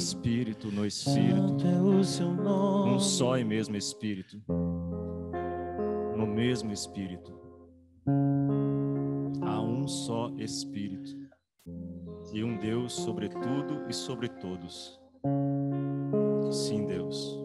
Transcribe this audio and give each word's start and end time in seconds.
Espírito, 0.00 0.72
no 0.72 0.86
Espírito. 0.86 1.66
Um 2.86 2.98
só 2.98 3.36
e 3.36 3.44
mesmo 3.44 3.76
Espírito. 3.76 4.42
No 6.16 6.26
mesmo 6.26 6.72
Espírito. 6.72 7.38
Há 9.42 9.60
um 9.60 9.86
só 9.86 10.30
Espírito. 10.38 11.14
E 12.32 12.42
um 12.42 12.56
Deus 12.56 12.94
sobre 12.94 13.28
tudo 13.28 13.84
e 13.90 13.92
sobre 13.92 14.28
todos. 14.28 14.98
Sim, 16.50 16.86
Deus. 16.86 17.38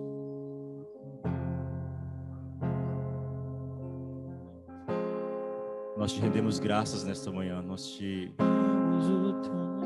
Nós 5.98 6.14
te 6.14 6.22
rendemos 6.22 6.58
graças 6.58 7.04
nesta 7.04 7.30
manhã. 7.34 7.62
Nós 7.62 7.86
te, 7.90 8.34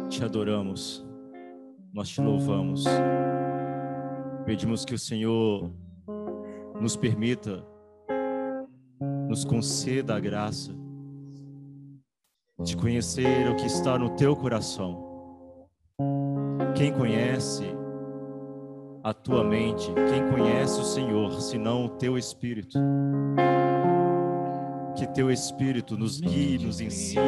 te 0.09 0.23
adoramos. 0.23 1.08
Nós 1.93 2.09
te 2.09 2.21
louvamos. 2.21 2.85
Pedimos 4.45 4.85
que 4.85 4.93
o 4.93 4.99
Senhor 4.99 5.72
nos 6.80 6.95
permita, 6.95 7.66
nos 9.27 9.44
conceda 9.44 10.16
a 10.16 10.19
graça 10.19 10.72
de 12.63 12.75
conhecer 12.75 13.50
o 13.50 13.55
que 13.55 13.66
está 13.66 13.97
no 13.97 14.11
teu 14.11 14.36
coração. 14.36 15.67
Quem 16.75 16.94
conhece 16.94 17.66
a 19.03 19.13
tua 19.13 19.44
mente, 19.44 19.91
quem 20.09 20.30
conhece 20.30 20.80
o 20.80 20.83
Senhor, 20.83 21.41
senão 21.41 21.85
o 21.85 21.89
teu 21.89 22.17
espírito? 22.17 22.78
Que 24.95 25.08
teu 25.08 25.31
espírito 25.31 25.97
nos 25.97 26.19
guie, 26.19 26.58
nos 26.59 26.81
ensine, 26.81 27.22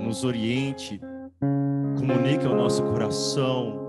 nos 0.00 0.24
oriente, 0.24 1.00
comunique 1.98 2.46
ao 2.46 2.54
nosso 2.54 2.82
coração, 2.82 3.80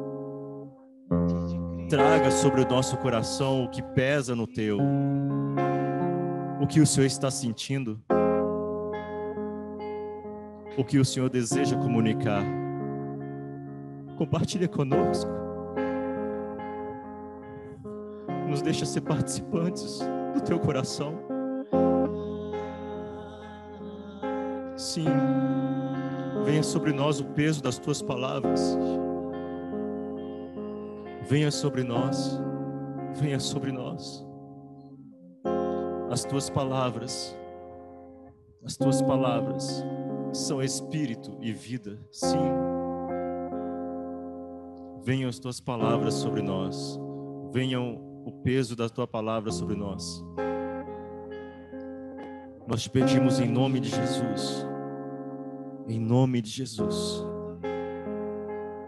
traga 1.89 2.31
sobre 2.31 2.61
o 2.61 2.67
nosso 2.67 2.97
coração 2.97 3.65
o 3.65 3.69
que 3.69 3.81
pesa 3.81 4.35
no 4.35 4.47
teu, 4.47 4.79
o 6.59 6.67
que 6.67 6.79
o 6.79 6.87
Senhor 6.87 7.05
está 7.05 7.29
sentindo, 7.29 8.01
o 10.77 10.83
que 10.83 10.97
o 10.97 11.05
Senhor 11.05 11.29
deseja 11.29 11.75
comunicar. 11.77 12.43
Compartilha 14.17 14.67
conosco. 14.67 15.31
Nos 18.47 18.61
deixa 18.61 18.85
ser 18.85 19.01
participantes 19.01 19.99
do 20.33 20.41
teu 20.41 20.59
coração. 20.59 21.15
Sim, 24.75 25.05
venha 26.43 26.63
sobre 26.63 26.91
nós 26.91 27.19
o 27.19 27.25
peso 27.25 27.61
das 27.61 27.77
tuas 27.77 28.01
palavras. 28.01 28.77
Venha 31.27 31.49
sobre 31.51 31.83
nós, 31.83 32.39
venha 33.15 33.39
sobre 33.39 33.71
nós. 33.71 34.25
As 36.11 36.23
tuas 36.23 36.49
palavras, 36.49 37.35
as 38.63 38.77
tuas 38.77 39.01
palavras 39.01 39.83
são 40.33 40.61
espírito 40.61 41.37
e 41.41 41.51
vida. 41.51 41.97
Sim. 42.11 42.51
Venham 45.03 45.29
as 45.29 45.39
tuas 45.39 45.59
palavras 45.59 46.13
sobre 46.13 46.41
nós. 46.41 46.99
Venham 47.51 47.99
o 48.25 48.31
peso 48.31 48.75
da 48.75 48.89
tua 48.89 49.07
palavra 49.07 49.51
sobre 49.51 49.75
nós. 49.75 50.23
Nós 52.67 52.83
te 52.83 52.89
pedimos 52.89 53.39
em 53.39 53.49
nome 53.49 53.79
de 53.79 53.89
Jesus. 53.89 54.72
Em 55.87 55.99
nome 55.99 56.41
de 56.41 56.49
Jesus. 56.49 57.25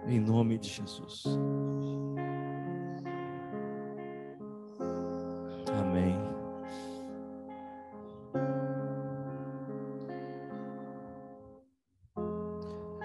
Em 0.08 0.20
nome 0.20 0.58
de 0.58 0.70
Jesus. 0.70 1.24
Amém. 5.80 6.16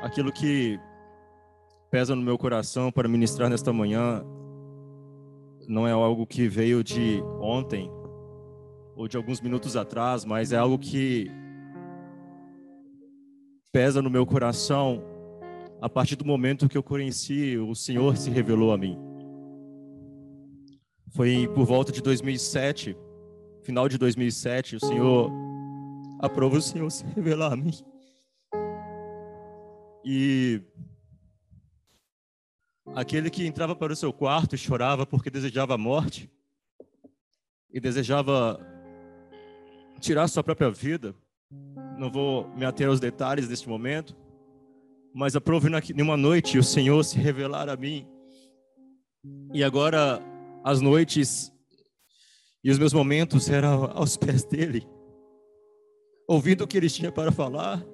Aquilo 0.03 0.33
que 0.33 0.78
pesa 1.91 2.15
no 2.15 2.22
meu 2.22 2.39
coração 2.39 2.93
para 2.93 3.09
ministrar 3.09 3.51
nesta 3.51 3.72
manhã 3.72 4.25
não 5.67 5.87
é 5.87 5.93
algo 5.93 6.27
que 6.27 6.49
veio 6.49 6.84
de 6.84 7.22
ontem 7.41 7.91
ou 8.95 9.09
de 9.09 9.17
alguns 9.17 9.41
minutos 9.41 9.77
atrás, 9.77 10.25
mas 10.25 10.53
é 10.53 10.57
algo 10.57 10.78
que 10.78 11.31
pesa 13.72 14.03
no 14.03 14.10
meu 14.10 14.26
coração 14.26 15.03
a 15.81 15.88
partir 15.88 16.16
do 16.16 16.25
momento 16.25 16.69
que 16.69 16.76
eu 16.76 16.82
conheci, 16.82 17.56
o 17.56 17.75
Senhor 17.75 18.16
se 18.16 18.31
revelou 18.31 18.72
a 18.72 18.78
mim. 18.78 18.98
Foi 21.12 21.48
por 21.54 21.64
volta 21.64 21.91
de 21.91 22.03
2007, 22.03 22.97
final 23.62 23.88
de 23.88 23.97
2007, 23.97 24.76
o 24.76 24.80
Senhor 24.80 25.30
aprova 26.20 26.59
o 26.59 26.62
Senhor 26.62 26.91
se 26.91 27.04
revelar 27.06 27.53
a 27.53 27.56
mim. 27.56 27.72
E 30.04 30.62
aquele 32.94 33.30
que 33.30 33.47
entrava 33.47 33.75
para 33.75 33.92
o 33.92 33.97
seu 33.97 34.12
quarto 34.12 34.54
e 34.54 34.59
chorava 34.59 35.06
porque 35.06 35.30
desejava 35.30 35.75
a 35.75 35.78
morte 35.78 36.30
e 37.72 37.80
desejava 37.80 38.60
tirar 40.00 40.28
sua 40.28 40.42
própria 40.42 40.70
vida, 40.70 41.14
não 42.00 42.11
vou 42.11 42.49
me 42.56 42.65
ater 42.65 42.88
aos 42.88 42.99
detalhes 42.99 43.47
deste 43.47 43.69
momento, 43.69 44.16
mas 45.12 45.37
aprove 45.37 45.69
numa 45.94 46.16
noite 46.16 46.56
o 46.56 46.65
Senhor 46.65 47.05
se 47.05 47.19
revelar 47.19 47.69
a 47.69 47.77
mim. 47.77 48.09
E 49.53 49.62
agora 49.62 50.19
as 50.65 50.81
noites 50.81 51.53
e 52.65 52.71
os 52.71 52.78
meus 52.78 52.94
momentos 52.94 53.50
eram 53.50 53.84
aos 53.93 54.16
pés 54.16 54.44
dele, 54.44 54.89
ouvindo 56.27 56.65
o 56.65 56.66
que 56.66 56.78
ele 56.78 56.89
tinha 56.89 57.12
para 57.12 57.31
falar, 57.31 57.84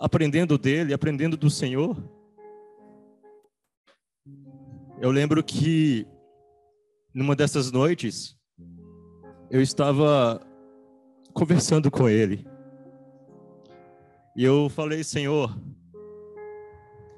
aprendendo 0.00 0.56
dele, 0.56 0.94
aprendendo 0.94 1.36
do 1.36 1.50
Senhor. 1.50 2.02
Eu 5.02 5.10
lembro 5.10 5.44
que 5.44 6.06
numa 7.12 7.36
dessas 7.36 7.70
noites 7.70 8.34
eu 9.50 9.60
estava 9.60 10.40
conversando 11.34 11.90
com 11.90 12.08
ele. 12.08 12.50
E 14.34 14.44
eu 14.44 14.70
falei, 14.70 15.04
Senhor, 15.04 15.54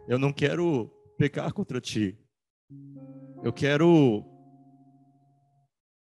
eu 0.08 0.18
não 0.18 0.32
quero 0.32 0.90
pecar 1.16 1.52
contra 1.52 1.80
ti. 1.80 2.18
Eu 3.42 3.52
quero 3.52 4.24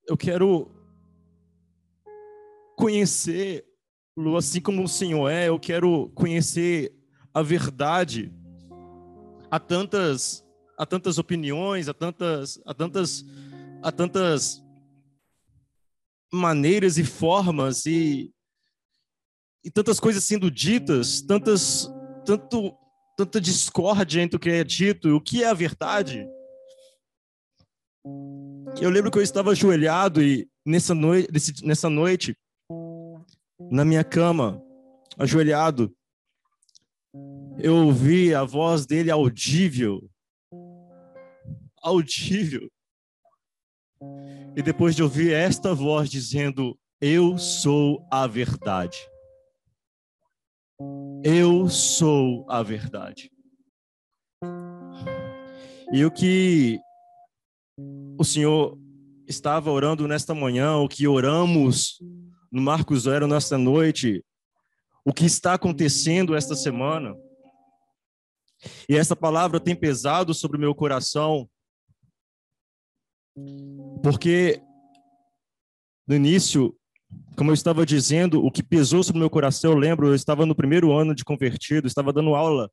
eu 0.08 0.18
quero 0.18 0.70
conhecê-lo 2.76 4.36
assim 4.38 4.60
como 4.60 4.84
o 4.84 4.88
Senhor 4.88 5.30
é, 5.30 5.50
eu 5.50 5.60
quero 5.60 6.10
conhecer 6.16 6.94
a 7.34 7.42
verdade. 7.42 8.34
Há 9.52 9.60
tantas 9.60 10.44
há 10.78 10.86
tantas 10.86 11.20
opiniões, 11.20 11.88
há 11.88 11.94
tantas 11.94 12.60
há 12.66 12.74
tantas 12.74 13.24
há 13.84 13.92
tantas 13.92 14.64
maneiras 16.34 16.98
e 16.98 17.04
formas 17.04 17.86
e, 17.86 18.34
e 19.64 19.72
tantas 19.72 20.00
coisas 20.00 20.24
sendo 20.24 20.52
ditas, 20.52 21.22
tantas 21.22 21.90
tanto 22.26 22.78
tanta 23.16 23.40
discórdia 23.40 24.22
entre 24.22 24.38
o 24.38 24.40
que 24.40 24.50
é 24.50 24.64
dito 24.64 25.08
e 25.08 25.12
o 25.12 25.22
que 25.22 25.44
é 25.44 25.48
a 25.48 25.54
verdade. 25.54 26.28
Eu 28.82 28.90
lembro 28.90 29.12
que 29.12 29.18
eu 29.18 29.22
estava 29.22 29.52
ajoelhado 29.52 30.22
e 30.22 30.50
nessa 30.66 30.94
noite, 30.96 31.30
nessa 31.64 31.90
noite, 31.90 32.36
na 33.72 33.86
minha 33.86 34.04
cama, 34.04 34.62
ajoelhado, 35.18 35.96
eu 37.60 37.76
ouvi 37.86 38.34
a 38.34 38.44
voz 38.44 38.86
dele 38.86 39.12
audível, 39.12 40.10
audível. 41.82 42.70
E 44.56 44.62
depois 44.62 44.96
de 44.96 45.04
ouvir 45.04 45.34
esta 45.34 45.74
voz 45.74 46.10
dizendo: 46.10 46.78
Eu 47.00 47.38
sou 47.38 48.06
a 48.12 48.28
verdade. 48.28 48.98
Eu 51.24 51.70
sou 51.70 52.46
a 52.50 52.62
verdade. 52.62 53.32
E 55.92 56.04
o 56.04 56.12
que 56.12 56.80
o 58.20 58.24
Senhor 58.24 58.78
estava 59.28 59.72
orando 59.72 60.08
nesta 60.08 60.34
manhã, 60.34 60.78
o 60.78 60.90
que 60.90 61.08
oramos 61.08 62.00
no 62.52 62.62
Marcos 62.62 63.04
Zero 63.04 63.28
nesta 63.28 63.58
noite, 63.58 64.24
o 65.06 65.14
que 65.14 65.26
está 65.26 65.54
acontecendo 65.54 66.36
esta 66.36 66.56
semana. 66.56 67.16
E 68.88 68.96
essa 68.96 69.16
palavra 69.16 69.60
tem 69.60 69.76
pesado 69.76 70.34
sobre 70.34 70.58
o 70.58 70.60
meu 70.60 70.74
coração, 70.74 71.50
porque 74.02 74.62
no 76.08 76.16
início 76.16 76.78
como 77.36 77.50
eu 77.50 77.54
estava 77.54 77.86
dizendo, 77.86 78.46
o 78.46 78.52
que 78.52 78.62
pesou 78.62 79.04
sobre 79.04 79.18
o 79.18 79.22
meu 79.22 79.30
coração, 79.30 79.72
eu 79.72 79.78
lembro, 79.78 80.08
eu 80.08 80.16
estava 80.16 80.46
no 80.46 80.56
primeiro 80.56 80.92
ano 80.92 81.16
de 81.16 81.26
convertido, 81.26 81.88
estava 81.88 82.14
dando 82.14 82.36
aula 82.36 82.70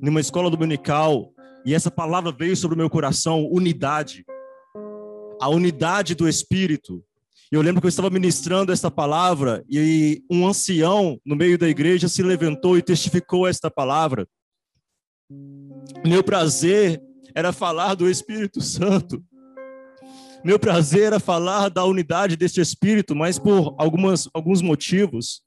numa 0.00 0.20
escola 0.20 0.50
dominical, 0.50 1.32
e 1.64 1.74
essa 1.74 1.90
palavra 1.90 2.32
veio 2.32 2.56
sobre 2.56 2.74
o 2.74 2.78
meu 2.78 2.88
coração, 2.88 3.46
unidade. 3.50 4.24
A 5.40 5.48
unidade 5.48 6.14
do 6.14 6.28
Espírito. 6.28 7.04
Eu 7.50 7.62
lembro 7.62 7.80
que 7.80 7.86
eu 7.86 7.90
estava 7.90 8.10
ministrando 8.10 8.72
essa 8.72 8.90
palavra 8.90 9.64
e 9.68 10.22
um 10.30 10.46
ancião 10.46 11.18
no 11.24 11.34
meio 11.34 11.58
da 11.58 11.68
igreja 11.68 12.08
se 12.08 12.22
levantou 12.22 12.78
e 12.78 12.82
testificou 12.82 13.46
esta 13.46 13.70
palavra. 13.70 14.26
Meu 16.06 16.22
prazer 16.22 17.02
era 17.34 17.52
falar 17.52 17.94
do 17.94 18.08
Espírito 18.08 18.60
Santo. 18.60 19.22
Meu 20.42 20.58
prazer 20.58 21.04
era 21.04 21.20
falar 21.20 21.68
da 21.68 21.84
unidade 21.84 22.34
deste 22.36 22.60
Espírito, 22.60 23.14
mas 23.14 23.38
por 23.38 23.74
algumas, 23.78 24.26
alguns 24.32 24.62
motivos, 24.62 25.42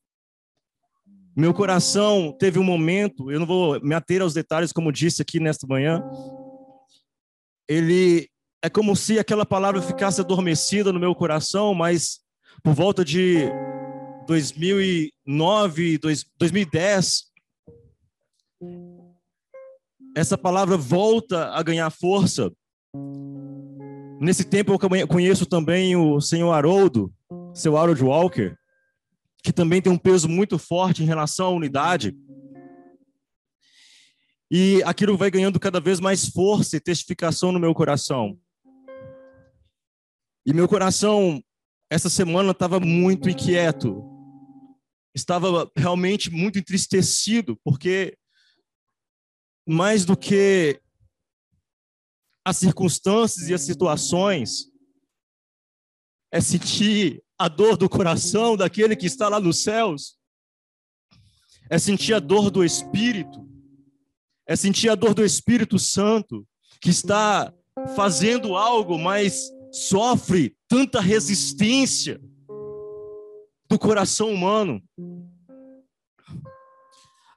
meu 1.35 1.51
coração 1.51 2.31
teve 2.31 2.59
um 2.59 2.63
momento, 2.63 3.31
eu 3.31 3.39
não 3.39 3.47
vou 3.47 3.81
me 3.81 3.95
ater 3.95 4.21
aos 4.21 4.35
detalhes, 4.35 4.71
como 4.71 4.91
disse 4.91 5.19
aqui 5.19 5.39
nesta 5.39 5.65
manhã. 5.65 6.03
Ele 7.67 8.29
é 8.61 8.69
como 8.69 8.95
se 8.95 9.17
aquela 9.17 9.45
palavra 9.45 9.81
ficasse 9.81 10.21
adormecida 10.21 10.93
no 10.93 10.99
meu 10.99 11.15
coração, 11.15 11.73
mas 11.73 12.19
por 12.61 12.75
volta 12.75 13.03
de 13.03 13.49
2009, 14.27 15.97
2010, 16.37 17.23
essa 20.15 20.37
palavra 20.37 20.77
volta 20.77 21.47
a 21.49 21.63
ganhar 21.63 21.89
força. 21.89 22.51
Nesse 24.23 24.45
tempo 24.45 24.71
eu 24.71 25.07
conheço 25.07 25.45
também 25.45 25.97
o 25.97 26.21
senhor 26.21 26.53
Haroldo, 26.53 27.13
seu 27.53 27.75
Harold 27.75 28.01
Walker, 28.01 28.55
que 29.43 29.51
também 29.51 29.81
tem 29.81 29.91
um 29.91 29.97
peso 29.97 30.29
muito 30.29 30.57
forte 30.57 31.03
em 31.03 31.05
relação 31.05 31.47
à 31.47 31.49
unidade. 31.49 32.17
E 34.49 34.81
aquilo 34.83 35.17
vai 35.17 35.29
ganhando 35.29 35.59
cada 35.59 35.81
vez 35.81 35.99
mais 35.99 36.25
força 36.29 36.77
e 36.77 36.79
testificação 36.79 37.51
no 37.51 37.59
meu 37.59 37.73
coração. 37.73 38.39
E 40.45 40.53
meu 40.53 40.69
coração, 40.69 41.43
essa 41.89 42.09
semana, 42.09 42.51
estava 42.51 42.79
muito 42.79 43.29
inquieto. 43.29 44.09
Estava 45.13 45.69
realmente 45.75 46.31
muito 46.31 46.57
entristecido, 46.57 47.59
porque 47.61 48.17
mais 49.67 50.05
do 50.05 50.15
que 50.15 50.79
as 52.45 52.57
circunstâncias 52.57 53.49
e 53.49 53.53
as 53.53 53.61
situações, 53.61 54.67
é 56.31 56.41
sentir 56.41 57.23
a 57.37 57.47
dor 57.47 57.77
do 57.77 57.87
coração 57.87 58.57
daquele 58.57 58.95
que 58.95 59.05
está 59.05 59.29
lá 59.29 59.39
nos 59.39 59.63
céus, 59.63 60.17
é 61.69 61.77
sentir 61.77 62.13
a 62.13 62.19
dor 62.19 62.49
do 62.49 62.63
Espírito, 62.63 63.47
é 64.47 64.55
sentir 64.55 64.89
a 64.89 64.95
dor 64.95 65.13
do 65.13 65.23
Espírito 65.23 65.79
Santo, 65.79 66.45
que 66.81 66.89
está 66.89 67.53
fazendo 67.95 68.55
algo, 68.55 68.97
mas 68.97 69.49
sofre 69.71 70.55
tanta 70.67 70.99
resistência 70.99 72.19
do 73.69 73.79
coração 73.79 74.31
humano. 74.31 74.83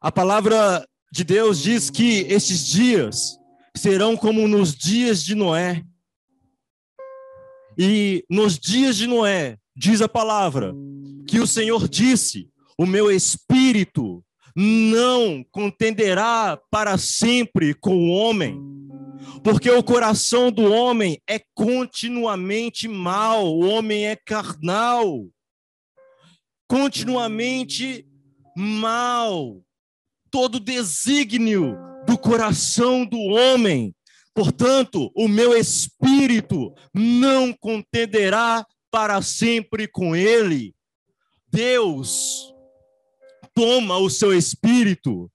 A 0.00 0.10
palavra 0.10 0.86
de 1.12 1.24
Deus 1.24 1.62
diz 1.62 1.90
que 1.90 2.20
estes 2.28 2.66
dias 2.66 3.38
serão 3.76 4.16
como 4.16 4.48
nos 4.48 4.74
dias 4.74 5.22
de 5.22 5.34
Noé. 5.34 5.84
E 7.78 8.24
nos 8.30 8.58
dias 8.58 8.96
de 8.96 9.06
Noé, 9.06 9.58
diz 9.76 10.00
a 10.00 10.08
palavra, 10.08 10.74
que 11.26 11.38
o 11.38 11.46
Senhor 11.46 11.88
disse: 11.88 12.48
O 12.78 12.86
meu 12.86 13.10
espírito 13.10 14.24
não 14.54 15.44
contenderá 15.50 16.58
para 16.70 16.96
sempre 16.96 17.74
com 17.74 17.94
o 17.94 18.08
homem, 18.08 18.58
porque 19.44 19.70
o 19.70 19.82
coração 19.82 20.50
do 20.50 20.72
homem 20.72 21.20
é 21.28 21.38
continuamente 21.54 22.88
mau, 22.88 23.46
o 23.46 23.68
homem 23.68 24.06
é 24.06 24.16
carnal, 24.16 25.26
continuamente 26.66 28.06
mal. 28.56 29.60
Todo 30.30 30.58
desígnio 30.58 31.76
do 32.06 32.16
coração 32.16 33.04
do 33.04 33.18
homem. 33.18 33.94
Portanto, 34.34 35.10
o 35.14 35.26
meu 35.26 35.56
espírito 35.56 36.74
não 36.94 37.52
contenderá 37.52 38.66
para 38.90 39.20
sempre 39.22 39.88
com 39.88 40.14
ele. 40.14 40.74
Deus 41.50 42.52
toma 43.54 43.96
o 43.96 44.10
seu 44.10 44.34
espírito 44.34 45.30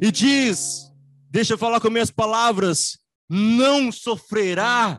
e 0.00 0.10
diz: 0.10 0.90
Deixa 1.30 1.52
eu 1.52 1.58
falar 1.58 1.78
com 1.78 1.90
minhas 1.90 2.10
palavras, 2.10 2.98
não 3.28 3.92
sofrerá, 3.92 4.98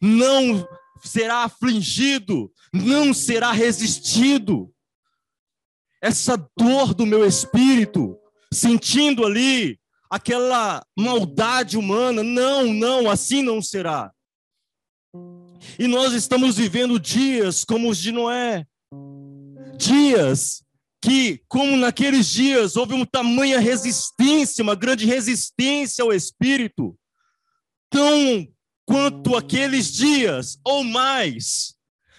não 0.00 0.68
será 1.02 1.44
afligido, 1.44 2.52
não 2.72 3.14
será 3.14 3.52
resistido. 3.52 4.70
Essa 6.02 6.36
dor 6.56 6.92
do 6.92 7.06
meu 7.06 7.26
espírito, 7.26 8.18
sentindo 8.52 9.24
ali 9.24 9.79
aquela 10.10 10.84
maldade 10.98 11.78
humana. 11.78 12.22
Não, 12.22 12.72
não, 12.74 13.08
assim 13.08 13.42
não 13.42 13.62
será. 13.62 14.12
E 15.78 15.86
nós 15.86 16.12
estamos 16.12 16.56
vivendo 16.56 16.98
dias 16.98 17.64
como 17.64 17.88
os 17.88 17.98
de 17.98 18.10
Noé. 18.10 18.66
Dias 19.78 20.62
que, 21.00 21.42
como 21.48 21.76
naqueles 21.76 22.26
dias, 22.26 22.76
houve 22.76 22.92
uma 22.92 23.06
tamanha 23.06 23.58
resistência, 23.58 24.62
uma 24.62 24.74
grande 24.74 25.06
resistência 25.06 26.02
ao 26.02 26.12
Espírito, 26.12 26.98
tão 27.88 28.46
quanto 28.84 29.36
aqueles 29.36 29.92
dias, 29.92 30.58
ou 30.64 30.84
mais, 30.84 31.74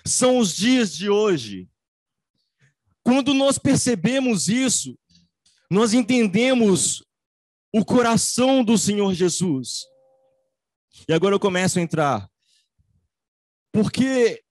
são 0.05 0.39
os 0.39 0.55
dias 0.55 0.95
de 0.95 1.09
hoje. 1.09 1.67
Quando 3.03 3.33
nós 3.33 3.59
percebemos 3.59 4.47
isso, 4.47 4.97
nós 5.69 5.93
entendemos 5.93 7.03
o 7.73 7.85
coração 7.85 8.63
do 8.63 8.77
Senhor 8.77 9.13
Jesus. 9.13 9.85
E 11.07 11.13
agora 11.13 11.35
eu 11.35 11.39
começo 11.39 11.79
a 11.79 11.81
entrar. 11.81 12.29
Porque 13.71 14.43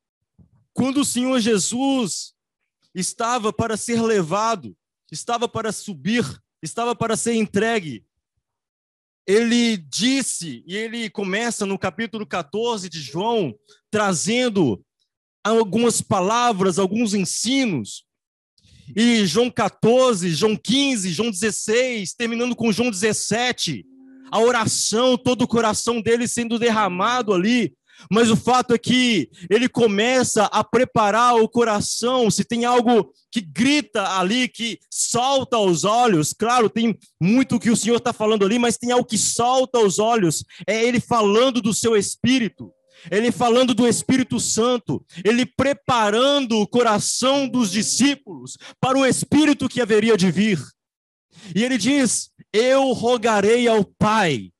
quando 0.72 1.02
o 1.02 1.04
Senhor 1.04 1.38
Jesus 1.40 2.34
estava 2.94 3.52
para 3.52 3.76
ser 3.76 4.00
levado, 4.00 4.76
estava 5.12 5.48
para 5.48 5.72
subir, 5.72 6.24
estava 6.62 6.96
para 6.96 7.16
ser 7.16 7.34
entregue, 7.34 8.04
ele 9.26 9.76
disse, 9.76 10.64
e 10.66 10.74
ele 10.76 11.10
começa 11.10 11.66
no 11.66 11.78
capítulo 11.78 12.26
14 12.26 12.88
de 12.88 13.00
João, 13.00 13.54
trazendo 13.90 14.84
algumas 15.44 16.00
palavras, 16.00 16.78
alguns 16.78 17.14
ensinos, 17.14 18.04
e 18.94 19.26
João 19.26 19.50
14, 19.50 20.30
João 20.30 20.56
15, 20.56 21.10
João 21.10 21.30
16, 21.30 22.14
terminando 22.14 22.56
com 22.56 22.72
João 22.72 22.90
17, 22.90 23.84
a 24.30 24.40
oração, 24.40 25.16
todo 25.16 25.42
o 25.42 25.48
coração 25.48 26.00
dele 26.00 26.28
sendo 26.28 26.58
derramado 26.58 27.32
ali. 27.32 27.72
Mas 28.10 28.30
o 28.30 28.36
fato 28.36 28.72
é 28.72 28.78
que 28.78 29.28
ele 29.50 29.68
começa 29.68 30.44
a 30.44 30.64
preparar 30.64 31.36
o 31.36 31.48
coração. 31.48 32.30
Se 32.30 32.44
tem 32.44 32.64
algo 32.64 33.12
que 33.30 33.42
grita 33.42 34.16
ali, 34.18 34.48
que 34.48 34.78
salta 34.90 35.56
aos 35.56 35.84
olhos, 35.84 36.32
claro, 36.32 36.70
tem 36.70 36.96
muito 37.20 37.58
que 37.58 37.70
o 37.70 37.76
Senhor 37.76 37.96
está 37.96 38.12
falando 38.12 38.44
ali, 38.44 38.58
mas 38.58 38.78
tem 38.78 38.90
algo 38.90 39.04
que 39.04 39.18
salta 39.18 39.78
aos 39.78 39.98
olhos. 39.98 40.44
É 40.66 40.82
ele 40.82 40.98
falando 40.98 41.60
do 41.60 41.74
seu 41.74 41.94
espírito 41.94 42.72
ele 43.10 43.30
falando 43.30 43.74
do 43.74 43.86
Espírito 43.86 44.40
Santo, 44.40 45.04
ele 45.24 45.46
preparando 45.46 46.58
o 46.58 46.66
coração 46.66 47.48
dos 47.48 47.70
discípulos 47.70 48.56
para 48.80 48.98
o 48.98 49.06
Espírito 49.06 49.68
que 49.68 49.80
haveria 49.80 50.16
de 50.16 50.30
vir. 50.30 50.60
E 51.54 51.64
ele 51.64 51.78
diz: 51.78 52.30
Eu 52.52 52.92
rogarei 52.92 53.68
ao 53.68 53.84
Pai, 53.84 54.50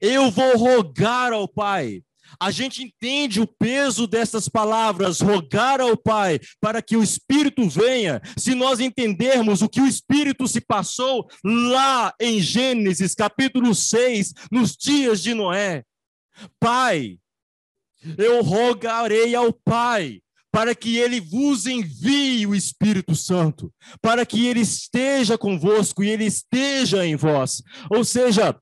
eu 0.00 0.30
vou 0.30 0.56
rogar 0.56 1.32
ao 1.32 1.46
Pai. 1.46 2.02
A 2.40 2.50
gente 2.50 2.82
entende 2.82 3.40
o 3.40 3.46
peso 3.46 4.06
dessas 4.06 4.48
palavras, 4.48 5.20
rogar 5.20 5.80
ao 5.80 5.96
Pai, 5.96 6.40
para 6.60 6.80
que 6.80 6.96
o 6.96 7.02
Espírito 7.02 7.68
venha, 7.68 8.20
se 8.36 8.54
nós 8.54 8.80
entendermos 8.80 9.62
o 9.62 9.68
que 9.68 9.80
o 9.80 9.86
Espírito 9.86 10.48
se 10.48 10.60
passou 10.60 11.28
lá 11.44 12.14
em 12.18 12.40
Gênesis 12.40 13.14
capítulo 13.14 13.74
6, 13.74 14.32
nos 14.50 14.76
dias 14.76 15.22
de 15.22 15.34
Noé. 15.34 15.84
Pai, 16.58 17.18
eu 18.18 18.42
rogarei 18.42 19.34
ao 19.34 19.52
Pai 19.52 20.20
para 20.50 20.74
que 20.74 20.98
ele 20.98 21.18
vos 21.18 21.66
envie 21.66 22.46
o 22.46 22.54
Espírito 22.54 23.16
Santo, 23.16 23.72
para 24.02 24.26
que 24.26 24.46
ele 24.46 24.60
esteja 24.60 25.38
convosco 25.38 26.04
e 26.04 26.10
ele 26.10 26.26
esteja 26.26 27.06
em 27.06 27.16
vós. 27.16 27.62
Ou 27.90 28.04
seja, 28.04 28.54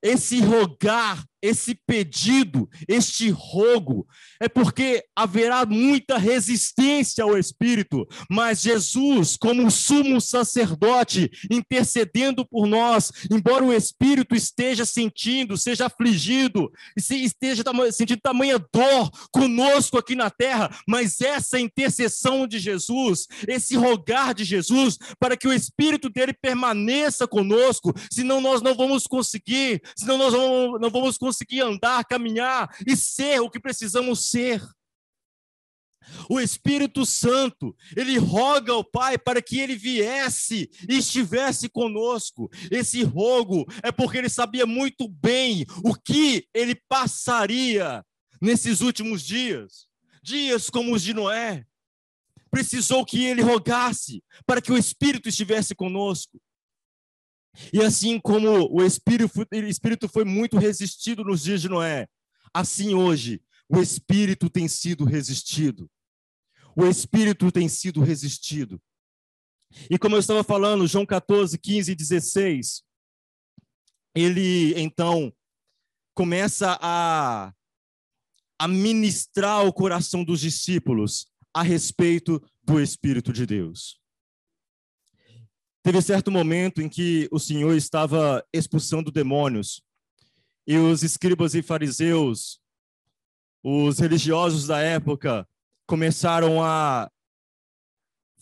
esse 0.00 0.40
rogar 0.40 1.24
esse 1.42 1.74
pedido, 1.74 2.70
este 2.86 3.28
rogo, 3.28 4.06
é 4.40 4.48
porque 4.48 5.04
haverá 5.16 5.66
muita 5.66 6.16
resistência 6.16 7.24
ao 7.24 7.36
Espírito, 7.36 8.06
mas 8.30 8.62
Jesus, 8.62 9.36
como 9.36 9.68
sumo 9.70 10.20
sacerdote, 10.20 11.28
intercedendo 11.50 12.46
por 12.46 12.66
nós, 12.68 13.10
embora 13.30 13.64
o 13.64 13.72
Espírito 13.72 14.36
esteja 14.36 14.86
sentindo, 14.86 15.58
seja 15.58 15.86
afligido, 15.86 16.70
esteja 16.96 17.64
sentindo 17.90 18.20
tamanha 18.22 18.58
dor 18.72 19.10
conosco 19.32 19.98
aqui 19.98 20.14
na 20.14 20.30
terra, 20.30 20.70
mas 20.86 21.20
essa 21.20 21.58
intercessão 21.58 22.46
de 22.46 22.60
Jesus, 22.60 23.26
esse 23.48 23.74
rogar 23.74 24.32
de 24.32 24.44
Jesus, 24.44 24.96
para 25.18 25.36
que 25.36 25.48
o 25.48 25.52
Espírito 25.52 26.08
dele 26.08 26.32
permaneça 26.32 27.26
conosco, 27.26 27.92
senão 28.10 28.40
nós 28.40 28.62
não 28.62 28.76
vamos 28.76 29.08
conseguir, 29.08 29.82
senão 29.96 30.16
nós 30.16 30.32
não 30.32 30.90
vamos 30.90 31.18
conseguir 31.18 31.31
conseguir 31.32 31.62
andar, 31.62 32.04
caminhar 32.04 32.74
e 32.86 32.96
ser 32.96 33.40
o 33.40 33.50
que 33.50 33.58
precisamos 33.58 34.28
ser. 34.28 34.62
O 36.28 36.40
Espírito 36.40 37.06
Santo, 37.06 37.76
ele 37.96 38.18
roga 38.18 38.72
ao 38.72 38.84
Pai 38.84 39.16
para 39.16 39.40
que 39.40 39.60
ele 39.60 39.76
viesse 39.76 40.68
e 40.88 40.98
estivesse 40.98 41.68
conosco. 41.68 42.50
Esse 42.70 43.02
rogo 43.04 43.64
é 43.82 43.92
porque 43.92 44.18
ele 44.18 44.28
sabia 44.28 44.66
muito 44.66 45.08
bem 45.08 45.64
o 45.84 45.94
que 45.94 46.48
ele 46.52 46.74
passaria 46.88 48.04
nesses 48.40 48.80
últimos 48.80 49.22
dias 49.22 49.92
dias 50.22 50.70
como 50.70 50.94
os 50.94 51.02
de 51.02 51.12
Noé. 51.12 51.66
Precisou 52.50 53.04
que 53.04 53.24
ele 53.24 53.42
rogasse 53.42 54.22
para 54.46 54.60
que 54.62 54.70
o 54.70 54.78
Espírito 54.78 55.28
estivesse 55.28 55.74
conosco. 55.74 56.40
E 57.72 57.80
assim 57.80 58.18
como 58.18 58.68
o 58.72 58.82
espírito, 58.84 59.30
o 59.38 59.56
espírito 59.56 60.08
foi 60.08 60.24
muito 60.24 60.58
resistido 60.58 61.22
nos 61.22 61.42
dias 61.42 61.60
de 61.60 61.68
Noé, 61.68 62.08
assim 62.54 62.94
hoje 62.94 63.42
o 63.68 63.80
espírito 63.80 64.50
tem 64.50 64.68
sido 64.68 65.04
resistido. 65.04 65.90
O 66.76 66.84
espírito 66.86 67.50
tem 67.50 67.68
sido 67.68 68.02
resistido. 68.02 68.80
E 69.90 69.98
como 69.98 70.14
eu 70.14 70.20
estava 70.20 70.44
falando, 70.44 70.86
João 70.86 71.06
14, 71.06 71.58
15 71.58 71.92
e 71.92 71.94
16, 71.94 72.82
ele 74.14 74.78
então 74.78 75.32
começa 76.14 76.78
a, 76.82 77.52
a 78.58 78.68
ministrar 78.68 79.64
o 79.64 79.72
coração 79.72 80.22
dos 80.22 80.40
discípulos 80.40 81.26
a 81.54 81.62
respeito 81.62 82.42
do 82.62 82.78
Espírito 82.78 83.32
de 83.32 83.46
Deus. 83.46 84.01
Teve 85.82 86.00
certo 86.00 86.30
momento 86.30 86.80
em 86.80 86.88
que 86.88 87.28
o 87.32 87.40
Senhor 87.40 87.76
estava 87.76 88.46
expulsando 88.52 89.10
demônios 89.10 89.82
e 90.64 90.76
os 90.76 91.02
escribas 91.02 91.56
e 91.56 91.62
fariseus, 91.62 92.60
os 93.64 93.98
religiosos 93.98 94.68
da 94.68 94.80
época, 94.80 95.48
começaram 95.84 96.62
a 96.62 97.10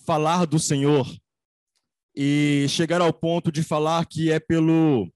falar 0.04 0.44
do 0.44 0.58
Senhor 0.58 1.06
e 2.14 2.66
chegaram 2.68 3.06
ao 3.06 3.12
ponto 3.12 3.50
de 3.50 3.62
falar 3.62 4.04
que 4.04 4.30
é 4.30 4.38
pelo 4.38 5.10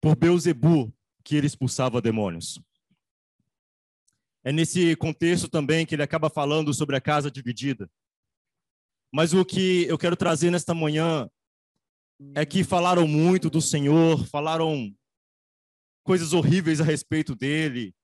por 0.00 0.14
Beuzebu 0.16 0.92
que 1.24 1.34
ele 1.34 1.46
expulsava 1.46 2.00
demônios. 2.00 2.60
É 4.44 4.52
nesse 4.52 4.94
contexto 4.96 5.48
também 5.48 5.84
que 5.86 5.94
ele 5.94 6.02
acaba 6.02 6.28
falando 6.28 6.72
sobre 6.74 6.96
a 6.96 7.00
casa 7.00 7.30
dividida. 7.30 7.90
Mas 9.12 9.34
o 9.34 9.44
que 9.44 9.84
eu 9.84 9.98
quero 9.98 10.16
trazer 10.16 10.50
nesta 10.50 10.72
manhã 10.72 11.28
é 12.34 12.46
que 12.46 12.64
falaram 12.64 13.06
muito 13.06 13.50
do 13.50 13.60
Senhor, 13.60 14.26
falaram 14.26 14.90
coisas 16.02 16.32
horríveis 16.32 16.80
a 16.80 16.84
respeito 16.84 17.34
dele, 17.34 17.94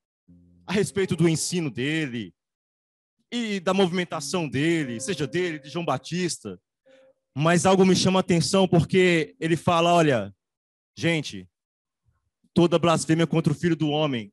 a 0.66 0.72
respeito 0.72 1.16
do 1.16 1.28
ensino 1.28 1.70
dele 1.70 2.34
e 3.32 3.58
da 3.58 3.72
movimentação 3.72 4.46
dele, 4.46 5.00
seja 5.00 5.26
dele, 5.26 5.58
de 5.58 5.70
João 5.70 5.84
Batista. 5.84 6.60
Mas 7.34 7.64
algo 7.64 7.86
me 7.86 7.96
chama 7.96 8.18
a 8.18 8.20
atenção 8.20 8.68
porque 8.68 9.34
ele 9.40 9.56
fala: 9.56 9.94
olha, 9.94 10.34
gente, 10.94 11.48
toda 12.52 12.78
blasfêmia 12.78 13.26
contra 13.26 13.52
o 13.52 13.56
filho 13.56 13.76
do 13.76 13.88
homem 13.88 14.30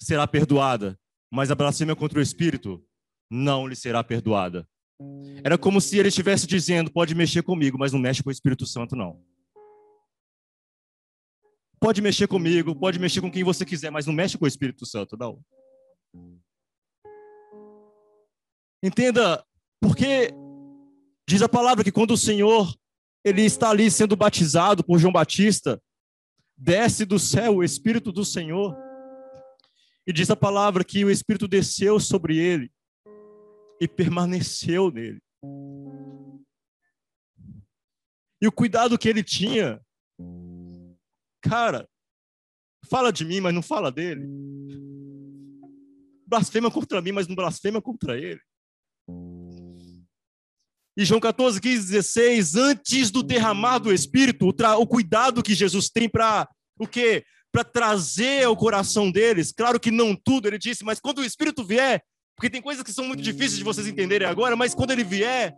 será 0.00 0.26
perdoada, 0.26 0.98
mas 1.30 1.50
a 1.50 1.54
blasfêmia 1.54 1.94
contra 1.94 2.18
o 2.18 2.22
Espírito 2.22 2.84
não 3.30 3.66
lhe 3.66 3.76
será 3.76 4.02
perdoada. 4.02 4.68
Era 5.44 5.58
como 5.58 5.80
se 5.80 5.98
ele 5.98 6.08
estivesse 6.08 6.46
dizendo: 6.46 6.90
pode 6.90 7.14
mexer 7.14 7.42
comigo, 7.42 7.78
mas 7.78 7.92
não 7.92 8.00
mexe 8.00 8.22
com 8.22 8.28
o 8.28 8.32
Espírito 8.32 8.66
Santo, 8.66 8.96
não. 8.96 9.22
Pode 11.78 12.00
mexer 12.00 12.26
comigo, 12.26 12.74
pode 12.74 12.98
mexer 12.98 13.20
com 13.20 13.30
quem 13.30 13.44
você 13.44 13.64
quiser, 13.64 13.90
mas 13.90 14.06
não 14.06 14.14
mexe 14.14 14.38
com 14.38 14.44
o 14.44 14.48
Espírito 14.48 14.86
Santo, 14.86 15.16
não. 15.16 15.40
Entenda, 18.82 19.44
porque 19.80 20.32
diz 21.28 21.42
a 21.42 21.48
palavra 21.48 21.84
que 21.84 21.92
quando 21.92 22.12
o 22.12 22.16
Senhor 22.16 22.74
ele 23.24 23.42
está 23.42 23.70
ali 23.70 23.90
sendo 23.90 24.16
batizado 24.16 24.84
por 24.84 24.98
João 24.98 25.12
Batista, 25.12 25.82
desce 26.56 27.04
do 27.04 27.18
céu 27.18 27.56
o 27.56 27.64
Espírito 27.64 28.10
do 28.10 28.24
Senhor. 28.24 28.76
E 30.06 30.12
diz 30.12 30.30
a 30.30 30.36
palavra 30.36 30.84
que 30.84 31.04
o 31.04 31.10
Espírito 31.10 31.48
desceu 31.48 31.98
sobre 31.98 32.36
ele 32.36 32.70
e 33.80 33.86
permaneceu 33.88 34.90
nele. 34.90 35.20
E 38.40 38.46
o 38.46 38.52
cuidado 38.52 38.98
que 38.98 39.08
ele 39.08 39.22
tinha, 39.22 39.80
cara, 41.40 41.88
fala 42.88 43.12
de 43.12 43.24
mim, 43.24 43.40
mas 43.40 43.54
não 43.54 43.62
fala 43.62 43.90
dele. 43.90 44.26
Blasfema 46.26 46.70
contra 46.70 47.00
mim, 47.00 47.12
mas 47.12 47.26
não 47.26 47.34
blasfema 47.34 47.80
contra 47.80 48.18
ele. 48.18 48.40
E 50.96 51.04
João 51.04 51.20
14, 51.20 51.60
15, 51.60 51.92
16, 51.92 52.54
antes 52.54 53.10
do 53.10 53.22
derramar 53.22 53.78
do 53.78 53.92
Espírito, 53.92 54.46
o, 54.46 54.80
o 54.80 54.86
cuidado 54.86 55.42
que 55.42 55.54
Jesus 55.54 55.90
tem 55.90 56.08
para 56.08 56.48
o 56.78 56.86
quê? 56.86 57.24
Para 57.52 57.62
trazer 57.62 58.44
ao 58.44 58.56
coração 58.56 59.10
deles, 59.10 59.52
claro 59.52 59.78
que 59.78 59.90
não 59.90 60.16
tudo, 60.16 60.48
ele 60.48 60.58
disse, 60.58 60.84
mas 60.84 60.98
quando 60.98 61.18
o 61.18 61.24
Espírito 61.24 61.64
vier, 61.64 62.02
porque 62.36 62.50
tem 62.50 62.60
coisas 62.60 62.84
que 62.84 62.92
são 62.92 63.06
muito 63.06 63.22
difíceis 63.22 63.56
de 63.56 63.64
vocês 63.64 63.86
entenderem 63.86 64.28
agora, 64.28 64.54
mas 64.54 64.74
quando 64.74 64.90
ele 64.90 65.02
vier, 65.02 65.56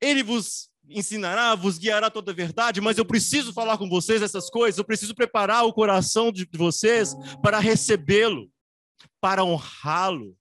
ele 0.00 0.24
vos 0.24 0.68
ensinará, 0.88 1.54
vos 1.54 1.78
guiará 1.78 2.10
toda 2.10 2.32
a 2.32 2.34
verdade, 2.34 2.80
mas 2.80 2.98
eu 2.98 3.04
preciso 3.04 3.52
falar 3.52 3.78
com 3.78 3.88
vocês 3.88 4.20
essas 4.20 4.50
coisas, 4.50 4.76
eu 4.76 4.84
preciso 4.84 5.14
preparar 5.14 5.64
o 5.64 5.72
coração 5.72 6.32
de 6.32 6.48
vocês 6.52 7.14
para 7.40 7.60
recebê-lo, 7.60 8.50
para 9.20 9.44
honrá-lo. 9.44 10.36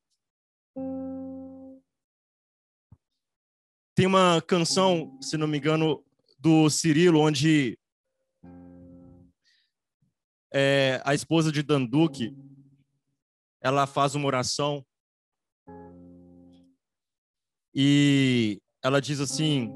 Tem 3.93 4.07
uma 4.07 4.41
canção, 4.41 5.19
se 5.21 5.37
não 5.37 5.47
me 5.47 5.59
engano, 5.59 6.03
do 6.39 6.69
Cirilo, 6.69 7.19
onde 7.19 7.77
é, 10.51 11.01
a 11.03 11.13
esposa 11.13 11.51
de 11.51 11.61
Danduque, 11.61 12.35
ela 13.61 13.85
faz 13.85 14.15
uma 14.15 14.27
oração 14.27 14.85
e 17.79 18.59
ela 18.83 18.99
diz 18.99 19.19
assim: 19.19 19.71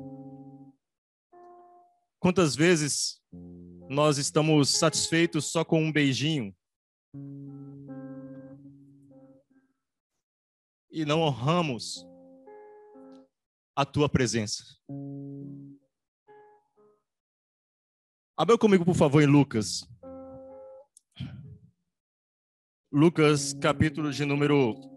quantas 2.19 2.55
vezes 2.55 3.21
nós 3.87 4.17
estamos 4.17 4.69
satisfeitos 4.69 5.51
só 5.51 5.63
com 5.63 5.83
um 5.83 5.91
beijinho 5.91 6.51
e 10.89 11.05
não 11.05 11.21
honramos 11.21 12.03
a 13.75 13.85
tua 13.85 14.09
presença? 14.09 14.63
Abra 18.35 18.57
comigo, 18.57 18.83
por 18.83 18.95
favor, 18.95 19.21
em 19.21 19.27
Lucas. 19.27 19.87
Lucas, 22.91 23.53
capítulo 23.53 24.11
de 24.11 24.25
número 24.25 24.91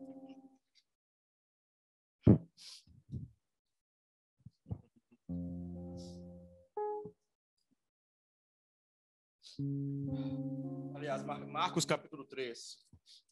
Aliás, 10.94 11.23
Marcos 11.25 11.84
capítulo 11.84 12.25
3. 12.25 12.78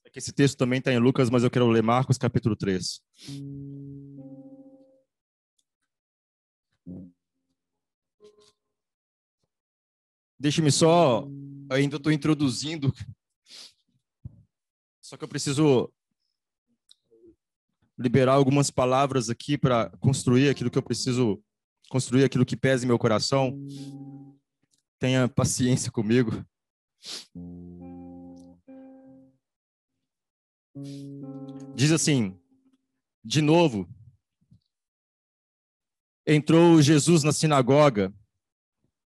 É 0.05 0.11
que 0.11 0.19
esse 0.19 0.33
texto 0.33 0.59
também 0.59 0.79
está 0.79 0.93
em 0.93 0.99
Lucas, 0.99 1.31
mas 1.31 1.43
eu 1.43 1.50
quero 1.50 1.69
ler 1.69 1.83
Marcos 1.83 2.19
capítulo 2.19 2.57
3. 2.57 3.00
Deixe-me 10.38 10.73
só, 10.73 11.29
ainda 11.71 11.97
estou 11.97 12.11
introduzindo, 12.11 12.93
só 15.00 15.17
que 15.17 15.23
eu 15.23 15.29
preciso 15.29 15.93
liberar 17.97 18.35
algumas 18.35 18.71
palavras 18.71 19.31
aqui 19.31 19.57
para 19.57 19.91
construir 20.00 20.49
aquilo 20.49 20.71
que 20.71 20.79
eu 20.79 20.83
preciso 20.83 21.41
construir, 21.88 22.25
aquilo 22.25 22.45
que 22.45 22.57
pesa 22.57 22.85
em 22.85 22.88
meu 22.88 22.99
coração 22.99 23.57
tenha 25.02 25.28
paciência 25.28 25.90
comigo. 25.90 26.47
Diz 31.75 31.90
assim, 31.90 32.38
de 33.25 33.42
novo, 33.42 33.88
entrou 36.25 36.80
Jesus 36.80 37.25
na 37.25 37.32
sinagoga 37.32 38.14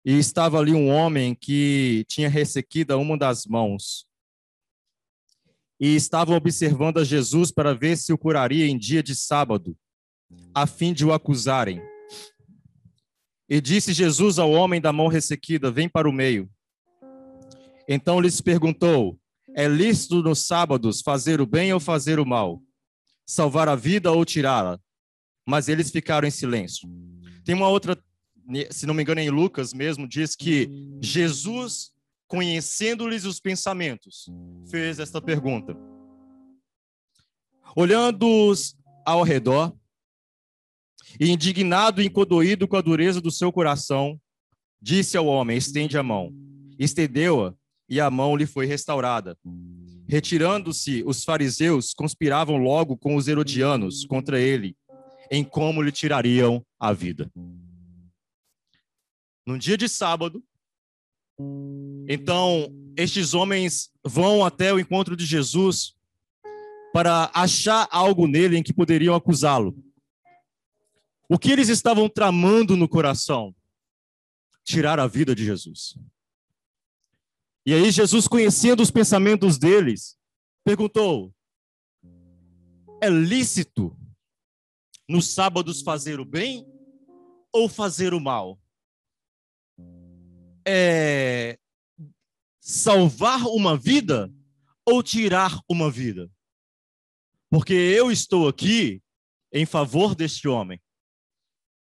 e 0.05 0.17
estava 0.17 0.59
ali 0.59 0.73
um 0.73 0.87
homem 0.87 1.35
que 1.35 2.05
tinha 2.07 2.29
ressequida 2.29 2.97
uma 2.97 3.17
das 3.17 3.45
mãos. 3.45 4.07
E 5.77 5.93
estavam 5.93 6.37
observando 6.37 6.99
a 6.99 7.03
Jesus 7.03 7.51
para 7.51 7.73
ver 7.73 7.97
se 7.97 8.13
o 8.13 8.17
curaria 8.17 8.65
em 8.65 8.77
dia 8.77 9.03
de 9.03 9.13
sábado, 9.13 9.77
a 10.55 10.65
fim 10.65 10.93
de 10.93 11.05
o 11.05 11.11
acusarem. 11.11 11.90
E 13.51 13.59
disse 13.59 13.91
Jesus 13.91 14.39
ao 14.39 14.49
homem 14.49 14.79
da 14.79 14.93
mão 14.93 15.09
ressequida: 15.09 15.69
Vem 15.69 15.89
para 15.89 16.07
o 16.07 16.13
meio. 16.13 16.49
Então 17.85 18.21
lhes 18.21 18.39
perguntou: 18.39 19.19
É 19.53 19.67
lícito 19.67 20.23
nos 20.23 20.47
sábados 20.47 21.01
fazer 21.01 21.41
o 21.41 21.45
bem 21.45 21.73
ou 21.73 21.79
fazer 21.81 22.17
o 22.17 22.25
mal? 22.25 22.63
Salvar 23.25 23.67
a 23.67 23.75
vida 23.75 24.09
ou 24.09 24.23
tirá-la? 24.23 24.79
Mas 25.45 25.67
eles 25.67 25.91
ficaram 25.91 26.25
em 26.25 26.31
silêncio. 26.31 26.87
Tem 27.43 27.53
uma 27.53 27.67
outra 27.67 28.01
se 28.71 28.85
não 28.85 28.93
me 28.93 29.03
engano, 29.03 29.19
em 29.19 29.29
Lucas 29.29 29.73
mesmo, 29.73 30.07
diz 30.07 30.33
que 30.33 30.69
Jesus, 31.01 31.91
conhecendo-lhes 32.27 33.25
os 33.25 33.37
pensamentos, 33.37 34.29
fez 34.69 34.97
esta 34.97 35.21
pergunta. 35.21 35.75
Olhando-os 37.75 38.77
ao 39.05 39.23
redor, 39.23 39.73
e 41.19 41.29
indignado 41.29 42.01
e 42.01 42.05
incodoído 42.05 42.67
com 42.67 42.75
a 42.75 42.81
dureza 42.81 43.21
do 43.21 43.31
seu 43.31 43.51
coração, 43.51 44.19
disse 44.81 45.17
ao 45.17 45.25
homem: 45.25 45.57
Estende 45.57 45.97
a 45.97 46.03
mão. 46.03 46.33
Estendeu-a, 46.77 47.53
e 47.89 47.99
a 47.99 48.09
mão 48.09 48.35
lhe 48.35 48.45
foi 48.45 48.65
restaurada. 48.65 49.37
Retirando-se, 50.07 51.03
os 51.05 51.23
fariseus 51.23 51.93
conspiravam 51.93 52.57
logo 52.57 52.97
com 52.97 53.15
os 53.15 53.27
herodianos 53.27 54.05
contra 54.05 54.39
ele, 54.39 54.75
em 55.29 55.43
como 55.43 55.81
lhe 55.81 55.91
tirariam 55.91 56.65
a 56.79 56.91
vida 56.91 57.31
num 59.45 59.57
dia 59.57 59.77
de 59.77 59.87
sábado. 59.89 60.43
Então, 62.07 62.71
estes 62.95 63.33
homens 63.33 63.89
vão 64.05 64.45
até 64.45 64.73
o 64.73 64.79
encontro 64.79 65.15
de 65.15 65.25
Jesus 65.25 65.93
para 66.93 67.31
achar 67.33 67.87
algo 67.91 68.27
nele 68.27 68.57
em 68.57 68.63
que 68.63 68.73
poderiam 68.73 69.15
acusá-lo. 69.15 69.75
O 71.31 71.39
que 71.39 71.51
eles 71.51 71.69
estavam 71.69 72.09
tramando 72.09 72.75
no 72.75 72.89
coração? 72.89 73.55
Tirar 74.63 74.99
a 74.99 75.07
vida 75.07 75.33
de 75.33 75.45
Jesus. 75.45 75.97
E 77.65 77.73
aí, 77.73 77.91
Jesus, 77.91 78.27
conhecendo 78.27 78.81
os 78.81 78.91
pensamentos 78.91 79.57
deles, 79.57 80.17
perguntou: 80.63 81.33
É 83.01 83.09
lícito 83.09 83.97
nos 85.07 85.33
sábados 85.33 85.81
fazer 85.81 86.19
o 86.19 86.25
bem 86.25 86.65
ou 87.53 87.69
fazer 87.69 88.13
o 88.13 88.19
mal? 88.19 88.59
é, 90.65 91.57
salvar 92.59 93.43
uma 93.47 93.77
vida 93.77 94.31
ou 94.85 95.01
tirar 95.01 95.59
uma 95.69 95.89
vida? 95.89 96.29
Porque 97.49 97.73
eu 97.73 98.11
estou 98.11 98.47
aqui 98.47 99.01
em 99.51 99.65
favor 99.65 100.15
deste 100.15 100.47
homem. 100.47 100.79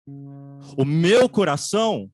O 0.06 0.86
meu 0.86 1.30
coração 1.30 2.12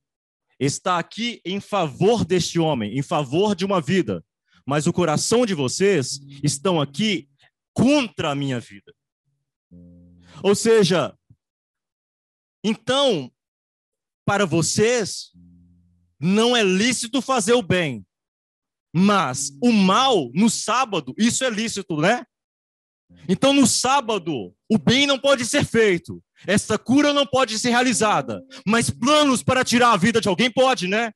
está 0.60 0.99
aqui 0.99 1.41
em 1.45 1.60
favor 1.60 2.25
deste 2.25 2.60
homem, 2.60 2.97
em 2.97 3.02
favor 3.02 3.56
de 3.56 3.65
uma 3.65 3.82
vida. 3.82 4.23
Mas 4.65 4.86
o 4.86 4.93
coração 4.93 5.45
de 5.45 5.54
vocês 5.54 6.19
estão 6.43 6.80
aqui 6.80 7.28
contra 7.73 8.32
a 8.32 8.36
minha 8.36 8.60
vida. 8.60 8.93
Ou 10.43 10.54
seja, 10.54 11.17
então, 12.63 13.32
para 14.25 14.45
vocês, 14.45 15.32
não 16.19 16.56
é 16.56 16.62
lícito 16.62 17.21
fazer 17.21 17.54
o 17.54 17.62
bem. 17.62 18.06
Mas 18.93 19.52
o 19.62 19.71
mal 19.71 20.30
no 20.34 20.49
sábado, 20.49 21.13
isso 21.17 21.43
é 21.43 21.49
lícito, 21.49 21.97
né? 21.97 22.25
Então 23.28 23.54
no 23.54 23.65
sábado, 23.65 24.54
o 24.69 24.78
bem 24.78 25.08
não 25.08 25.17
pode 25.17 25.45
ser 25.45 25.63
feito. 25.63 26.23
Essa 26.47 26.78
cura 26.78 27.13
não 27.13 27.25
pode 27.25 27.58
ser 27.60 27.69
realizada, 27.69 28.43
mas 28.65 28.89
planos 28.89 29.43
para 29.43 29.63
tirar 29.63 29.91
a 29.91 29.97
vida 29.97 30.21
de 30.21 30.28
alguém 30.28 30.52
pode, 30.52 30.88
né? 30.88 31.12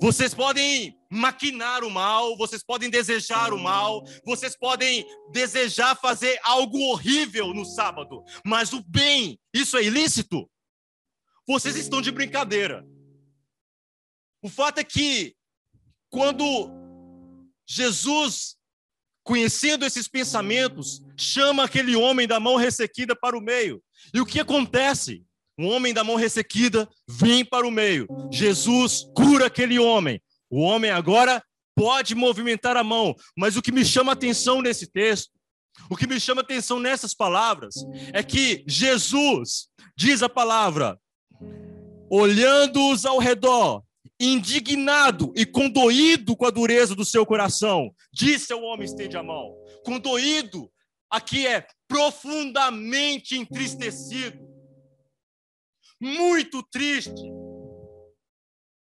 Vocês 0.00 0.32
podem 0.32 0.98
maquinar 1.10 1.84
o 1.84 1.90
mal, 1.90 2.36
vocês 2.36 2.62
podem 2.62 2.88
desejar 2.88 3.52
o 3.52 3.58
mal, 3.58 4.02
vocês 4.24 4.56
podem 4.56 5.04
desejar 5.30 5.94
fazer 5.96 6.38
algo 6.42 6.78
horrível 6.90 7.52
no 7.52 7.64
sábado, 7.64 8.24
mas 8.44 8.72
o 8.72 8.82
bem, 8.82 9.38
isso 9.52 9.76
é 9.76 9.82
ilícito? 9.82 10.48
Vocês 11.46 11.76
estão 11.76 12.00
de 12.00 12.10
brincadeira. 12.10 12.86
O 14.42 14.48
fato 14.48 14.78
é 14.78 14.84
que, 14.84 15.34
quando 16.08 16.70
Jesus, 17.68 18.56
conhecendo 19.30 19.86
esses 19.86 20.08
pensamentos, 20.08 21.00
chama 21.16 21.62
aquele 21.62 21.94
homem 21.94 22.26
da 22.26 22.40
mão 22.40 22.56
ressequida 22.56 23.14
para 23.14 23.38
o 23.38 23.40
meio. 23.40 23.80
E 24.12 24.20
o 24.20 24.26
que 24.26 24.40
acontece? 24.40 25.22
Um 25.56 25.68
homem 25.68 25.94
da 25.94 26.02
mão 26.02 26.16
ressequida 26.16 26.88
vem 27.08 27.44
para 27.44 27.64
o 27.64 27.70
meio. 27.70 28.08
Jesus 28.32 29.04
cura 29.14 29.46
aquele 29.46 29.78
homem. 29.78 30.20
O 30.50 30.58
homem 30.58 30.90
agora 30.90 31.40
pode 31.76 32.12
movimentar 32.12 32.76
a 32.76 32.82
mão. 32.82 33.14
Mas 33.38 33.56
o 33.56 33.62
que 33.62 33.70
me 33.70 33.84
chama 33.84 34.10
atenção 34.10 34.60
nesse 34.60 34.90
texto, 34.90 35.30
o 35.88 35.96
que 35.96 36.08
me 36.08 36.18
chama 36.18 36.40
atenção 36.40 36.80
nessas 36.80 37.14
palavras, 37.14 37.76
é 38.12 38.24
que 38.24 38.64
Jesus 38.66 39.68
diz 39.96 40.24
a 40.24 40.28
palavra, 40.28 40.98
olhando-os 42.10 43.06
ao 43.06 43.18
redor, 43.18 43.84
indignado 44.20 45.32
e 45.34 45.46
condoído 45.46 46.36
com 46.36 46.44
a 46.44 46.50
dureza 46.50 46.94
do 46.94 47.06
seu 47.06 47.24
coração, 47.24 47.94
disse 48.12 48.52
ao 48.52 48.62
homem: 48.62 48.84
estende 48.84 49.16
a 49.16 49.22
mão. 49.22 49.56
Condoído, 49.82 50.70
aqui 51.08 51.46
é 51.46 51.66
profundamente 51.88 53.36
entristecido, 53.36 54.38
muito 55.98 56.62
triste. 56.70 57.32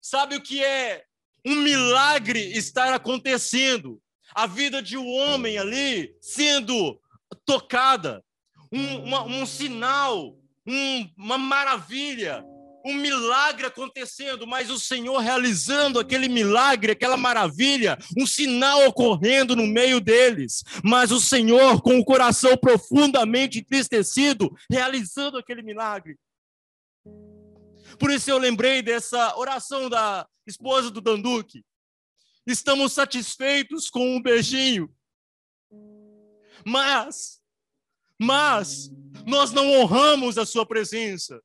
Sabe 0.01 0.37
o 0.37 0.41
que 0.41 0.63
é 0.63 1.05
um 1.45 1.57
milagre 1.57 2.41
estar 2.57 2.95
acontecendo? 2.95 4.01
A 4.33 4.47
vida 4.47 4.81
de 4.81 4.97
um 4.97 5.09
homem 5.09 5.59
ali 5.59 6.15
sendo 6.21 7.01
tocada, 7.45 8.25
um, 8.73 8.99
uma, 9.03 9.25
um 9.25 9.45
sinal, 9.45 10.39
um, 10.67 11.11
uma 11.17 11.39
maravilha 11.39 12.45
um 12.87 12.95
milagre 12.95 13.67
acontecendo, 13.67 14.47
mas 14.47 14.71
o 14.71 14.79
Senhor 14.79 15.19
realizando 15.19 15.99
aquele 15.99 16.29
milagre, 16.29 16.93
aquela 16.93 17.17
maravilha, 17.17 17.99
um 18.17 18.25
sinal 18.25 18.87
ocorrendo 18.87 19.57
no 19.57 19.67
meio 19.67 20.01
deles, 20.01 20.63
mas 20.85 21.11
o 21.11 21.21
Senhor 21.21 21.83
com 21.83 21.99
o 21.99 22.05
coração 22.05 22.57
profundamente 22.57 23.59
entristecido, 23.59 24.57
realizando 24.71 25.37
aquele 25.37 25.63
milagre. 25.63 26.17
Por 27.99 28.11
isso 28.11 28.31
eu 28.31 28.39
lembrei 28.39 28.83
dessa 28.83 29.37
oração 29.37 29.91
da 29.91 30.25
esposa 30.47 30.89
do 30.89 31.01
Danduque. 31.01 31.65
Estamos 32.47 32.93
satisfeitos 32.93 33.91
com 33.91 34.17
um 34.17 34.23
beijinho, 34.23 34.89
mas, 36.65 37.41
mas, 38.21 38.91
nós 39.27 39.51
não 39.51 39.73
honramos 39.73 40.39
a 40.39 40.47
sua 40.47 40.65
presença. 40.65 41.43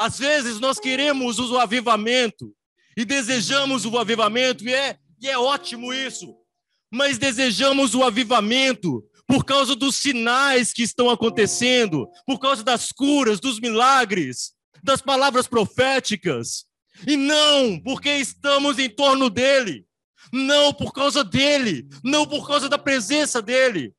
Às 0.00 0.18
vezes 0.18 0.58
nós 0.58 0.80
queremos 0.80 1.38
o 1.38 1.58
avivamento 1.58 2.54
e 2.96 3.04
desejamos 3.04 3.84
o 3.84 3.98
avivamento, 3.98 4.66
e 4.66 4.72
é, 4.72 4.96
e 5.20 5.28
é 5.28 5.36
ótimo 5.36 5.92
isso, 5.92 6.34
mas 6.90 7.18
desejamos 7.18 7.94
o 7.94 8.02
avivamento 8.02 9.04
por 9.26 9.44
causa 9.44 9.76
dos 9.76 9.96
sinais 9.96 10.72
que 10.72 10.82
estão 10.82 11.10
acontecendo, 11.10 12.08
por 12.26 12.38
causa 12.38 12.64
das 12.64 12.90
curas, 12.90 13.40
dos 13.40 13.60
milagres, 13.60 14.54
das 14.82 15.02
palavras 15.02 15.46
proféticas, 15.46 16.64
e 17.06 17.14
não 17.14 17.78
porque 17.78 18.08
estamos 18.08 18.78
em 18.78 18.88
torno 18.88 19.28
dele, 19.28 19.84
não 20.32 20.72
por 20.72 20.94
causa 20.94 21.22
dele, 21.22 21.86
não 22.02 22.26
por 22.26 22.46
causa 22.46 22.70
da 22.70 22.78
presença 22.78 23.42
dele, 23.42 23.94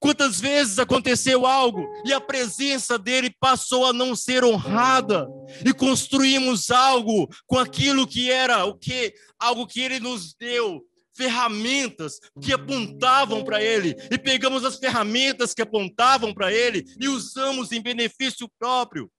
Quantas 0.00 0.40
vezes 0.40 0.78
aconteceu 0.78 1.44
algo 1.44 1.84
e 2.04 2.12
a 2.12 2.20
presença 2.20 2.96
dele 2.96 3.34
passou 3.40 3.86
a 3.86 3.92
não 3.92 4.14
ser 4.14 4.44
honrada 4.44 5.26
e 5.64 5.72
construímos 5.72 6.70
algo 6.70 7.28
com 7.46 7.58
aquilo 7.58 8.06
que 8.06 8.30
era 8.30 8.64
o 8.64 8.78
que 8.78 9.12
algo 9.38 9.66
que 9.66 9.80
ele 9.80 9.98
nos 9.98 10.34
deu, 10.38 10.84
ferramentas 11.16 12.20
que 12.40 12.52
apontavam 12.52 13.42
para 13.42 13.60
ele 13.60 13.96
e 14.08 14.16
pegamos 14.16 14.64
as 14.64 14.76
ferramentas 14.76 15.52
que 15.52 15.62
apontavam 15.62 16.32
para 16.32 16.52
ele 16.52 16.84
e 17.00 17.08
usamos 17.08 17.72
em 17.72 17.82
benefício 17.82 18.48
próprio. 18.56 19.10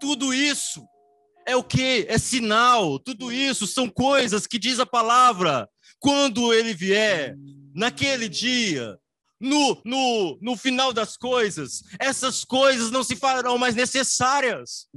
Tudo 0.00 0.32
isso 0.32 0.86
é 1.46 1.56
o 1.56 1.64
que? 1.64 2.06
É 2.08 2.18
sinal. 2.18 3.00
Tudo 3.00 3.32
isso 3.32 3.66
são 3.66 3.88
coisas 3.88 4.46
que 4.46 4.58
diz 4.58 4.78
a 4.78 4.86
palavra. 4.86 5.68
Quando 5.98 6.52
ele 6.52 6.72
vier, 6.74 7.34
naquele 7.76 8.26
dia, 8.26 8.98
no, 9.38 9.80
no, 9.84 10.38
no 10.40 10.56
final 10.56 10.94
das 10.94 11.16
coisas, 11.16 11.82
essas 12.00 12.42
coisas 12.42 12.90
não 12.90 13.04
se 13.04 13.14
farão 13.14 13.58
mais 13.58 13.74
necessárias. 13.74 14.88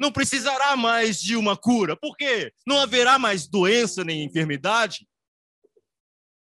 Não 0.00 0.10
precisará 0.10 0.74
mais 0.74 1.20
de 1.20 1.36
uma 1.36 1.56
cura. 1.56 1.94
Por 1.96 2.16
quê? 2.16 2.52
Não 2.66 2.80
haverá 2.80 3.18
mais 3.18 3.46
doença 3.46 4.02
nem 4.02 4.24
enfermidade. 4.24 5.06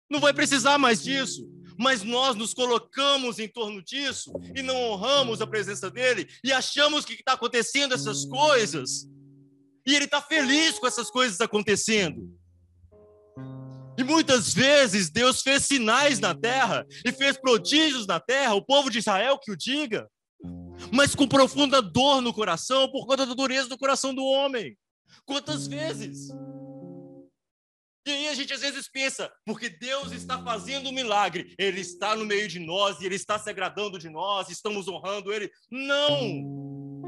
Não 0.09 0.19
vai 0.19 0.33
precisar 0.33 0.77
mais 0.77 1.01
disso. 1.01 1.49
Mas 1.79 2.03
nós 2.03 2.35
nos 2.35 2.53
colocamos 2.53 3.39
em 3.39 3.47
torno 3.47 3.81
disso 3.81 4.31
e 4.53 4.61
não 4.61 4.75
honramos 4.91 5.41
a 5.41 5.47
presença 5.47 5.89
dele 5.89 6.27
e 6.43 6.51
achamos 6.51 7.05
que 7.05 7.13
está 7.13 7.33
acontecendo 7.33 7.95
essas 7.95 8.25
coisas. 8.25 9.07
E 9.85 9.95
ele 9.95 10.05
está 10.05 10.21
feliz 10.21 10.77
com 10.77 10.85
essas 10.85 11.09
coisas 11.09 11.41
acontecendo. 11.41 12.40
E 14.01 14.03
muitas 14.03 14.51
vezes 14.51 15.11
Deus 15.11 15.43
fez 15.43 15.65
sinais 15.65 16.19
na 16.19 16.33
terra 16.33 16.87
e 17.05 17.11
fez 17.11 17.37
prodígios 17.37 18.07
na 18.07 18.19
terra, 18.19 18.55
o 18.55 18.65
povo 18.65 18.89
de 18.89 18.97
Israel 18.97 19.37
que 19.37 19.51
o 19.51 19.55
diga, 19.55 20.09
mas 20.91 21.13
com 21.13 21.27
profunda 21.27 21.83
dor 21.83 22.19
no 22.19 22.33
coração 22.33 22.91
por 22.91 23.05
conta 23.05 23.27
da 23.27 23.35
dureza 23.35 23.69
do 23.69 23.77
coração 23.77 24.11
do 24.11 24.25
homem. 24.25 24.75
Quantas 25.23 25.67
vezes? 25.67 26.29
E 28.07 28.09
aí 28.09 28.27
a 28.29 28.33
gente 28.33 28.51
às 28.51 28.61
vezes 28.61 28.89
pensa, 28.89 29.31
porque 29.45 29.69
Deus 29.69 30.11
está 30.11 30.43
fazendo 30.43 30.89
um 30.89 30.93
milagre, 30.93 31.53
Ele 31.55 31.81
está 31.81 32.15
no 32.15 32.25
meio 32.25 32.47
de 32.47 32.57
nós 32.57 32.99
e 32.99 33.05
Ele 33.05 33.13
está 33.13 33.37
se 33.37 33.51
agradando 33.51 33.99
de 33.99 34.09
nós, 34.09 34.49
estamos 34.49 34.87
honrando 34.87 35.31
Ele. 35.31 35.47
Não! 35.69 37.05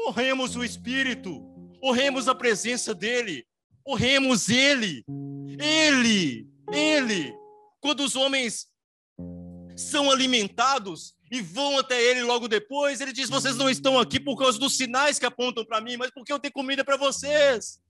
Honremos 0.00 0.56
o 0.56 0.64
Espírito, 0.64 1.38
honremos 1.84 2.28
a 2.28 2.34
presença 2.34 2.94
dEle, 2.94 3.46
honremos 3.88 4.48
Ele. 4.48 5.04
Ele, 5.58 6.46
Ele. 6.70 7.34
Quando 7.80 8.00
os 8.00 8.14
homens 8.14 8.68
são 9.76 10.10
alimentados 10.10 11.16
e 11.30 11.40
vão 11.40 11.78
até 11.78 12.00
Ele 12.02 12.22
logo 12.22 12.46
depois, 12.46 13.00
Ele 13.00 13.12
diz: 13.12 13.30
Vocês 13.30 13.56
não 13.56 13.70
estão 13.70 13.98
aqui 13.98 14.20
por 14.20 14.36
causa 14.36 14.58
dos 14.58 14.76
sinais 14.76 15.18
que 15.18 15.26
apontam 15.26 15.64
para 15.64 15.80
mim, 15.80 15.96
mas 15.96 16.10
porque 16.10 16.32
eu 16.32 16.38
tenho 16.38 16.52
comida 16.52 16.84
para 16.84 16.96
vocês. 16.96 17.80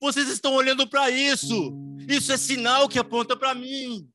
Vocês 0.00 0.28
estão 0.28 0.54
olhando 0.54 0.88
para 0.88 1.10
isso. 1.10 1.74
Isso 2.08 2.30
é 2.30 2.36
sinal 2.36 2.88
que 2.88 2.98
aponta 2.98 3.36
para 3.36 3.54
mim. 3.54 4.08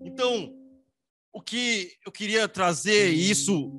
Então, 0.00 0.54
o 1.32 1.40
que 1.40 1.96
eu 2.04 2.12
queria 2.12 2.48
trazer, 2.48 3.12
e 3.12 3.30
isso 3.30 3.72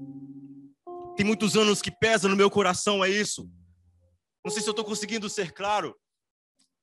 tem 1.15 1.26
muitos 1.26 1.56
anos 1.56 1.82
que 1.82 1.91
pesa 1.91 2.28
no 2.28 2.36
meu 2.36 2.49
coração, 2.49 3.04
é 3.04 3.10
isso. 3.10 3.49
Não 4.43 4.52
sei 4.52 4.62
se 4.62 4.67
eu 4.67 4.71
estou 4.71 4.86
conseguindo 4.86 5.30
ser 5.30 5.54
claro, 5.54 5.95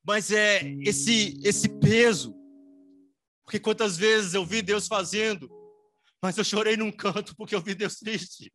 mas 0.05 0.31
é 0.31 0.63
esse, 0.81 1.39
esse 1.45 1.69
peso. 1.69 2.35
Porque 3.45 3.59
quantas 3.59 3.97
vezes 3.97 4.35
eu 4.35 4.45
vi 4.45 4.63
Deus 4.63 4.87
fazendo, 4.87 5.51
mas 6.23 6.39
eu 6.39 6.45
chorei 6.45 6.77
num 6.77 6.93
canto 6.93 7.35
porque 7.37 7.55
eu 7.55 7.61
vi 7.61 7.75
Deus 7.75 7.97
triste. 7.97 8.53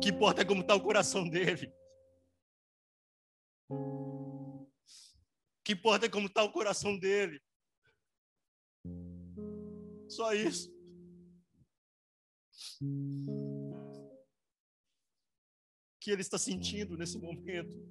que 0.00 0.08
importa 0.08 0.42
é 0.42 0.44
como 0.44 0.62
está 0.62 0.74
o 0.74 0.80
coração 0.80 1.28
dele. 1.28 1.72
O 3.70 4.66
que 5.64 5.72
importa 5.72 6.06
é 6.06 6.08
como 6.08 6.26
está 6.26 6.42
o 6.42 6.52
coração 6.52 6.98
dele. 6.98 7.40
Só 10.08 10.34
isso. 10.34 10.74
Que 16.00 16.10
ele 16.10 16.22
está 16.22 16.38
sentindo 16.38 16.96
nesse 16.96 17.18
momento. 17.18 17.90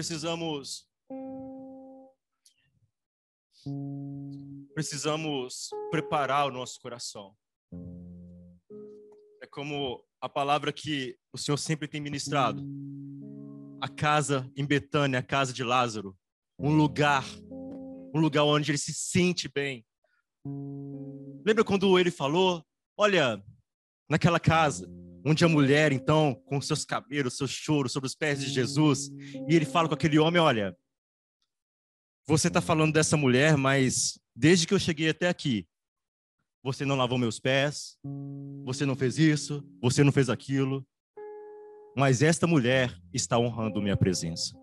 precisamos 0.00 0.89
precisamos 4.74 5.70
preparar 5.90 6.46
o 6.46 6.50
nosso 6.50 6.80
coração. 6.80 7.34
É 9.42 9.46
como 9.46 10.04
a 10.20 10.28
palavra 10.28 10.72
que 10.72 11.16
o 11.32 11.38
Senhor 11.38 11.56
sempre 11.56 11.88
tem 11.88 12.00
ministrado. 12.00 12.62
A 13.80 13.88
casa 13.88 14.50
em 14.56 14.66
Betânia, 14.66 15.18
a 15.18 15.22
casa 15.22 15.52
de 15.52 15.64
Lázaro, 15.64 16.16
um 16.58 16.74
lugar, 16.76 17.24
um 18.14 18.20
lugar 18.20 18.44
onde 18.44 18.70
ele 18.70 18.78
se 18.78 18.92
sente 18.92 19.48
bem. 19.48 19.84
Lembra 21.44 21.64
quando 21.64 21.98
ele 21.98 22.10
falou: 22.10 22.64
"Olha, 22.96 23.42
naquela 24.08 24.38
casa 24.38 24.86
onde 25.24 25.44
a 25.44 25.48
mulher, 25.48 25.92
então, 25.92 26.34
com 26.46 26.60
seus 26.60 26.84
cabelos, 26.84 27.36
seus 27.36 27.50
choros 27.50 27.92
sobre 27.92 28.06
os 28.06 28.14
pés 28.14 28.40
de 28.40 28.48
Jesus, 28.48 29.10
e 29.48 29.54
ele 29.54 29.64
fala 29.64 29.88
com 29.88 29.94
aquele 29.94 30.18
homem: 30.18 30.40
Olha, 30.40 30.76
você 32.26 32.48
está 32.48 32.60
falando 32.60 32.92
dessa 32.92 33.16
mulher, 33.16 33.56
mas 33.56 34.18
desde 34.34 34.66
que 34.66 34.74
eu 34.74 34.78
cheguei 34.78 35.10
até 35.10 35.28
aqui, 35.28 35.66
você 36.62 36.84
não 36.84 36.96
lavou 36.96 37.18
meus 37.18 37.40
pés, 37.40 37.96
você 38.64 38.84
não 38.84 38.94
fez 38.94 39.18
isso, 39.18 39.64
você 39.80 40.04
não 40.04 40.12
fez 40.12 40.28
aquilo, 40.28 40.86
mas 41.96 42.22
esta 42.22 42.46
mulher 42.46 42.94
está 43.12 43.38
honrando 43.38 43.82
minha 43.82 43.96
presença. 43.96 44.54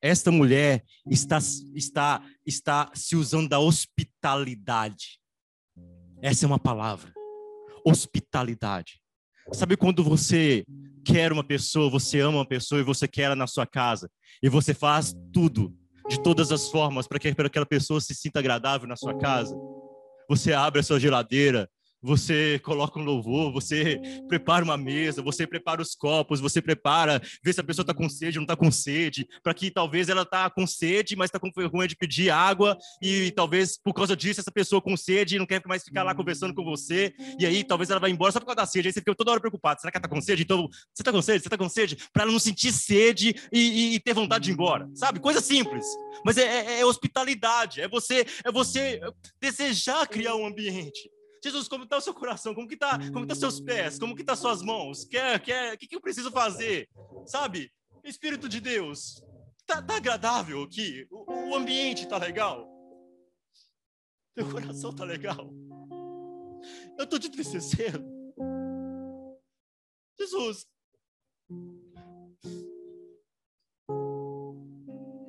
Esta 0.00 0.30
mulher 0.30 0.84
está, 1.10 1.38
está, 1.74 2.22
está 2.46 2.90
se 2.94 3.16
usando 3.16 3.48
da 3.48 3.58
hospitalidade. 3.58 5.18
Essa 6.22 6.44
é 6.44 6.46
uma 6.46 6.58
palavra. 6.58 7.12
Hospitalidade. 7.84 9.00
Sabe 9.52 9.76
quando 9.76 10.04
você 10.04 10.64
quer 11.04 11.32
uma 11.32 11.42
pessoa, 11.42 11.90
você 11.90 12.20
ama 12.20 12.38
uma 12.38 12.46
pessoa 12.46 12.80
e 12.80 12.84
você 12.84 13.08
quer 13.08 13.22
ela 13.22 13.36
na 13.36 13.46
sua 13.46 13.66
casa 13.66 14.10
e 14.42 14.48
você 14.48 14.74
faz 14.74 15.14
tudo, 15.32 15.76
de 16.08 16.20
todas 16.20 16.50
as 16.50 16.70
formas, 16.70 17.06
para 17.06 17.18
que 17.18 17.28
aquela 17.28 17.66
pessoa 17.66 18.00
se 18.00 18.14
sinta 18.14 18.38
agradável 18.38 18.88
na 18.88 18.96
sua 18.96 19.16
casa? 19.16 19.56
Você 20.28 20.52
abre 20.52 20.80
a 20.80 20.82
sua 20.82 20.98
geladeira, 20.98 21.68
você 22.02 22.60
coloca 22.60 22.98
um 22.98 23.04
louvor, 23.04 23.52
você 23.52 24.00
prepara 24.28 24.64
uma 24.64 24.76
mesa, 24.76 25.22
você 25.22 25.46
prepara 25.46 25.82
os 25.82 25.94
copos, 25.94 26.40
você 26.40 26.62
prepara, 26.62 27.20
vê 27.42 27.52
se 27.52 27.60
a 27.60 27.64
pessoa 27.64 27.82
está 27.82 27.94
com 27.94 28.08
sede 28.08 28.38
ou 28.38 28.40
não 28.40 28.44
está 28.44 28.56
com 28.56 28.70
sede, 28.70 29.26
para 29.42 29.54
que 29.54 29.70
talvez 29.70 30.08
ela 30.08 30.22
está 30.22 30.48
com 30.48 30.66
sede, 30.66 31.16
mas 31.16 31.28
está 31.28 31.38
com 31.38 31.50
vergonha 31.54 31.88
de 31.88 31.96
pedir 31.96 32.30
água, 32.30 32.76
e 33.02 33.30
talvez 33.32 33.76
por 33.76 33.92
causa 33.92 34.16
disso 34.16 34.40
essa 34.40 34.52
pessoa 34.52 34.80
com 34.80 34.96
sede 34.96 35.38
não 35.38 35.46
quer 35.46 35.60
mais 35.66 35.82
ficar 35.82 36.02
lá 36.02 36.14
conversando 36.14 36.54
com 36.54 36.64
você, 36.64 37.12
e 37.38 37.44
aí 37.44 37.64
talvez 37.64 37.90
ela 37.90 38.00
vai 38.00 38.10
embora 38.10 38.32
só 38.32 38.38
por 38.38 38.46
causa 38.46 38.56
da 38.56 38.66
sede, 38.66 38.88
aí 38.88 38.92
você 38.92 39.00
fica 39.00 39.14
toda 39.14 39.32
hora 39.32 39.40
preocupado, 39.40 39.80
será 39.80 39.90
que 39.90 39.98
ela 39.98 40.04
está 40.04 40.14
com 40.14 40.20
sede? 40.20 40.42
Então, 40.42 40.68
você 40.94 41.02
está 41.02 41.12
com 41.12 41.22
sede? 41.22 41.40
Você 41.40 41.48
está 41.48 41.58
com 41.58 41.68
sede? 41.68 41.96
Para 42.12 42.22
ela 42.22 42.32
não 42.32 42.38
sentir 42.38 42.72
sede 42.72 43.34
e, 43.52 43.60
e, 43.60 43.94
e, 43.94 44.00
ter 44.00 44.14
vontade 44.14 44.44
de 44.44 44.50
ir 44.50 44.54
embora, 44.54 44.88
sabe? 44.94 45.20
Coisa 45.20 45.40
simples, 45.40 45.84
mas 46.24 46.36
é, 46.38 46.42
é, 46.42 46.80
é 46.80 46.86
hospitalidade, 46.86 47.80
é 47.80 47.88
você, 47.88 48.24
é 48.44 48.52
você 48.52 49.00
desejar 49.40 50.06
criar 50.06 50.36
um 50.36 50.46
ambiente. 50.46 51.10
Jesus, 51.42 51.68
como 51.68 51.84
está 51.84 51.96
o 51.96 52.00
seu 52.00 52.14
coração? 52.14 52.54
Como 52.54 52.68
que 52.68 52.76
tá, 52.76 52.98
como 53.12 53.20
que 53.20 53.28
tá 53.28 53.34
seus 53.34 53.60
pés? 53.60 53.98
Como 53.98 54.16
que 54.16 54.24
tá 54.24 54.34
suas 54.34 54.62
mãos? 54.62 55.04
Quer, 55.04 55.40
quer, 55.40 55.74
o 55.74 55.78
que, 55.78 55.86
que 55.86 55.96
eu 55.96 56.00
preciso 56.00 56.30
fazer? 56.30 56.88
Sabe? 57.26 57.72
Espírito 58.04 58.48
de 58.48 58.60
Deus, 58.60 59.22
tá, 59.66 59.82
tá 59.82 59.96
agradável 59.96 60.62
aqui? 60.62 61.06
O, 61.10 61.50
o 61.50 61.54
ambiente 61.54 62.08
tá 62.08 62.16
legal? 62.16 62.68
Teu 64.34 64.50
coração 64.50 64.94
tá 64.94 65.04
legal? 65.04 65.50
Eu 66.98 67.06
tô 67.06 67.18
te 67.18 67.28
entristecendo. 67.28 68.04
Jesus. 70.18 70.66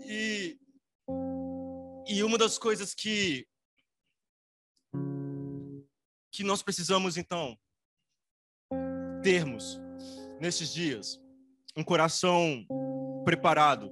E, 0.06 0.60
e 2.08 2.24
uma 2.24 2.38
das 2.38 2.58
coisas 2.58 2.94
que 2.94 3.48
que 6.40 6.44
nós 6.46 6.64
precisamos, 6.64 7.18
então, 7.18 7.60
termos 9.22 9.78
nesses 10.40 10.74
dias 10.74 11.22
um 11.76 11.84
coração 11.84 12.66
preparado 13.26 13.92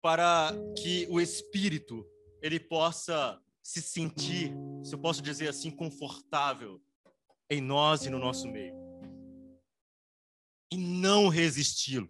para 0.00 0.52
que 0.80 1.04
o 1.10 1.20
espírito 1.20 2.08
ele 2.40 2.60
possa 2.60 3.42
se 3.60 3.82
sentir, 3.82 4.52
se 4.84 4.94
eu 4.94 5.00
posso 5.00 5.20
dizer 5.20 5.48
assim, 5.48 5.68
confortável 5.68 6.80
em 7.50 7.60
nós 7.60 8.06
e 8.06 8.08
no 8.08 8.20
nosso 8.20 8.46
meio. 8.46 8.78
e 10.72 10.76
não 10.76 11.26
resisti-lo. 11.26 12.08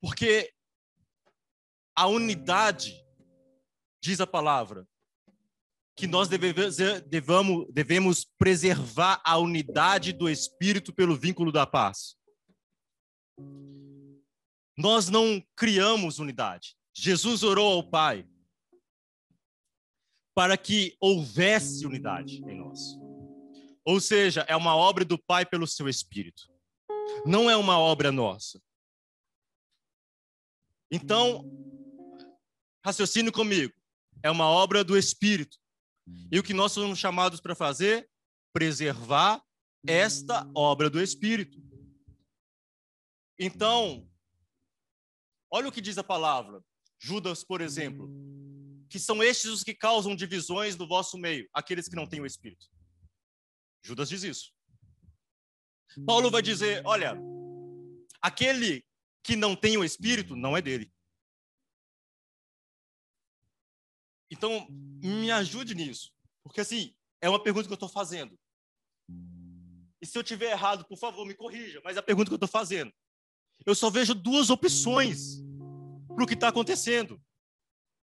Porque 0.00 0.54
a 1.96 2.06
unidade, 2.06 3.04
diz 4.00 4.20
a 4.20 4.26
palavra, 4.26 4.88
que 5.94 6.06
nós 6.06 6.28
devemos, 6.28 6.76
devamos, 7.06 7.66
devemos 7.70 8.24
preservar 8.24 9.20
a 9.24 9.38
unidade 9.38 10.12
do 10.12 10.28
Espírito 10.28 10.92
pelo 10.92 11.16
vínculo 11.16 11.52
da 11.52 11.66
paz. 11.66 12.16
Nós 14.76 15.08
não 15.08 15.42
criamos 15.54 16.18
unidade. 16.18 16.76
Jesus 16.94 17.42
orou 17.42 17.72
ao 17.72 17.88
Pai 17.88 18.26
para 20.34 20.56
que 20.56 20.96
houvesse 20.98 21.86
unidade 21.86 22.42
em 22.46 22.56
nós. 22.56 22.80
Ou 23.84 24.00
seja, 24.00 24.46
é 24.48 24.56
uma 24.56 24.74
obra 24.74 25.04
do 25.04 25.18
Pai 25.18 25.44
pelo 25.44 25.66
seu 25.66 25.88
Espírito. 25.88 26.50
Não 27.26 27.50
é 27.50 27.56
uma 27.56 27.78
obra 27.78 28.10
nossa. 28.10 28.60
Então, 30.90 31.44
raciocine 32.84 33.30
comigo. 33.30 33.72
É 34.22 34.30
uma 34.30 34.46
obra 34.46 34.82
do 34.82 34.96
Espírito. 34.96 35.58
E 36.30 36.38
o 36.38 36.42
que 36.42 36.54
nós 36.54 36.72
somos 36.72 36.98
chamados 36.98 37.40
para 37.40 37.54
fazer? 37.54 38.08
Preservar 38.52 39.42
esta 39.86 40.48
obra 40.54 40.88
do 40.88 41.00
Espírito. 41.00 41.62
Então, 43.38 44.08
olha 45.50 45.68
o 45.68 45.72
que 45.72 45.80
diz 45.80 45.98
a 45.98 46.04
palavra. 46.04 46.62
Judas, 46.98 47.42
por 47.42 47.60
exemplo, 47.60 48.08
que 48.88 48.98
são 48.98 49.22
estes 49.22 49.50
os 49.50 49.64
que 49.64 49.74
causam 49.74 50.14
divisões 50.14 50.76
no 50.76 50.86
vosso 50.86 51.18
meio, 51.18 51.48
aqueles 51.52 51.88
que 51.88 51.96
não 51.96 52.06
têm 52.06 52.20
o 52.20 52.26
Espírito. 52.26 52.66
Judas 53.82 54.08
diz 54.08 54.22
isso. 54.22 54.52
Paulo 56.06 56.30
vai 56.30 56.42
dizer: 56.42 56.82
olha, 56.84 57.18
aquele 58.20 58.84
que 59.22 59.34
não 59.34 59.56
tem 59.56 59.76
o 59.76 59.84
Espírito 59.84 60.36
não 60.36 60.56
é 60.56 60.62
dele. 60.62 60.92
Então, 64.32 64.66
me 64.70 65.30
ajude 65.30 65.74
nisso. 65.74 66.10
Porque, 66.42 66.62
assim, 66.62 66.94
é 67.20 67.28
uma 67.28 67.42
pergunta 67.42 67.66
que 67.66 67.72
eu 67.72 67.76
estou 67.76 67.88
fazendo. 67.88 68.34
E 70.00 70.06
se 70.06 70.16
eu 70.16 70.24
tiver 70.24 70.50
errado, 70.50 70.86
por 70.86 70.96
favor, 70.96 71.26
me 71.26 71.34
corrija. 71.34 71.82
Mas 71.84 71.96
é 71.96 72.00
a 72.00 72.02
pergunta 72.02 72.30
que 72.30 72.32
eu 72.32 72.36
estou 72.36 72.48
fazendo. 72.48 72.90
Eu 73.66 73.74
só 73.74 73.90
vejo 73.90 74.14
duas 74.14 74.48
opções 74.48 75.42
para 76.08 76.24
o 76.24 76.26
que 76.26 76.32
está 76.32 76.48
acontecendo. 76.48 77.22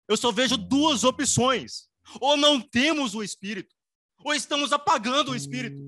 Eu 0.07 0.19
só 0.19 0.31
vejo 0.31 0.59
duas 0.59 1.03
opções. 1.03 1.89
Ou 2.21 2.37
não 2.37 2.61
temos 2.61 3.15
o 3.15 3.23
Espírito, 3.23 3.75
ou 4.19 4.35
estamos 4.35 4.71
apagando 4.71 5.31
o 5.31 5.37
Espírito. 5.37 5.81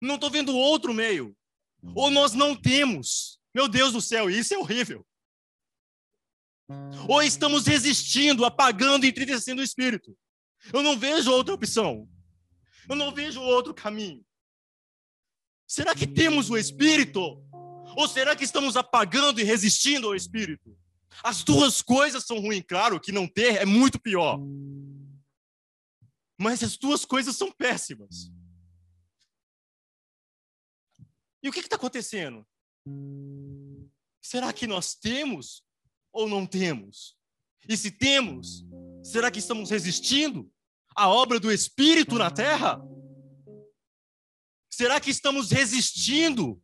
Não 0.00 0.16
estou 0.16 0.28
vendo 0.28 0.56
outro 0.56 0.92
meio. 0.92 1.36
Ou 1.94 2.10
nós 2.10 2.32
não 2.32 2.56
temos. 2.56 3.38
Meu 3.54 3.68
Deus 3.68 3.92
do 3.92 4.00
céu, 4.00 4.28
isso 4.28 4.52
é 4.54 4.58
horrível. 4.58 5.06
Ou 7.08 7.22
estamos 7.22 7.66
resistindo, 7.66 8.44
apagando 8.44 9.04
e 9.04 9.08
entristecendo 9.08 9.60
o 9.60 9.64
espírito. 9.64 10.16
Eu 10.72 10.82
não 10.82 10.98
vejo 10.98 11.30
outra 11.30 11.54
opção. 11.54 12.08
Eu 12.88 12.96
não 12.96 13.12
vejo 13.14 13.40
outro 13.40 13.74
caminho. 13.74 14.24
Será 15.66 15.94
que 15.94 16.06
temos 16.06 16.50
o 16.50 16.56
espírito? 16.56 17.42
Ou 17.96 18.08
será 18.08 18.34
que 18.36 18.44
estamos 18.44 18.76
apagando 18.76 19.40
e 19.40 19.44
resistindo 19.44 20.08
ao 20.08 20.14
espírito? 20.14 20.76
As 21.22 21.42
duas 21.42 21.82
coisas 21.82 22.24
são 22.24 22.38
ruins, 22.38 22.64
claro 22.66 23.00
que 23.00 23.12
não 23.12 23.26
ter 23.26 23.56
é 23.56 23.64
muito 23.64 24.00
pior. 24.00 24.38
Mas 26.38 26.62
as 26.62 26.76
duas 26.76 27.04
coisas 27.04 27.36
são 27.36 27.52
péssimas. 27.52 28.32
E 31.42 31.48
o 31.48 31.52
que 31.52 31.60
está 31.60 31.76
acontecendo? 31.76 32.46
Será 34.20 34.52
que 34.52 34.66
nós 34.66 34.94
temos 34.94 35.62
ou 36.12 36.28
não 36.28 36.46
temos? 36.46 37.16
E 37.68 37.76
se 37.76 37.90
temos, 37.90 38.64
será 39.02 39.30
que 39.30 39.38
estamos 39.38 39.70
resistindo 39.70 40.50
à 40.96 41.08
obra 41.08 41.38
do 41.38 41.52
Espírito 41.52 42.16
na 42.16 42.30
terra? 42.30 42.80
Será 44.70 44.98
que 44.98 45.10
estamos 45.10 45.50
resistindo 45.50 46.60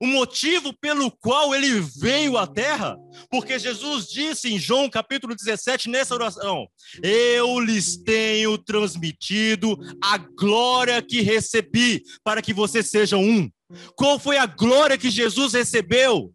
o 0.00 0.06
motivo 0.06 0.72
pelo 0.78 1.10
qual 1.10 1.54
ele 1.54 1.80
veio 1.80 2.36
à 2.36 2.46
terra? 2.46 2.96
Porque 3.30 3.58
Jesus 3.58 4.08
disse 4.08 4.52
em 4.52 4.58
João 4.58 4.88
capítulo 4.88 5.34
17, 5.34 5.88
nessa 5.88 6.14
oração: 6.14 6.68
Eu 7.02 7.58
lhes 7.60 7.96
tenho 7.96 8.56
transmitido 8.58 9.76
a 10.02 10.18
glória 10.18 11.02
que 11.02 11.20
recebi, 11.20 12.02
para 12.22 12.42
que 12.42 12.54
vocês 12.54 12.88
sejam 12.88 13.22
um. 13.22 13.50
Qual 13.96 14.18
foi 14.18 14.38
a 14.38 14.46
glória 14.46 14.96
que 14.96 15.10
Jesus 15.10 15.52
recebeu? 15.52 16.32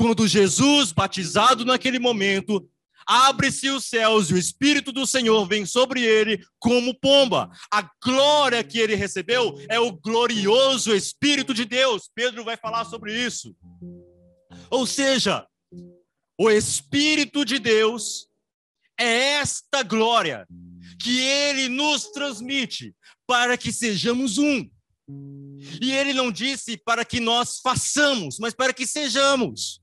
Quando 0.00 0.26
Jesus, 0.26 0.92
batizado 0.92 1.62
naquele 1.62 1.98
momento, 1.98 2.66
abre-se 3.06 3.68
os 3.68 3.84
céus 3.84 4.30
e 4.30 4.32
o 4.32 4.38
Espírito 4.38 4.92
do 4.92 5.06
Senhor 5.06 5.46
vem 5.46 5.66
sobre 5.66 6.02
ele 6.02 6.42
como 6.58 6.98
pomba. 6.98 7.50
A 7.70 7.82
glória 8.02 8.64
que 8.64 8.78
ele 8.78 8.94
recebeu 8.94 9.62
é 9.68 9.78
o 9.78 9.92
glorioso 9.92 10.94
Espírito 10.94 11.52
de 11.52 11.66
Deus. 11.66 12.10
Pedro 12.14 12.42
vai 12.44 12.56
falar 12.56 12.86
sobre 12.86 13.14
isso. 13.14 13.54
Ou 14.70 14.86
seja, 14.86 15.46
o 16.38 16.48
Espírito 16.48 17.44
de 17.44 17.58
Deus 17.58 18.26
é 18.98 19.34
esta 19.34 19.82
glória 19.82 20.48
que 20.98 21.20
ele 21.20 21.68
nos 21.68 22.04
transmite 22.04 22.94
para 23.26 23.54
que 23.58 23.70
sejamos 23.70 24.38
um. 24.38 24.66
E 25.78 25.92
ele 25.92 26.14
não 26.14 26.32
disse 26.32 26.78
para 26.78 27.04
que 27.04 27.20
nós 27.20 27.60
façamos, 27.62 28.38
mas 28.38 28.54
para 28.54 28.72
que 28.72 28.86
sejamos. 28.86 29.78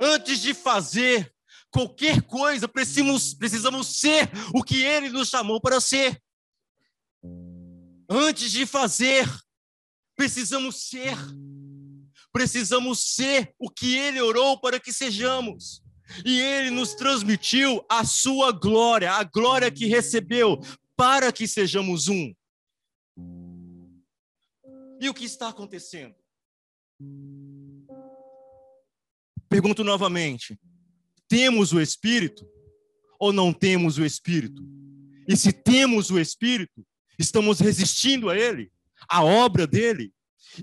Antes 0.00 0.40
de 0.40 0.54
fazer 0.54 1.32
qualquer 1.70 2.22
coisa, 2.22 2.68
precisamos, 2.68 3.34
precisamos 3.34 3.98
ser 3.98 4.30
o 4.54 4.62
que 4.62 4.82
Ele 4.82 5.08
nos 5.08 5.28
chamou 5.28 5.60
para 5.60 5.80
ser. 5.80 6.20
Antes 8.08 8.50
de 8.50 8.64
fazer, 8.64 9.28
precisamos 10.16 10.88
ser. 10.88 11.16
Precisamos 12.32 13.14
ser 13.14 13.54
o 13.58 13.70
que 13.70 13.96
Ele 13.96 14.20
orou 14.20 14.60
para 14.60 14.80
que 14.80 14.92
sejamos. 14.92 15.82
E 16.24 16.40
Ele 16.40 16.70
nos 16.70 16.94
transmitiu 16.94 17.84
a 17.88 18.04
sua 18.04 18.50
glória, 18.50 19.12
a 19.12 19.24
glória 19.24 19.70
que 19.70 19.86
recebeu, 19.86 20.58
para 20.96 21.32
que 21.32 21.46
sejamos 21.46 22.08
um. 22.08 22.34
E 25.00 25.08
o 25.08 25.14
que 25.14 25.24
está 25.24 25.48
acontecendo? 25.48 26.14
Pergunto 29.48 29.82
novamente: 29.82 30.58
temos 31.28 31.72
o 31.72 31.80
Espírito 31.80 32.46
ou 33.18 33.32
não 33.32 33.52
temos 33.52 33.98
o 33.98 34.04
Espírito? 34.04 34.62
E 35.28 35.36
se 35.36 35.52
temos 35.52 36.10
o 36.10 36.18
Espírito, 36.18 36.86
estamos 37.18 37.60
resistindo 37.60 38.30
a 38.30 38.36
Ele, 38.36 38.70
à 39.08 39.22
obra 39.22 39.66
dele? 39.66 40.12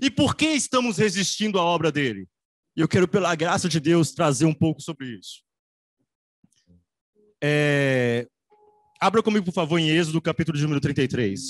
E 0.00 0.10
por 0.10 0.34
que 0.34 0.46
estamos 0.46 0.98
resistindo 0.98 1.58
à 1.58 1.62
obra 1.62 1.92
dele? 1.92 2.28
Eu 2.74 2.88
quero, 2.88 3.08
pela 3.08 3.34
graça 3.34 3.68
de 3.68 3.80
Deus, 3.80 4.12
trazer 4.12 4.44
um 4.44 4.54
pouco 4.54 4.82
sobre 4.82 5.18
isso. 5.18 5.42
É... 7.42 8.28
Abra 9.00 9.22
comigo, 9.22 9.44
por 9.44 9.52
favor, 9.52 9.78
em 9.78 9.88
Êxodo, 9.88 10.20
capítulo 10.20 10.56
de 10.56 10.62
número 10.62 10.80
33. 10.80 11.40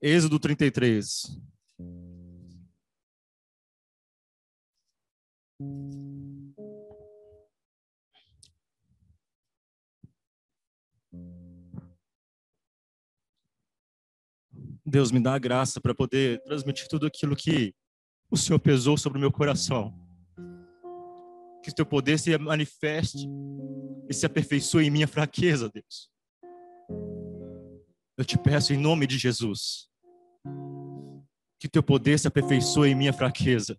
Êxodo 0.00 0.38
33. 0.38 1.38
Deus 14.86 15.10
me 15.10 15.18
dá 15.18 15.34
a 15.34 15.38
graça 15.38 15.80
para 15.80 15.94
poder 15.94 16.40
transmitir 16.42 16.86
tudo 16.86 17.06
aquilo 17.06 17.34
que 17.34 17.74
o 18.30 18.36
Senhor 18.36 18.60
pesou 18.60 18.96
sobre 18.96 19.18
o 19.18 19.20
meu 19.20 19.32
coração. 19.32 19.92
Que 21.62 21.70
o 21.70 21.74
teu 21.74 21.84
poder 21.84 22.18
se 22.18 22.36
manifeste 22.38 23.26
e 24.08 24.14
se 24.14 24.24
aperfeiçoe 24.24 24.86
em 24.86 24.90
minha 24.90 25.08
fraqueza, 25.08 25.68
Deus. 25.68 26.10
Eu 28.16 28.24
te 28.24 28.38
peço 28.38 28.72
em 28.72 28.76
nome 28.76 29.06
de 29.06 29.18
Jesus. 29.18 29.88
Que 31.58 31.68
teu 31.68 31.82
poder 31.82 32.18
se 32.18 32.28
aperfeiçoe 32.28 32.90
em 32.90 32.94
minha 32.94 33.12
fraqueza. 33.12 33.76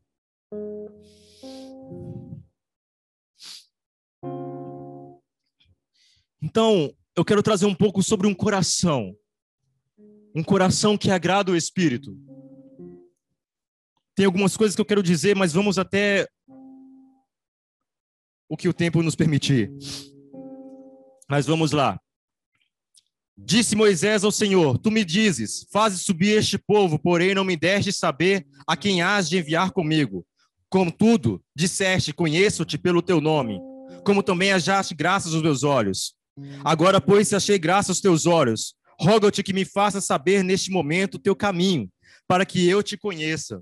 Então, 6.55 6.89
eu 7.17 7.25
quero 7.25 7.43
trazer 7.43 7.65
um 7.65 7.75
pouco 7.75 8.01
sobre 8.01 8.27
um 8.27 8.33
coração 8.33 9.13
um 10.33 10.41
coração 10.41 10.97
que 10.97 11.11
agrada 11.11 11.51
o 11.51 11.55
Espírito. 11.55 12.17
Tem 14.15 14.25
algumas 14.25 14.55
coisas 14.55 14.73
que 14.73 14.79
eu 14.79 14.85
quero 14.85 15.03
dizer, 15.03 15.35
mas 15.35 15.51
vamos 15.51 15.77
até 15.77 16.25
o 18.47 18.55
que 18.55 18.69
o 18.69 18.73
tempo 18.73 19.03
nos 19.03 19.15
permitir. 19.15 19.69
Mas 21.29 21.45
vamos 21.45 21.73
lá. 21.73 21.99
Disse 23.37 23.75
Moisés 23.75 24.23
ao 24.23 24.31
Senhor: 24.31 24.77
Tu 24.77 24.89
me 24.89 25.03
dizes, 25.03 25.67
faze 25.73 25.99
subir 25.99 26.37
este 26.37 26.57
povo, 26.57 26.97
porém 26.97 27.35
não 27.35 27.43
me 27.43 27.57
deste 27.57 27.91
saber 27.91 28.47
a 28.65 28.77
quem 28.77 29.01
has 29.01 29.27
de 29.27 29.37
enviar 29.37 29.71
comigo. 29.71 30.25
Contudo, 30.69 31.43
disseste: 31.53 32.13
Conheço-te 32.13 32.77
pelo 32.77 33.01
teu 33.01 33.19
nome, 33.19 33.59
como 34.05 34.23
também 34.23 34.53
achaste 34.53 34.95
graças 34.95 35.33
aos 35.33 35.43
meus 35.43 35.63
olhos. 35.63 36.15
Agora, 36.63 36.99
pois, 36.99 37.27
se 37.27 37.35
achei 37.35 37.57
graça 37.57 37.91
aos 37.91 38.01
teus 38.01 38.25
olhos, 38.25 38.75
rogo-te 38.99 39.43
que 39.43 39.53
me 39.53 39.65
faça 39.65 40.01
saber 40.01 40.43
neste 40.43 40.71
momento 40.71 41.15
o 41.15 41.19
teu 41.19 41.35
caminho, 41.35 41.89
para 42.27 42.45
que 42.45 42.67
eu 42.67 42.81
te 42.83 42.97
conheça 42.97 43.61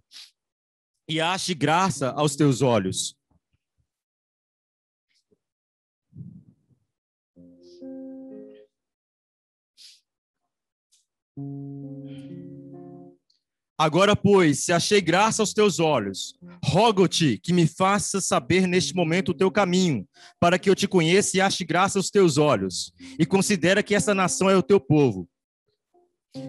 e 1.07 1.19
ache 1.19 1.53
graça 1.53 2.11
aos 2.11 2.35
teus 2.35 2.61
olhos. 2.61 3.15
Agora, 13.83 14.15
pois, 14.15 14.63
se 14.63 14.71
achei 14.71 15.01
graça 15.01 15.41
aos 15.41 15.53
teus 15.53 15.77
olhos, 15.77 16.35
rogo-te 16.63 17.37
que 17.37 17.51
me 17.51 17.67
faça 17.67 18.21
saber 18.21 18.65
neste 18.65 18.95
momento 18.95 19.31
o 19.31 19.33
teu 19.33 19.51
caminho, 19.51 20.07
para 20.39 20.57
que 20.57 20.69
eu 20.69 20.75
te 20.75 20.87
conheça 20.87 21.35
e 21.35 21.41
ache 21.41 21.65
graça 21.65 21.99
aos 21.99 22.09
teus 22.09 22.37
olhos, 22.37 22.93
e 23.19 23.25
considera 23.25 23.83
que 23.83 23.93
essa 23.93 24.15
nação 24.15 24.49
é 24.49 24.55
o 24.55 24.63
teu 24.63 24.79
povo. 24.79 25.27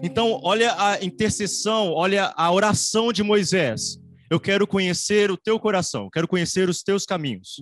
Então, 0.01 0.39
olha 0.43 0.73
a 0.81 1.03
intercessão, 1.03 1.91
olha 1.91 2.33
a 2.37 2.49
oração 2.53 3.11
de 3.11 3.21
Moisés. 3.21 3.99
Eu 4.31 4.39
quero 4.39 4.65
conhecer 4.65 5.29
o 5.29 5.35
teu 5.35 5.59
coração, 5.59 6.09
quero 6.09 6.29
conhecer 6.29 6.69
os 6.69 6.83
teus 6.83 7.05
caminhos. 7.05 7.61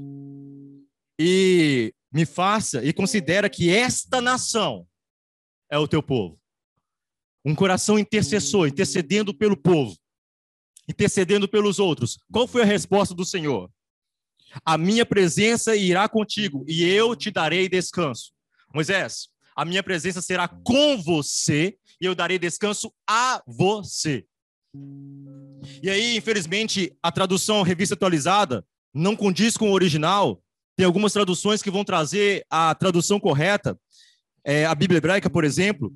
E 1.19 1.91
me 2.13 2.27
faça 2.27 2.85
e 2.85 2.93
considera 2.93 3.49
que 3.49 3.71
esta 3.71 4.21
nação 4.21 4.85
é 5.67 5.79
o 5.79 5.87
teu 5.87 6.03
povo. 6.03 6.39
Um 7.45 7.55
coração 7.55 7.99
intercessor, 7.99 8.67
intercedendo 8.67 9.33
pelo 9.33 9.57
povo, 9.57 9.95
intercedendo 10.87 11.47
pelos 11.47 11.79
outros. 11.79 12.17
Qual 12.31 12.47
foi 12.47 12.61
a 12.61 12.65
resposta 12.65 13.13
do 13.13 13.25
Senhor? 13.25 13.69
A 14.63 14.77
minha 14.77 15.05
presença 15.05 15.75
irá 15.75 16.07
contigo 16.07 16.63
e 16.67 16.83
eu 16.83 17.15
te 17.15 17.31
darei 17.31 17.67
descanso. 17.67 18.31
Moisés, 18.73 19.29
a 19.55 19.65
minha 19.65 19.83
presença 19.83 20.21
será 20.21 20.47
com 20.47 20.97
você 21.01 21.75
e 21.99 22.05
eu 22.05 22.15
darei 22.15 22.39
descanso 22.39 22.93
a 23.07 23.41
você. 23.47 24.25
E 25.81 25.89
aí, 25.89 26.17
infelizmente, 26.17 26.95
a 27.01 27.11
tradução 27.11 27.61
revista 27.61 27.95
atualizada 27.95 28.65
não 28.93 29.15
condiz 29.15 29.55
com 29.55 29.69
o 29.69 29.73
original. 29.73 30.41
Tem 30.75 30.85
algumas 30.85 31.13
traduções 31.13 31.61
que 31.61 31.71
vão 31.71 31.83
trazer 31.83 32.45
a 32.49 32.73
tradução 32.73 33.19
correta. 33.19 33.77
É, 34.43 34.65
a 34.65 34.75
Bíblia 34.75 34.97
hebraica, 34.97 35.29
por 35.29 35.43
exemplo, 35.43 35.93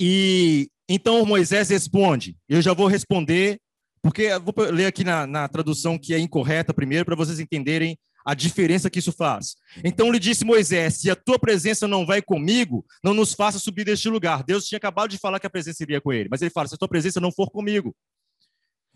e 0.00 0.70
então 0.88 1.24
Moisés 1.26 1.68
responde. 1.68 2.36
Eu 2.48 2.62
já 2.62 2.72
vou 2.72 2.86
responder, 2.86 3.60
porque 4.02 4.22
eu 4.22 4.40
vou 4.40 4.54
ler 4.70 4.86
aqui 4.86 5.04
na, 5.04 5.26
na 5.26 5.46
tradução 5.46 5.98
que 5.98 6.14
é 6.14 6.18
incorreta 6.18 6.72
primeiro, 6.72 7.04
para 7.04 7.14
vocês 7.14 7.38
entenderem 7.38 7.98
a 8.24 8.34
diferença 8.34 8.90
que 8.90 8.98
isso 8.98 9.12
faz. 9.12 9.56
Então 9.84 10.10
lhe 10.10 10.18
disse 10.18 10.44
Moisés: 10.44 10.96
Se 10.96 11.10
a 11.10 11.14
tua 11.16 11.38
presença 11.38 11.86
não 11.86 12.06
vai 12.06 12.22
comigo, 12.22 12.84
não 13.04 13.12
nos 13.12 13.34
faça 13.34 13.58
subir 13.58 13.84
deste 13.84 14.08
lugar. 14.08 14.42
Deus 14.42 14.66
tinha 14.66 14.78
acabado 14.78 15.10
de 15.10 15.18
falar 15.18 15.38
que 15.38 15.46
a 15.46 15.50
presença 15.50 15.82
iria 15.82 16.00
com 16.00 16.12
ele, 16.12 16.28
mas 16.30 16.40
ele 16.40 16.50
fala: 16.50 16.66
Se 16.66 16.74
a 16.74 16.78
tua 16.78 16.88
presença 16.88 17.20
não 17.20 17.30
for 17.30 17.50
comigo. 17.50 17.94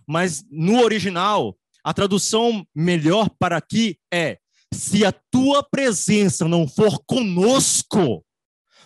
Mas 0.07 0.43
no 0.51 0.83
original, 0.83 1.57
a 1.83 1.93
tradução 1.93 2.67
melhor 2.75 3.29
para 3.39 3.59
aqui 3.59 3.99
é: 4.13 4.39
Se 4.73 5.05
a 5.05 5.13
tua 5.13 5.63
presença 5.63 6.49
não 6.49 6.67
for 6.67 6.99
conosco, 7.07 8.25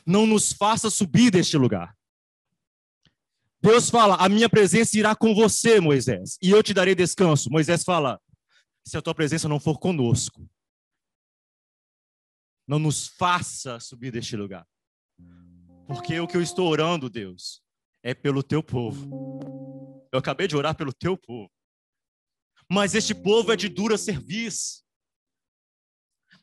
não 0.04 0.26
nos 0.26 0.52
faça 0.52 0.90
subir 0.90 1.30
deste 1.30 1.56
lugar. 1.56 1.97
Deus 3.60 3.90
fala: 3.90 4.16
A 4.16 4.28
minha 4.28 4.48
presença 4.48 4.98
irá 4.98 5.14
com 5.16 5.34
você, 5.34 5.80
Moisés, 5.80 6.38
e 6.40 6.50
eu 6.50 6.62
te 6.62 6.72
darei 6.72 6.94
descanso. 6.94 7.50
Moisés 7.50 7.82
fala: 7.82 8.20
Se 8.86 8.96
a 8.96 9.02
tua 9.02 9.14
presença 9.14 9.48
não 9.48 9.58
for 9.58 9.78
conosco, 9.78 10.48
não 12.66 12.78
nos 12.78 13.08
faça 13.08 13.80
subir 13.80 14.12
deste 14.12 14.36
lugar. 14.36 14.66
Porque 15.86 16.20
o 16.20 16.26
que 16.26 16.36
eu 16.36 16.42
estou 16.42 16.68
orando, 16.68 17.08
Deus, 17.08 17.62
é 18.02 18.14
pelo 18.14 18.42
teu 18.42 18.62
povo. 18.62 20.06
Eu 20.12 20.18
acabei 20.18 20.46
de 20.46 20.56
orar 20.56 20.76
pelo 20.76 20.92
teu 20.92 21.16
povo. 21.16 21.50
Mas 22.70 22.94
este 22.94 23.14
povo 23.14 23.52
é 23.52 23.56
de 23.56 23.68
dura 23.68 23.96
serviço. 23.96 24.84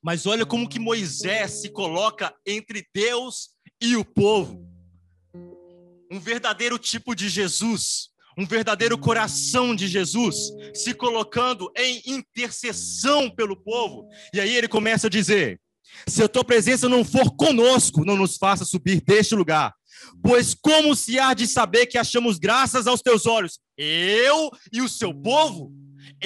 Mas 0.02 0.26
olha 0.26 0.46
como 0.46 0.68
que 0.68 0.80
Moisés 0.80 1.62
se 1.62 1.70
coloca 1.70 2.36
entre 2.46 2.88
Deus 2.94 3.56
e 3.82 3.96
o 3.96 4.04
povo 4.04 4.75
um 6.12 6.20
verdadeiro 6.20 6.78
tipo 6.78 7.16
de 7.16 7.30
Jesus, 7.30 8.10
um 8.38 8.46
verdadeiro 8.46 8.98
coração 8.98 9.76
de 9.76 9.88
Jesus, 9.88 10.52
se 10.74 10.94
colocando 10.94 11.72
em 11.78 12.02
intercessão 12.06 13.30
pelo 13.30 13.56
povo. 13.56 14.08
E 14.34 14.40
aí 14.40 14.56
ele 14.56 14.68
começa 14.68 15.08
a 15.08 15.10
dizer: 15.10 15.60
se 16.08 16.24
a 16.24 16.28
tua 16.28 16.44
presença 16.44 16.90
não 16.90 17.04
for 17.04 17.36
conosco, 17.36 18.06
não 18.06 18.18
nos 18.18 18.38
faça 18.38 18.66
subir 18.66 19.02
deste 19.02 19.36
lugar. 19.36 19.74
Pois 20.22 20.54
como 20.54 20.96
se 20.96 21.20
há 21.20 21.34
de 21.34 21.48
saber 21.48 21.86
que 21.86 21.98
achamos 21.98 22.38
graças 22.38 22.88
aos 22.88 23.02
teus 23.02 23.26
olhos, 23.26 23.60
eu 23.78 24.52
e 24.72 24.82
o 24.82 24.90
seu 24.90 25.14
povo? 25.14 25.72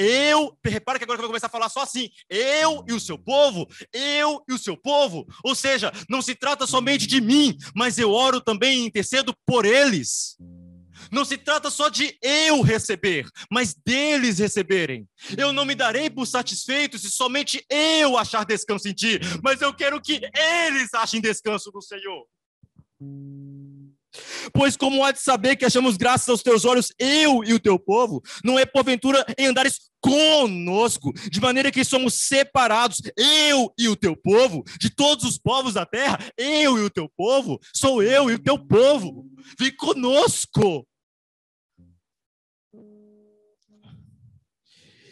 Eu, 0.01 0.57
repara 0.63 0.97
que 0.97 1.03
agora 1.03 1.17
eu 1.17 1.23
vou 1.23 1.29
começar 1.29 1.47
a 1.47 1.49
falar 1.49 1.67
só 1.67 1.81
assim, 1.81 2.09
eu 2.29 2.85
e 2.87 2.93
o 2.93 3.01
seu 3.01 3.17
povo, 3.17 3.67
eu 3.91 4.41
e 4.47 4.53
o 4.53 4.57
seu 4.57 4.77
povo. 4.77 5.27
Ou 5.43 5.53
seja, 5.53 5.91
não 6.09 6.21
se 6.21 6.33
trata 6.33 6.65
somente 6.65 7.05
de 7.05 7.19
mim, 7.19 7.57
mas 7.75 7.97
eu 7.97 8.09
oro 8.09 8.39
também 8.39 8.79
e 8.79 8.85
intercedo 8.85 9.35
por 9.45 9.65
eles. 9.65 10.37
Não 11.11 11.25
se 11.25 11.37
trata 11.37 11.69
só 11.69 11.89
de 11.89 12.17
eu 12.21 12.61
receber, 12.61 13.27
mas 13.51 13.73
deles 13.73 14.39
receberem. 14.39 15.05
Eu 15.37 15.51
não 15.51 15.65
me 15.65 15.75
darei 15.75 16.09
por 16.09 16.25
satisfeito 16.25 16.97
se 16.97 17.11
somente 17.11 17.61
eu 17.69 18.17
achar 18.17 18.45
descanso 18.45 18.87
em 18.87 18.93
ti, 18.93 19.19
mas 19.43 19.59
eu 19.59 19.73
quero 19.73 20.01
que 20.01 20.21
eles 20.33 20.93
achem 20.93 21.19
descanso 21.19 21.71
no 21.73 21.81
Senhor. 21.81 22.25
Pois 24.53 24.75
como 24.75 25.03
há 25.03 25.11
de 25.11 25.21
saber 25.21 25.55
que 25.55 25.65
achamos 25.65 25.95
graças 25.95 26.27
aos 26.29 26.41
teus 26.41 26.65
olhos, 26.65 26.91
eu 26.97 27.43
e 27.43 27.53
o 27.53 27.59
teu 27.59 27.77
povo, 27.77 28.21
não 28.43 28.57
é 28.57 28.65
porventura 28.65 29.23
em 29.37 29.47
andares 29.47 29.89
conosco, 30.01 31.11
de 31.29 31.39
maneira 31.39 31.71
que 31.71 31.83
somos 31.83 32.15
separados, 32.15 33.01
eu 33.17 33.71
e 33.77 33.87
o 33.87 33.95
teu 33.95 34.15
povo, 34.15 34.63
de 34.79 34.89
todos 34.89 35.25
os 35.25 35.37
povos 35.37 35.73
da 35.73 35.85
terra, 35.85 36.17
eu 36.37 36.77
e 36.77 36.81
o 36.81 36.89
teu 36.89 37.09
povo, 37.15 37.59
sou 37.75 38.01
eu 38.01 38.29
e 38.29 38.35
o 38.35 38.39
teu 38.39 38.57
povo, 38.57 39.25
vem 39.59 39.75
conosco. 39.75 40.87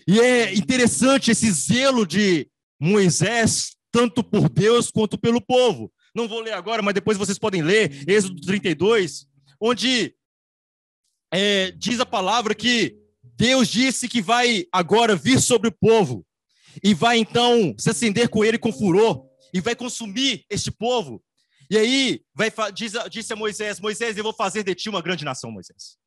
E 0.07 0.21
é 0.21 0.53
interessante 0.55 1.31
esse 1.31 1.51
zelo 1.51 2.07
de 2.07 2.49
Moisés, 2.79 3.75
tanto 3.91 4.23
por 4.23 4.47
Deus 4.47 4.89
quanto 4.89 5.17
pelo 5.17 5.41
povo. 5.41 5.91
Não 6.17 6.27
vou 6.27 6.39
ler 6.39 6.53
agora, 6.53 6.81
mas 6.81 6.95
depois 6.95 7.15
vocês 7.15 7.37
podem 7.37 7.61
ler, 7.61 8.09
Êxodo 8.09 8.41
32, 8.41 9.27
onde 9.61 10.15
é, 11.31 11.69
diz 11.69 11.99
a 11.99 12.07
palavra 12.07 12.55
que 12.55 12.97
Deus 13.35 13.67
disse 13.67 14.07
que 14.07 14.19
vai 14.19 14.65
agora 14.71 15.15
vir 15.15 15.39
sobre 15.39 15.69
o 15.69 15.71
povo 15.71 16.25
e 16.83 16.91
vai 16.95 17.19
então 17.19 17.75
se 17.77 17.91
acender 17.91 18.29
com 18.29 18.43
ele 18.43 18.57
com 18.57 18.73
furor 18.73 19.27
e 19.53 19.61
vai 19.61 19.75
consumir 19.75 20.43
este 20.49 20.71
povo. 20.71 21.23
E 21.69 21.77
aí 21.77 22.21
vai, 22.33 22.51
diz, 22.73 22.93
disse 23.11 23.33
a 23.33 23.35
Moisés: 23.35 23.79
Moisés, 23.79 24.17
eu 24.17 24.23
vou 24.23 24.33
fazer 24.33 24.63
de 24.63 24.73
ti 24.73 24.89
uma 24.89 25.03
grande 25.03 25.23
nação, 25.23 25.51
Moisés. 25.51 25.99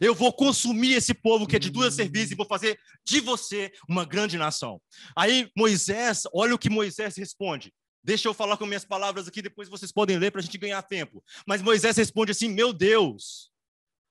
Eu 0.00 0.14
vou 0.14 0.32
consumir 0.32 0.92
esse 0.92 1.12
povo 1.12 1.44
que 1.44 1.56
é 1.56 1.58
de 1.58 1.70
duas 1.70 1.92
serviços 1.92 2.30
e 2.30 2.36
vou 2.36 2.46
fazer 2.46 2.78
de 3.04 3.20
você 3.20 3.72
uma 3.88 4.04
grande 4.04 4.38
nação. 4.38 4.80
Aí 5.16 5.50
Moisés, 5.56 6.22
olha 6.32 6.54
o 6.54 6.58
que 6.58 6.70
Moisés 6.70 7.16
responde. 7.16 7.72
Deixa 8.06 8.28
eu 8.28 8.32
falar 8.32 8.56
com 8.56 8.64
minhas 8.66 8.84
palavras 8.84 9.26
aqui, 9.26 9.42
depois 9.42 9.68
vocês 9.68 9.90
podem 9.90 10.16
ler 10.16 10.30
para 10.30 10.40
a 10.40 10.44
gente 10.44 10.56
ganhar 10.56 10.80
tempo. 10.80 11.24
Mas 11.44 11.60
Moisés 11.60 11.96
responde 11.96 12.30
assim: 12.30 12.48
Meu 12.48 12.72
Deus, 12.72 13.50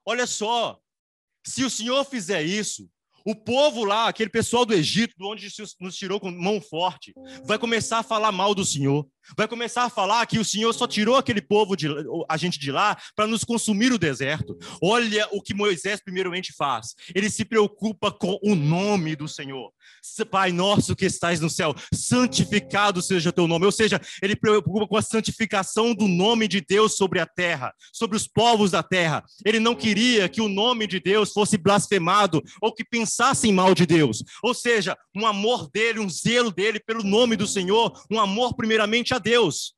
olha 0.05 0.27
só, 0.27 0.77
se 1.47 1.63
o 1.63 1.69
Senhor 1.69 2.03
fizer 2.03 2.43
isso, 2.43 2.91
o 3.25 3.33
povo 3.33 3.85
lá, 3.85 4.09
aquele 4.09 4.29
pessoal 4.29 4.65
do 4.65 4.73
Egito, 4.73 5.15
de 5.17 5.23
onde 5.23 5.47
nos 5.79 5.95
tirou 5.95 6.19
com 6.19 6.29
mão 6.29 6.59
forte, 6.59 7.13
vai 7.45 7.57
começar 7.57 7.99
a 7.99 8.03
falar 8.03 8.33
mal 8.33 8.53
do 8.53 8.65
Senhor. 8.65 9.07
Vai 9.37 9.47
começar 9.47 9.83
a 9.83 9.89
falar 9.89 10.25
que 10.25 10.39
o 10.39 10.45
Senhor 10.45 10.73
só 10.73 10.87
tirou 10.87 11.15
aquele 11.15 11.41
povo, 11.41 11.75
de, 11.75 11.87
a 12.29 12.37
gente 12.37 12.59
de 12.59 12.71
lá, 12.71 12.97
para 13.15 13.27
nos 13.27 13.43
consumir 13.43 13.91
o 13.91 13.97
deserto. 13.97 14.57
Olha 14.81 15.27
o 15.31 15.41
que 15.41 15.53
Moisés 15.53 16.01
primeiramente 16.03 16.53
faz. 16.53 16.95
Ele 17.13 17.29
se 17.29 17.45
preocupa 17.45 18.11
com 18.11 18.39
o 18.43 18.55
nome 18.55 19.15
do 19.15 19.27
Senhor. 19.27 19.71
Pai 20.29 20.51
nosso 20.51 20.95
que 20.95 21.05
estás 21.05 21.39
no 21.39 21.49
céu, 21.49 21.73
santificado 21.93 23.01
seja 23.01 23.31
teu 23.31 23.47
nome. 23.47 23.65
Ou 23.65 23.71
seja, 23.71 23.99
ele 24.21 24.35
preocupa 24.35 24.87
com 24.87 24.97
a 24.97 25.01
santificação 25.01 25.93
do 25.93 26.07
nome 26.07 26.47
de 26.47 26.61
Deus 26.61 26.95
sobre 26.95 27.19
a 27.19 27.25
terra, 27.25 27.73
sobre 27.91 28.15
os 28.15 28.27
povos 28.27 28.71
da 28.71 28.83
terra. 28.83 29.23
Ele 29.45 29.59
não 29.59 29.75
queria 29.75 30.29
que 30.29 30.41
o 30.41 30.47
nome 30.47 30.87
de 30.87 30.99
Deus 30.99 31.31
fosse 31.31 31.57
blasfemado 31.57 32.43
ou 32.61 32.73
que 32.73 32.83
pensassem 32.83 33.51
mal 33.51 33.73
de 33.73 33.85
Deus. 33.85 34.23
Ou 34.43 34.53
seja, 34.53 34.97
um 35.15 35.25
amor 35.25 35.69
dele, 35.69 35.99
um 35.99 36.09
zelo 36.09 36.51
dele 36.51 36.79
pelo 36.79 37.03
nome 37.03 37.35
do 37.35 37.47
Senhor, 37.47 37.91
um 38.11 38.19
amor 38.19 38.55
primeiramente 38.55 39.13
a 39.15 39.19
Deus. 39.19 39.73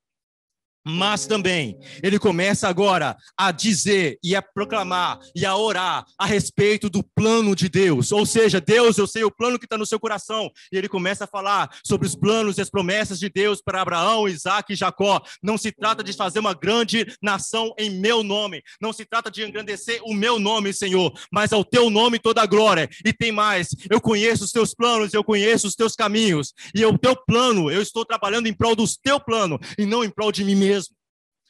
Mas 0.88 1.28
também 1.28 1.78
ele 2.02 2.18
começa 2.18 2.68
agora 2.70 3.18
a 3.38 3.52
dizer 3.52 4.18
e 4.24 4.36
a 4.36 4.42
proclamar 4.42 5.20
e 5.36 5.46
a 5.46 5.56
orar 5.56 6.06
a 6.18 6.26
respeito 6.26 6.90
do 6.90 7.04
plano 7.04 7.54
de 7.54 7.68
Deus. 7.68 8.14
Ou 8.14 8.26
seja, 8.26 8.62
Deus, 8.62 8.98
eu 8.98 9.06
sei 9.06 9.26
o 9.26 9.32
plano 9.32 9.60
que 9.60 9.66
está 9.66 9.78
no 9.78 9.86
seu 9.86 10.00
coração. 10.00 10.50
E 10.72 10.78
ele 10.78 10.88
começa 10.88 11.26
a 11.26 11.28
falar 11.28 11.70
sobre 11.84 12.08
os 12.08 12.16
planos 12.16 12.58
e 12.58 12.62
as 12.62 12.70
promessas 12.70 13.20
de 13.20 13.30
Deus 13.30 13.62
para 13.62 13.82
Abraão, 13.82 14.30
Isaac 14.30 14.72
e 14.72 14.76
Jacó. 14.78 15.22
Não 15.44 15.58
se 15.58 15.74
trata 15.74 16.02
de 16.02 16.14
fazer 16.14 16.40
uma 16.40 16.54
grande 16.54 17.06
nação 17.22 17.74
em 17.78 17.90
meu 17.90 18.24
nome. 18.24 18.64
Não 18.82 18.94
se 18.94 19.04
trata 19.04 19.30
de 19.30 19.44
engrandecer 19.44 20.00
o 20.04 20.14
meu 20.14 20.40
nome, 20.40 20.72
Senhor, 20.72 21.12
mas 21.32 21.52
ao 21.52 21.66
teu 21.66 21.90
nome 21.90 22.18
toda 22.18 22.42
a 22.42 22.46
glória. 22.46 22.90
E 23.06 23.12
tem 23.12 23.32
mais, 23.32 23.70
eu 23.90 24.00
conheço 24.00 24.46
os 24.46 24.52
teus 24.52 24.74
planos, 24.74 25.14
eu 25.14 25.24
conheço 25.24 25.68
os 25.68 25.76
teus 25.76 25.96
caminhos. 25.96 26.54
E 26.74 26.86
o 26.86 26.98
teu 26.98 27.14
plano, 27.16 27.70
eu 27.70 27.82
estou 27.82 28.06
trabalhando 28.06 28.48
em 28.48 28.54
prol 28.54 28.74
do 28.74 28.86
teu 29.04 29.20
plano 29.20 29.60
e 29.78 29.86
não 29.86 30.02
em 30.02 30.10
prol 30.10 30.32
de 30.32 30.46
mim 30.46 30.56
mesmo. 30.56 30.77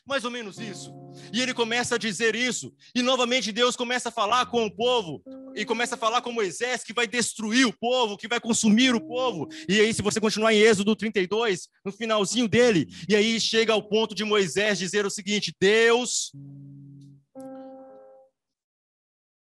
Mais 0.07 0.23
ou 0.23 0.31
menos 0.31 0.57
isso. 0.57 0.95
E 1.33 1.41
ele 1.41 1.53
começa 1.53 1.95
a 1.95 1.97
dizer 1.97 2.35
isso. 2.35 2.73
E 2.95 3.01
novamente 3.01 3.51
Deus 3.51 3.75
começa 3.75 4.09
a 4.09 4.11
falar 4.11 4.45
com 4.45 4.65
o 4.65 4.73
povo. 4.73 5.21
E 5.55 5.65
começa 5.65 5.95
a 5.95 5.97
falar 5.97 6.21
com 6.21 6.31
Moisés 6.31 6.83
que 6.83 6.93
vai 6.93 7.05
destruir 7.05 7.65
o 7.67 7.77
povo, 7.77 8.17
que 8.17 8.27
vai 8.27 8.39
consumir 8.39 8.95
o 8.95 9.01
povo. 9.01 9.47
E 9.67 9.79
aí, 9.79 9.93
se 9.93 10.01
você 10.01 10.21
continuar 10.21 10.53
em 10.53 10.59
Êxodo 10.59 10.95
32, 10.95 11.67
no 11.83 11.91
finalzinho 11.91 12.47
dele, 12.47 12.87
e 13.09 13.15
aí 13.15 13.39
chega 13.39 13.73
ao 13.73 13.83
ponto 13.83 14.15
de 14.15 14.23
Moisés 14.23 14.79
dizer 14.79 15.05
o 15.05 15.09
seguinte: 15.09 15.53
Deus. 15.59 16.31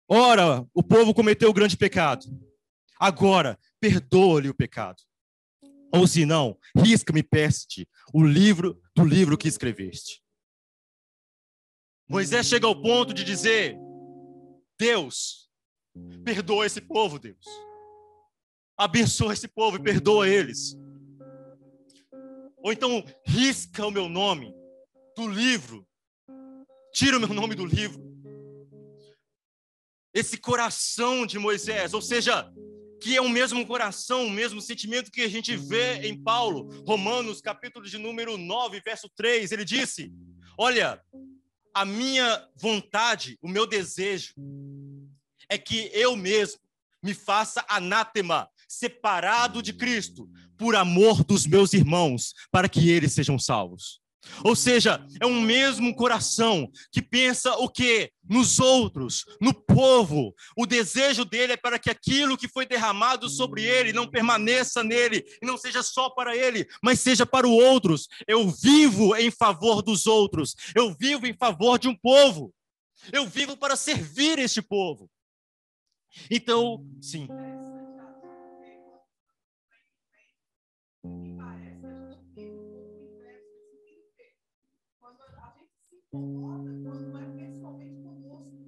Ora, 0.08 0.66
o 0.74 0.84
povo 0.84 1.14
cometeu 1.14 1.50
o 1.50 1.54
grande 1.54 1.78
pecado. 1.78 2.26
Agora, 3.00 3.58
perdoa-lhe 3.80 4.50
o 4.50 4.54
pecado. 4.54 5.02
Ou 5.94 6.06
se 6.08 6.26
não, 6.26 6.58
risca-me, 6.76 7.24
peste, 7.24 7.88
o 8.14 8.24
livro 8.24 8.80
do 8.96 9.04
livro 9.04 9.38
que 9.38 9.48
escreveste. 9.48 10.21
Moisés 12.12 12.46
chega 12.46 12.68
ao 12.68 12.76
ponto 12.76 13.14
de 13.14 13.24
dizer: 13.24 13.78
Deus, 14.78 15.50
perdoa 16.26 16.66
esse 16.66 16.82
povo, 16.82 17.18
Deus. 17.18 17.46
Abençoa 18.78 19.32
esse 19.32 19.48
povo 19.48 19.78
e 19.78 19.82
perdoa 19.82 20.28
eles. 20.28 20.78
Ou 22.58 22.74
então, 22.74 23.02
risca 23.26 23.88
o 23.88 23.92
meu 23.92 24.10
nome 24.10 24.54
do 25.16 25.26
livro. 25.26 25.88
Tira 26.94 27.16
o 27.16 27.20
meu 27.22 27.34
nome 27.34 27.56
do 27.56 27.66
livro. 27.66 28.04
Esse 30.14 30.38
coração 30.38 31.26
de 31.26 31.40
Moisés, 31.40 31.94
ou 31.94 32.02
seja, 32.02 32.52
que 33.02 33.16
é 33.16 33.22
o 33.22 33.30
mesmo 33.30 33.66
coração, 33.66 34.26
o 34.26 34.30
mesmo 34.30 34.60
sentimento 34.60 35.10
que 35.10 35.22
a 35.22 35.30
gente 35.30 35.56
vê 35.56 36.06
em 36.06 36.22
Paulo, 36.22 36.68
Romanos, 36.86 37.40
capítulo 37.40 37.86
de 37.86 37.98
número 37.98 38.38
9, 38.38 38.82
verso 38.82 39.10
3, 39.16 39.54
ele 39.54 39.64
disse: 39.64 40.12
Olha, 40.58 41.02
a 41.74 41.86
minha 41.86 42.48
vontade, 42.56 43.38
o 43.42 43.48
meu 43.48 43.66
desejo 43.66 44.34
é 45.48 45.58
que 45.58 45.90
eu 45.94 46.16
mesmo 46.16 46.60
me 47.04 47.14
faça 47.14 47.66
anátema, 47.68 48.50
separado 48.68 49.62
de 49.62 49.74
Cristo, 49.74 50.30
por 50.58 50.76
amor 50.76 51.24
dos 51.24 51.48
meus 51.48 51.74
irmãos, 51.74 52.34
para 52.52 52.70
que 52.70 52.90
eles 52.90 53.14
sejam 53.14 53.40
salvos. 53.40 54.01
Ou 54.44 54.56
seja, 54.56 55.06
é 55.20 55.26
um 55.26 55.42
mesmo 55.42 55.96
coração 55.96 56.70
que 56.92 57.02
pensa 57.02 57.54
o 57.56 57.68
que? 57.68 58.12
Nos 58.30 58.60
outros, 58.60 59.26
no 59.42 59.54
povo. 59.54 60.34
O 60.56 60.66
desejo 60.66 61.26
dele 61.26 61.54
é 61.54 61.58
para 61.58 61.80
que 61.80 61.90
aquilo 61.90 62.38
que 62.38 62.48
foi 62.48 62.66
derramado 62.66 63.30
sobre 63.30 63.64
ele 63.64 63.92
não 63.92 64.10
permaneça 64.10 64.84
nele 64.84 65.26
e 65.42 65.46
não 65.46 65.58
seja 65.58 65.84
só 65.84 66.10
para 66.10 66.36
ele, 66.36 66.68
mas 66.84 67.00
seja 67.00 67.26
para 67.26 67.48
os 67.48 67.54
outros. 67.54 68.08
Eu 68.28 68.48
vivo 68.50 69.16
em 69.16 69.32
favor 69.32 69.82
dos 69.82 70.06
outros. 70.06 70.56
Eu 70.76 70.96
vivo 70.98 71.26
em 71.26 71.34
favor 71.34 71.78
de 71.80 71.88
um 71.88 71.96
povo. 71.96 72.54
Eu 73.12 73.26
vivo 73.28 73.58
para 73.58 73.76
servir 73.76 74.38
este 74.40 74.62
povo. 74.62 75.10
Então, 76.30 76.86
sim. 77.02 77.28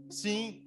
Sim. 0.09 0.62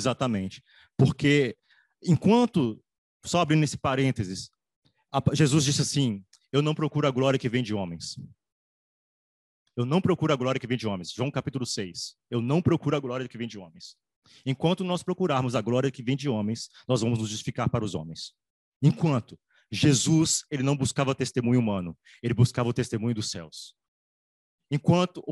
Exatamente. 0.00 0.62
Porque 0.96 1.56
enquanto, 2.02 2.82
só 3.24 3.40
abrindo 3.40 3.64
esse 3.64 3.78
parênteses, 3.78 4.50
Jesus 5.32 5.64
disse 5.64 5.82
assim: 5.82 6.24
Eu 6.52 6.62
não 6.62 6.74
procuro 6.74 7.06
a 7.06 7.10
glória 7.10 7.38
que 7.38 7.48
vem 7.48 7.62
de 7.62 7.74
homens. 7.74 8.16
Eu 9.76 9.86
não 9.86 10.00
procuro 10.00 10.32
a 10.32 10.36
glória 10.36 10.60
que 10.60 10.66
vem 10.66 10.76
de 10.76 10.86
homens. 10.86 11.12
João 11.12 11.30
capítulo 11.30 11.64
6. 11.64 12.16
Eu 12.30 12.42
não 12.42 12.60
procuro 12.60 12.96
a 12.96 13.00
glória 13.00 13.28
que 13.28 13.38
vem 13.38 13.48
de 13.48 13.58
homens. 13.58 13.96
Enquanto 14.44 14.84
nós 14.84 15.02
procurarmos 15.02 15.54
a 15.54 15.60
glória 15.60 15.90
que 15.90 16.02
vem 16.02 16.16
de 16.16 16.28
homens, 16.28 16.68
nós 16.86 17.00
vamos 17.00 17.18
nos 17.18 17.28
justificar 17.28 17.68
para 17.68 17.84
os 17.84 17.94
homens. 17.94 18.34
Enquanto 18.82 19.38
Jesus, 19.70 20.44
ele 20.50 20.62
não 20.62 20.76
buscava 20.76 21.14
testemunho 21.14 21.60
humano, 21.60 21.96
ele 22.22 22.34
buscava 22.34 22.68
o 22.68 22.72
testemunho 22.72 23.14
dos 23.14 23.30
céus. 23.30 23.74
Enquanto, 24.70 25.22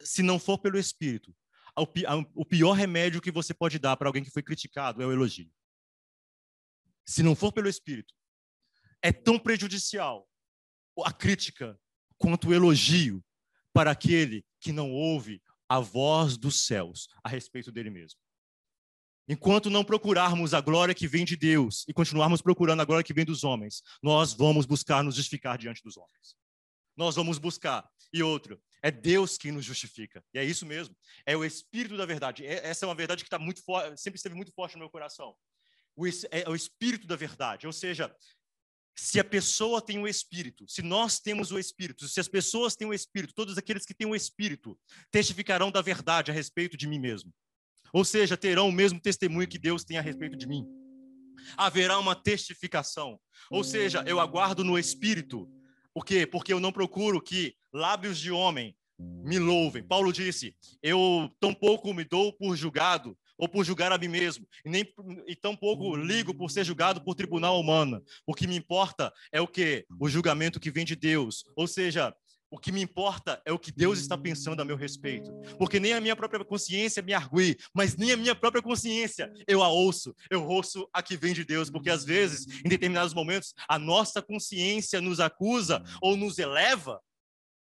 se 0.00 0.22
não 0.22 0.38
for 0.38 0.58
pelo 0.58 0.78
Espírito, 0.78 1.34
o 1.82 2.44
pior 2.44 2.72
remédio 2.72 3.20
que 3.20 3.30
você 3.30 3.54
pode 3.54 3.78
dar 3.78 3.96
para 3.96 4.08
alguém 4.08 4.24
que 4.24 4.30
foi 4.30 4.42
criticado 4.42 5.02
é 5.02 5.06
o 5.06 5.12
elogio. 5.12 5.50
Se 7.06 7.22
não 7.22 7.34
for 7.34 7.52
pelo 7.52 7.68
Espírito, 7.68 8.14
é 9.02 9.12
tão 9.12 9.38
prejudicial 9.38 10.28
a 11.04 11.12
crítica 11.12 11.80
quanto 12.18 12.48
o 12.48 12.54
elogio 12.54 13.24
para 13.72 13.90
aquele 13.90 14.44
que 14.60 14.72
não 14.72 14.92
ouve 14.92 15.42
a 15.68 15.80
voz 15.80 16.36
dos 16.36 16.66
céus 16.66 17.08
a 17.24 17.28
respeito 17.28 17.72
dele 17.72 17.90
mesmo. 17.90 18.20
Enquanto 19.28 19.70
não 19.70 19.84
procurarmos 19.84 20.52
a 20.52 20.60
glória 20.60 20.94
que 20.94 21.06
vem 21.06 21.24
de 21.24 21.36
Deus 21.36 21.84
e 21.88 21.92
continuarmos 21.92 22.42
procurando 22.42 22.80
a 22.82 22.84
glória 22.84 23.04
que 23.04 23.14
vem 23.14 23.24
dos 23.24 23.44
homens, 23.44 23.80
nós 24.02 24.34
vamos 24.34 24.66
buscar 24.66 25.04
nos 25.04 25.14
justificar 25.14 25.56
diante 25.56 25.82
dos 25.82 25.96
homens. 25.96 26.34
Nós 26.96 27.14
vamos 27.14 27.38
buscar 27.38 27.88
e 28.12 28.22
outro, 28.22 28.60
é 28.82 28.90
Deus 28.90 29.36
quem 29.36 29.52
nos 29.52 29.64
justifica. 29.64 30.24
E 30.32 30.38
é 30.38 30.44
isso 30.44 30.64
mesmo. 30.64 30.96
É 31.26 31.36
o 31.36 31.44
Espírito 31.44 31.96
da 31.96 32.06
verdade. 32.06 32.46
É, 32.46 32.66
essa 32.66 32.84
é 32.84 32.88
uma 32.88 32.94
verdade 32.94 33.22
que 33.22 33.28
está 33.28 33.38
muito 33.38 33.62
sempre 33.96 34.16
esteve 34.16 34.34
muito 34.34 34.52
forte 34.52 34.74
no 34.74 34.80
meu 34.80 34.90
coração. 34.90 35.34
O, 35.96 36.06
é 36.06 36.48
o 36.48 36.54
Espírito 36.54 37.06
da 37.06 37.16
verdade. 37.16 37.66
Ou 37.66 37.72
seja, 37.72 38.14
se 38.96 39.18
a 39.18 39.24
pessoa 39.24 39.80
tem 39.80 39.98
o 39.98 40.08
Espírito, 40.08 40.68
se 40.68 40.82
nós 40.82 41.20
temos 41.20 41.50
o 41.52 41.58
Espírito, 41.58 42.08
se 42.08 42.20
as 42.20 42.28
pessoas 42.28 42.76
têm 42.76 42.86
o 42.86 42.94
Espírito, 42.94 43.34
todos 43.34 43.56
aqueles 43.56 43.84
que 43.84 43.94
têm 43.94 44.06
o 44.06 44.14
Espírito 44.14 44.78
testificarão 45.10 45.70
da 45.70 45.80
verdade 45.80 46.30
a 46.30 46.34
respeito 46.34 46.76
de 46.76 46.86
mim 46.86 46.98
mesmo. 46.98 47.32
Ou 47.92 48.04
seja, 48.04 48.36
terão 48.36 48.68
o 48.68 48.72
mesmo 48.72 49.00
testemunho 49.00 49.48
que 49.48 49.58
Deus 49.58 49.84
tem 49.84 49.98
a 49.98 50.02
respeito 50.02 50.36
de 50.36 50.46
mim. 50.46 50.64
Haverá 51.56 51.98
uma 51.98 52.14
testificação. 52.14 53.18
Ou 53.50 53.64
seja, 53.64 54.04
eu 54.06 54.20
aguardo 54.20 54.62
no 54.62 54.78
Espírito 54.78 55.50
por 55.94 56.04
quê? 56.04 56.26
Porque 56.26 56.52
eu 56.52 56.60
não 56.60 56.72
procuro 56.72 57.20
que 57.20 57.54
lábios 57.72 58.18
de 58.18 58.30
homem 58.30 58.76
me 58.98 59.38
louvem. 59.38 59.82
Paulo 59.82 60.12
disse: 60.12 60.54
Eu 60.82 61.30
tampouco 61.40 61.92
me 61.94 62.04
dou 62.04 62.32
por 62.32 62.56
julgado 62.56 63.16
ou 63.40 63.48
por 63.48 63.64
julgar 63.64 63.90
a 63.90 63.96
mim 63.96 64.08
mesmo, 64.08 64.46
e 64.64 64.68
nem 64.68 64.86
e 65.26 65.34
tampouco 65.34 65.96
ligo 65.96 66.34
por 66.34 66.50
ser 66.50 66.62
julgado 66.62 67.02
por 67.02 67.14
tribunal 67.14 67.58
humano. 67.58 68.04
O 68.26 68.34
que 68.34 68.46
me 68.46 68.54
importa 68.54 69.10
é 69.32 69.40
o 69.40 69.48
que? 69.48 69.86
O 69.98 70.10
julgamento 70.10 70.60
que 70.60 70.70
vem 70.70 70.84
de 70.84 70.94
Deus. 70.94 71.44
Ou 71.56 71.66
seja, 71.66 72.14
o 72.50 72.58
que 72.58 72.72
me 72.72 72.82
importa 72.82 73.40
é 73.44 73.52
o 73.52 73.58
que 73.58 73.70
Deus 73.70 73.98
está 73.98 74.18
pensando 74.18 74.60
a 74.60 74.64
meu 74.64 74.76
respeito. 74.76 75.30
Porque 75.56 75.78
nem 75.78 75.92
a 75.92 76.00
minha 76.00 76.16
própria 76.16 76.44
consciência 76.44 77.02
me 77.02 77.14
argue, 77.14 77.56
mas 77.72 77.96
nem 77.96 78.12
a 78.12 78.16
minha 78.16 78.34
própria 78.34 78.62
consciência 78.62 79.32
eu 79.46 79.62
a 79.62 79.68
ouço. 79.68 80.14
Eu 80.28 80.46
ouço 80.46 80.88
a 80.92 81.02
que 81.02 81.16
vem 81.16 81.32
de 81.32 81.44
Deus. 81.44 81.70
Porque 81.70 81.90
às 81.90 82.04
vezes, 82.04 82.60
em 82.64 82.68
determinados 82.68 83.14
momentos, 83.14 83.54
a 83.68 83.78
nossa 83.78 84.20
consciência 84.20 85.00
nos 85.00 85.20
acusa 85.20 85.82
ou 86.02 86.16
nos 86.16 86.38
eleva 86.38 87.00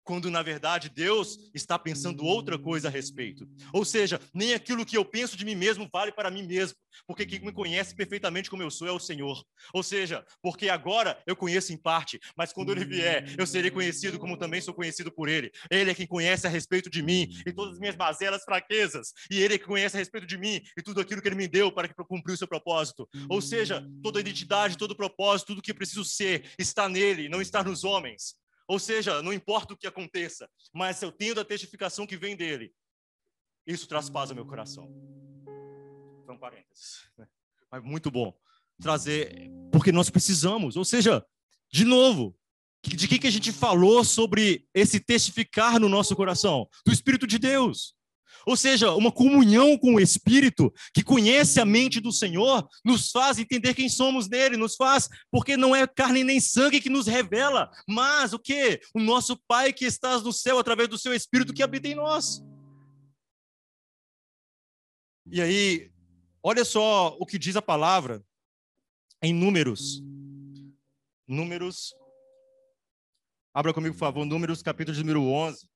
quando 0.10 0.32
na 0.32 0.41
verdade 0.41 0.89
Deus 0.89 1.38
está 1.53 1.78
pensando 1.78 2.26
outra 2.26 2.57
coisa 2.57 2.88
a 2.88 2.91
respeito. 2.91 3.47
Ou 3.72 3.86
seja, 3.86 4.20
nem 4.34 4.55
aquilo 4.55 4.84
que 4.84 4.97
eu 4.97 5.05
penso 5.05 5.38
de 5.38 5.45
mim 5.45 5.53
mesmo 5.53 5.88
vale 5.93 6.12
para 6.12 6.32
mim 6.32 6.47
mesmo, 6.47 6.76
porque 7.05 7.28
quem 7.28 7.39
me 7.39 7.53
conhece 7.53 7.93
perfeitamente 7.93 8.49
como 8.49 8.64
eu 8.64 8.72
sou 8.72 8.88
é 8.88 8.91
o 8.91 8.97
Senhor. 8.97 9.45
Ou 9.72 9.84
seja, 9.84 10.26
porque 10.41 10.68
agora 10.68 11.22
eu 11.28 11.36
conheço 11.36 11.72
em 11.72 11.78
parte, 11.78 12.20
mas 12.36 12.51
quando 12.51 12.72
ele 12.72 12.86
vier, 12.86 13.36
eu 13.38 13.45
serei 13.45 13.70
conhecido 13.70 14.18
como 14.18 14.36
também 14.36 14.60
sou 14.62 14.74
conhecido 14.74 15.12
por 15.12 15.30
ele. 15.30 15.51
Ele 15.70 15.91
é 15.91 15.93
quem 15.93 16.07
conhece 16.07 16.47
a 16.47 16.49
respeito 16.49 16.89
de 16.89 17.03
mim 17.03 17.30
e 17.45 17.53
todas 17.53 17.76
as 17.76 17.80
minhas 17.80 17.95
mazelas, 17.95 18.43
fraquezas, 18.43 19.14
e 19.30 19.39
ele 19.39 19.53
é 19.53 19.57
que 19.60 19.66
conhece 19.66 19.95
a 19.95 19.99
respeito 19.99 20.26
de 20.26 20.39
mim 20.39 20.60
e 20.76 20.82
tudo 20.82 21.01
aquilo 21.01 21.22
que 21.22 21.28
ele 21.28 21.36
me 21.36 21.47
deu 21.47 21.72
para 21.72 21.88
cumprir 21.93 22.34
o 22.34 22.38
seu 22.38 22.47
propósito. 22.47 23.07
Ou 23.30 23.43
seja, 23.43 23.88
toda 24.01 24.18
a 24.18 24.22
identidade, 24.22 24.76
todo 24.76 24.89
o 24.89 24.97
propósito, 24.97 25.49
tudo 25.49 25.62
que 25.62 25.72
preciso 25.72 26.03
ser 26.03 26.49
está 26.57 26.89
nele, 26.89 27.30
não 27.30 27.43
está 27.43 27.64
nos 27.64 27.84
homens. 27.84 28.39
Ou 28.70 28.78
seja, 28.78 29.24
não 29.24 29.34
importa 29.34 29.74
o 29.74 29.78
que 29.78 29.88
aconteça, 29.88 30.48
mas 30.72 30.98
se 30.98 31.04
eu 31.04 31.12
tenho 31.12 31.34
da 31.34 31.44
testificação 31.44 32.06
que 32.06 32.16
vem 32.16 32.36
dele, 32.36 32.72
isso 33.66 33.88
traz 33.88 34.12
paz 34.12 34.30
ao 34.30 34.36
meu 34.36 34.46
coração. 34.46 34.88
São 36.24 36.38
parênteses. 36.38 37.10
Mas 37.72 37.84
muito 37.84 38.10
bom 38.10 38.36
trazer, 38.82 39.52
porque 39.72 39.92
nós 39.92 40.10
precisamos. 40.10 40.76
Ou 40.76 40.86
seja, 40.86 41.24
de 41.72 41.84
novo, 41.84 42.36
de 42.84 43.08
que, 43.08 43.20
que 43.20 43.28
a 43.28 43.32
gente 43.32 43.52
falou 43.52 44.04
sobre 44.04 44.68
esse 44.74 45.00
testificar 45.00 45.80
no 45.80 45.90
nosso 45.90 46.16
coração? 46.16 46.68
Do 46.86 46.94
Espírito 46.94 47.28
de 47.28 47.38
Deus. 47.38 47.96
Ou 48.50 48.58
seja, 48.58 48.95
uma 48.95 49.12
comunhão 49.12 49.78
com 49.78 49.93
o 49.93 50.00
Espírito 50.00 50.74
que 50.91 51.04
conhece 51.04 51.60
a 51.60 51.66
mente 51.66 52.00
do 52.00 52.12
Senhor, 52.12 52.68
nos 52.84 53.12
faz 53.12 53.38
entender 53.38 53.76
quem 53.76 53.88
somos 53.88 54.28
nele, 54.28 54.58
nos 54.58 54.76
faz, 54.76 55.08
porque 55.30 55.56
não 55.56 55.76
é 55.76 55.86
carne 55.86 56.24
nem 56.24 56.39
sangue 56.39 56.82
que 56.82 56.89
nos 56.89 57.06
revela, 57.06 57.70
mas 57.88 58.34
o 58.34 58.39
que? 58.39 58.82
O 58.91 59.00
nosso 59.00 59.38
Pai 59.47 59.72
que 59.72 59.86
estás 59.86 60.24
no 60.24 60.34
céu 60.34 60.58
através 60.58 60.89
do 60.89 60.97
seu 60.97 61.14
Espírito 61.14 61.54
que 61.54 61.62
habita 61.62 61.89
em 61.89 61.93
nós. 61.93 62.43
E 65.32 65.43
aí, 65.43 65.91
olha 66.41 66.66
só 66.66 67.16
o 67.20 67.28
que 67.28 67.38
diz 67.38 67.56
a 67.56 67.62
palavra 67.62 68.26
em 69.22 69.32
Números. 69.32 70.02
Números. 71.28 71.93
Abra 73.54 73.76
comigo, 73.76 73.93
por 73.93 74.00
favor, 74.00 74.26
Números, 74.26 74.64
capítulo 74.64 74.97
de 74.97 75.04
número 75.04 75.22
11. 75.22 75.69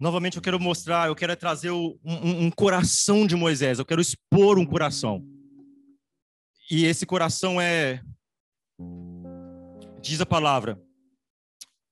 Novamente, 0.00 0.36
eu 0.36 0.42
quero 0.42 0.60
mostrar, 0.60 1.08
eu 1.08 1.16
quero 1.16 1.36
trazer 1.36 1.72
um, 1.72 1.98
um, 2.04 2.44
um, 2.44 2.50
coração 2.52 3.26
de 3.26 3.34
Moisés, 3.34 3.80
eu 3.80 3.84
quero 3.84 4.00
expor 4.00 4.56
um 4.56 4.64
coração. 4.64 5.26
E 6.70 6.84
esse 6.84 7.04
coração 7.04 7.60
é. 7.60 8.00
Diz 10.00 10.20
a 10.20 10.26
palavra, 10.26 10.80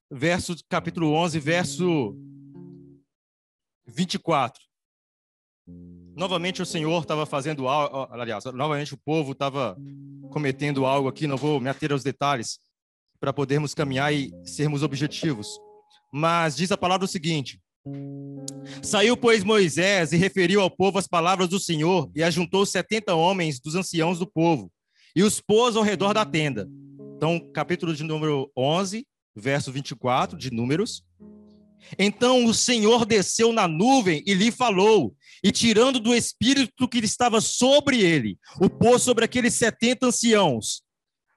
verso, 0.09 0.55
capítulo 0.69 1.11
11, 1.11 1.39
verso 1.39 2.15
24. 3.85 4.63
Novamente 6.17 6.63
o 6.63 6.65
Senhor 6.65 6.99
estava 6.99 7.27
fazendo 7.27 7.67
algo, 7.67 8.11
aliás, 8.11 8.43
novamente 8.45 8.91
o 8.95 8.97
povo 8.97 9.33
estava 9.33 9.77
cometendo 10.31 10.83
algo 10.83 11.07
aqui, 11.07 11.27
não 11.27 11.37
vou 11.37 11.59
me 11.59 11.69
ater 11.69 11.91
aos 11.91 12.03
detalhes, 12.03 12.57
para 13.19 13.31
podermos 13.31 13.75
caminhar 13.75 14.11
e 14.11 14.31
sermos 14.43 14.81
objetivos. 14.81 15.59
Mas 16.11 16.55
diz 16.55 16.71
a 16.71 16.77
palavra 16.77 17.05
o 17.05 17.07
seguinte: 17.07 17.61
Saiu, 18.81 19.15
pois, 19.15 19.43
Moisés 19.43 20.11
e 20.11 20.17
referiu 20.17 20.59
ao 20.59 20.71
povo 20.71 20.97
as 20.97 21.07
palavras 21.07 21.47
do 21.49 21.59
Senhor, 21.59 22.09
e 22.15 22.23
ajuntou 22.23 22.65
setenta 22.65 23.13
homens 23.13 23.59
dos 23.59 23.75
anciãos 23.75 24.17
do 24.17 24.25
povo, 24.25 24.71
e 25.15 25.21
os 25.21 25.39
pôs 25.39 25.75
ao 25.75 25.83
redor 25.83 26.13
da 26.13 26.25
tenda. 26.25 26.67
Então, 27.15 27.39
capítulo 27.53 27.93
de 27.93 28.03
número 28.03 28.51
11, 28.57 29.05
verso 29.35 29.71
24 29.71 30.35
de 30.35 30.51
Números. 30.51 31.03
Então 31.97 32.45
o 32.45 32.53
Senhor 32.53 33.05
desceu 33.05 33.53
na 33.53 33.67
nuvem 33.67 34.23
e 34.25 34.33
lhe 34.33 34.51
falou, 34.51 35.15
e 35.43 35.51
tirando 35.51 35.99
do 35.99 36.13
espírito 36.15 36.87
que 36.87 36.97
estava 36.99 37.39
sobre 37.39 38.01
ele, 38.01 38.37
o 38.59 38.69
pôs 38.69 39.01
sobre 39.01 39.23
aqueles 39.25 39.53
setenta 39.53 40.07
anciãos. 40.07 40.81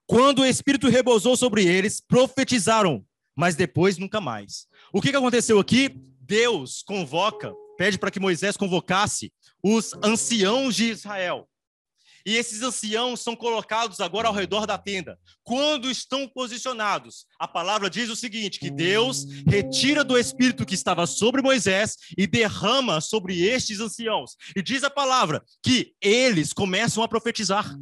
Quando 0.06 0.40
o 0.40 0.46
espírito 0.46 0.88
repousou 0.88 1.36
sobre 1.36 1.64
eles, 1.64 2.00
profetizaram, 2.00 3.04
mas 3.36 3.54
depois 3.54 3.98
nunca 3.98 4.20
mais. 4.20 4.66
O 4.92 5.00
que 5.00 5.10
aconteceu 5.10 5.58
aqui? 5.58 5.94
Deus 6.20 6.82
convoca, 6.82 7.52
pede 7.76 7.98
para 7.98 8.10
que 8.10 8.20
Moisés 8.20 8.56
convocasse 8.56 9.32
os 9.62 9.92
anciãos 10.02 10.74
de 10.74 10.90
Israel. 10.90 11.48
E 12.24 12.36
esses 12.36 12.62
anciãos 12.62 13.20
são 13.20 13.34
colocados 13.34 14.00
agora 14.00 14.28
ao 14.28 14.34
redor 14.34 14.66
da 14.66 14.76
tenda. 14.76 15.18
Quando 15.42 15.90
estão 15.90 16.28
posicionados, 16.28 17.26
a 17.38 17.48
palavra 17.48 17.88
diz 17.88 18.08
o 18.08 18.16
seguinte: 18.16 18.58
que 18.58 18.70
Deus 18.70 19.24
retira 19.46 20.04
do 20.04 20.18
espírito 20.18 20.66
que 20.66 20.74
estava 20.74 21.06
sobre 21.06 21.42
Moisés 21.42 21.96
e 22.16 22.26
derrama 22.26 23.00
sobre 23.00 23.40
estes 23.42 23.80
anciãos. 23.80 24.36
E 24.54 24.62
diz 24.62 24.84
a 24.84 24.90
palavra 24.90 25.42
que 25.62 25.94
eles 26.00 26.52
começam 26.52 27.02
a 27.02 27.08
profetizar. 27.08 27.74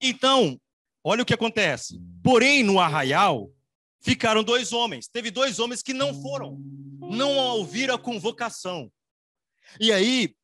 Então, 0.00 0.58
olha 1.04 1.22
o 1.22 1.26
que 1.26 1.34
acontece. 1.34 2.00
Porém, 2.22 2.62
no 2.62 2.80
arraial, 2.80 3.50
ficaram 4.00 4.42
dois 4.42 4.72
homens. 4.72 5.08
Teve 5.08 5.30
dois 5.30 5.58
homens 5.58 5.82
que 5.82 5.92
não 5.92 6.20
foram, 6.22 6.58
não 7.00 7.36
ouviram 7.36 7.94
a 7.94 7.98
convocação. 7.98 8.90
E 9.78 9.92
aí, 9.92 10.34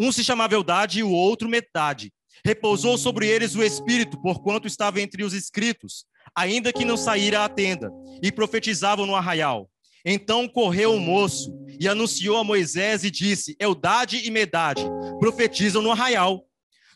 um 0.00 0.10
se 0.10 0.24
chamava 0.24 0.54
Eldade 0.54 1.00
e 1.00 1.02
o 1.02 1.10
outro 1.10 1.46
Metade. 1.46 2.10
Repousou 2.42 2.96
sobre 2.96 3.26
eles 3.26 3.54
o 3.54 3.62
Espírito, 3.62 4.18
porquanto 4.22 4.66
estava 4.66 4.98
entre 4.98 5.22
os 5.22 5.34
escritos, 5.34 6.06
ainda 6.34 6.72
que 6.72 6.86
não 6.86 6.96
saíra 6.96 7.44
à 7.44 7.48
tenda, 7.50 7.90
e 8.22 8.32
profetizavam 8.32 9.04
no 9.04 9.14
arraial. 9.14 9.68
Então 10.02 10.48
correu 10.48 10.94
o 10.94 11.00
moço 11.00 11.52
e 11.78 11.86
anunciou 11.86 12.38
a 12.38 12.44
Moisés 12.44 13.04
e 13.04 13.10
disse: 13.10 13.54
Eldade 13.60 14.22
e 14.24 14.30
Medade 14.30 14.82
profetizam 15.18 15.82
no 15.82 15.92
arraial. 15.92 16.46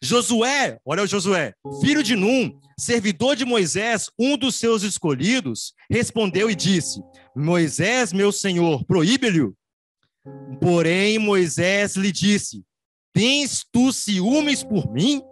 Josué, 0.02 0.78
olha 0.84 1.02
o 1.02 1.06
Josué, 1.06 1.52
filho 1.82 2.02
de 2.02 2.16
Num, 2.16 2.58
servidor 2.78 3.36
de 3.36 3.44
Moisés, 3.44 4.10
um 4.18 4.36
dos 4.36 4.56
seus 4.56 4.82
escolhidos, 4.82 5.74
respondeu 5.90 6.50
e 6.50 6.54
disse: 6.54 7.02
Moisés, 7.36 8.14
meu 8.14 8.32
senhor, 8.32 8.82
proíbe-lhe. 8.86 9.52
Porém, 10.58 11.18
Moisés 11.18 11.96
lhe 11.96 12.10
disse: 12.10 12.62
Tens 13.14 13.64
tu 13.70 13.92
ciúmes 13.92 14.64
por 14.64 14.92
mim? 14.92 15.22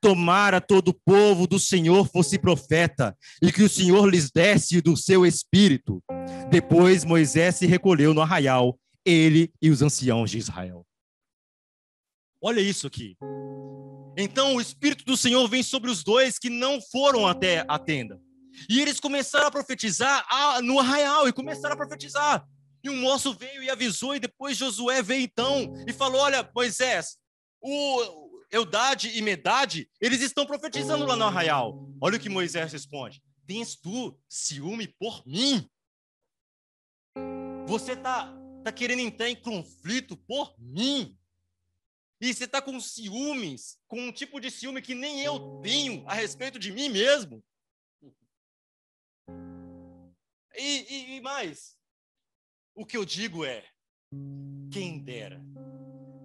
Tomara 0.00 0.60
todo 0.60 0.88
o 0.88 0.94
povo 0.94 1.46
do 1.46 1.58
Senhor 1.58 2.06
fosse 2.08 2.38
profeta, 2.38 3.16
e 3.42 3.50
que 3.50 3.64
o 3.64 3.68
Senhor 3.68 4.08
lhes 4.08 4.30
desse 4.30 4.80
do 4.80 4.96
seu 4.96 5.26
espírito. 5.26 6.00
Depois 6.48 7.04
Moisés 7.04 7.56
se 7.56 7.66
recolheu 7.66 8.14
no 8.14 8.20
arraial, 8.20 8.78
ele 9.04 9.52
e 9.60 9.70
os 9.70 9.82
anciãos 9.82 10.30
de 10.30 10.38
Israel. 10.38 10.86
Olha 12.40 12.60
isso 12.60 12.86
aqui. 12.86 13.16
Então 14.16 14.54
o 14.54 14.60
Espírito 14.60 15.04
do 15.04 15.16
Senhor 15.16 15.48
vem 15.48 15.62
sobre 15.62 15.90
os 15.90 16.04
dois 16.04 16.38
que 16.38 16.48
não 16.48 16.80
foram 16.80 17.26
até 17.26 17.64
a 17.66 17.78
tenda. 17.78 18.20
E 18.70 18.80
eles 18.80 19.00
começaram 19.00 19.48
a 19.48 19.50
profetizar 19.50 20.24
no 20.62 20.78
arraial 20.78 21.28
e 21.28 21.32
começaram 21.32 21.74
a 21.74 21.76
profetizar. 21.76 22.46
E 22.86 22.88
um 22.88 23.00
moço 23.00 23.34
veio 23.34 23.64
e 23.64 23.68
avisou, 23.68 24.14
e 24.14 24.20
depois 24.20 24.56
Josué 24.56 25.02
veio 25.02 25.22
então 25.22 25.74
e 25.88 25.92
falou: 25.92 26.20
Olha, 26.20 26.48
Moisés, 26.54 27.18
o 27.60 28.44
Eudade 28.48 29.18
e 29.18 29.20
Medade, 29.20 29.90
eles 30.00 30.20
estão 30.20 30.46
profetizando 30.46 31.04
lá 31.04 31.16
no 31.16 31.24
arraial. 31.24 31.90
Olha 32.00 32.16
o 32.16 32.20
que 32.20 32.28
Moisés 32.28 32.72
responde: 32.72 33.20
Tens 33.44 33.74
tu 33.74 34.16
ciúme 34.28 34.86
por 34.86 35.26
mim? 35.26 35.68
Você 37.66 37.94
está 37.94 38.32
tá 38.62 38.70
querendo 38.70 39.00
entrar 39.00 39.28
em 39.28 39.34
conflito 39.34 40.16
por 40.18 40.54
mim? 40.56 41.18
E 42.20 42.32
você 42.32 42.44
está 42.44 42.62
com 42.62 42.78
ciúmes, 42.78 43.80
com 43.88 44.00
um 44.00 44.12
tipo 44.12 44.38
de 44.38 44.48
ciúme 44.48 44.80
que 44.80 44.94
nem 44.94 45.22
eu 45.22 45.60
tenho 45.60 46.04
a 46.06 46.14
respeito 46.14 46.56
de 46.56 46.70
mim 46.70 46.88
mesmo. 46.88 47.42
E, 50.56 50.86
e, 50.88 51.16
e 51.16 51.20
mais, 51.20 51.76
o 52.76 52.84
que 52.84 52.96
eu 52.96 53.04
digo 53.04 53.44
é: 53.44 53.64
quem 54.70 54.98
dera 54.98 55.44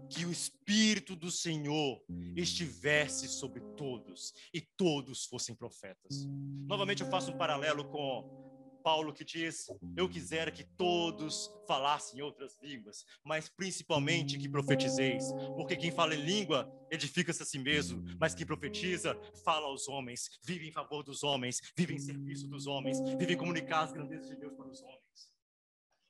que 0.09 0.25
o 0.25 0.31
Espírito 0.31 1.15
do 1.15 1.31
Senhor 1.31 2.03
estivesse 2.35 3.29
sobre 3.29 3.61
todos 3.77 4.33
e 4.53 4.59
todos 4.59 5.25
fossem 5.25 5.55
profetas. 5.55 6.27
Novamente 6.67 7.01
eu 7.01 7.09
faço 7.09 7.31
um 7.31 7.37
paralelo 7.37 7.85
com 7.85 8.41
Paulo 8.83 9.13
que 9.13 9.23
diz: 9.23 9.67
Eu 9.95 10.09
quisera 10.09 10.51
que 10.51 10.63
todos 10.63 11.49
falassem 11.65 12.21
outras 12.21 12.57
línguas, 12.61 13.05
mas 13.23 13.47
principalmente 13.47 14.37
que 14.37 14.49
profetizeis, 14.49 15.31
porque 15.55 15.77
quem 15.77 15.91
fala 15.91 16.13
em 16.13 16.21
língua 16.21 16.69
edifica-se 16.91 17.43
a 17.43 17.45
si 17.45 17.59
mesmo, 17.59 18.03
mas 18.19 18.33
quem 18.33 18.45
profetiza 18.45 19.17
fala 19.45 19.67
aos 19.67 19.87
homens, 19.87 20.39
vive 20.43 20.67
em 20.67 20.71
favor 20.73 21.03
dos 21.03 21.23
homens, 21.23 21.61
vive 21.77 21.95
em 21.95 21.99
serviço 21.99 22.47
dos 22.47 22.67
homens, 22.67 22.99
vive 23.17 23.33
em 23.33 23.37
comunicar 23.37 23.83
as 23.83 23.93
grandezas 23.93 24.27
de 24.27 24.35
Deus 24.35 24.53
para 24.55 24.67
os 24.67 24.81
homens. 24.81 25.00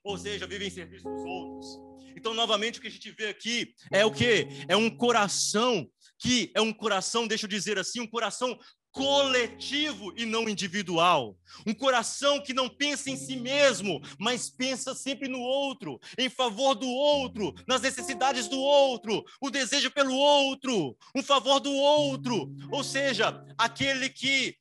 Ou 0.04 0.18
seja, 0.18 0.48
vivem 0.48 0.68
em 0.68 0.72
serviço 0.72 1.04
dos 1.04 1.24
outros. 1.24 1.80
Então, 2.16 2.34
novamente, 2.34 2.80
o 2.80 2.82
que 2.82 2.88
a 2.88 2.92
gente 2.92 3.12
vê 3.12 3.28
aqui 3.28 3.74
é 3.92 4.06
o 4.06 4.12
que? 4.12 4.48
É 4.68 4.76
um 4.76 4.90
coração 4.90 5.90
que 6.20 6.52
é 6.54 6.62
um 6.62 6.72
coração, 6.72 7.28
deixa 7.28 7.46
eu 7.46 7.50
dizer 7.50 7.80
assim, 7.80 8.00
um 8.00 8.08
coração 8.08 8.60
coletivo 8.92 10.14
e 10.18 10.26
não 10.26 10.48
individual. 10.50 11.38
Um 11.66 11.74
coração 11.74 12.42
que 12.42 12.54
não 12.54 12.70
pensa 12.70 13.10
em 13.10 13.16
si 13.16 13.36
mesmo, 13.36 14.02
mas 14.20 14.50
pensa 14.50 14.94
sempre 14.94 15.28
no 15.28 15.40
outro, 15.40 16.00
em 16.18 16.30
favor 16.30 16.76
do 16.76 16.88
outro, 16.88 17.54
nas 17.68 17.82
necessidades 17.82 18.48
do 18.48 18.60
outro, 18.60 19.24
o 19.40 19.50
desejo 19.50 19.90
pelo 19.90 20.14
outro, 20.14 20.96
um 21.16 21.24
favor 21.24 21.60
do 21.60 21.72
outro. 21.72 22.54
Ou 22.70 22.84
seja, 22.84 23.44
aquele 23.58 24.10
que 24.10 24.56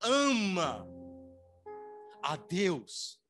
ama 0.00 0.86
a 2.22 2.36
Deus 2.36 3.22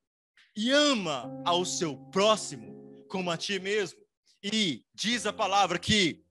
e 0.56 0.70
ama 0.70 1.30
ao 1.44 1.64
seu 1.64 1.96
próximo 2.10 3.04
como 3.08 3.30
a 3.30 3.36
ti 3.36 3.58
mesmo. 3.58 4.00
E 4.42 4.84
diz 4.94 5.26
a 5.26 5.32
palavra 5.32 5.78
que 5.78 6.22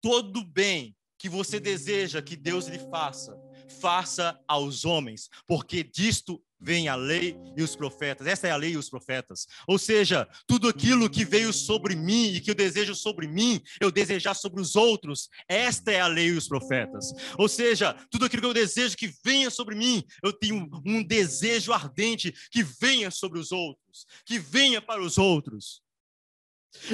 todo 0.00 0.44
bem 0.44 0.96
que 1.18 1.28
você 1.28 1.58
deseja 1.58 2.22
que 2.22 2.36
Deus 2.36 2.66
lhe 2.66 2.78
faça, 2.78 3.36
faça 3.80 4.38
aos 4.46 4.84
homens, 4.84 5.28
porque 5.46 5.82
disto 5.82 6.42
vem 6.60 6.88
a 6.88 6.94
lei 6.94 7.36
e 7.56 7.62
os 7.62 7.76
profetas. 7.76 8.26
Essa 8.26 8.48
é 8.48 8.50
a 8.50 8.56
lei 8.56 8.72
e 8.72 8.76
os 8.76 8.88
profetas. 8.88 9.46
Ou 9.66 9.78
seja, 9.78 10.28
tudo 10.46 10.68
aquilo 10.68 11.10
que 11.10 11.24
veio 11.24 11.52
sobre 11.52 11.94
mim 11.94 12.34
e 12.34 12.40
que 12.40 12.50
eu 12.50 12.54
desejo 12.54 12.94
sobre 12.94 13.28
mim, 13.28 13.60
eu 13.80 13.90
desejar 13.90 14.34
sobre 14.34 14.60
os 14.60 14.76
outros. 14.76 15.28
Esta 15.48 15.92
é 15.92 16.00
a 16.00 16.06
lei 16.06 16.28
e 16.28 16.36
os 16.36 16.48
profetas. 16.48 17.12
Ou 17.38 17.48
seja, 17.48 17.94
tudo 18.10 18.24
aquilo 18.24 18.42
que 18.42 18.48
eu 18.48 18.54
desejo 18.54 18.96
que 18.96 19.12
venha 19.24 19.50
sobre 19.50 19.74
mim, 19.74 20.02
eu 20.22 20.32
tenho 20.32 20.68
um 20.84 21.02
desejo 21.02 21.72
ardente 21.72 22.32
que 22.50 22.62
venha 22.62 23.10
sobre 23.10 23.38
os 23.38 23.52
outros, 23.52 24.06
que 24.24 24.38
venha 24.38 24.80
para 24.80 25.02
os 25.02 25.18
outros. 25.18 25.82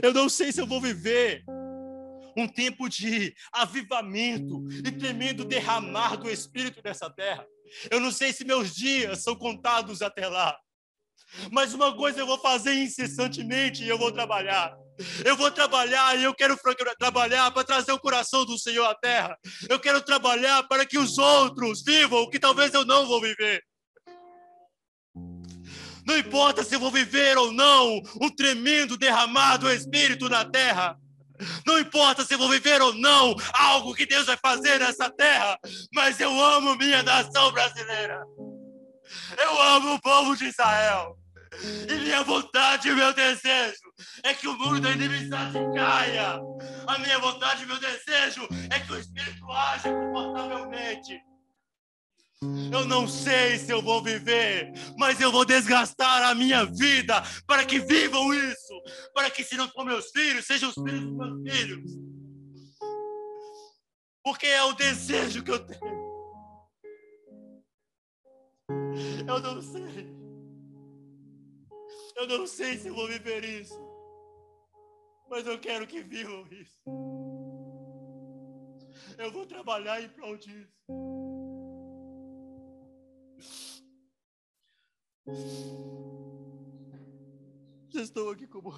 Eu 0.03 0.13
não 0.13 0.29
sei 0.29 0.53
se 0.53 0.61
eu 0.61 0.67
vou 0.67 0.81
viver 0.81 1.45
um 2.37 2.49
tempo 2.49 2.89
de 2.89 3.35
avivamento 3.53 4.65
e 4.71 4.91
tremendo 4.91 5.45
derramar 5.45 6.17
do 6.17 6.31
Espírito 6.31 6.81
nessa 6.85 7.11
terra. 7.11 7.47
Eu 7.91 8.01
não 8.01 8.11
sei 8.11 8.33
se 8.33 8.45
meus 8.45 8.75
dias 8.75 9.23
são 9.23 9.35
contados 9.35 10.03
até 10.03 10.29
lá, 10.29 10.57
mas 11.51 11.73
uma 11.73 11.95
coisa 11.97 12.21
eu 12.21 12.27
vou 12.27 12.39
fazer 12.39 12.75
incessantemente 12.75 13.83
e 13.83 13.89
eu 13.89 13.99
vou 13.99 14.13
trabalhar. 14.13 14.77
Eu 15.25 15.37
vou 15.37 15.51
trabalhar 15.51 16.19
e 16.19 16.25
eu 16.25 16.35
quero 16.35 16.57
trabalhar 16.99 17.51
para 17.51 17.65
trazer 17.65 17.93
o 17.93 17.99
coração 17.99 18.45
do 18.45 18.59
Senhor 18.59 18.85
à 18.85 18.95
terra. 18.95 19.37
Eu 19.69 19.81
quero 19.81 20.03
trabalhar 20.03 20.63
para 20.69 20.85
que 20.85 20.99
os 20.99 21.17
outros 21.19 21.83
vivam 21.83 22.21
o 22.23 22.31
que 22.31 22.39
talvez 22.39 22.75
eu 22.75 22.85
não 22.85 23.07
vou 23.07 23.21
viver. 23.21 23.63
Não 26.07 26.19
importa 26.19 26.65
se 26.65 26.75
eu 26.75 26.81
vou 26.81 26.91
viver 26.91 27.39
ou 27.39 27.53
não 27.53 28.01
um 28.21 28.29
tremendo 28.29 28.97
derramado 28.97 29.67
do 29.67 29.73
Espírito 29.73 30.29
na 30.29 30.45
terra. 30.45 30.97
Não 31.67 31.79
importa 31.79 32.25
se 32.25 32.37
vou 32.37 32.49
viver 32.49 32.81
ou 32.81 32.93
não 32.95 33.35
algo 33.53 33.95
que 33.95 34.07
Deus 34.07 34.27
vai 34.27 34.37
fazer 34.37 34.79
nessa 34.79 35.11
terra, 35.11 35.59
mas 35.95 36.21
eu 36.21 36.31
amo 36.45 36.77
minha 36.77 37.03
nação 37.03 37.53
brasileira. 37.53 38.23
Eu 39.39 39.63
amo 39.63 39.95
o 39.95 40.01
povo 40.01 40.37
de 40.37 40.47
Israel. 40.47 41.17
E 41.89 41.95
minha 41.95 42.23
vontade 42.23 42.89
e 42.89 42.95
meu 42.95 43.13
desejo 43.13 43.93
é 44.23 44.33
que 44.33 44.49
o 44.49 44.57
muro 44.57 44.81
da 44.81 44.91
inimizade 44.91 45.59
caia. 45.75 46.41
A 46.87 46.99
minha 46.99 47.19
vontade 47.19 47.63
e 47.63 47.67
meu 47.67 47.79
desejo 47.79 48.49
é 48.71 48.81
que 48.81 48.93
o 48.93 48.99
Espírito 48.99 49.51
age 49.53 49.89
confortavelmente. 49.91 51.32
Eu 52.73 52.87
não 52.87 53.07
sei 53.07 53.57
se 53.59 53.71
eu 53.71 53.81
vou 53.81 54.03
viver, 54.03 54.73
mas 54.99 55.21
eu 55.21 55.31
vou 55.31 55.45
desgastar 55.45 56.23
a 56.29 56.35
minha 56.35 56.65
vida 56.65 57.23
para 57.47 57.65
que 57.65 57.79
vivam 57.79 58.35
isso, 58.35 58.83
para 59.15 59.31
que 59.31 59.45
se 59.45 59.57
não 59.57 59.69
for 59.69 59.85
meus 59.85 60.11
filhos, 60.11 60.47
sejam 60.47 60.71
os 60.71 60.75
filhos 60.75 61.03
dos 61.03 61.17
meus 61.17 61.53
filhos. 61.53 61.91
Porque 64.25 64.47
é 64.47 64.63
o 64.65 64.73
desejo 64.73 65.43
que 65.43 65.51
eu 65.51 65.67
tenho. 65.67 66.03
Eu 69.27 69.41
não 69.41 69.63
sei. 69.63 70.13
Eu 72.17 72.27
não 72.27 72.47
sei 72.47 72.77
se 72.77 72.89
eu 72.89 72.95
vou 72.95 73.09
viver 73.09 73.45
isso. 73.45 73.81
Mas 75.31 75.47
eu 75.47 75.59
quero 75.59 75.87
que 75.87 76.03
vivam 76.03 76.47
isso. 76.51 76.83
Eu 79.19 79.31
vou 79.33 79.47
trabalhar 79.47 80.03
em 80.03 80.09
prol 80.09 80.37
disso. 80.37 81.22
Estou 87.95 88.31
aqui 88.31 88.47
como 88.49 88.75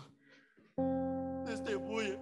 testemunha. 1.47 2.19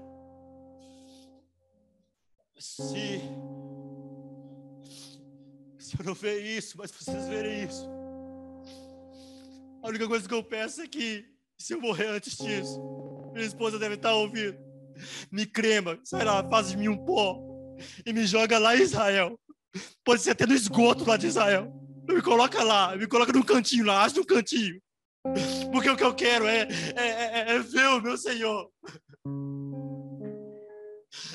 Se, 2.57 3.21
se 5.79 5.99
eu 5.99 6.05
não 6.05 6.15
ver 6.15 6.41
isso, 6.41 6.79
mas 6.79 6.93
vocês 6.93 7.27
verem 7.27 7.65
isso. 7.65 7.89
A 9.83 9.89
única 9.89 10.07
coisa 10.07 10.29
que 10.29 10.35
eu 10.35 10.45
peço 10.45 10.83
é 10.83 10.87
que, 10.87 11.27
se 11.59 11.75
eu 11.75 11.81
morrer 11.81 12.07
antes 12.07 12.37
disso, 12.37 12.81
minha 13.33 13.45
esposa 13.45 13.81
deve 13.81 13.97
estar 13.97 14.15
ouvindo. 14.15 14.57
Me 15.33 15.45
crema, 15.45 15.99
sai 16.05 16.25
lá, 16.25 16.49
faz 16.49 16.69
de 16.69 16.77
mim 16.77 16.87
um 16.87 17.05
pó 17.05 17.41
e 18.07 18.13
me 18.13 18.25
joga 18.25 18.57
lá 18.61 18.77
em 18.77 18.83
Israel. 18.83 19.37
Pode 20.05 20.23
ser 20.23 20.31
até 20.31 20.47
no 20.47 20.55
esgoto 20.55 21.05
lá 21.05 21.17
de 21.17 21.27
Israel. 21.27 21.82
Me 22.09 22.21
coloca 22.23 22.63
lá, 22.63 22.97
me 22.97 23.07
coloca 23.07 23.33
num 23.33 23.43
cantinho 23.43 23.87
lá, 23.87 24.05
acha 24.05 24.21
um 24.21 24.25
cantinho. 24.25 24.81
Porque 25.71 25.89
o 25.89 25.97
que 25.97 26.05
eu 26.05 26.15
quero 26.15 26.47
é, 26.47 26.67
é, 26.97 27.07
é, 27.07 27.55
é 27.55 27.59
ver 27.61 27.87
o 27.89 28.01
meu 28.01 28.17
Senhor. 28.17 28.71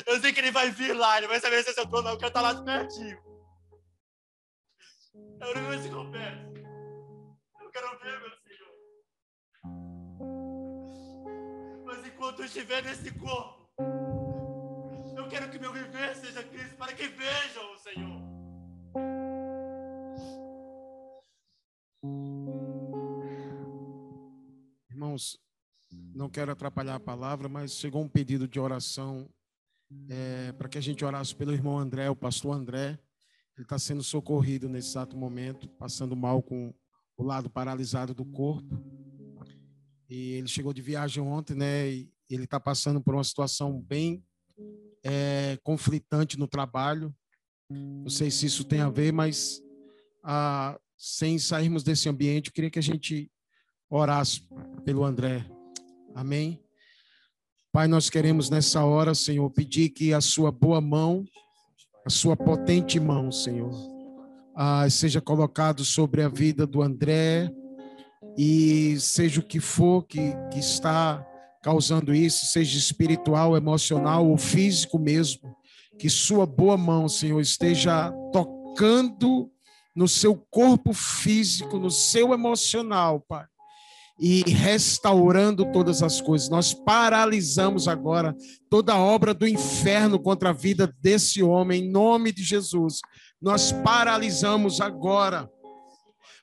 Eu 0.06 0.20
sei 0.20 0.34
que 0.34 0.40
ele 0.40 0.52
vai 0.52 0.70
vir 0.72 0.94
lá, 0.94 1.18
ele 1.18 1.28
vai 1.28 1.40
saber 1.40 1.64
se 1.64 1.70
eu 1.70 1.84
estou 1.84 2.04
não, 2.04 2.12
eu 2.12 2.18
quero 2.18 2.28
estar 2.30 2.42
lá 2.42 2.64
pertinho. 2.64 3.18
É 5.40 5.46
a 5.46 5.50
única 5.50 5.66
coisa 5.66 5.90
que 5.90 5.96
eu 5.96 6.12
peço. 6.12 6.48
Eu 7.62 7.70
quero 7.72 8.00
ver 8.00 8.20
meu 8.20 8.32
Senhor. 8.46 8.74
Mas 11.86 12.08
enquanto 12.08 12.40
eu 12.40 12.46
estiver 12.46 12.84
nesse 12.84 13.12
corpo, 13.14 13.70
eu 15.16 15.28
quero 15.30 15.50
que 15.50 15.60
meu 15.60 15.72
viver 15.72 16.16
seja 16.16 16.44
Cristo, 16.44 16.76
para 16.76 16.94
que 16.94 17.08
vejam 17.08 17.74
o 17.74 17.78
Senhor. 17.78 19.27
Irmãos, 24.90 25.40
não 26.14 26.30
quero 26.30 26.52
atrapalhar 26.52 26.96
a 26.96 27.00
palavra, 27.00 27.48
mas 27.48 27.74
chegou 27.74 28.02
um 28.02 28.10
pedido 28.10 28.48
de 28.48 28.60
oração 28.60 29.30
é, 30.10 30.52
para 30.54 30.68
que 30.68 30.78
a 30.78 30.82
gente 30.82 31.04
orasse 31.04 31.36
pelo 31.36 31.54
irmão 31.54 31.78
André, 31.78 32.10
o 32.10 32.16
pastor 32.16 32.56
André. 32.56 33.00
Ele 33.56 33.64
está 33.64 33.80
sendo 33.80 34.04
socorrido 34.04 34.70
nesse 34.70 34.90
exato 34.90 35.18
momento, 35.18 35.68
passando 35.70 36.16
mal 36.16 36.44
com 36.44 36.74
o 37.18 37.24
lado 37.24 37.50
paralisado 37.50 38.14
do 38.14 38.24
corpo. 38.26 38.84
E 40.10 40.34
ele 40.34 40.48
chegou 40.48 40.72
de 40.74 40.82
viagem 40.82 41.24
ontem, 41.24 41.56
né? 41.56 41.90
E 41.90 42.12
ele 42.30 42.44
está 42.44 42.60
passando 42.60 43.02
por 43.02 43.16
uma 43.16 43.24
situação 43.24 43.82
bem 43.82 44.24
é, 45.04 45.58
conflitante 45.64 46.38
no 46.38 46.48
trabalho. 46.48 47.16
Não 47.70 48.10
sei 48.10 48.30
se 48.30 48.46
isso 48.46 48.64
tem 48.64 48.82
a 48.82 48.90
ver, 48.90 49.12
mas 49.12 49.62
ah, 50.24 50.80
sem 50.98 51.38
sairmos 51.38 51.84
desse 51.84 52.10
ambiente, 52.10 52.48
eu 52.48 52.54
queria 52.54 52.72
que 52.72 52.80
a 52.80 52.84
gente 52.84 53.32
orasse 53.90 54.42
pelo 54.84 55.04
André. 55.04 55.46
Amém? 56.16 56.60
Pai, 57.72 57.88
nós 57.88 58.10
queremos 58.10 58.50
nessa 58.50 58.84
hora, 58.84 59.14
Senhor, 59.14 59.50
pedir 59.52 59.90
que 59.90 60.14
a 60.14 60.20
sua 60.20 60.52
boa 60.52 60.82
mão, 60.82 61.24
a 62.06 62.10
sua 62.10 62.36
potente 62.36 63.00
mão, 63.00 63.32
Senhor, 63.32 63.72
ah, 64.56 64.90
seja 64.90 65.22
colocado 65.22 65.86
sobre 65.86 66.24
a 66.24 66.28
vida 66.28 66.66
do 66.66 66.82
André 66.82 67.52
e 68.36 69.00
seja 69.00 69.40
o 69.40 69.44
que 69.44 69.60
for 69.60 70.04
que, 70.04 70.34
que 70.52 70.60
está 70.60 71.24
causando 71.62 72.16
isso, 72.16 72.48
seja 72.48 72.78
espiritual, 72.78 73.56
emocional 73.56 74.28
ou 74.28 74.38
físico 74.38 74.98
mesmo, 74.98 75.56
que 76.00 76.10
sua 76.10 76.46
boa 76.46 76.78
mão, 76.78 77.08
Senhor, 77.08 77.40
esteja 77.40 78.12
tocando 78.32 79.52
no 79.98 80.08
seu 80.08 80.36
corpo 80.52 80.94
físico, 80.94 81.80
no 81.80 81.90
seu 81.90 82.34
emocional, 82.34 83.20
Pai 83.28 83.46
e 84.20 84.42
restaurando 84.50 85.72
todas 85.72 86.02
as 86.02 86.20
coisas. 86.20 86.50
Nós 86.50 86.74
paralisamos 86.74 87.88
agora 87.88 88.36
toda 88.70 88.94
a 88.94 89.00
obra 89.00 89.34
do 89.34 89.48
inferno 89.48 90.20
contra 90.20 90.50
a 90.50 90.54
vida 90.54 90.92
desse 91.00 91.44
homem, 91.44 91.84
em 91.84 91.92
nome 91.92 92.32
de 92.32 92.44
Jesus. 92.44 93.00
Nós 93.40 93.72
paralisamos 93.72 94.82
agora. 94.82 95.48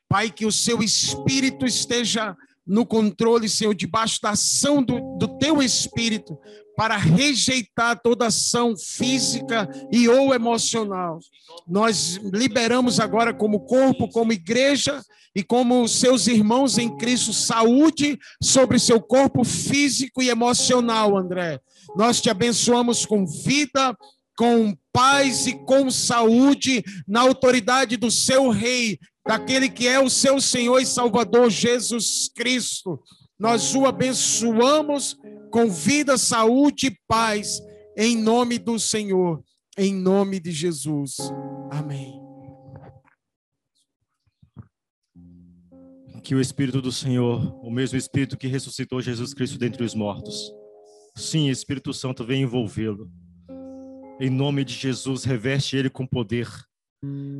Pai, 0.07 0.29
que 0.29 0.45
o 0.45 0.51
seu 0.51 0.81
espírito 0.81 1.65
esteja 1.65 2.35
no 2.65 2.85
controle, 2.85 3.49
Senhor, 3.49 3.75
debaixo 3.75 4.21
da 4.21 4.29
ação 4.31 4.81
do, 4.81 5.17
do 5.17 5.37
teu 5.37 5.61
espírito, 5.61 6.39
para 6.75 6.97
rejeitar 6.97 7.99
toda 8.01 8.27
ação 8.27 8.75
física 8.77 9.69
e 9.91 10.09
ou 10.09 10.33
emocional. 10.33 11.19
Nós 11.67 12.19
liberamos 12.33 12.99
agora 12.99 13.33
como 13.33 13.61
corpo, 13.61 14.09
como 14.09 14.33
igreja 14.33 15.01
e 15.35 15.43
como 15.43 15.87
seus 15.87 16.27
irmãos 16.27 16.77
em 16.77 16.95
Cristo 16.97 17.33
saúde 17.33 18.17
sobre 18.41 18.79
seu 18.79 19.01
corpo 19.01 19.43
físico 19.43 20.21
e 20.21 20.29
emocional, 20.29 21.17
André. 21.17 21.59
Nós 21.95 22.21
te 22.21 22.29
abençoamos 22.29 23.05
com 23.05 23.25
vida, 23.25 23.95
com 24.37 24.75
paz 24.91 25.47
e 25.47 25.53
com 25.53 25.89
saúde 25.91 26.83
na 27.07 27.21
autoridade 27.21 27.97
do 27.97 28.11
seu 28.11 28.49
rei, 28.49 28.97
daquele 29.27 29.69
que 29.69 29.87
é 29.87 29.99
o 29.99 30.09
seu 30.09 30.39
Senhor 30.39 30.79
e 30.79 30.85
Salvador 30.85 31.49
Jesus 31.49 32.29
Cristo. 32.33 32.99
Nós 33.37 33.75
o 33.75 33.85
abençoamos 33.85 35.17
com 35.51 35.69
vida, 35.69 36.17
saúde 36.17 36.87
e 36.87 36.97
paz, 37.07 37.61
em 37.97 38.17
nome 38.17 38.57
do 38.57 38.79
Senhor, 38.79 39.43
em 39.77 39.93
nome 39.93 40.39
de 40.39 40.51
Jesus. 40.51 41.17
Amém. 41.69 42.21
Que 46.23 46.33
o 46.33 46.41
Espírito 46.41 46.81
do 46.81 46.91
Senhor, 46.91 47.59
o 47.63 47.69
mesmo 47.69 47.97
Espírito 47.97 48.37
que 48.37 48.47
ressuscitou 48.47 49.01
Jesus 49.01 49.33
Cristo 49.33 49.59
dentre 49.59 49.83
os 49.83 49.93
mortos, 49.93 50.51
sim, 51.15 51.49
Espírito 51.49 51.93
Santo, 51.93 52.25
vem 52.25 52.43
envolvê-lo. 52.43 53.11
Em 54.19 54.29
nome 54.29 54.63
de 54.63 54.73
Jesus, 54.73 55.25
reveste 55.25 55.75
ele 55.75 55.89
com 55.89 56.07
poder. 56.07 56.49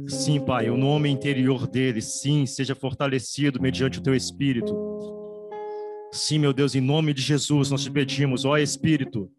Sim, 0.07 0.39
Pai, 0.39 0.69
o 0.69 0.77
nome 0.77 1.09
interior 1.09 1.65
dele, 1.65 2.01
sim, 2.01 2.45
seja 2.45 2.75
fortalecido 2.75 3.61
mediante 3.61 3.97
o 3.97 4.03
teu 4.03 4.13
Espírito 4.13 4.75
Sim, 6.11 6.39
meu 6.39 6.53
Deus, 6.53 6.75
em 6.75 6.81
nome 6.81 7.13
de 7.13 7.21
Jesus, 7.21 7.69
nós 7.69 7.83
te 7.83 7.91
pedimos, 7.91 8.45
ó 8.45 8.57
Espírito, 8.57 9.29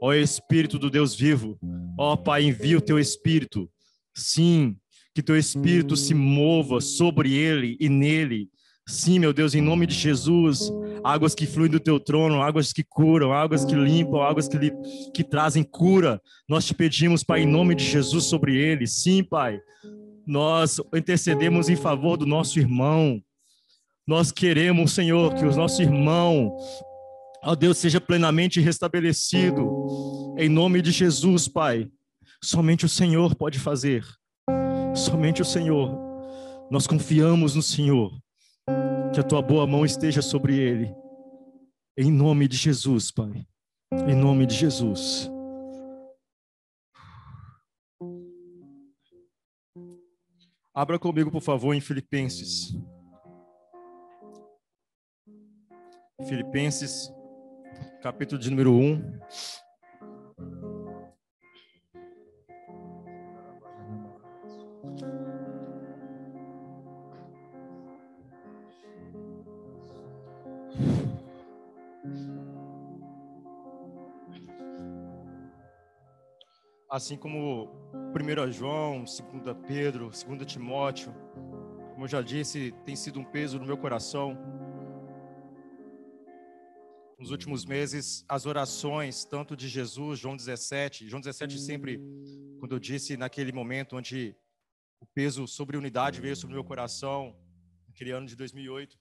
ó 0.00 0.12
Espírito 0.12 0.78
do 0.78 0.88
Deus 0.88 1.14
vivo, 1.14 1.58
ó 1.98 2.16
Pai, 2.16 2.44
envia 2.44 2.78
o 2.78 2.80
teu 2.80 2.98
Espírito. 2.98 3.68
Sim, 4.14 4.76
que 5.14 5.22
teu 5.22 5.36
Espírito 5.36 5.96
se 5.96 6.14
mova 6.14 6.80
sobre 6.80 7.34
ele 7.34 7.76
e 7.80 7.88
nele. 7.88 8.48
Sim, 8.86 9.20
meu 9.20 9.32
Deus, 9.32 9.54
em 9.54 9.60
nome 9.60 9.86
de 9.86 9.94
Jesus, 9.94 10.72
águas 11.04 11.34
que 11.34 11.46
fluem 11.46 11.70
do 11.70 11.78
teu 11.78 12.00
trono, 12.00 12.42
águas 12.42 12.72
que 12.72 12.82
curam, 12.82 13.32
águas 13.32 13.64
que 13.64 13.74
limpam, 13.74 14.20
águas 14.20 14.48
que, 14.48 14.58
li 14.58 14.72
que 15.14 15.22
trazem 15.22 15.62
cura. 15.62 16.20
Nós 16.48 16.66
te 16.66 16.74
pedimos, 16.74 17.22
Pai, 17.22 17.42
em 17.42 17.46
nome 17.46 17.74
de 17.74 17.84
Jesus 17.84 18.24
sobre 18.24 18.56
ele. 18.56 18.86
Sim, 18.86 19.22
Pai, 19.22 19.60
nós 20.26 20.80
intercedemos 20.94 21.68
em 21.68 21.76
favor 21.76 22.16
do 22.16 22.26
nosso 22.26 22.58
irmão. 22.58 23.22
Nós 24.10 24.32
queremos, 24.32 24.90
Senhor, 24.90 25.32
que 25.36 25.44
o 25.44 25.54
nosso 25.54 25.80
irmão, 25.80 26.56
ó 27.44 27.54
Deus, 27.54 27.78
seja 27.78 28.00
plenamente 28.00 28.60
restabelecido. 28.60 30.34
Em 30.36 30.48
nome 30.48 30.82
de 30.82 30.90
Jesus, 30.90 31.46
Pai. 31.46 31.88
Somente 32.42 32.84
o 32.84 32.88
Senhor 32.88 33.36
pode 33.36 33.60
fazer. 33.60 34.04
Somente 34.96 35.40
o 35.40 35.44
Senhor. 35.44 35.96
Nós 36.72 36.88
confiamos 36.88 37.54
no 37.54 37.62
Senhor. 37.62 38.10
Que 39.14 39.20
a 39.20 39.22
tua 39.22 39.40
boa 39.40 39.64
mão 39.64 39.84
esteja 39.84 40.20
sobre 40.20 40.58
ele. 40.58 40.92
Em 41.96 42.10
nome 42.10 42.48
de 42.48 42.56
Jesus, 42.56 43.12
Pai. 43.12 43.46
Em 44.08 44.16
nome 44.16 44.44
de 44.44 44.56
Jesus. 44.56 45.30
Abra 50.74 50.98
comigo, 50.98 51.30
por 51.30 51.42
favor, 51.42 51.74
em 51.74 51.80
Filipenses. 51.80 52.74
Filipenses, 56.26 57.12
capítulo 58.02 58.40
de 58.40 58.50
número 58.50 58.72
1. 58.72 59.20
Assim 76.88 77.16
como 77.16 77.68
1 77.94 78.52
João, 78.52 79.04
2 79.04 79.10
Pedro, 79.66 80.10
2 80.10 80.44
Timóteo, 80.44 81.14
como 81.92 82.04
eu 82.04 82.08
já 82.08 82.20
disse, 82.20 82.74
tem 82.84 82.96
sido 82.96 83.20
um 83.20 83.24
peso 83.24 83.58
no 83.58 83.66
meu 83.66 83.76
coração 83.76 84.36
nos 87.20 87.30
últimos 87.30 87.66
meses 87.66 88.24
as 88.26 88.46
orações, 88.46 89.26
tanto 89.26 89.54
de 89.54 89.68
Jesus, 89.68 90.18
João 90.18 90.34
17. 90.34 91.06
João 91.06 91.20
17 91.20 91.58
sempre, 91.58 92.00
quando 92.58 92.74
eu 92.74 92.78
disse 92.78 93.14
naquele 93.14 93.52
momento 93.52 93.94
onde 93.96 94.34
o 94.98 95.06
peso 95.06 95.46
sobre 95.46 95.76
unidade 95.76 96.20
veio 96.20 96.34
sobre 96.34 96.54
o 96.54 96.58
meu 96.58 96.64
coração, 96.64 97.38
aquele 97.90 98.10
ano 98.10 98.26
de 98.26 98.34
2008. 98.34 98.98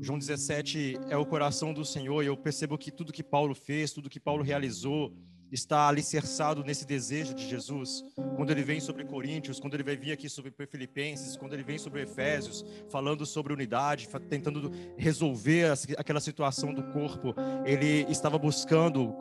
João 0.00 0.18
17 0.18 0.94
é 1.08 1.16
o 1.16 1.24
coração 1.24 1.72
do 1.72 1.84
Senhor 1.84 2.24
e 2.24 2.26
eu 2.26 2.36
percebo 2.36 2.76
que 2.76 2.90
tudo 2.90 3.12
que 3.12 3.22
Paulo 3.22 3.54
fez, 3.54 3.92
tudo 3.92 4.10
que 4.10 4.18
Paulo 4.18 4.42
realizou, 4.42 5.16
está 5.50 5.88
alicerçado 5.88 6.62
nesse 6.62 6.86
desejo 6.86 7.34
de 7.34 7.48
Jesus. 7.48 8.04
Quando 8.36 8.50
ele 8.50 8.62
vem 8.62 8.80
sobre 8.80 9.04
Coríntios, 9.04 9.58
quando 9.60 9.74
ele 9.74 9.82
vai 9.82 9.96
vir 9.96 10.12
aqui 10.12 10.28
sobre 10.28 10.52
Filipenses, 10.66 11.36
quando 11.36 11.54
ele 11.54 11.62
vem 11.62 11.78
sobre 11.78 12.02
Efésios, 12.02 12.64
falando 12.90 13.24
sobre 13.24 13.52
unidade, 13.52 14.08
tentando 14.28 14.70
resolver 14.96 15.72
aquela 15.96 16.20
situação 16.20 16.72
do 16.72 16.82
corpo, 16.92 17.34
ele 17.64 18.06
estava 18.10 18.38
buscando 18.38 19.14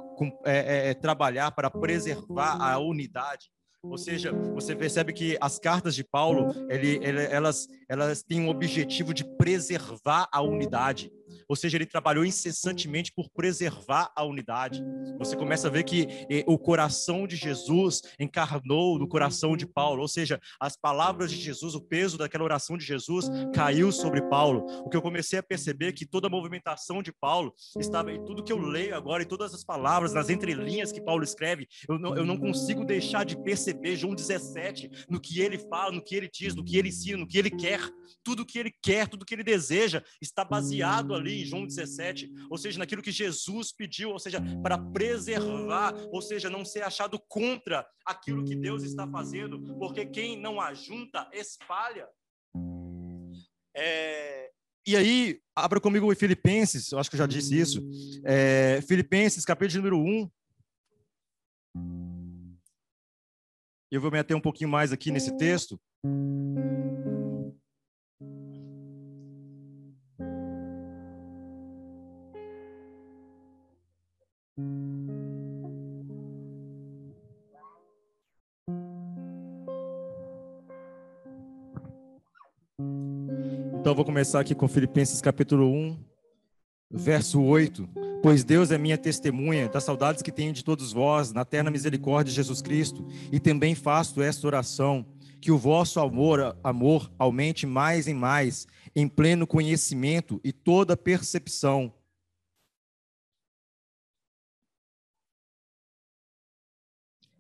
é, 0.46 0.58
é, 0.58 0.90
é, 0.90 0.94
trabalhar 0.94 1.52
para 1.52 1.70
preservar 1.70 2.58
a 2.62 2.78
unidade. 2.80 3.50
Ou 3.84 3.98
seja, 3.98 4.32
você 4.54 4.76
percebe 4.76 5.14
que 5.14 5.38
as 5.40 5.60
cartas 5.60 5.96
de 5.96 6.04
Paulo, 6.04 6.54
ele, 6.70 7.00
ele, 7.02 7.24
elas, 7.26 7.68
elas 7.88 8.24
têm 8.24 8.42
um 8.42 8.50
objetivo 8.50 9.14
de 9.14 9.24
preservar 9.38 10.28
a 10.32 10.42
unidade 10.42 11.12
ou 11.48 11.56
seja, 11.56 11.78
ele 11.78 11.86
trabalhou 11.86 12.26
incessantemente 12.26 13.12
por 13.14 13.30
preservar 13.30 14.12
a 14.16 14.24
unidade. 14.24 14.84
Você 15.18 15.36
começa 15.36 15.68
a 15.68 15.72
ver 15.72 15.84
que 15.84 16.08
o 16.46 16.58
coração 16.58 17.26
de 17.26 17.36
Jesus 17.36 18.02
encarnou 18.20 19.00
no 19.00 19.08
coração 19.08 19.56
de 19.56 19.66
Paulo, 19.66 20.02
ou 20.02 20.08
seja, 20.08 20.40
as 20.60 20.76
palavras 20.76 21.32
de 21.32 21.38
Jesus, 21.38 21.76
o 21.76 21.82
peso 21.82 22.18
daquela 22.18 22.44
oração 22.44 22.78
de 22.78 22.86
Jesus 22.86 23.30
caiu 23.54 23.92
sobre 23.92 24.22
Paulo. 24.30 24.66
O 24.86 24.90
que 24.90 24.98
eu 24.98 25.02
comecei 25.02 25.40
a 25.40 25.44
perceber 25.44 25.88
é 25.88 25.92
que 25.92 26.06
toda 26.06 26.28
a 26.28 26.30
movimentação 26.30 27.02
de 27.02 27.12
Paulo 27.12 27.54
estava 27.80 28.12
em 28.12 28.24
tudo 28.24 28.44
que 28.44 28.52
eu 28.52 28.60
leio 28.60 28.96
agora, 28.96 29.24
em 29.24 29.28
todas 29.28 29.54
as 29.54 29.64
palavras, 29.64 30.14
nas 30.14 30.30
entrelinhas 30.30 30.92
que 30.92 31.02
Paulo 31.02 31.24
escreve, 31.24 31.68
eu 31.88 31.98
não, 31.98 32.16
eu 32.16 32.26
não 32.26 32.38
consigo 32.38 32.86
deixar 32.86 33.26
de 33.26 33.42
perceber 33.42 33.96
João 33.96 34.16
17, 34.16 35.06
no 35.10 35.20
que 35.20 35.40
ele 35.40 35.58
fala, 35.58 35.92
no 35.92 36.04
que 36.04 36.16
ele 36.16 36.30
diz, 36.32 36.56
no 36.56 36.64
que 36.64 36.78
ele 36.78 36.90
ensina, 36.90 37.18
no 37.18 37.28
que 37.28 37.38
ele 37.38 37.52
quer, 37.52 37.80
tudo 38.24 38.46
que 38.46 38.60
ele 38.60 38.72
quer, 38.82 39.08
tudo 39.08 39.26
que 39.26 39.34
ele 39.34 39.44
deseja, 39.44 40.04
está 40.22 40.44
baseado 40.44 41.14
ali 41.14 41.37
em 41.42 41.46
João 41.46 41.66
17, 41.66 42.32
ou 42.50 42.58
seja, 42.58 42.80
naquilo 42.80 43.02
que 43.02 43.12
Jesus 43.12 43.72
pediu, 43.72 44.12
ou 44.12 44.20
seja, 44.20 44.42
para 44.62 44.78
preservar, 44.78 45.94
ou 46.12 46.22
seja, 46.22 46.50
não 46.50 46.66
ser 46.66 46.84
achado 46.84 47.20
contra 47.28 47.86
aquilo 48.06 48.44
que 48.44 48.56
Deus 48.56 48.84
está 48.84 49.08
fazendo, 49.08 49.62
porque 49.78 50.06
quem 50.06 50.40
não 50.40 50.60
ajunta, 50.60 51.30
espalha. 51.34 52.08
É, 53.76 54.50
e 54.88 54.96
aí, 54.96 55.42
abra 55.54 55.82
comigo 55.82 56.14
em 56.14 56.16
Filipenses, 56.16 56.94
eu 56.94 56.98
acho 56.98 57.10
que 57.10 57.18
eu 57.18 57.20
já 57.20 57.28
disse 57.28 57.60
isso. 57.60 57.86
É, 58.24 58.80
Filipenses, 58.88 59.44
capítulo 59.44 59.84
número 59.84 60.00
1. 60.00 60.32
Eu 63.92 64.00
vou 64.00 64.10
me 64.10 64.18
ater 64.18 64.36
um 64.36 64.40
pouquinho 64.40 64.70
mais 64.70 64.94
aqui 64.94 65.12
nesse 65.12 65.36
texto. 65.36 65.78
Então, 83.88 83.96
vou 83.96 84.04
começar 84.04 84.42
aqui 84.42 84.54
com 84.54 84.68
Filipenses 84.68 85.22
capítulo 85.22 85.72
1, 85.72 85.98
verso 86.92 87.42
8. 87.42 87.88
Pois 88.22 88.44
Deus 88.44 88.70
é 88.70 88.78
minha 88.78 88.98
testemunha 88.98 89.70
das 89.70 89.86
saudades 89.86 90.22
que 90.22 90.30
tenho 90.30 90.52
de 90.52 90.62
todos 90.62 90.92
vós, 90.92 91.32
na 91.32 91.46
terna 91.46 91.72
misericórdia 91.72 92.30
de 92.30 92.36
Jesus 92.36 92.62
Cristo, 92.62 93.08
e 93.32 93.40
também 93.40 93.76
faço 93.76 94.22
esta 94.22 94.46
oração, 94.46 95.06
que 95.40 95.54
o 95.54 95.58
vosso 95.58 96.02
amor, 96.02 96.58
amor 96.62 97.10
aumente 97.18 97.66
mais 97.66 98.08
e 98.08 98.14
mais, 98.14 98.68
em 98.94 99.08
pleno 99.08 99.48
conhecimento 99.48 100.42
e 100.44 100.52
toda 100.52 100.98
percepção, 100.98 101.94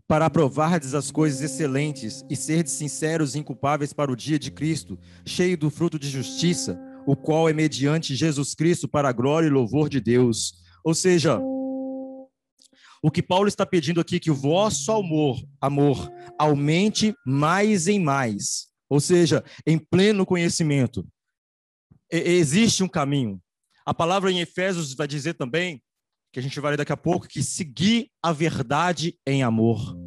para 0.08 0.26
aprovardes 0.26 0.94
as 0.94 1.12
coisas 1.12 1.42
excelentes 1.42 2.24
e 2.30 2.36
serdes 2.36 2.74
sinceros 2.74 3.36
e 3.36 3.40
inculpáveis 3.40 3.92
para 3.92 4.12
o 4.12 4.16
dia 4.16 4.40
de 4.40 4.50
Cristo, 4.50 4.98
cheio 5.26 5.58
do 5.58 5.70
fruto 5.70 6.00
de 6.00 6.10
justiça, 6.10 6.80
o 7.06 7.16
qual 7.16 7.50
é 7.50 7.54
mediante 7.54 8.16
Jesus 8.16 8.56
Cristo 8.56 8.88
para 8.88 9.10
a 9.10 9.14
glória 9.14 9.48
e 9.48 9.52
louvor 9.52 9.90
de 9.90 10.00
Deus. 10.00 10.54
Ou 10.84 10.96
seja, 10.96 11.42
O 13.02 13.12
que 13.12 13.22
Paulo 13.22 13.48
está 13.48 13.66
pedindo 13.66 14.02
aqui 14.02 14.16
é 14.16 14.20
que 14.20 14.32
o 14.32 14.36
vosso 14.36 14.92
amor, 14.92 15.40
amor 15.62 16.12
aumente 16.38 17.14
mais 17.26 17.88
em 17.88 18.00
mais, 18.00 18.68
ou 18.90 19.00
seja, 19.00 19.44
em 19.66 19.78
pleno 19.78 20.26
conhecimento. 20.26 21.08
E 22.12 22.18
existe 22.18 22.84
um 22.84 22.88
caminho. 22.88 23.42
A 23.86 23.94
palavra 23.94 24.32
em 24.32 24.40
Efésios 24.40 24.94
vai 24.94 25.08
dizer 25.08 25.36
também, 25.36 25.82
que 26.32 26.40
a 26.40 26.44
gente 26.44 26.60
vai 26.60 26.72
ler 26.72 26.78
daqui 26.78 26.92
a 26.94 26.98
pouco, 26.98 27.28
que 27.28 27.42
seguir 27.42 28.10
a 28.22 28.32
verdade 28.32 29.18
em 29.26 29.44
amor. 29.44 29.98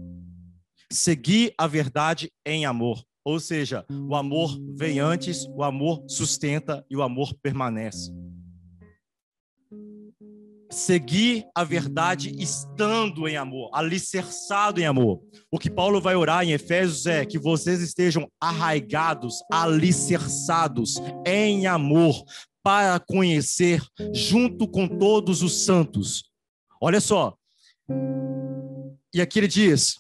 Seguir 0.93 1.53
a 1.57 1.67
verdade 1.67 2.31
em 2.45 2.67
amor. 2.67 3.03
Ou 3.25 3.39
seja, 3.39 3.85
o 3.91 4.15
amor 4.15 4.59
vem 4.77 4.99
antes, 4.99 5.47
o 5.47 5.63
amor 5.63 6.05
sustenta 6.09 6.85
e 6.91 6.97
o 6.97 7.03
amor 7.03 7.35
permanece 7.43 8.11
seguir 10.71 11.45
a 11.55 11.65
verdade 11.65 12.33
estando 12.39 13.27
em 13.27 13.37
amor, 13.37 13.71
alicerçado 13.75 14.81
em 14.81 14.87
amor. 14.87 15.21
O 15.51 15.59
que 15.59 15.69
Paulo 15.69 16.01
vai 16.01 16.15
orar 16.15 16.45
em 16.45 16.53
Efésios 16.53 17.07
é 17.07 17.27
que 17.27 17.39
vocês 17.39 17.81
estejam 17.81 18.29
arraigados, 18.41 19.43
alicerçados 19.53 20.95
em 21.27 21.67
amor, 21.67 22.25
para 22.63 22.99
conhecer 23.01 23.83
junto 24.13 24.69
com 24.69 24.87
todos 24.87 25.43
os 25.43 25.65
santos. 25.65 26.25
Olha 26.81 27.01
só. 27.01 27.37
E 29.15 29.21
aqui 29.21 29.39
ele 29.39 29.49
diz: 29.49 29.97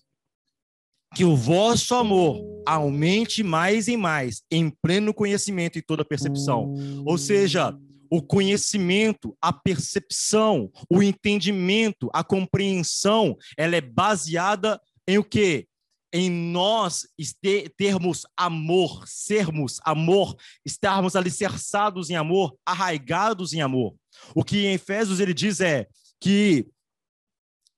que 1.14 1.24
o 1.24 1.36
vosso 1.36 1.94
amor 1.94 2.40
aumente 2.66 3.42
mais 3.42 3.88
e 3.88 3.96
mais, 3.96 4.42
em 4.50 4.70
pleno 4.70 5.12
conhecimento 5.12 5.78
e 5.78 5.82
toda 5.82 6.04
percepção. 6.04 6.72
Ou 7.04 7.18
seja, 7.18 7.76
o 8.10 8.22
conhecimento, 8.22 9.36
a 9.40 9.52
percepção, 9.52 10.70
o 10.88 11.02
entendimento, 11.02 12.08
a 12.12 12.22
compreensão, 12.22 13.36
ela 13.56 13.76
é 13.76 13.80
baseada 13.80 14.80
em 15.06 15.18
o 15.18 15.24
quê? 15.24 15.66
Em 16.12 16.28
nós 16.28 17.06
termos 17.76 18.26
amor, 18.36 19.06
sermos 19.06 19.78
amor, 19.84 20.36
estarmos 20.64 21.14
alicerçados 21.14 22.10
em 22.10 22.16
amor, 22.16 22.56
arraigados 22.66 23.52
em 23.52 23.60
amor. 23.60 23.94
O 24.34 24.42
que 24.42 24.66
em 24.66 24.74
Efésios 24.74 25.20
ele 25.20 25.32
diz 25.32 25.60
é 25.60 25.88
que, 26.20 26.66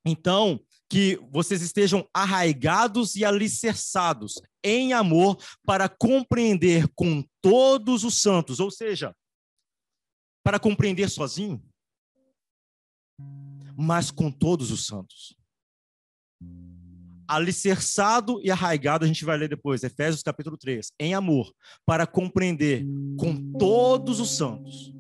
então, 0.05 0.59
que 0.89 1.17
vocês 1.31 1.63
estejam 1.63 2.09
arraigados 2.13 3.17
e 3.17 3.25
alicerçados 3.25 4.41
em 4.63 4.93
amor 4.93 5.37
para 5.65 5.89
compreender 5.89 6.87
com 6.95 7.25
todos 7.41 8.05
os 8.05 8.21
santos, 8.21 8.61
ou 8.61 8.71
seja, 8.71 9.15
para 10.43 10.59
compreender 10.59 11.09
sozinho, 11.09 11.63
mas 13.77 14.11
com 14.11 14.31
todos 14.31 14.71
os 14.71 14.87
santos. 14.87 15.35
Alicerçado 17.35 18.41
e 18.43 18.51
arraigado, 18.51 19.05
a 19.05 19.09
gente 19.09 19.25
vai 19.25 19.37
ler 19.39 19.49
depois, 19.49 19.83
Efésios 19.83 20.23
capítulo 20.23 20.57
3, 20.57 20.93
em 21.01 21.15
amor, 21.15 21.53
para 21.87 22.07
compreender 22.07 22.85
com 23.19 23.53
todos 23.59 24.21
os 24.21 24.37
santos. 24.37 24.93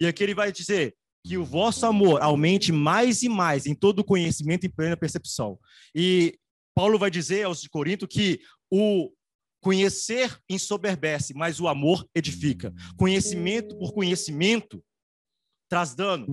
E 0.00 0.06
aqui 0.06 0.22
ele 0.22 0.34
vai 0.34 0.52
dizer 0.52 0.94
que 1.24 1.38
o 1.38 1.44
vosso 1.44 1.86
amor 1.86 2.22
aumente 2.22 2.70
mais 2.70 3.22
e 3.22 3.28
mais 3.28 3.66
em 3.66 3.74
todo 3.74 4.00
o 4.00 4.04
conhecimento 4.04 4.64
e 4.64 4.68
plena 4.68 4.96
percepção. 4.96 5.58
E 5.94 6.38
Paulo 6.74 6.98
vai 6.98 7.10
dizer 7.10 7.44
aos 7.44 7.60
de 7.60 7.70
Corinto 7.70 8.06
que 8.06 8.40
o 8.70 9.10
Conhecer 9.66 10.38
ensoberbece, 10.48 11.34
mas 11.34 11.58
o 11.58 11.66
amor 11.66 12.08
edifica. 12.14 12.72
Conhecimento 12.96 13.76
por 13.76 13.92
conhecimento 13.92 14.80
traz 15.68 15.92
dano, 15.92 16.24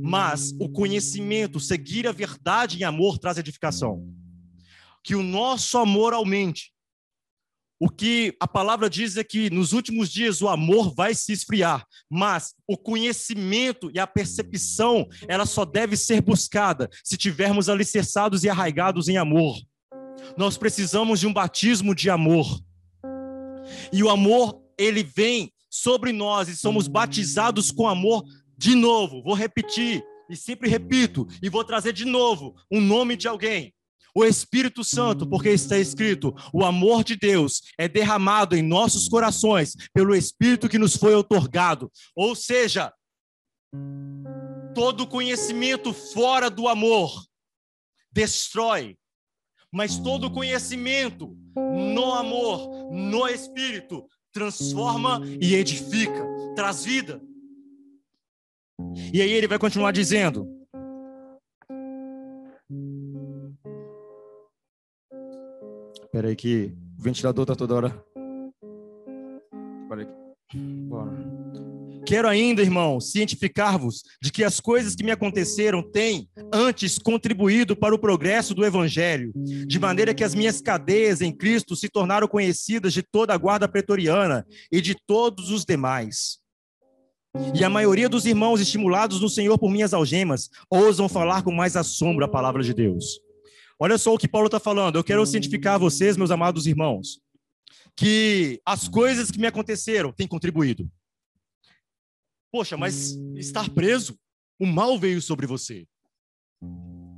mas 0.00 0.52
o 0.60 0.68
conhecimento, 0.68 1.58
seguir 1.58 2.06
a 2.06 2.12
verdade 2.12 2.78
em 2.78 2.84
amor 2.84 3.18
traz 3.18 3.36
edificação. 3.36 4.06
Que 5.08 5.14
o 5.14 5.22
nosso 5.22 5.78
amor 5.78 6.12
aumente. 6.12 6.70
O 7.80 7.88
que 7.88 8.36
a 8.38 8.46
palavra 8.46 8.90
diz 8.90 9.16
é 9.16 9.24
que 9.24 9.48
nos 9.48 9.72
últimos 9.72 10.12
dias 10.12 10.42
o 10.42 10.48
amor 10.48 10.94
vai 10.94 11.14
se 11.14 11.32
esfriar, 11.32 11.86
mas 12.10 12.52
o 12.66 12.76
conhecimento 12.76 13.90
e 13.94 13.98
a 13.98 14.06
percepção, 14.06 15.08
ela 15.26 15.46
só 15.46 15.64
deve 15.64 15.96
ser 15.96 16.20
buscada 16.20 16.90
se 17.02 17.16
tivermos 17.16 17.70
alicerçados 17.70 18.44
e 18.44 18.50
arraigados 18.50 19.08
em 19.08 19.16
amor. 19.16 19.56
Nós 20.36 20.58
precisamos 20.58 21.20
de 21.20 21.26
um 21.26 21.32
batismo 21.32 21.94
de 21.94 22.10
amor. 22.10 22.46
E 23.90 24.02
o 24.02 24.10
amor, 24.10 24.62
ele 24.76 25.02
vem 25.02 25.50
sobre 25.70 26.12
nós 26.12 26.50
e 26.50 26.54
somos 26.54 26.86
batizados 26.86 27.70
com 27.70 27.88
amor 27.88 28.24
de 28.58 28.74
novo. 28.74 29.22
Vou 29.22 29.32
repetir 29.32 30.04
e 30.28 30.36
sempre 30.36 30.68
repito 30.68 31.26
e 31.42 31.48
vou 31.48 31.64
trazer 31.64 31.94
de 31.94 32.04
novo 32.04 32.54
o 32.70 32.78
nome 32.78 33.16
de 33.16 33.26
alguém. 33.26 33.72
O 34.18 34.24
Espírito 34.24 34.82
Santo, 34.82 35.28
porque 35.28 35.50
está 35.50 35.78
escrito: 35.78 36.34
o 36.52 36.64
amor 36.64 37.04
de 37.04 37.14
Deus 37.14 37.62
é 37.78 37.86
derramado 37.86 38.56
em 38.56 38.62
nossos 38.62 39.06
corações 39.08 39.76
pelo 39.94 40.12
Espírito 40.12 40.68
que 40.68 40.76
nos 40.76 40.96
foi 40.96 41.14
otorgado. 41.14 41.88
Ou 42.16 42.34
seja, 42.34 42.92
todo 44.74 45.06
conhecimento 45.06 45.92
fora 45.92 46.50
do 46.50 46.66
amor 46.66 47.12
destrói, 48.10 48.96
mas 49.72 50.00
todo 50.00 50.32
conhecimento 50.32 51.36
no 51.54 52.12
amor, 52.12 52.90
no 52.92 53.28
espírito, 53.28 54.04
transforma 54.32 55.20
e 55.40 55.54
edifica, 55.54 56.26
traz 56.56 56.84
vida. 56.84 57.22
E 59.14 59.22
aí 59.22 59.30
ele 59.30 59.46
vai 59.46 59.60
continuar 59.60 59.92
dizendo: 59.92 60.57
Espera 66.18 66.30
aí 66.30 66.34
que 66.34 66.72
o 66.98 67.00
ventilador 67.00 67.46
tá 67.46 67.54
toda 67.54 67.74
hora. 67.76 68.04
Espera 69.84 70.00
aí. 70.00 70.08
Bora. 70.88 71.12
Quero 72.04 72.26
ainda, 72.26 72.60
irmão, 72.60 73.00
cientificar-vos 73.00 74.02
de 74.20 74.32
que 74.32 74.42
as 74.42 74.58
coisas 74.58 74.96
que 74.96 75.04
me 75.04 75.12
aconteceram 75.12 75.80
têm, 75.80 76.28
antes, 76.52 76.98
contribuído 76.98 77.76
para 77.76 77.94
o 77.94 77.98
progresso 78.00 78.52
do 78.52 78.66
Evangelho, 78.66 79.30
de 79.36 79.78
maneira 79.78 80.12
que 80.12 80.24
as 80.24 80.34
minhas 80.34 80.60
cadeias 80.60 81.20
em 81.20 81.30
Cristo 81.30 81.76
se 81.76 81.88
tornaram 81.88 82.26
conhecidas 82.26 82.92
de 82.92 83.02
toda 83.04 83.32
a 83.32 83.38
guarda 83.38 83.68
pretoriana 83.68 84.44
e 84.72 84.80
de 84.80 84.96
todos 85.06 85.52
os 85.52 85.64
demais. 85.64 86.38
E 87.54 87.62
a 87.62 87.70
maioria 87.70 88.08
dos 88.08 88.26
irmãos, 88.26 88.60
estimulados 88.60 89.20
no 89.20 89.28
Senhor 89.28 89.56
por 89.56 89.70
minhas 89.70 89.94
algemas, 89.94 90.50
ousam 90.68 91.08
falar 91.08 91.44
com 91.44 91.52
mais 91.52 91.76
assombro 91.76 92.24
a 92.24 92.28
palavra 92.28 92.64
de 92.64 92.74
Deus. 92.74 93.20
Olha 93.78 93.96
só 93.96 94.12
o 94.12 94.18
que 94.18 94.26
Paulo 94.26 94.46
está 94.46 94.58
falando. 94.58 94.96
Eu 94.96 95.04
quero 95.04 95.24
cientificar 95.24 95.74
a 95.74 95.78
vocês, 95.78 96.16
meus 96.16 96.30
amados 96.30 96.66
irmãos, 96.66 97.20
que 97.94 98.60
as 98.66 98.88
coisas 98.88 99.30
que 99.30 99.38
me 99.38 99.46
aconteceram 99.46 100.12
têm 100.12 100.26
contribuído. 100.26 100.90
Poxa, 102.50 102.76
mas 102.76 103.12
estar 103.36 103.70
preso, 103.70 104.18
o 104.58 104.66
mal 104.66 104.98
veio 104.98 105.22
sobre 105.22 105.46
você. 105.46 105.86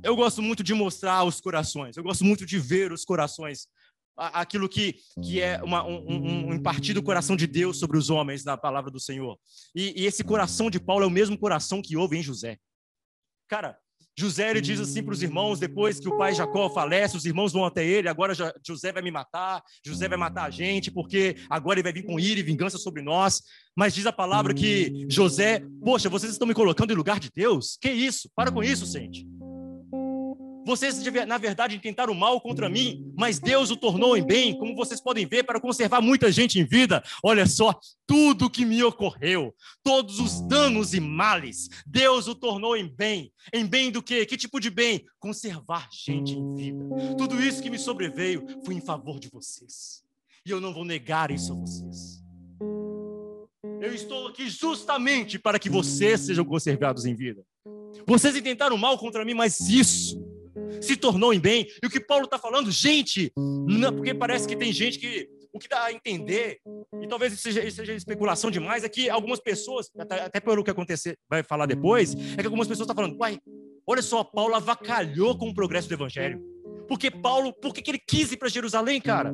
Eu 0.03 0.15
gosto 0.15 0.41
muito 0.41 0.63
de 0.63 0.73
mostrar 0.73 1.23
os 1.23 1.39
corações, 1.39 1.97
eu 1.97 2.03
gosto 2.03 2.23
muito 2.23 2.45
de 2.45 2.59
ver 2.59 2.91
os 2.91 3.05
corações, 3.05 3.67
aquilo 4.15 4.67
que, 4.67 4.97
que 5.23 5.39
é 5.39 5.61
uma, 5.63 5.83
um, 5.83 6.49
um, 6.49 6.53
impartido 6.53 6.99
do 6.99 7.05
coração 7.05 7.35
de 7.35 7.47
Deus 7.47 7.79
sobre 7.79 7.97
os 7.97 8.09
homens 8.09 8.43
na 8.43 8.57
palavra 8.57 8.91
do 8.91 8.99
Senhor. 8.99 9.39
E, 9.73 10.01
e 10.01 10.05
esse 10.05 10.23
coração 10.23 10.69
de 10.69 10.79
Paulo 10.79 11.03
é 11.03 11.07
o 11.07 11.11
mesmo 11.11 11.37
coração 11.37 11.81
que 11.81 11.95
houve 11.95 12.17
em 12.17 12.23
José. 12.23 12.57
Cara, 13.47 13.77
José 14.17 14.49
ele 14.49 14.61
diz 14.61 14.79
assim 14.79 15.01
para 15.01 15.13
os 15.13 15.23
irmãos, 15.23 15.59
depois 15.59 15.99
que 15.99 16.07
o 16.07 16.17
pai 16.17 16.33
Jacó 16.35 16.69
falece, 16.69 17.17
os 17.17 17.25
irmãos 17.25 17.53
vão 17.53 17.65
até 17.65 17.85
ele, 17.85 18.09
agora 18.09 18.33
José 18.65 18.91
vai 18.91 19.01
me 19.01 19.11
matar, 19.11 19.63
José 19.85 20.07
vai 20.07 20.17
matar 20.17 20.43
a 20.43 20.49
gente, 20.49 20.91
porque 20.91 21.35
agora 21.49 21.79
ele 21.79 21.83
vai 21.83 21.93
vir 21.93 22.03
com 22.03 22.19
ira 22.19 22.39
e 22.39 22.43
vingança 22.43 22.77
sobre 22.77 23.01
nós. 23.01 23.41
Mas 23.75 23.93
diz 23.93 24.05
a 24.05 24.11
palavra 24.11 24.53
que 24.53 25.05
José, 25.09 25.63
poxa, 25.83 26.09
vocês 26.09 26.31
estão 26.31 26.47
me 26.47 26.53
colocando 26.53 26.91
em 26.91 26.95
lugar 26.95 27.19
de 27.19 27.31
Deus? 27.33 27.77
Que 27.79 27.89
isso? 27.89 28.29
Para 28.35 28.51
com 28.51 28.61
isso, 28.61 28.85
gente. 28.85 29.25
Vocês, 30.65 31.01
na 31.27 31.37
verdade, 31.37 31.79
tentaram 31.79 32.13
mal 32.13 32.39
contra 32.39 32.69
mim, 32.69 33.11
mas 33.17 33.39
Deus 33.39 33.71
o 33.71 33.75
tornou 33.75 34.15
em 34.15 34.23
bem, 34.23 34.57
como 34.57 34.75
vocês 34.75 35.01
podem 35.01 35.25
ver, 35.25 35.43
para 35.43 35.59
conservar 35.59 36.01
muita 36.01 36.31
gente 36.31 36.59
em 36.59 36.65
vida. 36.65 37.03
Olha 37.23 37.45
só, 37.45 37.79
tudo 38.05 38.49
que 38.49 38.65
me 38.65 38.83
ocorreu, 38.83 39.55
todos 39.83 40.19
os 40.19 40.41
danos 40.41 40.93
e 40.93 40.99
males, 40.99 41.69
Deus 41.85 42.27
o 42.27 42.35
tornou 42.35 42.77
em 42.77 42.87
bem. 42.87 43.31
Em 43.53 43.65
bem 43.65 43.91
do 43.91 44.03
quê? 44.03 44.25
Que 44.25 44.37
tipo 44.37 44.59
de 44.59 44.69
bem? 44.69 45.03
Conservar 45.19 45.87
gente 45.91 46.33
em 46.33 46.55
vida. 46.55 46.85
Tudo 47.17 47.41
isso 47.41 47.61
que 47.61 47.69
me 47.69 47.79
sobreveio 47.79 48.45
foi 48.63 48.75
em 48.75 48.81
favor 48.81 49.19
de 49.19 49.29
vocês. 49.29 50.03
E 50.45 50.51
eu 50.51 50.61
não 50.61 50.73
vou 50.73 50.85
negar 50.85 51.31
isso 51.31 51.53
a 51.53 51.55
vocês. 51.55 52.21
Eu 53.81 53.93
estou 53.95 54.27
aqui 54.27 54.47
justamente 54.47 55.39
para 55.39 55.57
que 55.57 55.69
vocês 55.69 56.21
sejam 56.21 56.45
conservados 56.45 57.05
em 57.05 57.15
vida. 57.15 57.43
Vocês 58.05 58.35
intentaram 58.35 58.77
mal 58.77 58.97
contra 58.97 59.25
mim, 59.25 59.33
mas 59.33 59.59
isso 59.59 60.30
se 60.81 60.97
tornou 60.97 61.33
em 61.33 61.39
bem. 61.39 61.67
E 61.81 61.87
o 61.87 61.89
que 61.89 61.99
Paulo 61.99 62.25
está 62.25 62.37
falando, 62.37 62.71
gente, 62.71 63.31
não, 63.37 63.93
porque 63.95 64.13
parece 64.13 64.47
que 64.47 64.55
tem 64.55 64.73
gente 64.73 64.99
que 64.99 65.29
o 65.53 65.59
que 65.59 65.67
dá 65.67 65.83
a 65.83 65.91
entender, 65.91 66.59
e 67.01 67.07
talvez 67.09 67.33
isso 67.33 67.41
seja, 67.41 67.69
seja 67.69 67.93
especulação 67.93 68.49
demais, 68.49 68.85
é 68.85 68.89
que 68.89 69.09
algumas 69.09 69.41
pessoas, 69.41 69.91
até, 69.99 70.21
até 70.21 70.39
pelo 70.39 70.63
que 70.63 70.71
acontecer, 70.71 71.17
vai 71.29 71.43
falar 71.43 71.65
depois, 71.65 72.15
é 72.15 72.37
que 72.37 72.45
algumas 72.45 72.69
pessoas 72.69 72.87
estão 72.87 72.95
falando, 72.95 73.19
uai, 73.19 73.37
Olha 73.85 74.01
só, 74.01 74.23
Paulo 74.23 74.55
avacalhou 74.55 75.37
com 75.37 75.49
o 75.49 75.53
progresso 75.53 75.87
do 75.87 75.95
evangelho. 75.95 76.41
Porque 76.87 77.09
Paulo, 77.09 77.53
por 77.53 77.73
que 77.73 77.89
ele 77.89 77.99
quis 77.99 78.31
ir 78.31 78.37
para 78.37 78.49
Jerusalém, 78.49 79.01
cara? 79.01 79.33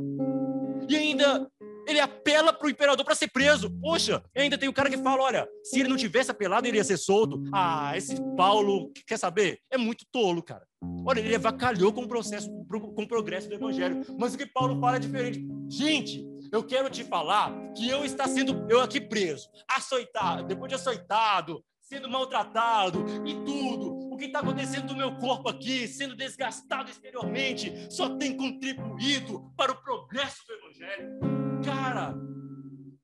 E 0.87 0.95
ainda 0.95 1.47
ele 1.87 1.99
apela 1.99 2.51
para 2.51 2.67
o 2.67 2.69
imperador 2.69 3.05
para 3.05 3.15
ser 3.15 3.29
preso. 3.29 3.71
Poxa, 3.79 4.21
ainda 4.35 4.57
tem 4.57 4.67
o 4.67 4.73
cara 4.73 4.89
que 4.89 4.97
fala: 4.97 5.23
olha, 5.23 5.49
se 5.63 5.79
ele 5.79 5.89
não 5.89 5.97
tivesse 5.97 6.29
apelado, 6.29 6.67
ele 6.67 6.77
ia 6.77 6.83
ser 6.83 6.97
solto. 6.97 7.41
Ah, 7.53 7.95
esse 7.95 8.15
Paulo, 8.35 8.91
quer 9.07 9.17
saber? 9.17 9.59
É 9.71 9.77
muito 9.77 10.05
tolo, 10.11 10.43
cara. 10.43 10.67
Olha, 11.05 11.21
ele 11.21 11.35
avacalhou 11.35 11.91
com 11.93 12.03
o 12.03 12.07
processo, 12.07 12.49
com 12.69 13.01
o 13.01 13.07
progresso 13.07 13.47
do 13.47 13.55
evangelho. 13.55 14.05
Mas 14.19 14.33
o 14.35 14.37
que 14.37 14.45
Paulo 14.45 14.79
fala 14.79 14.97
é 14.97 14.99
diferente. 14.99 15.47
Gente, 15.69 16.23
eu 16.51 16.63
quero 16.63 16.89
te 16.89 17.03
falar 17.03 17.53
que 17.73 17.89
eu 17.89 18.05
está 18.05 18.27
sendo 18.27 18.65
eu 18.69 18.81
aqui 18.81 18.99
preso, 19.01 19.47
açoitado, 19.69 20.43
depois 20.43 20.69
de 20.69 20.75
açoitado, 20.75 21.63
sendo 21.81 22.09
maltratado 22.09 23.05
e 23.25 23.33
tudo. 23.45 23.97
O 24.11 24.17
que 24.17 24.25
está 24.25 24.39
acontecendo 24.39 24.91
no 24.91 24.97
meu 24.97 25.15
corpo 25.17 25.47
aqui, 25.49 25.87
sendo 25.87 26.15
desgastado 26.15 26.89
exteriormente, 26.89 27.87
só 27.89 28.15
tem 28.17 28.35
contribuído 28.35 29.51
para 29.55 29.71
o 29.71 29.81
progresso 29.81 30.45
do 30.45 30.53
Evangelho. 30.53 31.46
Cara, 31.67 32.15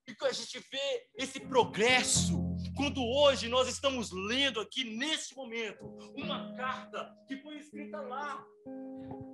e 0.07 0.26
a 0.26 0.32
gente 0.32 0.57
vê 0.72 1.07
esse 1.18 1.38
progresso 1.38 2.41
quando 2.78 3.03
hoje 3.03 3.49
nós 3.49 3.68
estamos 3.68 4.09
lendo 4.30 4.61
aqui, 4.61 4.86
neste 4.86 5.36
momento, 5.36 5.84
uma 6.16 6.55
carta 6.55 7.14
que 7.28 7.36
foi 7.41 7.57
escrita 7.57 7.99
lá. 7.99 8.41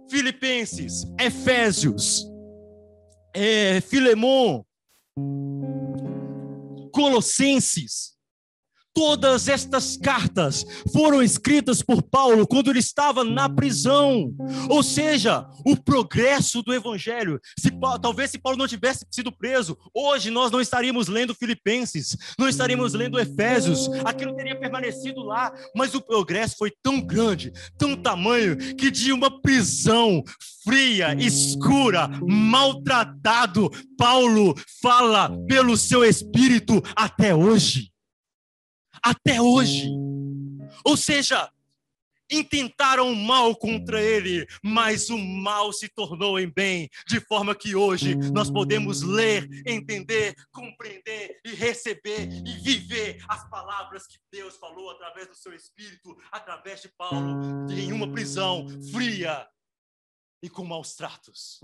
Filipenses, 0.09 1.03
Efésios, 1.19 2.25
é, 3.35 3.79
Filemon, 3.81 4.63
Colossenses, 6.91 8.17
Todas 8.99 9.47
estas 9.47 9.95
cartas 9.95 10.65
foram 10.91 11.23
escritas 11.23 11.81
por 11.81 12.01
Paulo 12.01 12.45
quando 12.45 12.69
ele 12.69 12.79
estava 12.79 13.23
na 13.23 13.47
prisão. 13.47 14.35
Ou 14.69 14.83
seja, 14.83 15.47
o 15.65 15.77
progresso 15.77 16.61
do 16.61 16.73
evangelho. 16.73 17.39
Se, 17.57 17.71
talvez 18.01 18.29
se 18.29 18.37
Paulo 18.37 18.57
não 18.57 18.67
tivesse 18.67 19.05
sido 19.09 19.31
preso, 19.31 19.77
hoje 19.95 20.29
nós 20.29 20.51
não 20.51 20.59
estaríamos 20.59 21.07
lendo 21.07 21.33
Filipenses, 21.33 22.17
não 22.37 22.49
estaríamos 22.49 22.93
lendo 22.93 23.17
Efésios, 23.17 23.89
aquilo 24.03 24.35
teria 24.35 24.59
permanecido 24.59 25.23
lá, 25.23 25.49
mas 25.73 25.95
o 25.95 26.01
progresso 26.01 26.57
foi 26.57 26.69
tão 26.83 26.99
grande, 26.99 27.53
tão 27.77 27.95
tamanho, 27.95 28.57
que 28.75 28.91
de 28.91 29.13
uma 29.13 29.41
prisão 29.41 30.21
fria, 30.61 31.15
escura, 31.17 32.09
maltratado, 32.27 33.71
Paulo 33.97 34.53
fala 34.81 35.31
pelo 35.47 35.77
seu 35.77 36.03
espírito 36.03 36.83
até 36.97 37.33
hoje 37.33 37.88
até 39.03 39.41
hoje. 39.41 39.89
Ou 40.83 40.95
seja, 40.95 41.51
intentaram 42.31 43.13
mal 43.15 43.55
contra 43.55 44.01
ele, 44.01 44.45
mas 44.63 45.09
o 45.09 45.17
mal 45.17 45.73
se 45.73 45.89
tornou 45.89 46.39
em 46.39 46.47
bem, 46.47 46.89
de 47.07 47.19
forma 47.19 47.55
que 47.55 47.75
hoje 47.75 48.15
nós 48.31 48.51
podemos 48.51 49.01
ler, 49.01 49.49
entender, 49.65 50.35
compreender 50.51 51.39
e 51.43 51.55
receber 51.55 52.29
e 52.45 52.53
viver 52.59 53.23
as 53.27 53.49
palavras 53.49 54.05
que 54.05 54.17
Deus 54.31 54.57
falou 54.57 54.91
através 54.91 55.27
do 55.27 55.35
seu 55.35 55.53
espírito, 55.53 56.15
através 56.31 56.81
de 56.81 56.89
Paulo, 56.89 57.67
em 57.71 57.91
uma 57.91 58.11
prisão 58.11 58.67
fria 58.91 59.47
e 60.41 60.49
com 60.49 60.63
maus 60.63 60.95
tratos. 60.95 61.59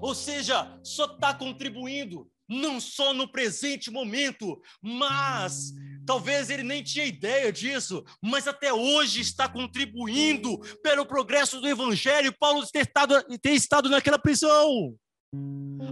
Ou 0.00 0.14
seja, 0.14 0.78
só 0.82 1.06
está 1.06 1.34
contribuindo 1.34 2.30
não 2.52 2.78
só 2.80 3.14
no 3.14 3.30
presente 3.30 3.90
momento, 3.90 4.60
mas 4.82 5.72
talvez 6.06 6.50
ele 6.50 6.62
nem 6.62 6.82
tinha 6.82 7.06
ideia 7.06 7.50
disso, 7.52 8.04
mas 8.20 8.46
até 8.46 8.72
hoje 8.72 9.20
está 9.20 9.48
contribuindo 9.48 10.58
pelo 10.82 11.06
progresso 11.06 11.60
do 11.60 11.68
evangelho. 11.68 12.34
Paulo 12.38 12.66
ter 12.66 12.80
estado, 12.80 13.22
ter 13.40 13.52
estado 13.52 13.88
naquela 13.88 14.18
prisão. 14.18 14.94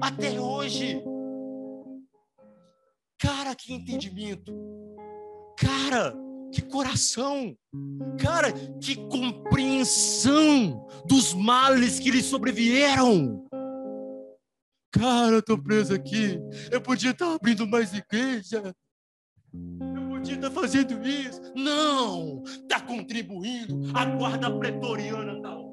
Até 0.00 0.38
hoje. 0.38 1.02
Cara, 3.18 3.54
que 3.54 3.72
entendimento. 3.72 4.52
Cara, 5.56 6.14
que 6.52 6.62
coração. 6.62 7.54
Cara, 8.18 8.52
que 8.80 8.96
compreensão 9.08 10.86
dos 11.06 11.32
males 11.32 11.98
que 11.98 12.10
lhe 12.10 12.22
sobrevieram. 12.22 13.46
Cara, 14.90 15.36
eu 15.36 15.42
tô 15.42 15.56
preso 15.56 15.94
aqui. 15.94 16.38
Eu 16.70 16.80
podia 16.80 17.10
estar 17.10 17.34
abrindo 17.34 17.66
mais 17.66 17.94
igreja. 17.94 18.74
Eu 19.52 20.08
podia 20.08 20.34
estar 20.34 20.50
fazendo 20.50 21.06
isso. 21.06 21.40
Não! 21.54 22.42
Está 22.44 22.80
contribuindo. 22.80 23.90
A 23.94 24.04
guarda 24.04 24.50
pretoriana 24.58 25.36
está 25.36 25.54
ouvindo. 25.54 25.70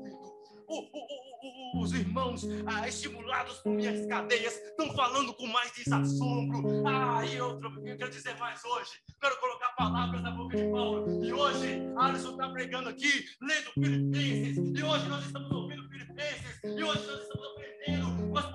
Os 1.76 1.94
irmãos 1.94 2.46
ah, 2.66 2.88
estimulados 2.88 3.58
por 3.60 3.72
minhas 3.72 4.06
cadeias 4.08 4.54
estão 4.54 4.94
falando 4.94 5.34
com 5.34 5.48
mais 5.48 5.72
desassombro. 5.74 6.88
Ah, 6.88 7.26
e 7.26 7.40
outra, 7.42 7.70
eu 7.86 7.98
quero 7.98 8.10
dizer 8.10 8.38
mais 8.38 8.64
hoje. 8.64 8.92
Quero 9.20 9.40
colocar 9.40 9.70
palavras 9.76 10.22
na 10.22 10.32
boca 10.32 10.56
de 10.56 10.70
Paulo. 10.70 11.24
E 11.24 11.34
hoje, 11.34 11.82
Alisson 11.98 12.32
está 12.32 12.50
pregando 12.50 12.90
aqui, 12.90 13.26
lendo 13.42 13.72
Filipenses. 13.74 14.80
E 14.80 14.84
hoje 14.84 15.10
nós 15.10 15.26
estamos 15.26 15.52
ouvindo 15.52 15.88
Filipenses. 15.90 16.60
E 16.64 16.84
hoje 16.84 17.08
nós 17.08 17.22
estamos 17.22 17.48
as 17.48 17.57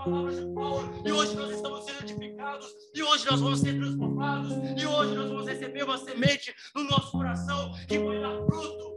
de 0.04 0.54
Paulo. 0.54 1.02
E 1.06 1.12
hoje 1.12 1.36
nós 1.36 1.50
estamos 1.50 1.84
sendo 1.84 2.02
edificados. 2.02 2.74
E 2.94 3.02
hoje 3.02 3.26
nós 3.30 3.40
vamos 3.40 3.60
ser 3.60 3.78
transformados. 3.78 4.52
E 4.52 4.86
hoje 4.86 5.14
nós 5.14 5.28
vamos 5.28 5.46
receber 5.46 5.84
uma 5.84 5.98
semente 5.98 6.54
no 6.74 6.84
nosso 6.84 7.12
coração 7.12 7.72
que 7.86 7.98
vai 7.98 8.20
dar 8.20 8.36
fruto. 8.46 8.92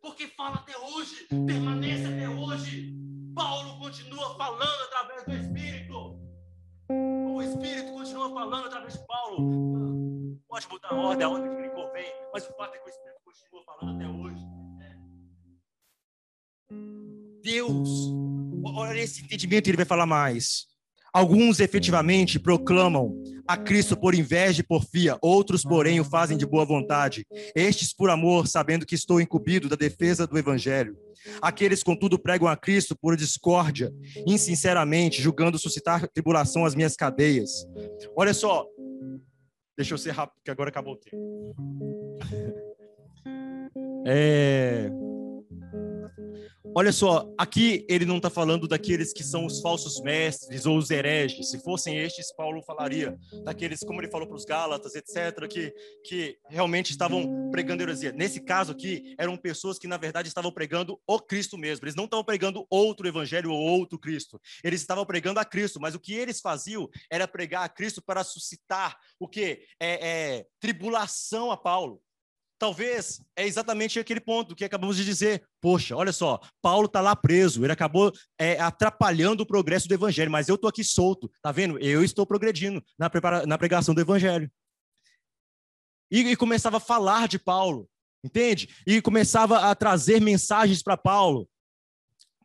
Porque 0.00 0.26
fala 0.28 0.56
até 0.56 0.76
hoje, 0.78 1.26
permanece 1.28 2.06
até 2.06 2.28
hoje. 2.28 2.94
Paulo 3.34 3.78
continua 3.78 4.34
falando 4.36 4.82
através 4.84 5.24
do 5.24 5.32
Espírito. 5.34 6.18
O 6.88 7.42
Espírito 7.42 7.92
continua 7.92 8.30
falando 8.30 8.66
através 8.66 8.94
de 8.94 9.06
Paulo. 9.06 10.38
Pode 10.48 10.68
mudar 10.68 10.88
a 10.92 10.96
ordem, 10.96 11.26
a 11.26 11.30
ordem 11.30 11.56
que 11.56 11.62
lhe 11.62 11.70
convém, 11.70 12.12
mas 12.32 12.48
o 12.48 12.52
fato 12.56 12.74
é 12.74 12.78
que 12.78 12.86
o 12.86 12.90
Espírito 12.90 13.20
continua 13.24 13.62
falando 13.64 13.96
até 13.96 14.08
hoje. 14.08 14.62
Deus 17.42 18.12
olha 18.64 19.00
esse 19.00 19.22
entendimento, 19.22 19.68
ele 19.68 19.76
vai 19.76 19.86
falar 19.86 20.06
mais. 20.06 20.66
Alguns 21.12 21.60
efetivamente 21.60 22.38
proclamam 22.38 23.22
a 23.46 23.54
Cristo 23.54 23.94
por 23.94 24.14
inveja 24.14 24.62
e 24.62 24.66
porfia, 24.66 25.18
outros, 25.20 25.62
porém, 25.62 26.00
o 26.00 26.04
fazem 26.04 26.38
de 26.38 26.46
boa 26.46 26.64
vontade. 26.64 27.26
Estes 27.54 27.92
por 27.92 28.08
amor, 28.08 28.46
sabendo 28.46 28.86
que 28.86 28.94
estou 28.94 29.20
incumbido 29.20 29.68
da 29.68 29.76
defesa 29.76 30.26
do 30.26 30.38
evangelho. 30.38 30.96
Aqueles, 31.40 31.82
contudo, 31.82 32.18
pregam 32.18 32.48
a 32.48 32.56
Cristo 32.56 32.96
por 32.96 33.14
discórdia, 33.14 33.92
insinceramente, 34.26 35.20
julgando 35.20 35.58
suscitar 35.58 36.08
tribulação 36.08 36.64
às 36.64 36.74
minhas 36.74 36.96
cadeias. 36.96 37.50
Olha 38.16 38.32
só, 38.32 38.66
deixa 39.76 39.92
eu 39.92 39.98
ser 39.98 40.12
rápido, 40.12 40.36
porque 40.36 40.50
agora 40.50 40.70
acabou 40.70 40.94
o 40.94 40.96
tempo. 40.96 41.16
É, 44.04 44.90
Olha 46.64 46.92
só, 46.92 47.28
aqui 47.36 47.84
ele 47.88 48.04
não 48.04 48.18
está 48.18 48.30
falando 48.30 48.68
daqueles 48.68 49.12
que 49.12 49.24
são 49.24 49.44
os 49.44 49.60
falsos 49.60 50.00
mestres 50.00 50.64
ou 50.64 50.78
os 50.78 50.90
hereges. 50.90 51.50
Se 51.50 51.58
fossem 51.58 51.98
estes, 51.98 52.32
Paulo 52.34 52.62
falaria 52.62 53.18
daqueles, 53.44 53.80
como 53.80 54.00
ele 54.00 54.10
falou 54.10 54.28
para 54.28 54.36
os 54.36 54.44
Gálatas, 54.44 54.94
etc., 54.94 55.48
que, 55.48 55.74
que 56.04 56.38
realmente 56.48 56.90
estavam 56.90 57.50
pregando 57.50 57.82
heresia. 57.82 58.12
Nesse 58.12 58.40
caso 58.40 58.70
aqui, 58.70 59.14
eram 59.18 59.36
pessoas 59.36 59.76
que, 59.76 59.88
na 59.88 59.96
verdade, 59.96 60.28
estavam 60.28 60.52
pregando 60.52 61.00
o 61.04 61.18
Cristo 61.18 61.58
mesmo. 61.58 61.84
Eles 61.84 61.96
não 61.96 62.04
estavam 62.04 62.24
pregando 62.24 62.64
outro 62.70 63.08
evangelho 63.08 63.50
ou 63.50 63.58
outro 63.58 63.98
Cristo. 63.98 64.40
Eles 64.62 64.80
estavam 64.80 65.04
pregando 65.04 65.40
a 65.40 65.44
Cristo, 65.44 65.80
mas 65.80 65.96
o 65.96 66.00
que 66.00 66.14
eles 66.14 66.40
faziam 66.40 66.88
era 67.10 67.26
pregar 67.26 67.64
a 67.64 67.68
Cristo 67.68 68.00
para 68.00 68.22
suscitar 68.22 68.96
o 69.18 69.28
que? 69.28 69.64
É, 69.80 70.08
é, 70.08 70.46
tribulação 70.60 71.50
a 71.50 71.56
Paulo. 71.56 72.00
Talvez 72.62 73.20
é 73.34 73.44
exatamente 73.44 73.98
aquele 73.98 74.20
ponto 74.20 74.54
que 74.54 74.64
acabamos 74.64 74.96
de 74.96 75.04
dizer. 75.04 75.42
Poxa, 75.60 75.96
olha 75.96 76.12
só, 76.12 76.38
Paulo 76.62 76.86
está 76.86 77.00
lá 77.00 77.16
preso, 77.16 77.64
ele 77.64 77.72
acabou 77.72 78.12
é, 78.38 78.56
atrapalhando 78.60 79.42
o 79.42 79.46
progresso 79.46 79.88
do 79.88 79.94
evangelho, 79.94 80.30
mas 80.30 80.48
eu 80.48 80.54
estou 80.54 80.70
aqui 80.70 80.84
solto, 80.84 81.28
tá 81.42 81.50
vendo? 81.50 81.76
Eu 81.80 82.04
estou 82.04 82.24
progredindo 82.24 82.80
na, 82.96 83.10
prepara... 83.10 83.44
na 83.46 83.58
pregação 83.58 83.92
do 83.92 84.00
evangelho. 84.00 84.48
E, 86.08 86.20
e 86.20 86.36
começava 86.36 86.76
a 86.76 86.80
falar 86.80 87.26
de 87.26 87.36
Paulo, 87.36 87.90
entende? 88.24 88.68
E 88.86 89.02
começava 89.02 89.68
a 89.68 89.74
trazer 89.74 90.20
mensagens 90.20 90.84
para 90.84 90.96
Paulo. 90.96 91.50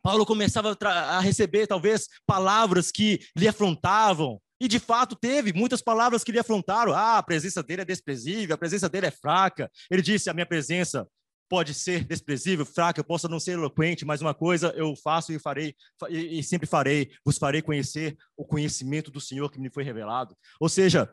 Paulo 0.02 0.26
começava 0.26 0.76
a, 0.82 0.88
a 1.18 1.20
receber, 1.20 1.68
talvez, 1.68 2.08
palavras 2.26 2.90
que 2.90 3.20
lhe 3.36 3.46
afrontavam, 3.46 4.42
e 4.60 4.66
de 4.66 4.78
fato 4.78 5.14
teve 5.14 5.52
muitas 5.52 5.80
palavras 5.80 6.24
que 6.24 6.32
lhe 6.32 6.38
afrontaram. 6.38 6.92
Ah, 6.92 7.18
a 7.18 7.22
presença 7.22 7.62
dele 7.62 7.82
é 7.82 7.84
desprezível, 7.84 8.54
a 8.54 8.58
presença 8.58 8.88
dele 8.88 9.06
é 9.06 9.10
fraca. 9.10 9.70
Ele 9.90 10.02
disse: 10.02 10.28
a 10.28 10.34
minha 10.34 10.46
presença 10.46 11.08
pode 11.48 11.72
ser 11.72 12.04
desprezível, 12.04 12.66
fraca, 12.66 13.00
eu 13.00 13.04
posso 13.04 13.28
não 13.28 13.40
ser 13.40 13.52
eloquente, 13.52 14.04
mas 14.04 14.20
uma 14.20 14.34
coisa 14.34 14.72
eu 14.76 14.94
faço 14.94 15.32
e 15.32 15.38
farei, 15.38 15.74
e, 16.10 16.42
sempre 16.42 16.66
farei, 16.66 17.10
vos 17.24 17.38
farei 17.38 17.62
conhecer 17.62 18.16
o 18.36 18.44
conhecimento 18.44 19.10
do 19.10 19.20
Senhor 19.20 19.50
que 19.50 19.58
me 19.58 19.70
foi 19.70 19.82
revelado. 19.82 20.36
Ou 20.60 20.68
seja, 20.68 21.10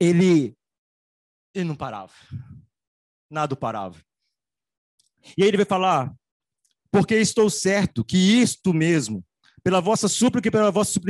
ele, 0.00 0.56
ele 1.54 1.64
não 1.64 1.76
parava. 1.76 2.12
Nada 3.30 3.54
parava. 3.54 4.00
E 5.36 5.42
aí 5.42 5.48
ele 5.48 5.58
vai 5.58 5.66
falar: 5.66 6.12
porque 6.90 7.14
estou 7.14 7.48
certo 7.48 8.04
que 8.04 8.16
isto 8.16 8.74
mesmo, 8.74 9.24
pela 9.62 9.80
vossa 9.80 10.08
súplica 10.08 10.48
e 10.48 10.50
pela 10.50 10.70
vossa 10.70 11.00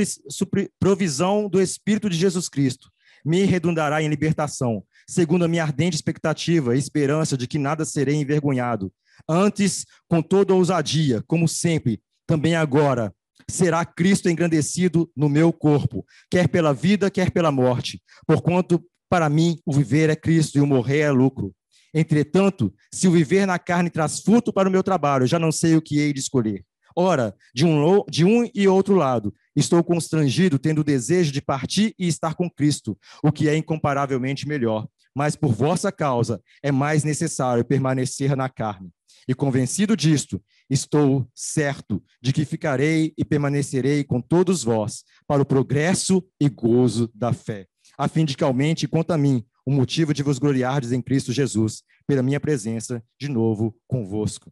provisão 0.79 1.49
do 1.49 1.61
Espírito 1.61 2.09
de 2.09 2.17
Jesus 2.17 2.49
Cristo, 2.49 2.89
me 3.25 3.43
redundará 3.43 4.01
em 4.01 4.07
libertação, 4.07 4.83
segundo 5.07 5.45
a 5.45 5.47
minha 5.47 5.63
ardente 5.63 5.95
expectativa 5.95 6.75
e 6.75 6.79
esperança 6.79 7.37
de 7.37 7.47
que 7.47 7.59
nada 7.59 7.85
serei 7.85 8.15
envergonhado. 8.15 8.91
Antes, 9.29 9.85
com 10.07 10.21
toda 10.21 10.53
ousadia, 10.53 11.23
como 11.27 11.47
sempre, 11.47 12.01
também 12.25 12.55
agora, 12.55 13.13
será 13.49 13.85
Cristo 13.85 14.29
engrandecido 14.29 15.09
no 15.15 15.29
meu 15.29 15.51
corpo, 15.51 16.05
quer 16.29 16.47
pela 16.47 16.73
vida, 16.73 17.11
quer 17.11 17.31
pela 17.31 17.51
morte. 17.51 18.01
Porquanto, 18.25 18.83
para 19.09 19.29
mim, 19.29 19.57
o 19.65 19.73
viver 19.73 20.09
é 20.09 20.15
Cristo 20.15 20.57
e 20.57 20.61
o 20.61 20.67
morrer 20.67 21.01
é 21.01 21.11
lucro. 21.11 21.53
Entretanto, 21.93 22.73
se 22.91 23.07
o 23.07 23.11
viver 23.11 23.45
na 23.45 23.59
carne 23.59 23.89
traz 23.89 24.21
fruto 24.21 24.53
para 24.53 24.69
o 24.69 24.71
meu 24.71 24.81
trabalho, 24.81 25.27
já 25.27 25.37
não 25.37 25.51
sei 25.51 25.75
o 25.75 25.81
que 25.81 25.99
hei 25.99 26.13
de 26.13 26.19
escolher. 26.19 26.63
Ora, 26.95 27.35
de 27.53 27.65
um, 27.65 28.03
de 28.09 28.25
um 28.25 28.49
e 28.53 28.67
outro 28.67 28.95
lado, 28.95 29.33
estou 29.55 29.83
constrangido, 29.83 30.59
tendo 30.59 30.81
o 30.81 30.83
desejo 30.83 31.31
de 31.31 31.41
partir 31.41 31.93
e 31.97 32.07
estar 32.07 32.35
com 32.35 32.49
Cristo, 32.49 32.97
o 33.23 33.31
que 33.31 33.47
é 33.47 33.55
incomparavelmente 33.55 34.47
melhor. 34.47 34.87
Mas 35.15 35.35
por 35.35 35.51
vossa 35.51 35.91
causa 35.91 36.41
é 36.63 36.71
mais 36.71 37.03
necessário 37.03 37.65
permanecer 37.65 38.35
na 38.35 38.49
carne. 38.49 38.89
E 39.27 39.35
convencido 39.35 39.95
disto, 39.95 40.41
estou 40.69 41.27
certo 41.35 42.03
de 42.21 42.33
que 42.33 42.45
ficarei 42.45 43.13
e 43.17 43.23
permanecerei 43.23 44.03
com 44.03 44.19
todos 44.19 44.63
vós 44.63 45.03
para 45.27 45.41
o 45.41 45.45
progresso 45.45 46.23
e 46.39 46.49
gozo 46.49 47.11
da 47.13 47.31
fé, 47.31 47.67
a 47.97 48.07
fim 48.07 48.25
de 48.25 48.35
que 48.35 48.43
aumente 48.43 48.87
quanto 48.87 49.11
a 49.11 49.17
mim 49.17 49.45
o 49.65 49.71
motivo 49.71 50.13
de 50.13 50.23
vos 50.23 50.39
gloriardes 50.39 50.91
em 50.91 51.01
Cristo 51.01 51.31
Jesus, 51.31 51.83
pela 52.07 52.23
minha 52.23 52.39
presença 52.39 53.03
de 53.19 53.29
novo 53.29 53.75
convosco. 53.87 54.51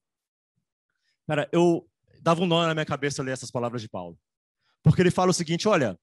Cara, 1.27 1.49
eu 1.51 1.85
dava 2.21 2.41
um 2.41 2.45
nó 2.45 2.65
na 2.65 2.73
minha 2.73 2.85
cabeça 2.85 3.23
ler 3.23 3.31
essas 3.31 3.51
palavras 3.51 3.81
de 3.81 3.89
Paulo. 3.89 4.19
Porque 4.83 5.01
ele 5.01 5.11
fala 5.11 5.31
o 5.31 5.33
seguinte: 5.33 5.67
olha, 5.67 5.99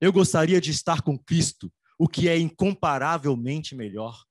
eu 0.00 0.12
gostaria 0.12 0.60
de 0.60 0.70
estar 0.70 1.02
com 1.02 1.18
Cristo, 1.18 1.72
o 1.98 2.08
que 2.08 2.28
é 2.28 2.38
incomparavelmente 2.38 3.74
melhor. 3.74 4.24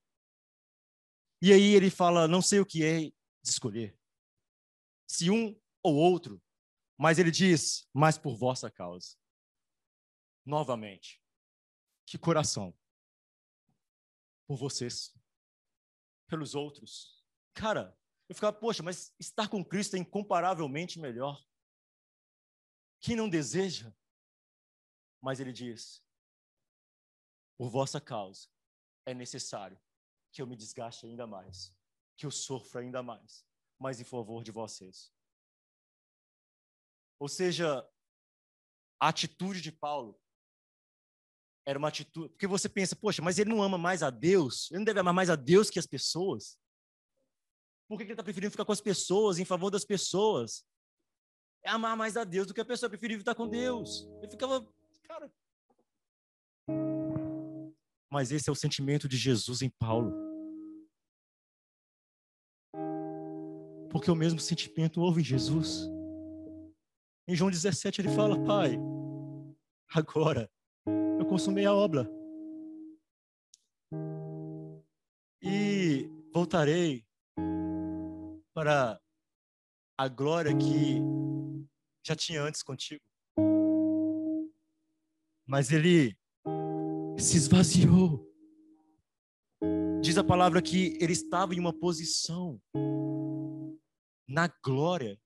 E 1.42 1.52
aí 1.52 1.74
ele 1.74 1.90
fala: 1.90 2.28
não 2.28 2.42
sei 2.42 2.60
o 2.60 2.66
que 2.66 2.84
é 2.84 3.00
de 3.00 3.14
escolher, 3.44 3.98
se 5.08 5.30
um 5.30 5.60
ou 5.84 5.96
outro, 5.96 6.42
mas 6.98 7.20
ele 7.20 7.32
diz: 7.32 7.88
mas 7.94 8.18
por 8.18 8.36
vossa 8.38 8.70
causa. 8.70 9.18
Novamente, 10.46 11.22
que 12.06 12.18
coração 12.18 12.76
por 14.48 14.58
vocês, 14.58 15.14
pelos 16.28 16.56
outros. 16.56 17.24
Cara, 17.54 17.98
eu 18.32 18.36
ficava, 18.36 18.58
poxa, 18.58 18.82
mas 18.82 19.14
estar 19.20 19.50
com 19.50 19.64
Cristo 19.64 19.98
é 19.98 20.00
incomparavelmente 20.00 20.98
melhor. 20.98 21.46
Quem 23.02 23.14
não 23.14 23.28
deseja? 23.28 23.94
Mas 25.22 25.42
ele 25.42 25.52
diz: 25.52 26.02
por 27.58 27.70
vossa 27.70 28.00
causa 28.00 28.48
é 29.06 29.14
necessário 29.14 29.78
que 30.32 30.42
eu 30.42 30.48
me 30.48 30.56
desgaste 30.56 31.06
ainda 31.06 31.28
mais, 31.28 31.76
que 32.16 32.26
eu 32.26 32.32
sofra 32.32 32.80
ainda 32.80 33.04
mais, 33.04 33.46
mas 33.78 34.00
em 34.00 34.06
favor 34.06 34.46
de 34.46 34.52
vocês. 34.52 35.14
Ou 37.20 37.28
seja, 37.28 37.86
a 38.98 39.10
atitude 39.10 39.60
de 39.60 39.74
Paulo 39.74 40.18
era 41.66 41.78
uma 41.78 41.90
atitude. 41.90 42.30
Porque 42.30 42.48
você 42.48 42.70
pensa, 42.70 42.96
poxa, 42.96 43.22
mas 43.22 43.38
ele 43.38 43.50
não 43.50 43.62
ama 43.62 43.78
mais 43.78 44.02
a 44.02 44.10
Deus? 44.10 44.72
Ele 44.72 44.80
não 44.80 44.86
deve 44.86 45.02
amar 45.02 45.14
mais 45.14 45.30
a 45.30 45.36
Deus 45.36 45.70
que 45.70 45.78
as 45.78 45.86
pessoas? 45.86 46.61
Por 47.92 47.98
que 47.98 48.04
ele 48.04 48.14
está 48.14 48.24
preferindo 48.24 48.52
ficar 48.52 48.64
com 48.64 48.72
as 48.72 48.80
pessoas, 48.80 49.38
em 49.38 49.44
favor 49.44 49.70
das 49.70 49.84
pessoas? 49.84 50.66
É 51.62 51.70
amar 51.70 51.98
mais 51.98 52.16
a 52.16 52.24
Deus 52.24 52.48
do 52.48 52.54
que 52.54 52.62
a 52.62 52.66
pessoa, 52.66 52.88
é 52.88 52.90
preferir 52.90 53.18
estar 53.18 53.36
com 53.36 53.50
Deus. 53.50 54.08
Ele 54.22 54.32
ficava, 54.32 54.66
cara. 55.04 55.30
Mas 58.10 58.32
esse 58.32 58.48
é 58.48 58.52
o 58.52 58.56
sentimento 58.56 59.10
de 59.10 59.18
Jesus 59.18 59.62
em 59.62 59.70
Paulo. 59.70 60.14
Porque 63.92 64.10
o 64.10 64.16
mesmo 64.16 64.40
sentimento 64.40 65.02
houve 65.02 65.20
em 65.20 65.26
Jesus. 65.26 65.82
Em 67.28 67.36
João 67.36 67.52
17 67.52 68.00
ele 68.00 68.16
fala: 68.16 68.42
Pai, 68.46 68.78
agora 69.94 70.50
eu 71.20 71.26
consumei 71.26 71.66
a 71.66 71.74
obra. 71.74 72.10
E 75.42 76.10
voltarei 76.34 77.11
para 78.54 79.00
a 79.98 80.08
glória 80.08 80.56
que 80.58 81.00
já 82.06 82.16
tinha 82.16 82.42
antes 82.42 82.64
contigo. 82.64 83.02
Mas 85.48 85.72
ele 85.72 86.18
se 87.20 87.38
esvaziou. 87.38 88.28
Diz 90.02 90.18
a 90.18 90.24
palavra 90.24 90.62
que 90.62 90.98
ele 91.00 91.14
estava 91.14 91.54
em 91.54 91.60
uma 91.60 91.78
posição 91.78 92.60
na 94.28 94.48
glória, 94.64 95.20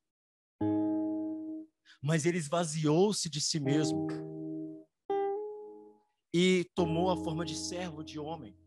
mas 2.02 2.26
ele 2.26 2.38
esvaziou-se 2.38 3.30
de 3.30 3.40
si 3.40 3.60
mesmo 3.60 4.08
e 6.34 6.66
tomou 6.76 7.10
a 7.10 7.16
forma 7.16 7.46
de 7.46 7.56
servo, 7.56 8.04
de 8.04 8.20
homem. 8.20 8.58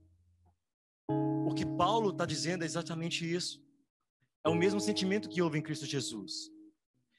O 1.46 1.54
que 1.54 1.66
Paulo 1.66 2.10
está 2.10 2.24
dizendo 2.24 2.62
é 2.62 2.66
exatamente 2.66 3.30
isso. 3.30 3.62
É 4.44 4.48
o 4.48 4.54
mesmo 4.54 4.80
sentimento 4.80 5.28
que 5.28 5.42
houve 5.42 5.58
em 5.58 5.62
Cristo 5.62 5.86
Jesus. 5.86 6.50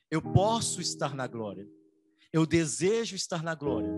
Eu 0.10 0.22
posso 0.22 0.82
estar 0.82 1.14
na 1.14 1.28
glória, 1.28 1.68
eu 2.34 2.46
desejo 2.46 3.16
estar 3.16 3.44
na 3.44 3.54
glória, 3.54 3.92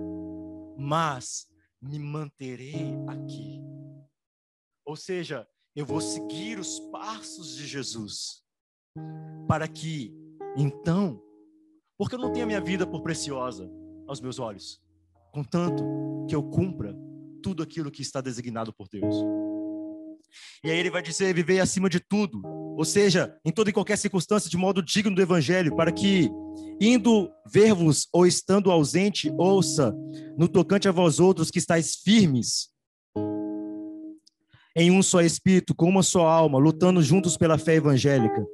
mas 0.77 1.47
me 1.81 1.97
manterei 1.97 2.93
aqui. 3.07 3.61
Ou 4.85 4.95
seja, 4.95 5.47
eu 5.75 5.85
vou 5.85 6.01
seguir 6.01 6.59
os 6.59 6.79
passos 6.91 7.55
de 7.55 7.65
Jesus, 7.65 8.43
para 9.47 9.67
que, 9.67 10.13
então, 10.57 11.21
porque 11.97 12.15
eu 12.15 12.19
não 12.19 12.31
tenho 12.31 12.43
a 12.43 12.47
minha 12.47 12.61
vida 12.61 12.85
por 12.85 13.01
preciosa 13.01 13.71
aos 14.07 14.19
meus 14.19 14.37
olhos, 14.37 14.81
contanto 15.31 15.83
que 16.27 16.35
eu 16.35 16.43
cumpra 16.43 16.93
tudo 17.41 17.63
aquilo 17.63 17.91
que 17.91 18.01
está 18.01 18.19
designado 18.19 18.73
por 18.73 18.89
Deus. 18.89 19.15
E 20.63 20.69
aí 20.69 20.77
ele 20.77 20.91
vai 20.91 21.01
dizer: 21.01 21.33
viver 21.33 21.59
acima 21.59 21.89
de 21.89 21.99
tudo, 21.99 22.41
ou 22.77 22.85
seja, 22.85 23.35
em 23.45 23.51
toda 23.51 23.69
e 23.69 23.73
qualquer 23.73 23.97
circunstância, 23.97 24.49
de 24.49 24.57
modo 24.57 24.81
digno 24.81 25.15
do 25.15 25.21
evangelho, 25.21 25.75
para 25.75 25.91
que, 25.91 26.29
indo 26.79 27.29
ver-vos 27.51 28.07
ou 28.11 28.25
estando 28.25 28.71
ausente, 28.71 29.31
ouça, 29.37 29.95
no 30.37 30.47
tocante 30.47 30.87
a 30.87 30.91
vós 30.91 31.19
outros 31.19 31.51
que 31.51 31.59
estáis 31.59 31.95
firmes, 31.95 32.69
em 34.75 34.89
um 34.89 35.03
só 35.03 35.21
espírito, 35.21 35.75
com 35.75 35.89
uma 35.89 36.03
só 36.03 36.27
alma, 36.27 36.57
lutando 36.57 37.01
juntos 37.03 37.37
pela 37.37 37.57
fé 37.57 37.75
evangélica, 37.75 38.45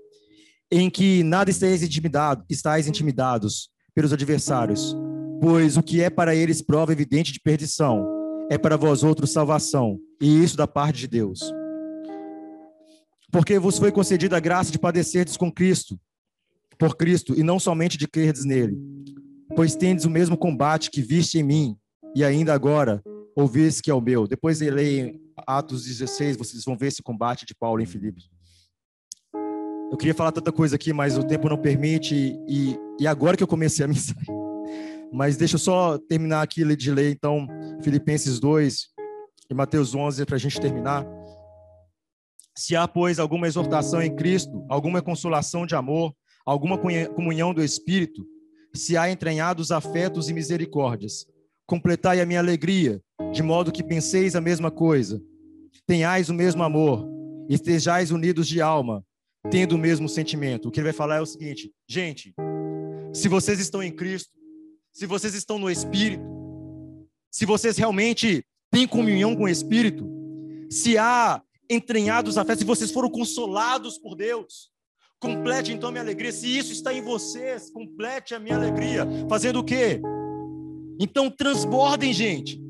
em 0.72 0.90
que 0.90 1.24
nada 1.24 1.50
estáis, 1.50 1.84
intimidado, 1.84 2.44
estáis 2.50 2.88
intimidados 2.88 3.70
pelos 3.94 4.12
adversários, 4.12 4.96
Pois 5.40 5.78
o 5.78 5.84
que 5.84 6.02
é 6.02 6.10
para 6.10 6.36
eles 6.36 6.64
prova 6.64 6.92
evidente 6.92 7.32
de 7.32 7.40
perdição, 7.40 8.08
é 8.50 8.58
para 8.58 8.76
vós 8.76 9.04
outros 9.04 9.32
salvação, 9.32 10.00
e 10.20 10.44
isso 10.44 10.58
da 10.58 10.68
parte 10.68 10.98
de 10.98 11.08
Deus. 11.08 11.40
Porque 13.32 13.60
vos 13.60 13.78
foi 13.78 13.92
concedida 13.92 14.38
a 14.38 14.40
graça 14.40 14.72
de 14.72 14.80
padecerdes 14.80 15.36
com 15.36 15.52
Cristo, 15.52 16.00
por 16.78 16.96
Cristo, 16.96 17.38
e 17.38 17.44
não 17.44 17.60
somente 17.60 17.98
de 17.98 18.08
crerdes 18.08 18.46
nele. 18.46 18.78
Pois 19.56 19.76
tendes 19.76 20.06
o 20.06 20.10
mesmo 20.10 20.38
combate 20.38 20.90
que 20.90 21.02
viste 21.02 21.38
em 21.38 21.44
mim, 21.44 21.78
e 22.16 22.24
ainda 22.24 22.54
agora 22.54 23.02
ouvis 23.36 23.82
que 23.82 23.92
é 23.92 23.94
o 23.94 24.02
meu. 24.02 24.28
Depois 24.28 24.60
de 24.60 24.70
ler 24.70 25.20
Atos 25.46 25.86
16, 25.86 26.38
vocês 26.38 26.64
vão 26.64 26.78
ver 26.78 26.88
esse 26.88 27.04
combate 27.04 27.46
de 27.46 27.54
Paulo 27.54 27.82
em 27.82 27.86
Filipos. 27.86 28.30
Eu 29.92 29.98
queria 29.98 30.14
falar 30.14 30.32
tanta 30.32 30.52
coisa 30.52 30.76
aqui, 30.76 30.92
mas 30.92 31.18
o 31.18 31.24
tempo 31.24 31.48
não 31.48 31.58
permite, 31.58 32.16
e, 32.48 32.78
e 33.00 33.08
agora 33.08 33.38
que 33.38 33.44
eu 33.44 33.48
comecei 33.48 33.86
a 33.86 33.88
mensagem, 33.88 34.36
mas 35.12 35.38
deixa 35.38 35.56
eu 35.56 35.60
só 35.60 35.98
terminar 35.98 36.42
aqui 36.42 36.64
de 36.76 36.92
ler, 36.92 37.12
então, 37.12 37.48
Filipenses 37.82 38.40
2 38.40 38.88
e 39.50 39.54
Mateus 39.54 39.96
11, 39.96 40.26
para 40.26 40.36
a 40.36 40.40
gente 40.40 40.60
terminar. 40.60 41.06
Se 42.58 42.76
há, 42.76 42.88
pois, 42.88 43.20
alguma 43.20 43.46
exortação 43.46 44.02
em 44.02 44.16
Cristo, 44.16 44.66
alguma 44.68 45.00
consolação 45.00 45.64
de 45.64 45.76
amor, 45.76 46.12
alguma 46.44 46.76
comunhão 47.14 47.54
do 47.54 47.64
Espírito, 47.64 48.26
se 48.74 48.98
há 48.98 49.12
entranhados 49.12 49.70
afetos 49.70 50.28
e 50.28 50.34
misericórdias, 50.34 51.28
completai 51.68 52.20
a 52.20 52.26
minha 52.26 52.40
alegria, 52.40 53.00
de 53.32 53.44
modo 53.44 53.72
que 53.72 53.84
penseis 53.84 54.36
a 54.36 54.42
mesma 54.42 54.72
coisa, 54.72 55.22
tenhais 55.86 56.30
o 56.30 56.34
mesmo 56.34 56.64
amor, 56.64 57.08
estejais 57.48 58.10
unidos 58.10 58.48
de 58.48 58.60
alma, 58.60 59.06
tendo 59.52 59.76
o 59.76 59.78
mesmo 59.78 60.10
sentimento. 60.10 60.68
O 60.68 60.72
que 60.72 60.80
ele 60.80 60.86
vai 60.86 60.94
falar 60.94 61.18
é 61.18 61.22
o 61.22 61.28
seguinte, 61.28 61.72
gente, 61.88 62.34
se 63.14 63.30
vocês 63.30 63.60
estão 63.60 63.84
em 63.84 63.92
Cristo, 63.92 64.32
se 64.92 65.06
vocês 65.06 65.36
estão 65.36 65.60
no 65.60 65.70
Espírito, 65.70 66.24
se 67.30 67.46
vocês 67.46 67.78
realmente 67.78 68.44
têm 68.72 68.88
comunhão 68.88 69.36
com 69.36 69.44
o 69.44 69.48
Espírito, 69.48 70.10
se 70.72 70.98
há 70.98 71.40
entranhados 71.70 72.38
afetos, 72.38 72.60
se 72.60 72.66
vocês 72.66 72.92
foram 72.92 73.10
consolados 73.10 73.98
por 73.98 74.16
Deus, 74.16 74.72
Complete 75.20 75.74
então 75.74 75.90
a 75.90 75.92
minha 75.92 76.04
alegria. 76.04 76.32
Se 76.32 76.58
isso 76.58 76.72
está 76.72 76.94
em 76.94 77.02
vocês, 77.02 77.72
complete 77.72 78.36
a 78.36 78.40
minha 78.40 78.56
alegria. 78.56 79.06
Fazendo 79.28 79.60
o 79.60 79.64
quê? 79.64 80.00
Então 81.00 81.30
transbordem, 81.30 82.14
gente. 82.14 82.62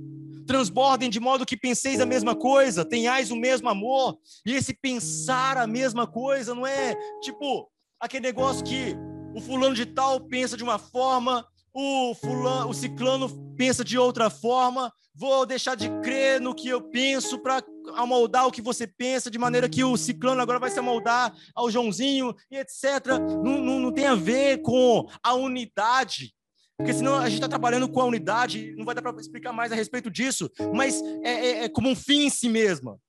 Transbordem 0.45 1.09
de 1.09 1.19
modo 1.19 1.45
que 1.45 1.57
penseis 1.57 1.99
a 1.99 2.05
mesma 2.05 2.33
coisa, 2.33 2.85
tenhais 2.85 3.31
o 3.31 3.35
mesmo 3.35 3.67
amor. 3.67 4.17
E 4.45 4.53
esse 4.53 4.73
pensar 4.73 5.57
a 5.57 5.67
mesma 5.67 6.07
coisa 6.07 6.55
não 6.55 6.65
é 6.65 6.95
tipo 7.21 7.69
aquele 7.99 8.27
negócio 8.27 8.63
que 8.63 8.95
o 9.35 9.41
fulano 9.41 9.75
de 9.75 9.85
tal 9.85 10.21
pensa 10.21 10.55
de 10.55 10.63
uma 10.63 10.79
forma, 10.79 11.45
o 11.79 12.15
fulano, 12.15 12.69
o 12.71 12.73
ciclano 12.73 13.29
pensa 13.55 13.83
de 13.83 13.99
outra 13.99 14.31
forma. 14.31 14.91
Vou 15.13 15.45
deixar 15.45 15.75
de 15.75 15.87
crer 16.01 16.41
no 16.41 16.55
que 16.55 16.67
eu 16.67 16.81
penso 16.81 17.37
para 17.37 17.63
amoldar 17.95 18.47
o 18.47 18.51
que 18.51 18.63
você 18.63 18.87
pensa, 18.87 19.29
de 19.29 19.37
maneira 19.37 19.69
que 19.69 19.83
o 19.83 19.95
ciclano 19.95 20.41
agora 20.41 20.57
vai 20.57 20.71
se 20.71 20.79
amoldar 20.79 21.35
ao 21.53 21.69
Joãozinho 21.69 22.33
e 22.49 22.57
etc. 22.57 23.19
Não, 23.43 23.61
não, 23.61 23.79
não 23.79 23.91
tem 23.91 24.07
a 24.07 24.15
ver 24.15 24.63
com 24.63 25.07
a 25.21 25.35
unidade. 25.35 26.33
Porque 26.75 26.93
senão 26.93 27.15
a 27.15 27.25
gente 27.25 27.35
está 27.35 27.47
trabalhando 27.47 27.87
com 27.87 28.01
a 28.01 28.05
unidade, 28.05 28.73
não 28.75 28.83
vai 28.85 28.95
dar 28.95 29.03
para 29.03 29.15
explicar 29.19 29.53
mais 29.53 29.71
a 29.71 29.75
respeito 29.75 30.09
disso, 30.09 30.49
mas 30.73 30.99
é, 31.23 31.31
é, 31.31 31.63
é 31.65 31.69
como 31.69 31.89
um 31.89 31.95
fim 31.95 32.25
em 32.25 32.29
si 32.29 32.49
mesma. 32.49 32.99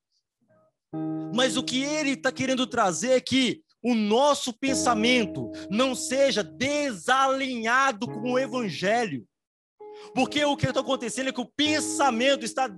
Mas 1.35 1.57
o 1.57 1.63
que 1.63 1.83
ele 1.83 2.11
está 2.11 2.31
querendo 2.31 2.67
trazer 2.67 3.13
é 3.13 3.21
que 3.21 3.63
o 3.83 3.95
nosso 3.95 4.53
pensamento 4.53 5.51
não 5.71 5.95
seja 5.95 6.43
desalinhado 6.43 8.07
com 8.07 8.33
o 8.33 8.39
evangelho. 8.39 9.27
Porque 10.15 10.45
o 10.45 10.57
que 10.57 10.67
está 10.67 10.81
acontecendo 10.81 11.29
é 11.29 11.33
que 11.33 11.41
o 11.41 11.51
pensamento 11.57 12.45
está 12.45 12.69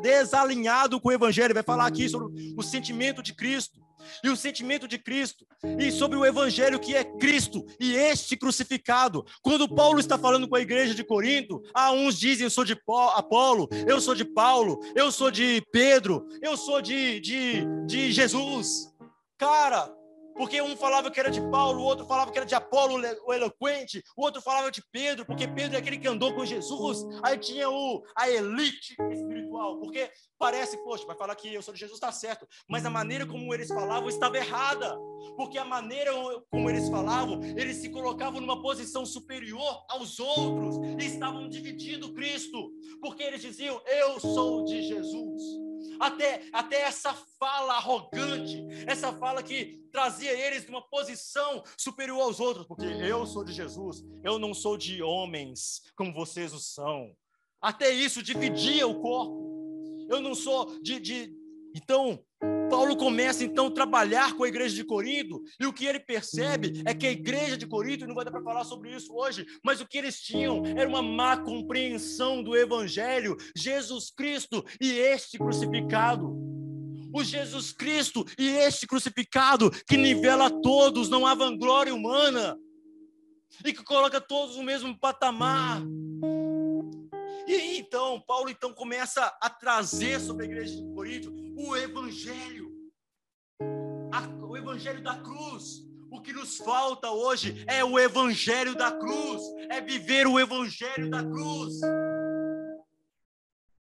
desalinhado 0.00 1.00
com 1.00 1.08
o 1.08 1.12
Evangelho. 1.12 1.54
Vai 1.54 1.62
falar 1.62 1.86
aqui 1.86 2.08
sobre 2.08 2.54
o 2.56 2.62
sentimento 2.62 3.22
de 3.22 3.34
Cristo 3.34 3.80
e 4.22 4.28
o 4.28 4.36
sentimento 4.36 4.88
de 4.88 4.98
Cristo 4.98 5.46
e 5.78 5.90
sobre 5.90 6.16
o 6.16 6.24
Evangelho 6.24 6.78
que 6.78 6.94
é 6.94 7.04
Cristo 7.04 7.64
e 7.80 7.94
este 7.94 8.36
crucificado. 8.36 9.24
Quando 9.42 9.72
Paulo 9.72 10.00
está 10.00 10.16
falando 10.16 10.48
com 10.48 10.56
a 10.56 10.60
igreja 10.60 10.94
de 10.94 11.04
Corinto, 11.04 11.62
ah, 11.74 11.92
uns 11.92 12.18
dizem 12.18 12.44
eu 12.44 12.50
sou 12.50 12.64
de 12.64 12.76
Apolo, 13.14 13.68
eu 13.86 14.00
sou 14.00 14.14
de 14.14 14.24
Paulo, 14.24 14.80
eu 14.94 15.12
sou 15.12 15.30
de 15.30 15.62
Pedro, 15.72 16.26
eu 16.40 16.56
sou 16.56 16.80
de, 16.80 17.20
de, 17.20 17.66
de 17.86 18.12
Jesus. 18.12 18.88
Cara, 19.36 19.92
porque 20.38 20.62
um 20.62 20.76
falava 20.76 21.10
que 21.10 21.18
era 21.18 21.30
de 21.30 21.40
Paulo, 21.50 21.80
o 21.80 21.84
outro 21.84 22.06
falava 22.06 22.30
que 22.30 22.38
era 22.38 22.46
de 22.46 22.54
Apolo, 22.54 23.02
o 23.26 23.34
eloquente, 23.34 24.02
o 24.16 24.22
outro 24.22 24.40
falava 24.40 24.70
de 24.70 24.80
Pedro, 24.92 25.26
porque 25.26 25.48
Pedro 25.48 25.76
é 25.76 25.80
aquele 25.80 25.98
que 25.98 26.06
andou 26.06 26.32
com 26.32 26.46
Jesus. 26.46 27.04
Aí 27.24 27.36
tinha 27.36 27.68
o, 27.68 28.04
a 28.16 28.30
elite 28.30 28.96
espiritual, 29.10 29.80
porque 29.80 30.08
parece, 30.38 30.76
poxa, 30.84 31.04
vai 31.04 31.16
falar 31.16 31.34
que 31.34 31.52
eu 31.52 31.60
sou 31.60 31.74
de 31.74 31.80
Jesus, 31.80 31.96
está 31.96 32.12
certo, 32.12 32.46
mas 32.68 32.86
a 32.86 32.90
maneira 32.90 33.26
como 33.26 33.52
eles 33.52 33.68
falavam 33.68 34.08
estava 34.08 34.38
errada, 34.38 34.96
porque 35.36 35.58
a 35.58 35.64
maneira 35.64 36.12
como 36.50 36.70
eles 36.70 36.88
falavam, 36.88 37.42
eles 37.42 37.78
se 37.78 37.90
colocavam 37.90 38.40
numa 38.40 38.62
posição 38.62 39.04
superior 39.04 39.84
aos 39.90 40.20
outros 40.20 40.76
e 41.02 41.04
estavam 41.04 41.48
dividindo 41.48 42.14
Cristo, 42.14 42.70
porque 43.00 43.24
eles 43.24 43.42
diziam, 43.42 43.82
eu 43.86 44.20
sou 44.20 44.64
de 44.64 44.82
Jesus 44.82 45.67
até, 46.00 46.48
até 46.52 46.82
essa 46.82 47.12
fala 47.38 47.74
arrogante, 47.74 48.64
essa 48.86 49.12
fala 49.12 49.42
que 49.42 49.82
trazia 49.92 50.32
eles 50.32 50.64
de 50.64 50.70
uma 50.70 50.82
posição 50.88 51.62
superior 51.76 52.20
aos 52.22 52.40
outros, 52.40 52.66
porque 52.66 52.86
eu 52.86 53.26
sou 53.26 53.44
de 53.44 53.52
Jesus, 53.52 54.04
eu 54.22 54.38
não 54.38 54.54
sou 54.54 54.76
de 54.76 55.02
homens 55.02 55.82
como 55.96 56.12
vocês 56.12 56.52
o 56.52 56.60
são. 56.60 57.14
Até 57.60 57.90
isso 57.90 58.22
dividia 58.22 58.86
o 58.86 59.00
corpo. 59.00 60.06
Eu 60.08 60.20
não 60.20 60.34
sou 60.34 60.80
de, 60.80 61.00
de... 61.00 61.34
Então, 61.74 62.24
Paulo 62.68 62.96
começa 62.96 63.44
então 63.44 63.66
a 63.66 63.70
trabalhar 63.70 64.34
com 64.34 64.44
a 64.44 64.48
igreja 64.48 64.74
de 64.74 64.84
Corinto, 64.84 65.42
e 65.58 65.66
o 65.66 65.72
que 65.72 65.86
ele 65.86 65.98
percebe 65.98 66.82
é 66.84 66.94
que 66.94 67.06
a 67.06 67.10
igreja 67.10 67.56
de 67.56 67.66
Corinto, 67.66 68.06
não 68.06 68.14
vai 68.14 68.24
dar 68.24 68.30
para 68.30 68.42
falar 68.42 68.64
sobre 68.64 68.94
isso 68.94 69.12
hoje, 69.14 69.46
mas 69.64 69.80
o 69.80 69.86
que 69.86 69.96
eles 69.96 70.20
tinham 70.20 70.62
era 70.64 70.88
uma 70.88 71.02
má 71.02 71.36
compreensão 71.36 72.42
do 72.42 72.56
evangelho, 72.56 73.36
Jesus 73.56 74.10
Cristo 74.10 74.64
e 74.80 74.92
este 74.92 75.38
crucificado. 75.38 76.36
O 77.12 77.24
Jesus 77.24 77.72
Cristo 77.72 78.24
e 78.38 78.48
este 78.48 78.86
crucificado 78.86 79.70
que 79.86 79.96
nivela 79.96 80.50
todos, 80.50 81.08
não 81.08 81.26
há 81.26 81.34
vanglória 81.34 81.94
humana, 81.94 82.56
e 83.64 83.72
que 83.72 83.82
coloca 83.82 84.20
todos 84.20 84.56
no 84.56 84.62
mesmo 84.62 84.98
patamar. 84.98 85.82
E 87.48 87.78
então, 87.78 88.20
Paulo 88.20 88.50
então 88.50 88.74
começa 88.74 89.24
a 89.40 89.48
trazer 89.48 90.20
sobre 90.20 90.44
a 90.44 90.48
igreja 90.50 90.76
de 90.76 90.94
Corinto 90.94 91.32
o 91.56 91.74
evangelho. 91.74 92.70
A, 94.12 94.44
o 94.44 94.54
evangelho 94.54 95.02
da 95.02 95.16
cruz. 95.16 95.82
O 96.10 96.20
que 96.20 96.30
nos 96.30 96.58
falta 96.58 97.10
hoje 97.10 97.64
é 97.66 97.82
o 97.82 97.98
evangelho 97.98 98.74
da 98.74 98.92
cruz, 98.92 99.42
é 99.70 99.80
viver 99.80 100.26
o 100.26 100.38
evangelho 100.38 101.08
da 101.08 101.22
cruz. 101.22 101.80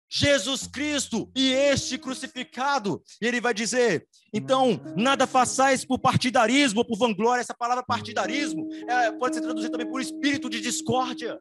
Jesus 0.08 0.66
Cristo 0.66 1.30
e 1.34 1.50
este 1.50 1.96
crucificado. 1.96 3.02
E 3.22 3.26
ele 3.26 3.40
vai 3.40 3.54
dizer: 3.54 4.06
então, 4.34 4.78
nada 4.94 5.26
façais 5.26 5.82
por 5.82 5.98
partidarismo 5.98 6.80
ou 6.80 6.84
por 6.84 6.98
vanglória. 6.98 7.40
Essa 7.40 7.54
palavra 7.54 7.82
partidarismo 7.82 8.68
é, 8.86 9.12
pode 9.12 9.34
ser 9.34 9.40
traduzida 9.40 9.72
também 9.72 9.88
por 9.88 10.00
espírito 10.02 10.50
de 10.50 10.60
discórdia. 10.60 11.40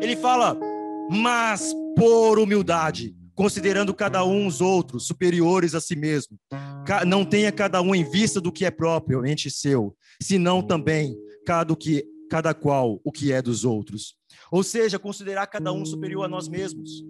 Ele 0.00 0.16
fala, 0.16 0.58
mas 1.10 1.74
por 1.96 2.38
humildade, 2.38 3.14
considerando 3.34 3.94
cada 3.94 4.24
um 4.24 4.46
os 4.46 4.60
outros 4.60 5.06
superiores 5.06 5.74
a 5.74 5.80
si 5.80 5.96
mesmo. 5.96 6.38
Não 7.06 7.24
tenha 7.24 7.52
cada 7.52 7.80
um 7.80 7.94
em 7.94 8.04
vista 8.04 8.40
do 8.40 8.52
que 8.52 8.64
é 8.64 8.70
propriamente 8.70 9.50
seu, 9.50 9.96
senão 10.20 10.62
também 10.62 11.16
cada, 11.46 11.74
que, 11.76 12.04
cada 12.30 12.54
qual 12.54 13.00
o 13.04 13.12
que 13.12 13.32
é 13.32 13.40
dos 13.40 13.64
outros. 13.64 14.16
Ou 14.50 14.62
seja, 14.62 14.98
considerar 14.98 15.46
cada 15.46 15.72
um 15.72 15.84
superior 15.84 16.24
a 16.24 16.28
nós 16.28 16.48
mesmos. 16.48 17.04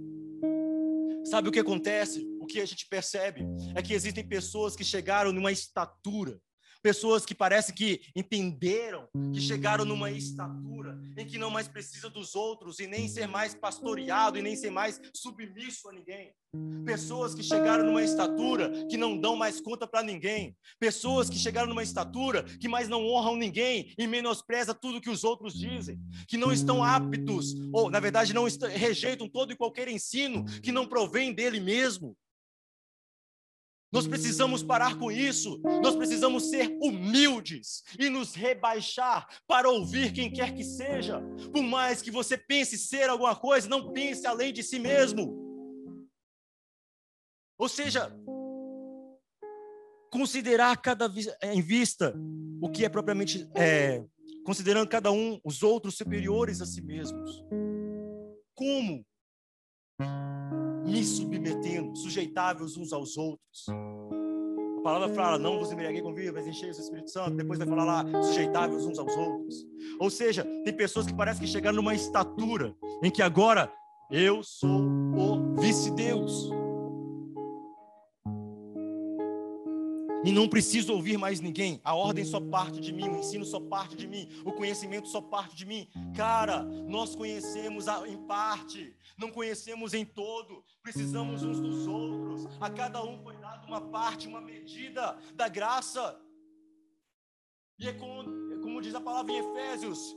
Sabe 1.25 1.49
o 1.49 1.53
que 1.53 1.61
acontece? 1.61 2.27
O 2.41 2.47
que 2.47 2.61
a 2.61 2.67
gente 2.67 2.87
percebe 2.89 3.47
é 3.75 3.83
que 3.83 3.95
existem 3.95 4.27
pessoas 4.27 4.75
que 4.75 4.85
chegaram 4.85 5.33
numa 5.33 5.53
estatura 5.53 6.41
pessoas 6.83 7.25
que 7.25 7.35
parece 7.35 7.73
que 7.73 8.01
entenderam, 8.15 9.09
que 9.33 9.41
chegaram 9.41 9.85
numa 9.85 10.11
estatura 10.11 10.99
em 11.17 11.27
que 11.27 11.39
não 11.39 11.51
mais 11.51 11.69
precisa 11.69 12.11
dos 12.11 12.35
outros 12.35 12.81
e 12.81 12.87
nem 12.87 13.09
ser 13.09 13.27
mais 13.27 13.55
pastoreado 13.55 14.39
e 14.39 14.43
nem 14.43 14.57
ser 14.57 14.71
mais 14.71 15.01
submisso 15.15 15.89
a 15.89 15.93
ninguém. 15.93 16.35
Pessoas 16.85 17.35
que 17.35 17.43
chegaram 17.43 17.85
numa 17.85 18.03
estatura 18.03 18.87
que 18.87 18.97
não 18.97 19.17
dão 19.17 19.37
mais 19.37 19.61
conta 19.61 19.87
para 19.87 20.03
ninguém. 20.03 20.55
Pessoas 20.79 21.31
que 21.31 21.39
chegaram 21.39 21.69
numa 21.69 21.83
estatura 21.83 22.43
que 22.43 22.69
mais 22.69 22.89
não 22.89 23.07
honram 23.07 23.37
ninguém 23.37 23.95
e 23.97 24.07
menospreza 24.07 24.75
tudo 24.75 25.01
que 25.01 25.09
os 25.09 25.25
outros 25.25 25.55
dizem, 25.55 25.99
que 26.29 26.37
não 26.37 26.53
estão 26.53 26.83
aptos 26.83 27.55
ou 27.73 27.91
na 27.91 28.01
verdade 28.01 28.35
não 28.35 28.47
rejeitam 28.75 29.29
todo 29.29 29.53
e 29.53 29.57
qualquer 29.57 29.89
ensino 29.89 30.45
que 30.61 30.73
não 30.73 30.87
provém 30.87 31.33
dele 31.33 31.61
mesmo. 31.61 32.17
Nós 33.93 34.07
precisamos 34.07 34.63
parar 34.63 34.99
com 34.99 35.13
isso. 35.13 35.61
Nós 35.83 35.95
precisamos 35.95 36.49
ser 36.49 36.75
humildes 36.81 37.83
e 37.99 38.09
nos 38.09 38.35
rebaixar 38.35 39.29
para 39.47 39.69
ouvir 39.69 40.13
quem 40.13 40.33
quer 40.33 40.55
que 40.55 40.65
seja. 40.65 41.21
Por 41.53 41.63
mais 41.63 42.01
que 42.01 42.11
você 42.11 42.39
pense 42.39 42.79
ser 42.79 43.11
alguma 43.11 43.37
coisa, 43.37 43.69
não 43.69 43.93
pense 43.93 44.27
além 44.27 44.51
de 44.51 44.63
si 44.63 44.79
mesmo. 44.79 45.39
Ou 47.59 47.69
seja, 47.69 48.11
considerar 50.11 50.75
cada 50.79 51.13
em 51.43 51.61
vista 51.61 52.15
o 52.63 52.71
que 52.71 52.87
é 52.87 52.89
propriamente 52.89 53.47
é, 53.55 54.03
considerando 54.43 54.89
cada 54.89 55.13
um 55.13 55.39
os 55.45 55.63
outros 55.63 55.97
superiores 55.97 56.63
a 56.63 56.67
si 56.67 56.81
mesmos. 56.81 57.45
Como 58.55 59.05
me 60.85 61.05
submetendo, 61.05 61.97
sujeitáveis 61.97 62.77
uns 62.77 62.93
aos 62.93 63.17
outros. 63.17 63.67
A 64.79 64.83
palavra 64.83 65.15
fala, 65.15 65.39
não 65.39 65.59
vos 65.59 65.71
embriaguei 65.71 66.03
com 66.03 66.13
vinho, 66.13 66.33
mas 66.33 66.47
enchei 66.47 66.69
o 66.69 66.73
Espírito 66.73 67.11
Santo. 67.11 67.37
Depois 67.37 67.59
vai 67.59 67.69
falar 67.69 67.85
lá, 67.85 68.23
sujeitáveis 68.23 68.85
uns 68.85 68.99
aos 68.99 69.17
outros. 69.17 69.65
Ou 70.01 70.11
seja, 70.11 70.45
tem 70.65 70.77
pessoas 70.77 71.07
que 71.07 71.15
parecem 71.15 71.45
que 71.45 71.51
chegaram 71.51 71.77
numa 71.77 71.95
estatura 71.95 72.75
em 73.03 73.11
que 73.11 73.23
agora 73.23 73.73
eu 74.11 74.43
sou 74.43 74.83
o 74.83 75.55
vice-deus. 75.61 76.51
E 80.25 80.31
não 80.31 80.49
preciso 80.49 80.93
ouvir 80.93 81.19
mais 81.19 81.41
ninguém. 81.41 81.81
A 81.83 81.95
ordem 81.95 82.25
só 82.25 82.41
parte 82.41 82.81
de 82.81 82.93
mim, 82.93 83.09
o 83.09 83.19
ensino 83.19 83.45
só 83.45 83.59
parte 83.59 83.97
de 83.97 84.07
mim, 84.07 84.29
o 84.45 84.53
conhecimento 84.53 85.09
só 85.09 85.21
parte 85.21 85.57
de 85.57 85.67
mim. 85.67 85.89
Cara, 86.15 86.63
nós 86.63 87.17
conhecemos 87.17 87.87
em 88.07 88.17
parte, 88.27 88.95
não 89.19 89.31
conhecemos 89.31 89.95
em 89.95 90.05
todo. 90.05 90.65
Precisamos 90.83 91.43
uns 91.43 91.61
dos 91.61 91.87
outros. 91.87 92.47
A 92.61 92.71
cada 92.71 93.03
um 93.05 93.21
foi 93.23 93.37
dado 93.37 93.67
uma 93.67 93.81
parte, 93.81 94.29
uma 94.29 94.41
medida 94.41 95.19
da 95.35 95.49
graça. 95.49 96.21
E 97.79 97.89
é 97.89 97.93
como, 97.93 98.53
é 98.53 98.59
como 98.59 98.81
diz 98.81 98.95
a 98.95 99.01
palavra 99.01 99.33
em 99.33 99.39
Efésios, 99.39 100.17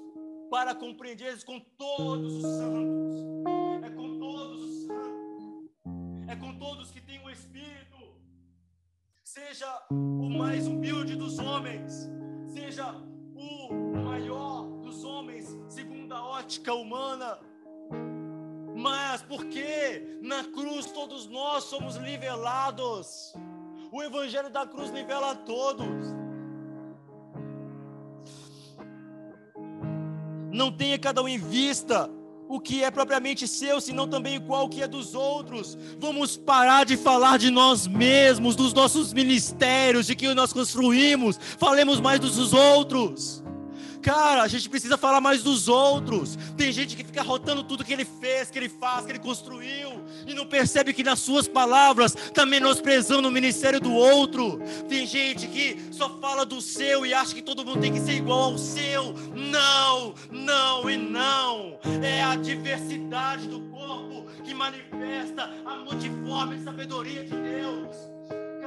para 0.52 0.76
compreenderes 0.76 1.44
com 1.44 1.60
todos 1.60 2.34
os 2.36 2.44
santos. 2.44 3.05
Seja 9.56 9.82
o 9.90 10.30
mais 10.30 10.68
humilde 10.68 11.16
dos 11.16 11.40
homens, 11.40 12.12
seja 12.46 12.94
o 13.38 13.74
maior 14.04 14.68
dos 14.82 15.06
homens, 15.06 15.48
segundo 15.70 16.12
a 16.12 16.22
ótica 16.22 16.74
humana. 16.74 17.40
Mas 18.76 19.22
porque 19.22 20.20
na 20.22 20.44
cruz 20.44 20.92
todos 20.92 21.26
nós 21.28 21.64
somos 21.64 21.98
nivelados. 21.98 23.34
O 23.94 24.04
evangelho 24.04 24.50
da 24.50 24.68
cruz 24.68 24.92
nivela 24.92 25.32
a 25.32 25.36
todos. 25.36 26.06
Não 30.52 30.70
tenha 30.70 31.00
cada 31.00 31.24
um 31.24 31.30
em 31.30 31.38
vista 31.38 32.10
o 32.48 32.60
que 32.60 32.84
é 32.84 32.92
propriamente 32.92 33.48
seu, 33.48 33.80
senão 33.80 34.08
também 34.08 34.40
qual 34.40 34.68
que 34.70 34.82
é 34.82 34.88
dos 34.88 35.16
outros. 35.16 35.78
Vamos 36.00 36.38
parar 36.38 36.86
de 36.86 36.98
falar 36.98 37.38
de 37.38 37.50
nós 37.50 37.88
mesmos, 37.88 38.56
dos 38.56 38.74
nossos 38.74 39.14
ministérios, 39.14 40.08
de 40.08 40.16
que 40.16 40.34
nós 40.34 40.54
construímos. 40.54 41.40
Falemos 41.58 42.00
mais 42.00 42.20
dos 42.20 42.54
outros. 42.54 43.45
Cara, 44.06 44.44
a 44.44 44.48
gente 44.48 44.70
precisa 44.70 45.00
falar 45.00 45.20
mais 45.20 45.42
dos 45.42 45.68
outros. 45.68 46.38
Tem 46.56 46.72
gente 46.72 46.96
que 46.96 47.04
fica 47.04 47.24
rotando 47.24 47.64
tudo 47.64 47.84
que 47.84 47.92
ele 47.92 48.06
fez, 48.06 48.52
que 48.52 48.60
ele 48.60 48.70
faz, 48.70 49.04
que 49.04 49.12
ele 49.14 49.18
construiu, 49.18 50.00
e 50.28 50.34
não 50.36 50.46
percebe 50.46 50.94
que 50.94 51.04
nas 51.04 51.18
suas 51.18 51.48
palavras 51.48 52.14
está 52.14 52.46
menosprezando 52.46 53.28
o 53.28 53.32
ministério 53.32 53.82
do 53.82 53.92
outro. 53.92 54.60
Tem 54.88 55.08
gente 55.08 55.48
que 55.48 55.88
só 55.92 56.08
fala 56.20 56.46
do 56.46 56.62
seu 56.62 57.04
e 57.04 57.16
acha 57.16 57.34
que 57.34 57.42
todo 57.42 57.66
mundo 57.66 57.82
tem 57.82 57.92
que 57.92 58.00
ser 58.00 58.14
igual 58.14 58.52
ao 58.52 58.60
seu. 58.60 59.16
Não, 59.34 60.14
não 60.30 60.88
e 60.88 60.98
não. 60.98 61.80
É 62.04 62.22
a 62.22 62.36
diversidade 62.36 63.48
do 63.48 63.60
corpo 63.72 64.28
que 64.44 64.54
manifesta 64.54 65.50
a 65.66 65.78
multiforme 65.78 66.64
sabedoria 66.64 67.24
de 67.24 67.36
Deus. 67.36 68.15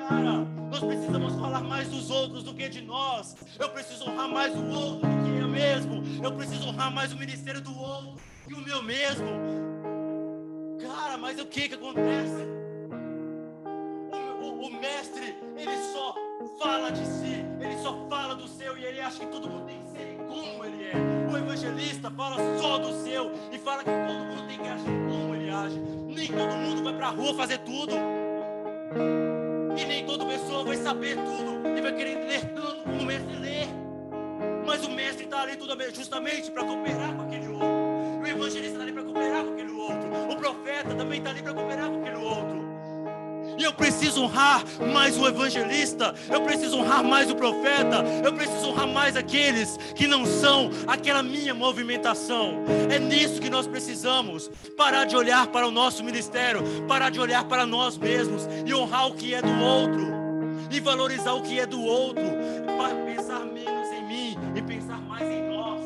Cara, 0.09 0.47
nós 0.71 0.81
precisamos 0.81 1.35
falar 1.35 1.61
mais 1.61 1.89
dos 1.89 2.11
outros 2.11 2.43
do 2.43 2.55
que 2.55 2.67
de 2.69 2.81
nós. 2.81 3.37
Eu 3.59 3.69
preciso 3.69 4.09
honrar 4.09 4.29
mais 4.29 4.55
o 4.57 4.65
outro 4.67 5.07
do 5.07 5.25
que 5.25 5.39
eu 5.39 5.49
mesmo. 5.49 6.03
Eu 6.25 6.33
preciso 6.33 6.69
honrar 6.69 6.91
mais 6.91 7.13
o 7.13 7.17
ministério 7.17 7.61
do 7.61 7.79
outro 7.79 8.15
que 8.47 8.55
o 8.55 8.61
meu 8.61 8.83
mesmo. 8.83 9.27
Cara, 10.81 11.19
mas 11.19 11.39
o 11.39 11.45
que 11.45 11.69
que 11.69 11.75
acontece? 11.75 12.43
O, 14.11 14.47
o, 14.47 14.67
o 14.69 14.81
mestre, 14.81 15.37
ele 15.55 15.77
só 15.93 16.15
fala 16.59 16.91
de 16.91 17.05
si, 17.05 17.45
ele 17.61 17.77
só 17.83 18.07
fala 18.09 18.35
do 18.35 18.49
seu 18.49 18.79
e 18.79 18.85
ele 18.85 19.01
acha 19.01 19.19
que 19.21 19.27
todo 19.27 19.51
mundo 19.51 19.67
tem 19.67 19.83
que 19.83 19.91
ser 19.91 20.17
como 20.27 20.65
ele 20.65 20.85
é. 20.85 21.31
O 21.31 21.37
evangelista 21.37 22.11
fala 22.11 22.37
só 22.59 22.79
do 22.79 22.95
seu 23.05 23.31
e 23.53 23.59
fala 23.59 23.85
que 23.85 23.91
todo 23.91 24.25
mundo 24.25 24.49
tem 24.49 24.59
que 24.59 24.69
agir 24.69 24.85
como 24.85 25.35
ele 25.35 25.51
age. 25.51 25.79
Nem 25.79 26.29
todo 26.29 26.57
mundo 26.57 26.83
vai 26.83 26.95
pra 26.95 27.11
rua 27.11 27.35
fazer 27.35 27.59
tudo. 27.59 27.93
E 29.79 29.85
nem 29.85 30.05
toda 30.05 30.27
pessoa 30.27 30.65
vai 30.65 30.77
saber 30.77 31.17
tudo 31.17 31.69
e 31.69 31.81
vai 31.81 31.93
querer 31.93 32.27
ler 32.27 32.45
tanto 32.47 32.83
como 32.83 33.01
o 33.01 33.05
mestre 33.05 33.37
lê. 33.37 33.67
Mas 34.67 34.85
o 34.85 34.91
mestre 34.91 35.25
está 35.25 35.43
ali 35.43 35.57
tudo 35.57 35.77
justamente 35.95 36.51
para 36.51 36.65
cooperar 36.65 37.15
com 37.15 37.23
aquele 37.23 37.47
outro. 37.47 38.21
O 38.21 38.27
evangelista 38.27 38.73
está 38.73 38.83
ali 38.83 38.93
para 38.93 39.05
cooperar 39.05 39.45
com 39.45 39.53
aquele 39.53 39.71
outro. 39.71 40.33
O 40.33 40.37
profeta 40.37 40.95
também 40.97 41.19
está 41.19 41.31
ali 41.31 41.43
para 41.45 41.55
cooperar 41.55 41.91
com 41.91 42.01
aquele 42.01 42.17
outro. 42.17 42.68
E 43.59 43.65
eu 43.65 43.73
preciso 43.73 44.23
honrar 44.23 44.63
mais 44.93 45.19
o 45.19 45.27
evangelista, 45.27 46.15
eu 46.31 46.43
preciso 46.43 46.79
honrar 46.79 47.03
mais 47.03 47.29
o 47.29 47.35
profeta, 47.35 48.05
eu 48.25 48.33
preciso 48.33 48.69
honrar 48.69 48.87
mais 48.87 49.17
aqueles 49.17 49.77
que 49.97 50.07
não 50.07 50.25
são 50.25 50.71
aquela 50.87 51.25
minha 51.25 51.53
movimentação. 51.53 52.63
É 52.89 53.01
nisso 53.01 53.41
que 53.41 53.51
nós 53.51 53.67
precisamos. 53.67 54.49
Parar 54.77 55.07
de 55.07 55.17
olhar 55.17 55.49
para 55.49 55.67
o 55.67 55.73
nosso 55.73 56.05
ministério, 56.05 56.63
parar 56.87 57.11
de 57.11 57.19
olhar 57.19 57.45
para 57.47 57.67
nós 57.67 57.99
mesmos 57.99 58.49
e 58.65 58.73
honrar 58.73 59.09
o 59.09 59.15
que 59.15 59.35
é 59.35 59.43
do 59.43 59.61
outro, 59.61 60.07
e 60.71 60.79
valorizar 60.79 61.33
o 61.33 61.43
que 61.43 61.59
é 61.59 61.67
do 61.67 61.83
outro, 61.83 62.25
para 62.77 62.95
pensar 63.05 63.45
menos 63.45 63.89
em 63.89 64.07
mim 64.07 64.39
e 64.55 64.63
pensar 64.63 65.01
mais 65.01 65.29
em 65.29 65.49
nós. 65.49 65.81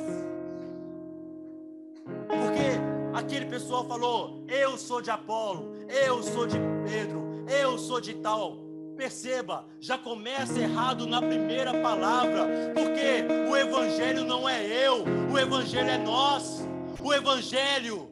Porque 2.28 3.18
aquele 3.18 3.46
pessoal 3.46 3.86
falou: 3.86 4.44
Eu 4.46 4.76
sou 4.76 5.00
de 5.00 5.10
Apolo, 5.10 5.74
eu 5.88 6.22
sou 6.22 6.46
de 6.46 6.58
Pedro, 6.86 7.31
eu 7.48 7.78
sou 7.78 8.00
de 8.00 8.14
tal. 8.14 8.58
Perceba, 8.96 9.64
já 9.80 9.96
começa 9.96 10.60
errado 10.60 11.06
na 11.06 11.20
primeira 11.20 11.72
palavra, 11.80 12.46
porque 12.74 13.24
o 13.50 13.56
Evangelho 13.56 14.24
não 14.24 14.48
é 14.48 14.64
eu, 14.64 15.04
o 15.32 15.38
Evangelho 15.38 15.88
é 15.88 15.98
nós. 15.98 16.68
O 17.02 17.12
Evangelho, 17.12 18.10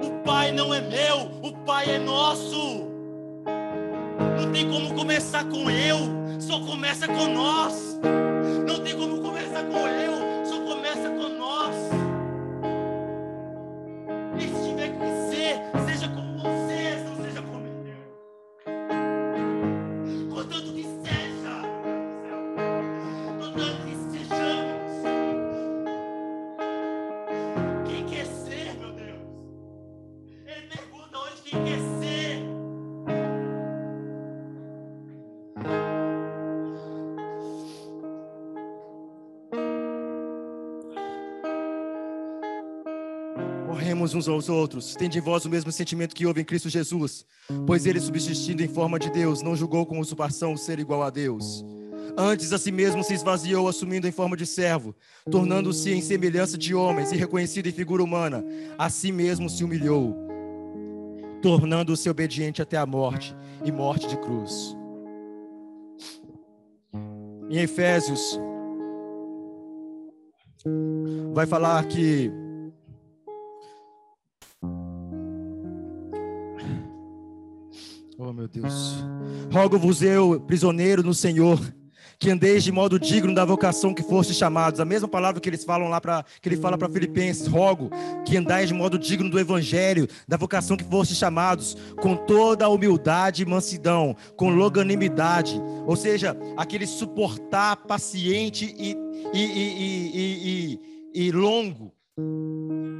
o 0.00 0.22
Pai 0.22 0.52
não 0.52 0.72
é 0.72 0.80
meu, 0.80 1.30
o 1.42 1.52
Pai 1.64 1.96
é 1.96 1.98
nosso. 1.98 2.88
Não 4.38 4.52
tem 4.52 4.70
como 4.70 4.94
começar 4.94 5.44
com 5.44 5.70
eu, 5.70 5.98
só 6.38 6.60
começa 6.60 7.08
com 7.08 7.28
nós. 7.28 7.98
Não 8.66 8.80
tem 8.80 8.96
como 8.96 9.20
começar 9.20 9.64
com 9.64 9.88
eu, 9.88 10.46
só 10.46 10.60
começa 10.60 11.08
com 11.08 11.28
nós. 11.30 11.91
Uns 44.14 44.28
aos 44.28 44.48
outros, 44.48 44.94
tende 44.94 45.18
em 45.18 45.22
vós 45.22 45.44
o 45.44 45.48
mesmo 45.48 45.72
sentimento 45.72 46.14
que 46.14 46.26
houve 46.26 46.40
em 46.40 46.44
Cristo 46.44 46.68
Jesus, 46.68 47.24
pois 47.66 47.86
ele, 47.86 47.98
subsistindo 47.98 48.62
em 48.62 48.68
forma 48.68 48.98
de 48.98 49.10
Deus, 49.10 49.40
não 49.40 49.56
julgou 49.56 49.86
com 49.86 49.98
usurpação 49.98 50.56
ser 50.56 50.78
igual 50.78 51.02
a 51.02 51.08
Deus. 51.08 51.64
Antes 52.16 52.52
a 52.52 52.58
si 52.58 52.70
mesmo 52.70 53.02
se 53.02 53.14
esvaziou, 53.14 53.66
assumindo 53.68 54.06
em 54.06 54.12
forma 54.12 54.36
de 54.36 54.44
servo, 54.44 54.94
tornando-se 55.30 55.90
em 55.90 56.02
semelhança 56.02 56.58
de 56.58 56.74
homens 56.74 57.10
e 57.10 57.16
reconhecido 57.16 57.68
em 57.68 57.72
figura 57.72 58.02
humana, 58.02 58.44
a 58.76 58.90
si 58.90 59.10
mesmo 59.10 59.48
se 59.48 59.64
humilhou, 59.64 60.14
tornando-se 61.40 62.10
obediente 62.10 62.60
até 62.60 62.76
a 62.76 62.84
morte 62.84 63.34
e 63.64 63.72
morte 63.72 64.06
de 64.08 64.18
cruz. 64.18 64.76
Em 67.48 67.58
Efésios, 67.58 68.38
vai 71.32 71.46
falar 71.46 71.86
que 71.86 72.30
Oh, 78.32 78.34
meu 78.34 78.48
Deus. 78.48 79.04
Rogo-vos 79.52 80.00
eu, 80.00 80.40
prisioneiro 80.40 81.02
no 81.02 81.12
Senhor, 81.12 81.60
que 82.18 82.30
andeis 82.30 82.64
de 82.64 82.72
modo 82.72 82.98
digno 82.98 83.34
da 83.34 83.44
vocação 83.44 83.92
que 83.92 84.02
foste 84.02 84.32
chamados. 84.32 84.80
A 84.80 84.86
mesma 84.86 85.06
palavra 85.06 85.38
que 85.38 85.50
eles 85.50 85.64
falam 85.64 85.90
lá 85.90 86.00
para 86.00 86.24
que 86.40 86.48
ele 86.48 86.56
fala 86.56 86.78
para 86.78 86.88
Filipenses, 86.88 87.46
rogo 87.46 87.90
que 88.24 88.38
andais 88.38 88.68
de 88.68 88.74
modo 88.74 88.98
digno 88.98 89.28
do 89.28 89.38
evangelho, 89.38 90.08
da 90.26 90.38
vocação 90.38 90.78
que 90.78 90.84
foste 90.84 91.14
chamados, 91.14 91.76
com 92.00 92.16
toda 92.16 92.64
a 92.64 92.70
humildade 92.70 93.42
e 93.42 93.46
mansidão, 93.46 94.16
com 94.34 94.48
longanimidade, 94.48 95.60
ou 95.86 95.94
seja, 95.94 96.34
aquele 96.56 96.86
suportar 96.86 97.76
paciente 97.76 98.74
e, 98.78 98.96
e, 99.34 99.42
e, 100.72 100.80
e, 101.14 101.32
longo, 101.32 101.92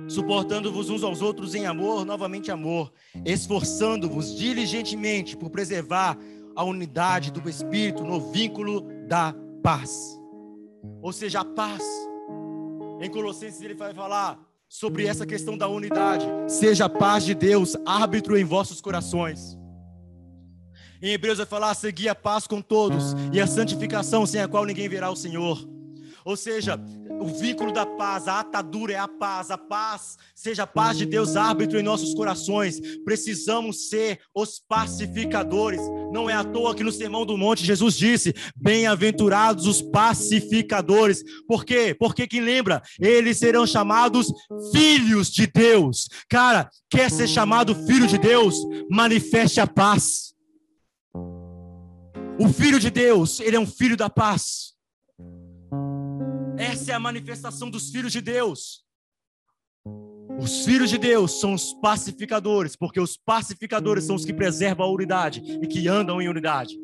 suportando-vos 0.09 0.91
uns 0.91 1.03
aos 1.03 1.23
outros 1.23 1.55
em 1.55 1.67
amor, 1.67 2.05
novamente 2.05 2.51
amor, 2.51 2.93
esforçando-vos 3.25 4.37
diligentemente 4.37 5.37
por 5.37 5.51
preservar 5.51 6.19
a 6.55 6.65
unidade 6.65 7.31
do 7.31 7.49
Espírito 7.49 8.05
no 8.05 8.33
vínculo 8.33 8.87
da 9.07 9.35
paz. 9.63 10.21
Ou 11.01 11.13
seja, 11.13 11.41
a 11.41 11.45
paz. 11.45 11.83
Em 13.01 13.11
Colossenses 13.11 13.61
ele 13.63 13.75
vai 13.75 13.93
falar 13.95 14.39
sobre 14.69 15.07
essa 15.07 15.27
questão 15.27 15.57
da 15.57 15.69
unidade. 15.69 16.25
Seja 16.49 16.87
a 16.87 16.89
paz 16.89 17.25
de 17.25 17.35
Deus 17.35 17.77
árbitro 17.85 18.39
em 18.39 18.45
vossos 18.45 18.81
corações. 18.81 19.59
Em 21.01 21.11
Hebreus 21.11 21.39
vai 21.39 21.47
falar: 21.47 21.75
seguir 21.75 22.09
a 22.09 22.15
paz 22.15 22.47
com 22.47 22.63
todos 22.63 23.15
e 23.33 23.41
a 23.41 23.47
santificação, 23.47 24.25
sem 24.25 24.41
a 24.41 24.49
qual 24.49 24.65
ninguém 24.65 24.89
verá 24.89 25.11
o 25.11 25.17
Senhor. 25.17 25.72
Ou 26.25 26.37
seja, 26.37 26.79
o 27.21 27.27
vínculo 27.27 27.73
da 27.73 27.87
paz, 27.87 28.27
a 28.27 28.41
atadura 28.41 28.93
é 28.93 28.99
a 28.99 29.07
paz, 29.07 29.51
a 29.51 29.59
paz, 29.59 30.17
seja 30.35 30.65
a 30.65 30.67
paz 30.67 30.99
de 30.99 31.07
Deus 31.07 31.37
árbitro 31.37 31.79
em 31.79 31.83
nossos 31.83 32.15
corações. 32.15 32.81
Precisamos 33.05 33.89
ser 33.89 34.21
os 34.35 34.61
pacificadores. 34.69 35.81
Não 36.13 36.29
é 36.29 36.35
à 36.35 36.43
toa 36.43 36.75
que 36.75 36.85
no 36.85 36.93
Sermão 36.93 37.25
do 37.25 37.39
Monte 37.39 37.65
Jesus 37.65 37.97
disse: 37.97 38.35
Bem-aventurados 38.57 39.67
os 39.67 39.81
pacificadores. 39.81 41.23
Por 41.47 41.65
quê? 41.65 41.95
Porque 41.99 42.27
quem 42.27 42.41
lembra? 42.41 42.83
Eles 43.01 43.39
serão 43.39 43.67
chamados 43.67 44.33
filhos 44.73 45.31
de 45.31 45.47
Deus. 45.47 46.09
Cara, 46.29 46.69
quer 46.91 47.11
ser 47.11 47.29
chamado 47.29 47.75
filho 47.87 48.07
de 48.07 48.19
Deus? 48.19 48.57
Manifeste 48.91 49.61
a 49.61 49.67
paz. 49.67 50.33
O 52.39 52.49
filho 52.49 52.81
de 52.81 52.91
Deus, 52.91 53.39
ele 53.41 53.57
é 53.57 53.61
um 53.61 53.67
filho 53.67 53.97
da 53.97 54.11
paz. 54.11 54.72
Essa 56.63 56.93
é 56.93 56.95
a 56.95 57.01
manifestação 57.01 57.69
dos 57.69 57.91
filhos 57.91 58.13
de 58.13 58.21
Deus. 58.21 58.85
Os 60.39 60.65
filhos 60.65 60.91
de 60.91 60.97
Deus 60.97 61.41
são 61.41 61.55
os 61.55 61.73
pacificadores, 61.75 62.77
porque 62.77 63.01
os 63.01 63.17
pacificadores 63.17 64.05
são 64.05 64.15
os 64.15 64.25
que 64.25 64.33
preservam 64.33 64.87
a 64.87 64.89
unidade 64.89 65.43
e 65.61 65.67
que 65.67 65.89
andam 65.89 66.23
em 66.23 66.29
unidade. 66.29 66.79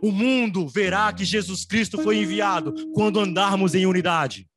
O 0.00 0.10
mundo 0.10 0.66
verá 0.66 1.12
que 1.12 1.22
Jesus 1.22 1.66
Cristo 1.66 2.02
foi 2.02 2.16
enviado 2.16 2.72
quando 2.94 3.20
andarmos 3.20 3.74
em 3.74 3.84
unidade. 3.84 4.48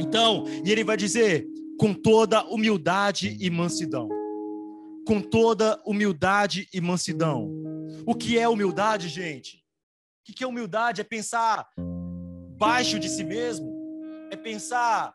Então, 0.00 0.44
e 0.64 0.70
ele 0.70 0.84
vai 0.84 0.96
dizer: 0.96 1.48
com 1.80 1.92
toda 1.92 2.44
humildade 2.44 3.36
e 3.40 3.50
mansidão. 3.50 4.08
Com 5.04 5.20
toda 5.20 5.82
humildade 5.84 6.68
e 6.72 6.80
mansidão. 6.80 7.50
O 8.06 8.14
que 8.14 8.38
é 8.38 8.48
humildade, 8.48 9.08
gente? 9.08 9.64
O 10.28 10.32
que 10.32 10.44
é 10.44 10.46
humildade? 10.46 11.00
É 11.00 11.04
pensar 11.04 11.66
baixo 12.60 12.98
de 13.00 13.08
si 13.08 13.24
mesmo? 13.24 13.74
É 14.30 14.36
pensar, 14.36 15.14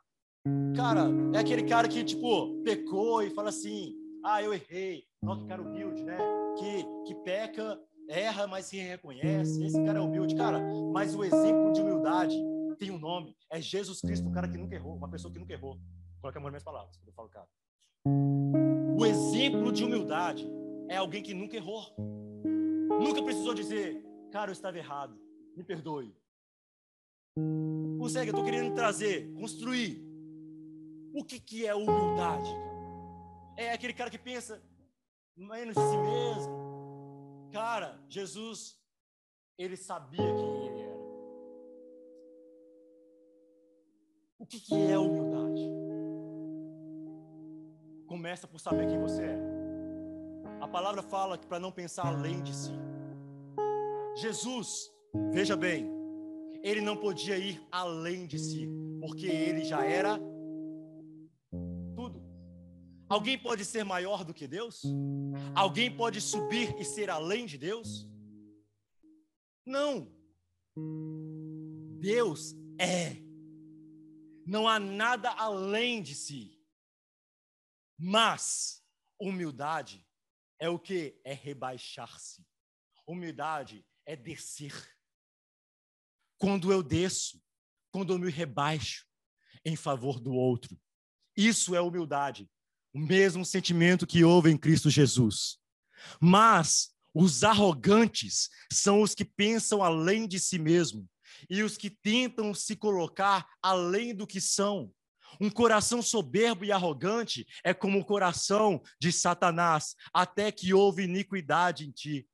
cara, 0.76 1.06
é 1.32 1.38
aquele 1.38 1.64
cara 1.64 1.88
que, 1.88 2.04
tipo, 2.04 2.60
pecou 2.64 3.22
e 3.22 3.30
fala 3.30 3.50
assim: 3.50 3.96
ah, 4.24 4.42
eu 4.42 4.52
errei. 4.52 5.04
Nossa, 5.22 5.42
que 5.42 5.48
cara 5.48 5.62
humilde, 5.62 6.04
né? 6.04 6.18
Que, 6.58 6.84
que 7.06 7.16
peca, 7.24 7.80
erra, 8.10 8.48
mas 8.48 8.66
se 8.66 8.78
reconhece. 8.78 9.64
Esse 9.64 9.82
cara 9.86 10.00
é 10.00 10.02
humilde. 10.02 10.36
Cara, 10.36 10.60
mas 10.92 11.16
o 11.16 11.24
exemplo 11.24 11.72
de 11.72 11.82
humildade 11.82 12.36
tem 12.80 12.90
um 12.90 12.98
nome. 12.98 13.38
É 13.52 13.62
Jesus 13.62 14.02
Cristo, 14.02 14.28
um 14.28 14.32
cara 14.32 14.48
que 14.48 14.58
nunca 14.58 14.76
errou, 14.76 14.96
uma 14.96 15.10
pessoa 15.10 15.32
que 15.32 15.40
nunca 15.40 15.54
errou. 15.54 15.80
Coloca 16.20 16.40
a 16.40 16.42
mão 16.42 16.48
nas 16.48 16.54
minhas 16.54 16.64
palavras, 16.64 16.98
quando 16.98 17.08
eu 17.08 17.14
falo, 17.14 17.30
cara. 17.30 17.48
O 18.98 19.06
exemplo 19.06 19.72
de 19.72 19.84
humildade 19.84 20.50
é 20.90 20.98
alguém 20.98 21.22
que 21.22 21.34
nunca 21.34 21.56
errou. 21.56 21.84
Nunca 23.00 23.22
precisou 23.22 23.54
dizer, 23.54 24.04
cara, 24.32 24.50
eu 24.50 24.54
estava 24.54 24.78
errado, 24.78 25.16
me 25.56 25.64
perdoe. 25.64 26.16
Consegue, 28.00 28.30
eu 28.30 28.32
estou 28.32 28.46
querendo 28.46 28.74
trazer, 28.74 29.34
construir. 29.34 30.02
O 31.14 31.24
que, 31.24 31.40
que 31.40 31.66
é 31.66 31.76
humildade? 31.76 32.50
É 33.58 33.74
aquele 33.74 33.94
cara 33.94 34.10
que 34.10 34.18
pensa 34.18 34.62
menos 35.36 35.76
de 35.76 35.82
si 35.82 35.98
mesmo. 35.98 37.50
Cara, 37.52 38.00
Jesus, 38.08 38.80
ele 39.58 39.76
sabia 39.76 40.34
quem 40.34 40.66
ele 40.66 40.82
era. 40.82 40.96
O 44.40 44.46
que, 44.46 44.60
que 44.60 44.74
é 44.74 44.98
humildade? 44.98 45.62
Começa 48.08 48.48
por 48.48 48.60
saber 48.60 48.88
quem 48.88 49.00
você 49.00 49.24
é. 49.24 49.40
A 50.62 50.68
palavra 50.68 51.02
fala 51.04 51.38
que 51.38 51.48
para 51.48 51.60
não 51.60 51.72
pensar 51.72 52.08
além 52.08 52.42
de 52.42 52.56
si. 52.56 52.72
Jesus, 54.16 54.90
veja 55.32 55.58
bem, 55.58 55.90
ele 56.66 56.82
não 56.82 56.98
podia 56.98 57.38
ir 57.38 57.64
além 57.72 58.26
de 58.26 58.40
si, 58.40 58.68
porque 59.00 59.28
ele 59.28 59.64
já 59.64 59.86
era 59.86 60.18
tudo. 61.96 62.26
Alguém 63.08 63.38
pode 63.38 63.64
ser 63.64 63.84
maior 63.84 64.26
do 64.26 64.34
que 64.34 64.48
Deus? 64.48 64.82
Alguém 65.54 65.96
pode 65.96 66.20
subir 66.20 66.76
e 66.80 66.84
ser 66.84 67.12
além 67.12 67.46
de 67.46 67.60
Deus? 67.60 68.10
Não. 69.64 70.12
Deus 72.00 72.56
é. 72.80 73.18
Não 74.44 74.68
há 74.68 74.80
nada 74.80 75.30
além 75.34 76.02
de 76.02 76.16
si. 76.16 76.60
Mas 77.96 78.84
humildade 79.22 80.04
é 80.60 80.68
o 80.68 80.80
que? 80.80 81.22
É 81.24 81.32
rebaixar-se. 81.32 82.44
Humildade 83.06 83.86
é 84.04 84.16
descer. 84.16 84.95
Quando 86.46 86.72
eu 86.72 86.84
desço, 86.84 87.42
quando 87.90 88.14
eu 88.14 88.20
me 88.20 88.30
rebaixo 88.30 89.08
em 89.66 89.76
favor 89.76 90.20
do 90.20 90.32
outro. 90.32 90.80
Isso 91.36 91.74
é 91.74 91.82
humildade. 91.82 92.48
O 92.94 93.00
mesmo 93.00 93.44
sentimento 93.44 94.06
que 94.06 94.24
houve 94.24 94.52
em 94.52 94.56
Cristo 94.56 94.88
Jesus. 94.88 95.58
Mas 96.22 96.94
os 97.16 97.44
arrogantes 97.44 98.52
são 98.72 99.02
os 99.02 99.16
que 99.16 99.26
pensam 99.26 99.82
além 99.82 100.28
de 100.28 100.40
si 100.40 100.60
mesmo 100.60 101.10
e 101.50 101.64
os 101.64 101.78
que 101.78 101.90
tentam 101.90 102.54
se 102.54 102.76
colocar 102.76 103.50
além 103.60 104.14
do 104.14 104.28
que 104.28 104.40
são. 104.40 104.94
Um 105.42 105.50
coração 105.50 106.00
soberbo 106.00 106.64
e 106.64 106.72
arrogante 106.72 107.44
é 107.64 107.74
como 107.74 107.98
o 107.98 108.06
coração 108.06 108.84
de 109.02 109.12
Satanás, 109.12 109.96
até 110.14 110.52
que 110.52 110.76
houve 110.76 111.06
iniquidade 111.06 111.88
em 111.88 111.92
ti. 111.92 112.30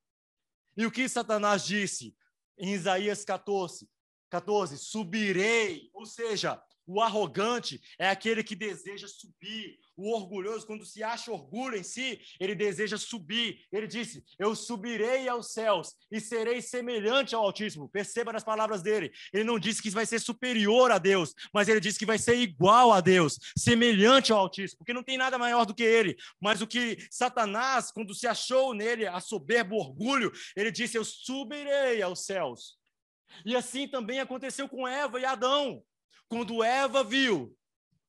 E 0.75 0.85
o 0.85 0.91
que 0.91 1.07
Satanás 1.07 1.65
disse 1.65 2.13
em 2.57 2.73
Isaías 2.73 3.23
14? 3.23 3.89
14: 4.31 4.77
Subirei, 4.77 5.89
ou 5.93 6.05
seja, 6.05 6.59
o 6.87 6.99
arrogante 6.99 7.79
é 7.99 8.09
aquele 8.09 8.43
que 8.43 8.55
deseja 8.55 9.07
subir. 9.07 9.79
O 9.95 10.15
orgulhoso, 10.15 10.65
quando 10.65 10.85
se 10.85 11.03
acha 11.03 11.31
orgulho 11.31 11.77
em 11.77 11.83
si, 11.83 12.19
ele 12.39 12.55
deseja 12.55 12.97
subir. 12.97 13.59
Ele 13.71 13.85
disse: 13.85 14.23
Eu 14.39 14.55
subirei 14.55 15.27
aos 15.27 15.53
céus 15.53 15.93
e 16.09 16.19
serei 16.19 16.61
semelhante 16.61 17.35
ao 17.35 17.43
Altíssimo. 17.43 17.87
Perceba 17.87 18.33
nas 18.33 18.43
palavras 18.43 18.81
dele. 18.81 19.11
Ele 19.31 19.43
não 19.43 19.59
disse 19.59 19.81
que 19.81 19.89
vai 19.91 20.05
ser 20.05 20.19
superior 20.19 20.91
a 20.91 20.97
Deus, 20.97 21.35
mas 21.53 21.67
ele 21.67 21.79
disse 21.79 21.99
que 21.99 22.05
vai 22.05 22.17
ser 22.17 22.35
igual 22.35 22.91
a 22.91 22.99
Deus, 22.99 23.37
semelhante 23.55 24.31
ao 24.31 24.39
Altíssimo, 24.39 24.79
porque 24.79 24.93
não 24.93 25.03
tem 25.03 25.17
nada 25.17 25.37
maior 25.37 25.65
do 25.65 25.75
que 25.75 25.83
ele. 25.83 26.17
Mas 26.39 26.61
o 26.61 26.67
que 26.67 26.97
Satanás, 27.11 27.91
quando 27.91 28.15
se 28.15 28.25
achou 28.25 28.73
nele 28.73 29.05
a 29.05 29.19
soberbo 29.19 29.75
orgulho, 29.75 30.31
ele 30.55 30.71
disse: 30.71 30.97
Eu 30.97 31.05
subirei 31.05 32.01
aos 32.01 32.25
céus. 32.25 32.80
E 33.45 33.55
assim 33.55 33.87
também 33.87 34.19
aconteceu 34.19 34.67
com 34.67 34.87
Eva 34.87 35.19
e 35.19 35.25
Adão. 35.25 35.83
Quando 36.27 36.63
Eva 36.63 37.03
viu, 37.03 37.55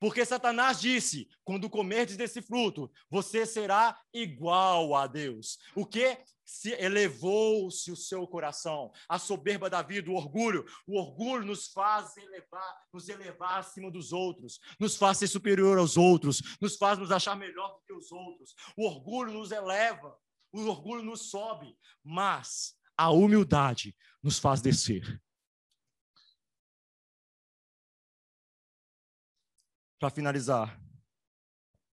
porque 0.02 0.24
Satanás 0.24 0.80
disse: 0.80 1.28
quando 1.44 1.70
comerdes 1.70 2.16
desse 2.16 2.42
fruto, 2.42 2.90
você 3.08 3.46
será 3.46 3.96
igual 4.12 4.96
a 4.96 5.06
Deus. 5.06 5.60
O 5.76 5.86
que? 5.86 6.18
Se 6.44 6.72
elevou-se 6.72 7.88
o 7.90 7.94
seu 7.96 8.26
coração, 8.26 8.90
a 9.08 9.16
soberba 9.16 9.70
da 9.70 9.80
vida, 9.80 10.10
o 10.10 10.14
orgulho. 10.14 10.66
O 10.88 10.98
orgulho 10.98 11.46
nos 11.46 11.68
faz 11.68 12.16
elevar, 12.16 12.76
nos 12.92 13.08
elevar 13.08 13.60
acima 13.60 13.92
dos 13.92 14.12
outros, 14.12 14.58
nos 14.78 14.96
faz 14.96 15.18
ser 15.18 15.28
superior 15.28 15.78
aos 15.78 15.96
outros, 15.96 16.42
nos 16.60 16.76
faz 16.76 16.98
nos 16.98 17.12
achar 17.12 17.36
melhor 17.36 17.68
do 17.68 17.82
que 17.86 17.92
os 17.92 18.10
outros. 18.10 18.56
O 18.76 18.84
orgulho 18.84 19.32
nos 19.32 19.52
eleva, 19.52 20.18
o 20.52 20.66
orgulho 20.66 21.04
nos 21.04 21.30
sobe, 21.30 21.78
mas 22.02 22.74
a 22.97 23.10
humildade 23.10 23.94
nos 24.23 24.39
faz 24.39 24.60
descer. 24.60 25.20
para 30.02 30.10
finalizar. 30.10 30.82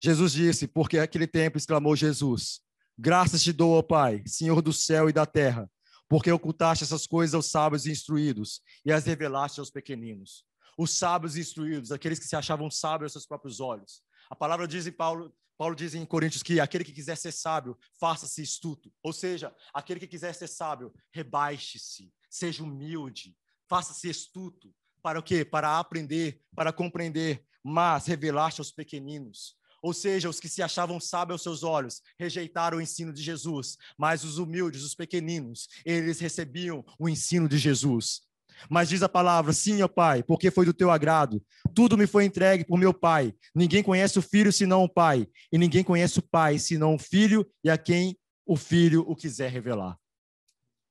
Jesus 0.01 0.31
disse, 0.31 0.65
porque 0.65 0.97
aquele 0.97 1.27
tempo 1.27 1.57
exclamou 1.57 1.93
Jesus: 1.93 2.61
Graças 2.97 3.43
te 3.43 3.51
dou, 3.51 3.73
ó 3.73 3.81
Pai, 3.81 4.23
Senhor 4.25 4.61
do 4.61 4.71
céu 4.71 5.09
e 5.09 5.13
da 5.13 5.25
terra, 5.25 5.69
porque 6.07 6.31
ocultaste 6.31 6.85
essas 6.85 7.05
coisas 7.05 7.33
aos 7.33 7.47
sábios 7.51 7.85
e 7.85 7.91
instruídos 7.91 8.61
e 8.85 8.93
as 8.93 9.05
revelaste 9.05 9.59
aos 9.59 9.69
pequeninos. 9.69 10.45
Os 10.77 10.91
sábios 10.91 11.35
e 11.35 11.41
instruídos, 11.41 11.91
aqueles 11.91 12.17
que 12.17 12.27
se 12.27 12.35
achavam 12.35 12.71
sábios 12.71 13.07
aos 13.07 13.11
seus 13.11 13.25
próprios 13.25 13.59
olhos. 13.59 14.01
A 14.29 14.35
palavra 14.35 14.67
diz 14.67 14.87
em 14.87 14.91
Paulo, 14.91 15.35
Paulo 15.57 15.75
diz 15.75 15.95
em 15.95 16.05
Coríntios 16.05 16.43
que 16.43 16.59
aquele 16.59 16.83
que 16.83 16.93
quiser 16.93 17.17
ser 17.17 17.31
sábio, 17.31 17.77
faça-se 17.99 18.41
estuto. 18.41 18.93
Ou 19.01 19.11
seja, 19.11 19.53
aquele 19.73 19.99
que 19.99 20.07
quiser 20.07 20.33
ser 20.33 20.47
sábio, 20.47 20.93
rebaixe-se, 21.11 22.13
seja 22.29 22.63
humilde, 22.63 23.35
faça-se 23.67 24.07
estuto. 24.07 24.73
Para 25.01 25.19
o 25.19 25.23
quê? 25.23 25.43
Para 25.43 25.79
aprender, 25.79 26.41
para 26.55 26.71
compreender, 26.71 27.43
mas 27.63 28.05
revelaste 28.05 28.61
aos 28.61 28.71
pequeninos. 28.71 29.57
Ou 29.81 29.93
seja, 29.93 30.29
os 30.29 30.39
que 30.39 30.49
se 30.49 30.61
achavam 30.61 30.99
sábios 30.99 31.33
aos 31.33 31.43
seus 31.43 31.63
olhos 31.63 32.01
rejeitaram 32.17 32.77
o 32.77 32.81
ensino 32.81 33.13
de 33.13 33.21
Jesus, 33.21 33.77
mas 33.97 34.23
os 34.23 34.37
humildes, 34.37 34.83
os 34.83 34.95
pequeninos, 34.95 35.67
eles 35.85 36.19
recebiam 36.19 36.83
o 36.99 37.07
ensino 37.07 37.47
de 37.47 37.57
Jesus. 37.57 38.26
Mas 38.69 38.89
diz 38.89 39.03
a 39.03 39.09
palavra: 39.09 39.53
sim, 39.53 39.81
ó 39.81 39.87
Pai, 39.87 40.23
porque 40.23 40.51
foi 40.51 40.65
do 40.65 40.73
teu 40.73 40.91
agrado. 40.91 41.41
Tudo 41.73 41.97
me 41.97 42.07
foi 42.07 42.25
entregue 42.25 42.65
por 42.65 42.77
meu 42.77 42.93
Pai. 42.93 43.33
Ninguém 43.53 43.83
conhece 43.83 44.17
o 44.19 44.21
Filho 44.21 44.51
senão 44.51 44.83
o 44.83 44.89
Pai, 44.89 45.27
e 45.51 45.57
ninguém 45.57 45.83
conhece 45.83 46.19
o 46.19 46.21
Pai 46.21 46.59
senão 46.59 46.95
o 46.95 46.99
Filho 46.99 47.45
e 47.63 47.69
a 47.69 47.77
quem 47.77 48.17
o 48.45 48.55
Filho 48.55 49.03
o 49.07 49.15
quiser 49.15 49.51
revelar. 49.51 49.97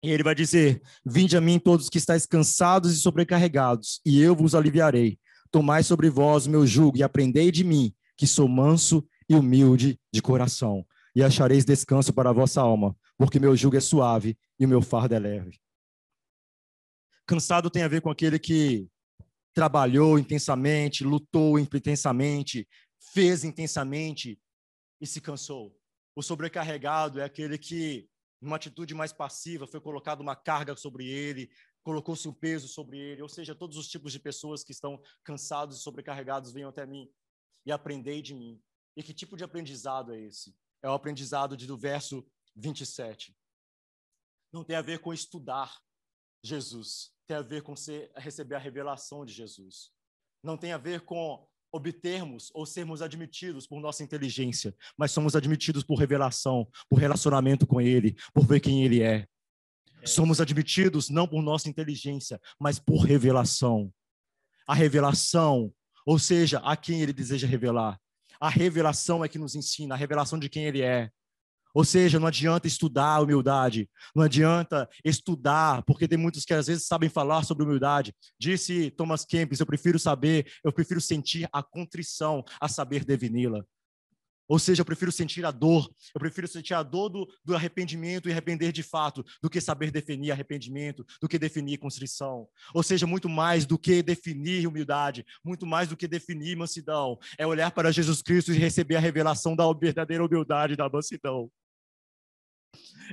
E 0.02 0.10
ele 0.10 0.22
vai 0.22 0.34
dizer: 0.34 0.80
Vinde 1.04 1.36
a 1.36 1.40
mim 1.40 1.58
todos 1.58 1.88
que 1.88 1.98
estáis 1.98 2.26
cansados 2.26 2.92
e 2.92 3.00
sobrecarregados, 3.00 4.00
e 4.04 4.20
eu 4.20 4.34
vos 4.34 4.54
aliviarei. 4.54 5.18
Tomai 5.50 5.82
sobre 5.82 6.10
vós 6.10 6.46
o 6.46 6.50
meu 6.50 6.66
jugo 6.66 6.98
e 6.98 7.02
aprendei 7.02 7.50
de 7.50 7.64
mim, 7.64 7.94
que 8.16 8.26
sou 8.26 8.48
manso 8.48 9.06
e 9.28 9.34
humilde 9.34 9.98
de 10.12 10.22
coração, 10.22 10.84
e 11.14 11.22
achareis 11.22 11.64
descanso 11.64 12.12
para 12.12 12.30
a 12.30 12.32
vossa 12.32 12.60
alma, 12.60 12.94
porque 13.16 13.40
meu 13.40 13.56
jugo 13.56 13.76
é 13.76 13.80
suave 13.80 14.36
e 14.58 14.66
o 14.66 14.68
meu 14.68 14.82
fardo 14.82 15.14
é 15.14 15.18
leve. 15.18 15.58
Cansado 17.26 17.70
tem 17.70 17.82
a 17.82 17.88
ver 17.88 18.00
com 18.00 18.10
aquele 18.10 18.38
que 18.38 18.88
trabalhou 19.52 20.18
intensamente, 20.18 21.02
lutou 21.02 21.58
intensamente, 21.58 22.68
fez 23.12 23.42
intensamente 23.42 24.38
e 25.00 25.06
se 25.06 25.20
cansou. 25.20 25.76
O 26.14 26.22
sobrecarregado 26.22 27.20
é 27.20 27.24
aquele 27.24 27.58
que 27.58 28.08
numa 28.40 28.56
atitude 28.56 28.94
mais 28.94 29.12
passiva, 29.12 29.66
foi 29.66 29.80
colocada 29.80 30.22
uma 30.22 30.36
carga 30.36 30.76
sobre 30.76 31.06
ele, 31.06 31.50
colocou-se 31.82 32.28
um 32.28 32.32
peso 32.32 32.68
sobre 32.68 32.98
ele. 32.98 33.22
Ou 33.22 33.28
seja, 33.28 33.54
todos 33.54 33.76
os 33.76 33.88
tipos 33.88 34.12
de 34.12 34.20
pessoas 34.20 34.62
que 34.62 34.72
estão 34.72 35.00
cansados 35.24 35.78
e 35.78 35.82
sobrecarregados 35.82 36.52
venham 36.52 36.70
até 36.70 36.86
mim 36.86 37.10
e 37.64 37.72
aprendei 37.72 38.22
de 38.22 38.34
mim. 38.34 38.62
E 38.96 39.02
que 39.02 39.12
tipo 39.12 39.36
de 39.36 39.44
aprendizado 39.44 40.12
é 40.12 40.20
esse? 40.20 40.54
É 40.82 40.88
o 40.88 40.92
aprendizado 40.92 41.56
de, 41.56 41.66
do 41.66 41.76
verso 41.76 42.26
27. 42.54 43.36
Não 44.52 44.64
tem 44.64 44.76
a 44.76 44.82
ver 44.82 45.00
com 45.00 45.12
estudar 45.12 45.80
Jesus, 46.46 47.10
tem 47.26 47.36
a 47.36 47.42
ver 47.42 47.62
com 47.62 47.74
ser, 47.74 48.10
receber 48.16 48.54
a 48.54 48.58
revelação 48.58 49.24
de 49.24 49.32
Jesus. 49.32 49.90
Não 50.42 50.56
tem 50.56 50.72
a 50.72 50.78
ver 50.78 51.00
com 51.00 51.46
obtermos 51.72 52.50
ou 52.54 52.64
sermos 52.64 53.02
admitidos 53.02 53.66
por 53.66 53.80
nossa 53.80 54.02
inteligência, 54.02 54.74
mas 54.96 55.12
somos 55.12 55.36
admitidos 55.36 55.82
por 55.82 55.98
revelação, 55.98 56.66
por 56.88 56.98
relacionamento 56.98 57.66
com 57.66 57.80
Ele, 57.80 58.16
por 58.32 58.46
ver 58.46 58.60
quem 58.60 58.84
Ele 58.84 59.02
é. 59.02 59.26
é. 60.02 60.06
Somos 60.06 60.40
admitidos 60.40 61.10
não 61.10 61.26
por 61.26 61.42
nossa 61.42 61.68
inteligência, 61.68 62.40
mas 62.58 62.78
por 62.78 63.00
revelação. 63.00 63.92
A 64.66 64.74
revelação, 64.74 65.72
ou 66.04 66.18
seja, 66.18 66.58
a 66.60 66.76
quem 66.76 67.02
Ele 67.02 67.12
deseja 67.12 67.46
revelar. 67.46 68.00
A 68.40 68.48
revelação 68.48 69.24
é 69.24 69.28
que 69.28 69.38
nos 69.38 69.54
ensina, 69.54 69.94
a 69.94 69.98
revelação 69.98 70.38
de 70.38 70.48
quem 70.48 70.64
Ele 70.64 70.82
é. 70.82 71.10
Ou 71.76 71.84
seja, 71.84 72.18
não 72.18 72.26
adianta 72.26 72.66
estudar 72.66 73.20
humildade, 73.20 73.86
não 74.14 74.24
adianta 74.24 74.88
estudar, 75.04 75.82
porque 75.82 76.08
tem 76.08 76.16
muitos 76.16 76.42
que 76.42 76.54
às 76.54 76.68
vezes 76.68 76.86
sabem 76.86 77.10
falar 77.10 77.44
sobre 77.44 77.64
humildade. 77.64 78.14
Disse 78.40 78.90
Thomas 78.92 79.26
Kempis: 79.26 79.60
eu 79.60 79.66
prefiro 79.66 79.98
saber, 79.98 80.50
eu 80.64 80.72
prefiro 80.72 81.02
sentir 81.02 81.46
a 81.52 81.62
contrição 81.62 82.42
a 82.58 82.66
saber 82.66 83.04
defini-la. 83.04 83.62
Ou 84.48 84.58
seja, 84.58 84.80
eu 84.80 84.86
prefiro 84.86 85.12
sentir 85.12 85.44
a 85.44 85.50
dor, 85.50 85.86
eu 86.14 86.18
prefiro 86.18 86.48
sentir 86.48 86.72
a 86.72 86.82
dor 86.82 87.10
do, 87.10 87.28
do, 87.44 87.54
arrependimento 87.54 88.26
e 88.26 88.32
arrepender 88.32 88.72
de 88.72 88.82
fato, 88.82 89.22
do 89.42 89.50
que 89.50 89.60
saber 89.60 89.90
definir 89.90 90.30
arrependimento, 90.30 91.04
do 91.20 91.28
que 91.28 91.38
definir 91.38 91.76
constrição. 91.76 92.48
Ou 92.72 92.82
seja, 92.82 93.06
muito 93.06 93.28
mais 93.28 93.66
do 93.66 93.78
que 93.78 94.02
definir 94.02 94.66
humildade, 94.66 95.26
muito 95.44 95.66
mais 95.66 95.90
do 95.90 95.96
que 95.96 96.08
definir 96.08 96.56
mansidão, 96.56 97.18
é 97.36 97.46
olhar 97.46 97.70
para 97.70 97.92
Jesus 97.92 98.22
Cristo 98.22 98.50
e 98.50 98.56
receber 98.56 98.96
a 98.96 99.00
revelação 99.00 99.54
da 99.54 99.70
verdadeira 99.74 100.24
humildade 100.24 100.74
da 100.74 100.88
mansidão 100.88 101.50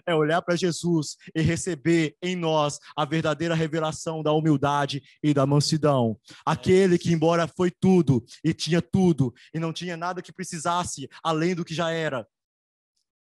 é 0.06 0.14
olhar 0.14 0.41
para 0.41 0.56
Jesus 0.56 1.18
e 1.35 1.41
receber 1.41 2.15
em 2.22 2.35
nós 2.35 2.80
a 2.95 3.06
verdadeira 3.06 3.56
revelação 3.56 4.23
da 4.23 4.31
humildade 4.31 5.02
e 5.22 5.34
da 5.34 5.45
mansidão. 5.45 6.18
Aquele 6.45 6.98
que, 6.98 7.11
embora 7.11 7.48
foi 7.48 7.72
tudo 7.72 8.23
e 8.44 8.53
tinha 8.53 8.81
tudo 8.81 9.34
e 9.53 9.60
não 9.60 9.73
tinha 9.73 9.98
nada 9.98 10.22
que 10.22 10.34
precisasse 10.34 11.07
além 11.23 11.56
do 11.56 11.65
que 11.65 11.73
já 11.73 11.91
era, 11.91 12.27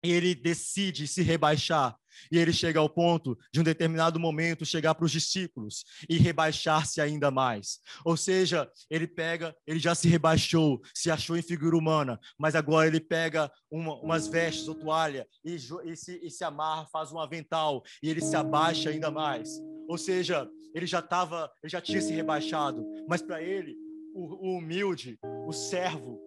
ele 0.03 0.35
decide 0.35 1.07
se 1.07 1.23
rebaixar 1.23 1.97
e 2.31 2.39
ele 2.39 2.53
chega 2.53 2.79
ao 2.79 2.89
ponto 2.89 3.39
de 3.53 3.61
um 3.61 3.63
determinado 3.63 4.19
momento 4.19 4.67
chegar 4.67 4.95
para 4.95 5.05
os 5.05 5.13
discípulos 5.13 5.85
e 6.09 6.19
rebaixar-se 6.19 7.01
ainda 7.01 7.31
mais. 7.31 7.81
Ou 8.05 8.17
seja, 8.17 8.71
ele 8.91 9.07
pega, 9.07 9.55
ele 9.67 9.79
já 9.79 9.95
se 9.95 10.09
rebaixou, 10.09 10.81
se 10.95 11.11
achou 11.11 11.37
em 11.37 11.43
figura 11.43 11.77
humana, 11.77 12.19
mas 12.39 12.55
agora 12.55 12.87
ele 12.87 13.01
pega 13.01 13.51
uma, 13.71 13.95
umas 14.01 14.27
vestes 14.27 14.69
ou 14.69 14.75
toalha 14.75 15.27
e, 15.45 15.55
e, 15.55 15.97
se, 15.97 16.21
e 16.23 16.31
se 16.31 16.45
amarra, 16.45 16.87
faz 16.93 17.13
um 17.13 17.19
avental 17.19 17.83
e 18.03 18.09
ele 18.09 18.21
se 18.21 18.37
abaixa 18.37 18.91
ainda 18.91 19.11
mais. 19.11 19.49
Ou 19.89 19.99
seja, 19.99 20.49
ele 20.75 20.87
já 20.87 21.01
estava, 21.01 21.51
ele 21.63 21.71
já 21.71 21.81
tinha 21.81 22.01
se 22.01 22.13
rebaixado, 22.13 22.85
mas 23.09 23.21
para 23.21 23.43
ele, 23.43 23.77
o, 24.15 24.51
o 24.51 24.59
humilde, 24.59 25.19
o 25.47 25.53
servo, 25.53 26.21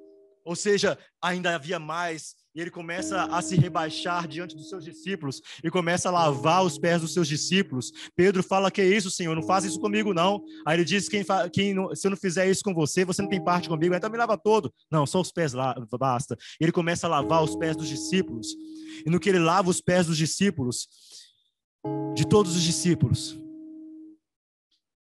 ou 0.46 0.56
seja, 0.56 0.98
ainda 1.20 1.56
havia 1.56 1.80
mais, 1.80 2.36
e 2.54 2.62
ele 2.62 2.70
começa 2.70 3.24
a 3.24 3.42
se 3.42 3.56
rebaixar 3.58 4.28
diante 4.28 4.56
dos 4.56 4.70
seus 4.70 4.86
discípulos 4.86 5.42
e 5.62 5.70
começa 5.70 6.08
a 6.08 6.12
lavar 6.12 6.64
os 6.64 6.78
pés 6.78 7.02
dos 7.02 7.14
seus 7.14 7.28
discípulos. 7.28 7.92
Pedro 8.16 8.42
fala: 8.42 8.72
Que 8.72 8.80
é 8.80 8.86
isso, 8.86 9.12
Senhor? 9.12 9.36
Não 9.36 9.44
faz 9.44 9.66
isso 9.66 9.80
comigo, 9.80 10.14
não. 10.14 10.42
Aí 10.66 10.78
ele 10.78 10.86
diz: 10.86 11.10
quem, 11.10 11.26
quem 11.52 11.74
não, 11.74 11.94
Se 11.94 12.08
eu 12.08 12.12
não 12.12 12.18
fizer 12.18 12.50
isso 12.50 12.64
com 12.64 12.74
você, 12.74 13.04
você 13.04 13.22
não 13.22 13.28
tem 13.28 13.44
parte 13.44 13.68
comigo, 13.68 13.94
então 13.94 14.10
me 14.10 14.18
lava 14.18 14.38
todo. 14.38 14.74
Não, 14.90 15.06
só 15.06 15.20
os 15.20 15.32
pés 15.32 15.52
lá, 15.52 15.76
basta. 16.00 16.38
E 16.62 16.64
ele 16.64 16.72
começa 16.72 17.08
a 17.08 17.10
lavar 17.10 17.44
os 17.44 17.58
pés 17.58 17.76
dos 17.76 17.90
discípulos. 17.90 18.48
E 19.06 19.10
no 19.10 19.20
que 19.20 19.28
ele 19.28 19.40
lava 19.40 19.70
os 19.70 19.82
pés 19.82 20.08
dos 20.08 20.16
discípulos, 20.16 20.88
de 22.16 22.26
todos 22.26 22.56
os 22.56 22.64
discípulos, 22.64 23.38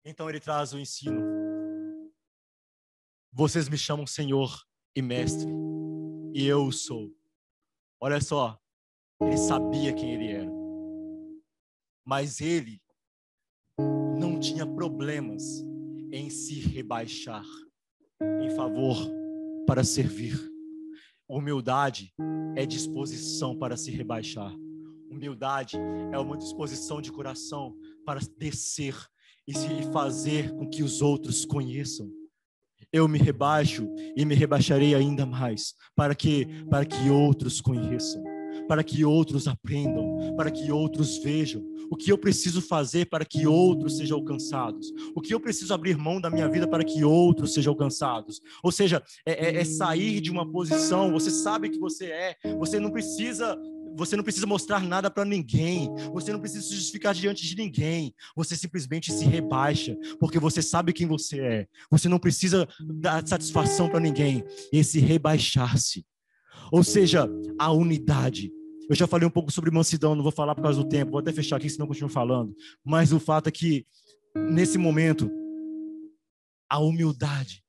então 0.02 0.30
ele 0.30 0.40
traz 0.40 0.72
o 0.72 0.78
ensino. 0.78 1.20
Vocês 3.30 3.68
me 3.68 3.76
chamam 3.76 4.06
Senhor 4.06 4.64
e 4.96 5.02
mestre, 5.02 5.50
e 6.32 6.46
eu 6.46 6.70
sou. 6.70 7.12
Olha 8.00 8.20
só, 8.20 8.58
ele 9.20 9.36
sabia 9.36 9.92
quem 9.92 10.14
ele 10.14 10.28
era, 10.28 10.52
mas 12.04 12.40
ele 12.40 12.80
não 14.16 14.38
tinha 14.38 14.66
problemas 14.66 15.64
em 16.12 16.30
se 16.30 16.60
rebaixar 16.60 17.44
em 18.40 18.50
favor 18.50 18.96
para 19.66 19.82
servir. 19.82 20.38
Humildade 21.28 22.14
é 22.54 22.64
disposição 22.64 23.56
para 23.58 23.76
se 23.76 23.90
rebaixar. 23.90 24.54
Humildade 25.10 25.76
é 26.12 26.18
uma 26.18 26.36
disposição 26.36 27.00
de 27.00 27.10
coração 27.10 27.76
para 28.04 28.20
descer 28.38 28.94
e 29.46 29.56
se 29.56 29.82
fazer 29.92 30.54
com 30.54 30.68
que 30.68 30.82
os 30.82 31.02
outros 31.02 31.44
conheçam 31.44 32.10
eu 32.94 33.08
me 33.08 33.18
rebaixo 33.18 33.88
e 34.16 34.24
me 34.24 34.36
rebaixarei 34.36 34.94
ainda 34.94 35.26
mais, 35.26 35.74
para 35.96 36.14
que 36.14 36.46
para 36.70 36.84
que 36.84 37.10
outros 37.10 37.60
conheçam, 37.60 38.22
para 38.68 38.84
que 38.84 39.04
outros 39.04 39.48
aprendam, 39.48 40.36
para 40.36 40.48
que 40.48 40.70
outros 40.70 41.18
vejam 41.18 41.60
o 41.90 41.96
que 41.96 42.10
eu 42.10 42.16
preciso 42.16 42.62
fazer 42.62 43.06
para 43.06 43.24
que 43.24 43.46
outros 43.46 43.96
sejam 43.96 44.18
alcançados, 44.18 44.92
o 45.14 45.20
que 45.20 45.34
eu 45.34 45.40
preciso 45.40 45.74
abrir 45.74 45.96
mão 45.96 46.20
da 46.20 46.30
minha 46.30 46.48
vida 46.48 46.68
para 46.68 46.84
que 46.84 47.04
outros 47.04 47.52
sejam 47.52 47.72
alcançados. 47.72 48.40
Ou 48.62 48.72
seja, 48.72 49.02
é, 49.26 49.48
é, 49.48 49.60
é 49.60 49.64
sair 49.64 50.20
de 50.20 50.30
uma 50.30 50.50
posição. 50.50 51.12
Você 51.12 51.30
sabe 51.30 51.68
que 51.68 51.78
você 51.78 52.06
é, 52.06 52.36
você 52.58 52.78
não 52.78 52.90
precisa 52.90 53.58
você 53.96 54.16
não 54.16 54.24
precisa 54.24 54.46
mostrar 54.46 54.82
nada 54.82 55.10
para 55.10 55.24
ninguém. 55.24 55.88
Você 56.12 56.32
não 56.32 56.40
precisa 56.40 56.62
se 56.62 56.74
justificar 56.74 57.14
diante 57.14 57.46
de 57.46 57.56
ninguém. 57.56 58.14
Você 58.36 58.56
simplesmente 58.56 59.12
se 59.12 59.24
rebaixa, 59.24 59.96
porque 60.18 60.38
você 60.38 60.60
sabe 60.60 60.92
quem 60.92 61.06
você 61.06 61.40
é. 61.40 61.68
Você 61.90 62.08
não 62.08 62.18
precisa 62.18 62.68
dar 62.80 63.26
satisfação 63.26 63.88
para 63.88 64.00
ninguém. 64.00 64.44
Esse 64.72 64.98
rebaixar-se. 64.98 66.04
Ou 66.72 66.82
seja, 66.82 67.28
a 67.58 67.70
unidade. 67.72 68.52
Eu 68.88 68.96
já 68.96 69.06
falei 69.06 69.26
um 69.26 69.30
pouco 69.30 69.50
sobre 69.50 69.70
mansidão, 69.70 70.14
não 70.14 70.22
vou 70.22 70.32
falar 70.32 70.54
por 70.54 70.62
causa 70.62 70.82
do 70.82 70.88
tempo, 70.88 71.12
vou 71.12 71.20
até 71.20 71.32
fechar 71.32 71.56
aqui, 71.56 71.70
senão 71.70 71.86
continuo 71.86 72.10
falando. 72.10 72.54
Mas 72.84 73.12
o 73.12 73.20
fato 73.20 73.48
é 73.48 73.50
que, 73.50 73.86
nesse 74.50 74.76
momento, 74.76 75.30
a 76.68 76.78
humildade, 76.78 77.62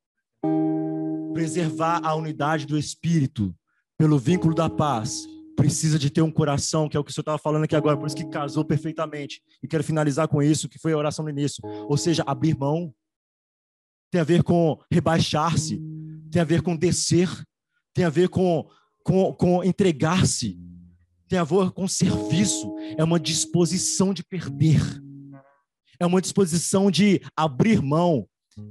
preservar 1.34 2.02
a 2.04 2.16
unidade 2.16 2.66
do 2.66 2.78
espírito 2.78 3.56
pelo 3.98 4.18
vínculo 4.18 4.54
da 4.54 4.70
paz, 4.70 5.26
precisa 5.56 5.98
de 5.98 6.10
ter 6.10 6.22
um 6.22 6.32
coração, 6.32 6.88
que 6.88 6.98
é 6.98 7.00
o 7.00 7.04
que 7.04 7.12
o 7.12 7.14
senhor 7.14 7.24
estava 7.24 7.38
falando 7.38 7.64
aqui 7.64 7.76
agora, 7.76 7.98
por 7.98 8.08
isso 8.08 8.16
que 8.16 8.28
casou 8.30 8.66
perfeitamente. 8.66 9.42
E 9.64 9.68
quero 9.68 9.84
finalizar 9.84 10.28
com 10.28 10.42
isso, 10.42 10.70
que 10.70 10.78
foi 10.78 10.94
a 10.94 10.98
oração 10.98 11.24
no 11.24 11.32
início. 11.32 11.62
Ou 11.88 11.98
seja, 11.98 12.24
abrir 12.26 12.58
mão 12.58 12.94
tem 14.12 14.22
a 14.22 14.24
ver 14.24 14.44
com 14.44 14.80
rebaixar-se, 14.92 15.82
tem 16.32 16.42
a 16.42 16.46
ver 16.46 16.62
com 16.62 16.76
descer, 16.76 17.30
tem 17.94 18.06
a 18.06 18.10
ver 18.10 18.30
com, 18.30 18.66
com, 19.04 19.34
com 19.34 19.64
entregar-se, 19.64 20.58
tem 21.28 21.40
a 21.40 21.44
ver 21.44 21.72
com 21.72 21.88
serviço, 21.88 22.76
é 22.98 23.04
uma 23.04 23.20
disposição 23.20 24.14
de 24.14 24.24
perder, 24.24 24.82
é 26.00 26.06
uma 26.06 26.22
disposição 26.22 26.92
de 26.92 27.22
abrir 27.36 27.82
mão. 27.82 28.28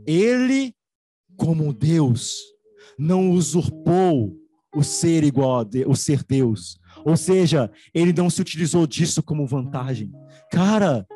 Ele, 0.07 0.75
como 1.37 1.75
Deus, 1.75 2.39
não 2.99 3.31
usurpou 3.31 4.44
o 4.75 4.83
ser 4.83 5.25
igual 5.25 5.61
a 5.61 5.65
Deus, 5.65 5.87
o 5.87 5.95
ser 5.95 6.25
Deus. 6.25 6.79
Ou 7.05 7.17
seja, 7.17 7.71
ele 7.93 8.13
não 8.13 8.29
se 8.29 8.41
utilizou 8.41 8.87
disso 8.87 9.23
como 9.23 9.47
vantagem. 9.47 10.13
Cara, 10.51 11.07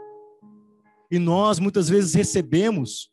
e 1.11 1.19
nós 1.19 1.59
muitas 1.59 1.89
vezes 1.89 2.15
recebemos 2.15 3.11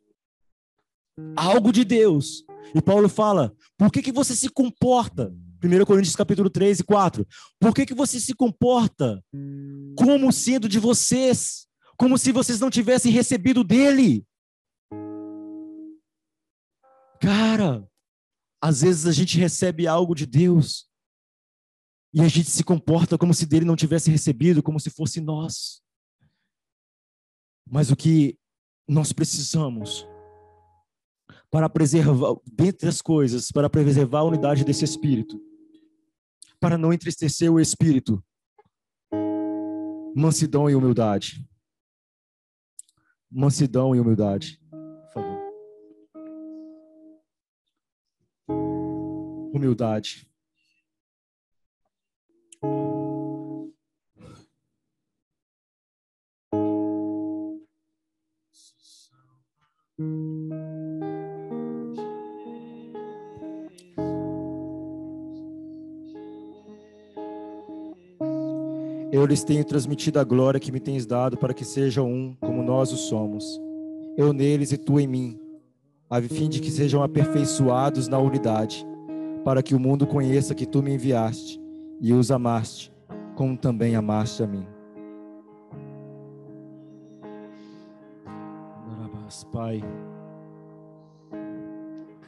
algo 1.36 1.72
de 1.72 1.84
Deus. 1.84 2.44
E 2.74 2.82
Paulo 2.82 3.08
fala: 3.08 3.54
por 3.78 3.92
que, 3.92 4.02
que 4.02 4.12
você 4.12 4.36
se 4.36 4.50
comporta? 4.50 5.34
1 5.64 5.86
Coríntios 5.86 6.16
capítulo 6.16 6.50
3 6.50 6.82
e 6.82 6.84
4. 6.84 7.26
Por 7.60 7.74
que, 7.74 7.86
que 7.86 7.94
você 7.94 8.20
se 8.20 8.34
comporta 8.36 9.24
como 9.98 10.32
sendo 10.32 10.70
de 10.70 10.80
vocês? 10.80 11.66
Como 11.98 12.18
se 12.18 12.32
vocês 12.32 12.60
não 12.60 12.70
tivessem 12.70 13.12
recebido 13.12 13.64
dele? 13.64 14.26
Cara, 17.20 17.88
às 18.62 18.82
vezes 18.82 19.06
a 19.06 19.12
gente 19.12 19.38
recebe 19.38 19.88
algo 19.88 20.16
de 20.16 20.26
Deus 20.26 20.90
e 22.14 22.22
a 22.22 22.28
gente 22.28 22.50
se 22.50 22.64
comporta 22.64 23.18
como 23.18 23.34
se 23.34 23.46
dele 23.46 23.66
não 23.66 23.76
tivesse 23.76 24.10
recebido, 24.10 24.64
como 24.64 24.80
se 24.80 24.90
fosse 24.90 25.20
nós. 25.20 25.82
Mas 27.70 27.92
o 27.92 27.96
que 27.96 28.40
nós 28.88 29.12
precisamos 29.12 30.08
para 31.50 31.70
preservar, 31.70 32.36
dentre 32.46 32.88
as 32.88 33.02
coisas, 33.02 33.52
para 33.52 33.70
preservar 33.70 34.20
a 34.20 34.26
unidade 34.26 34.64
desse 34.64 34.86
espírito, 34.86 35.42
para 36.60 36.78
não 36.78 36.94
entristecer 36.94 37.52
o 37.52 37.60
espírito, 37.60 38.24
mansidão 40.16 40.70
e 40.70 40.76
humildade. 40.76 41.46
Mansidão 43.30 43.96
e 43.96 44.00
humildade. 44.00 44.62
Humildade. 49.66 50.28
Eu 69.12 69.26
lhes 69.26 69.44
tenho 69.44 69.66
transmitido 69.66 70.20
a 70.20 70.24
glória 70.24 70.60
que 70.60 70.72
me 70.72 70.80
tens 70.80 71.06
dado 71.08 71.38
para 71.38 71.54
que 71.54 71.66
sejam 71.66 72.12
um, 72.12 72.36
como 72.36 72.62
nós 72.62 72.92
o 72.92 72.98
somos. 72.98 73.60
Eu 74.16 74.32
neles 74.32 74.72
e 74.72 74.78
tu 74.78 75.00
em 75.00 75.08
mim, 75.08 75.40
a 76.10 76.22
fim 76.22 76.50
de 76.50 76.60
que 76.60 76.70
sejam 76.70 77.02
aperfeiçoados 77.02 78.08
na 78.08 78.20
unidade, 78.20 78.86
para 79.46 79.64
que 79.64 79.76
o 79.76 79.80
mundo 79.80 80.06
conheça 80.06 80.54
que 80.54 80.66
tu 80.66 80.84
me 80.84 80.96
enviaste 80.96 81.62
e 82.02 82.12
os 82.12 82.32
amaste, 82.32 82.92
como 83.36 83.56
também 83.56 83.96
amaste 83.96 84.44
a 84.44 84.48
mim. 84.48 84.66
Pai. 89.52 89.82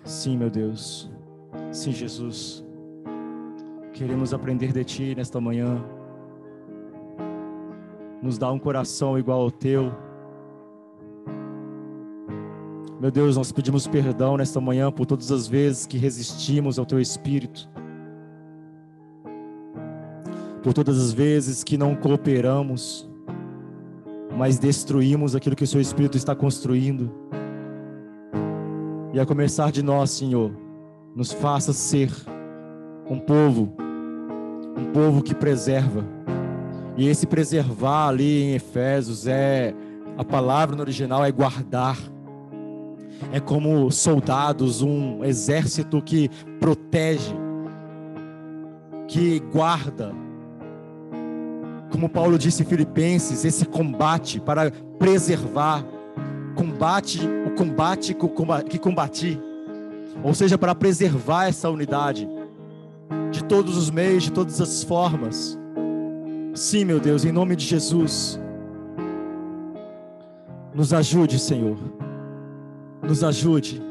Sim, 0.05 0.37
meu 0.37 0.49
Deus. 0.49 1.11
Sim, 1.71 1.91
Jesus. 1.91 2.65
Queremos 3.91 4.33
aprender 4.33 4.71
de 4.71 4.83
Ti 4.85 5.15
nesta 5.15 5.41
manhã. 5.41 5.83
Nos 8.21 8.37
dá 8.37 8.49
um 8.51 8.57
coração 8.57 9.19
igual 9.19 9.41
ao 9.41 9.51
Teu. 9.51 9.91
Meu 13.07 13.11
Deus, 13.13 13.37
nós 13.37 13.53
pedimos 13.53 13.87
perdão 13.87 14.35
nesta 14.35 14.59
manhã 14.59 14.91
por 14.91 15.05
todas 15.05 15.31
as 15.31 15.47
vezes 15.47 15.85
que 15.85 15.97
resistimos 15.97 16.77
ao 16.77 16.85
Teu 16.85 16.99
Espírito. 16.99 17.69
Por 20.61 20.73
todas 20.73 20.99
as 20.99 21.13
vezes 21.13 21.63
que 21.63 21.77
não 21.77 21.95
cooperamos, 21.95 23.09
mas 24.37 24.59
destruímos 24.59 25.37
aquilo 25.37 25.55
que 25.55 25.63
o 25.63 25.67
Seu 25.67 25.79
Espírito 25.79 26.17
está 26.17 26.35
construindo. 26.35 27.09
E 29.13 29.21
a 29.21 29.25
começar 29.25 29.71
de 29.71 29.81
nós, 29.81 30.11
Senhor, 30.11 30.51
nos 31.15 31.31
faça 31.31 31.71
ser 31.71 32.11
um 33.09 33.19
povo, 33.19 33.73
um 34.77 34.91
povo 34.91 35.23
que 35.23 35.33
preserva. 35.33 36.03
E 36.97 37.07
esse 37.07 37.25
preservar 37.25 38.09
ali 38.09 38.43
em 38.43 38.55
Efésios 38.55 39.25
é 39.27 39.73
a 40.17 40.25
palavra 40.25 40.75
no 40.75 40.81
original 40.81 41.23
é 41.23 41.31
guardar. 41.31 41.97
É 43.31 43.39
como 43.39 43.91
soldados, 43.91 44.81
um 44.81 45.23
exército 45.23 46.01
que 46.01 46.29
protege, 46.59 47.33
que 49.07 49.39
guarda. 49.51 50.13
Como 51.91 52.09
Paulo 52.09 52.37
disse 52.37 52.63
em 52.63 52.65
Filipenses, 52.65 53.45
esse 53.45 53.65
combate 53.65 54.39
para 54.39 54.71
preservar 54.99 55.83
combate, 56.55 57.19
o 57.45 57.51
combate 57.51 58.13
que 58.69 58.79
combati, 58.79 59.39
ou 60.23 60.33
seja, 60.33 60.57
para 60.57 60.73
preservar 60.73 61.47
essa 61.47 61.69
unidade 61.69 62.27
de 63.31 63.43
todos 63.43 63.77
os 63.77 63.89
meios, 63.89 64.23
de 64.23 64.31
todas 64.31 64.59
as 64.59 64.83
formas. 64.83 65.57
Sim, 66.53 66.85
meu 66.85 66.99
Deus, 66.99 67.23
em 67.23 67.31
nome 67.31 67.55
de 67.55 67.65
Jesus, 67.65 68.39
nos 70.73 70.91
ajude, 70.93 71.37
Senhor, 71.39 71.77
nos 73.07 73.23
ajude. 73.23 73.81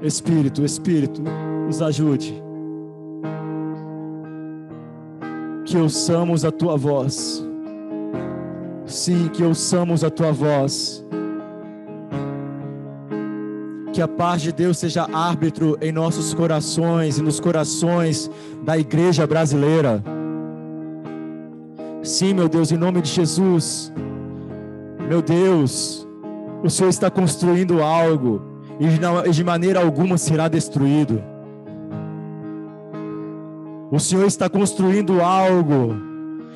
Espírito, 0.00 0.64
Espírito, 0.64 1.22
nos 1.66 1.82
ajude. 1.82 2.42
Que 5.64 5.76
ouçamos 5.76 6.44
a 6.44 6.50
tua 6.52 6.76
voz 6.76 7.44
Sim, 8.86 9.28
que 9.28 9.42
ouçamos 9.42 10.04
a 10.04 10.10
tua 10.10 10.30
voz. 10.30 11.04
Que 13.92 14.02
a 14.02 14.08
paz 14.08 14.42
de 14.42 14.52
Deus 14.52 14.78
seja 14.78 15.08
árbitro 15.12 15.78
em 15.80 15.90
nossos 15.90 16.34
corações 16.34 17.18
e 17.18 17.22
nos 17.22 17.40
corações 17.40 18.30
da 18.62 18.76
igreja 18.76 19.26
brasileira. 19.26 20.02
Sim, 22.02 22.34
meu 22.34 22.48
Deus, 22.48 22.70
em 22.72 22.76
nome 22.76 23.00
de 23.00 23.08
Jesus. 23.08 23.92
Meu 25.08 25.22
Deus, 25.22 26.03
o 26.64 26.70
Senhor 26.70 26.88
está 26.88 27.10
construindo 27.10 27.82
algo 27.82 28.40
e 28.80 29.30
de 29.30 29.44
maneira 29.44 29.80
alguma 29.80 30.16
será 30.16 30.48
destruído. 30.48 31.22
O 33.92 34.00
Senhor 34.00 34.26
está 34.26 34.48
construindo 34.48 35.20
algo 35.20 35.94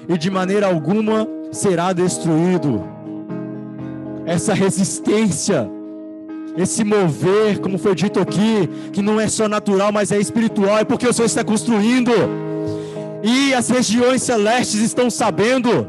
e 0.09 0.17
de 0.17 0.31
maneira 0.31 0.67
alguma 0.67 1.29
será 1.53 1.93
destruído. 1.93 2.83
Essa 4.25 4.55
resistência, 4.55 5.71
esse 6.57 6.83
mover, 6.85 7.59
como 7.59 7.77
foi 7.77 7.95
dito 7.95 8.19
aqui, 8.19 8.67
que 8.95 9.03
não 9.03 9.21
é 9.21 9.29
só 9.29 9.47
natural, 9.47 9.93
mas 9.93 10.11
é 10.11 10.19
espiritual, 10.19 10.79
é 10.79 10.85
porque 10.85 11.07
o 11.07 11.13
Senhor 11.13 11.27
está 11.27 11.45
construindo. 11.45 12.13
E 13.23 13.53
as 13.53 13.69
regiões 13.69 14.23
celestes 14.23 14.81
estão 14.81 15.11
sabendo, 15.11 15.87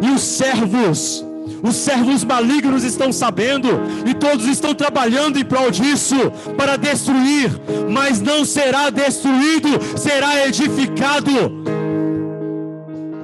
e 0.00 0.10
os 0.10 0.22
servos, 0.22 1.26
os 1.62 1.76
servos 1.76 2.24
malignos 2.24 2.84
estão 2.84 3.12
sabendo, 3.12 3.68
e 4.06 4.14
todos 4.14 4.46
estão 4.46 4.74
trabalhando 4.74 5.38
em 5.38 5.44
prol 5.44 5.70
disso, 5.70 6.16
para 6.56 6.76
destruir, 6.76 7.50
mas 7.88 8.20
não 8.20 8.44
será 8.44 8.90
destruído, 8.90 9.68
será 9.96 10.46
edificado, 10.46 11.30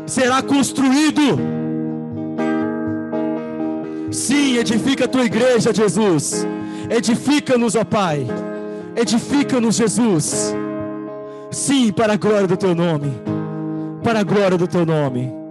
será 0.06 0.42
construído. 0.42 1.54
Sim, 4.10 4.58
edifica 4.58 5.06
a 5.06 5.08
tua 5.08 5.24
igreja, 5.24 5.74
Jesus. 5.74 6.46
Edifica-nos, 6.88 7.74
ó 7.74 7.84
Pai. 7.84 8.26
Edifica-nos, 8.94 9.74
Jesus. 9.74 10.54
Sim, 11.50 11.92
para 11.92 12.12
a 12.12 12.16
glória 12.16 12.46
do 12.46 12.56
teu 12.56 12.74
nome. 12.74 13.12
Para 14.04 14.20
a 14.20 14.22
glória 14.22 14.56
do 14.56 14.68
teu 14.68 14.86
nome. 14.86 15.43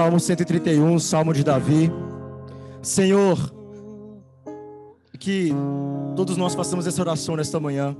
Salmo 0.00 0.18
131, 0.18 0.98
Salmo 0.98 1.34
de 1.34 1.44
Davi. 1.44 1.92
Senhor, 2.80 3.36
que 5.18 5.52
todos 6.16 6.38
nós 6.38 6.54
façamos 6.54 6.86
essa 6.86 7.02
oração 7.02 7.36
nesta 7.36 7.60
manhã. 7.60 7.94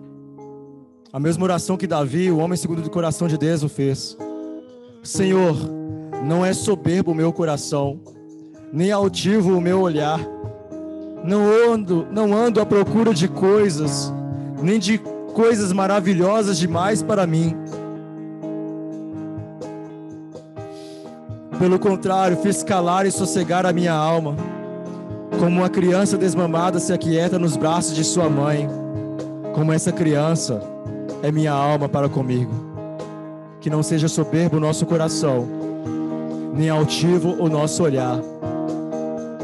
A 1.13 1.21
mesma 1.21 1.45
oração 1.45 1.77
que 1.77 1.87
Davi, 1.87 2.31
o 2.31 2.39
homem 2.39 2.57
segundo 2.57 2.81
do 2.81 2.89
coração 2.89 3.29
de 3.29 3.37
Deus, 3.37 3.63
o 3.63 3.69
fez. 3.69 4.17
Senhor, 5.03 5.55
não 6.25 6.43
é 6.43 6.55
soberbo 6.55 7.13
o 7.13 7.15
meu 7.15 7.35
coração, 7.35 8.01
nem 8.73 8.91
altivo 8.91 9.55
o 9.55 9.61
meu 9.61 9.83
olhar. 9.83 10.21
Não 11.23 11.45
ando, 11.71 12.07
não 12.11 12.35
ando 12.35 12.63
à 12.63 12.65
procura 12.65 13.13
de 13.13 13.29
coisas, 13.29 14.11
nem 14.63 14.79
de 14.79 14.97
coisas 15.35 15.71
maravilhosas 15.71 16.57
demais 16.57 17.03
para 17.03 17.27
mim. 17.27 17.55
Pelo 21.61 21.79
contrário, 21.79 22.39
fiz 22.39 22.63
calar 22.63 23.05
e 23.05 23.11
sossegar 23.11 23.67
a 23.67 23.73
minha 23.73 23.93
alma, 23.93 24.35
como 25.39 25.61
uma 25.61 25.69
criança 25.69 26.17
desmamada 26.17 26.81
se 26.81 26.91
aquieta 26.91 27.39
nos 27.39 27.55
braços 27.55 27.95
de 27.95 28.03
sua 28.03 28.31
mãe. 28.31 28.67
Como 29.55 29.71
essa 29.71 29.93
criança 29.93 30.63
é 31.23 31.31
minha 31.31 31.53
alma 31.53 31.87
para 31.87 32.09
comigo. 32.09 32.51
Que 33.61 33.69
não 33.69 33.83
seja 33.83 34.09
soberbo 34.09 34.57
o 34.57 34.61
nosso 34.61 34.87
coração, 34.87 35.47
nem 36.55 36.71
altivo 36.71 37.37
o 37.39 37.47
nosso 37.47 37.83
olhar. 37.83 38.19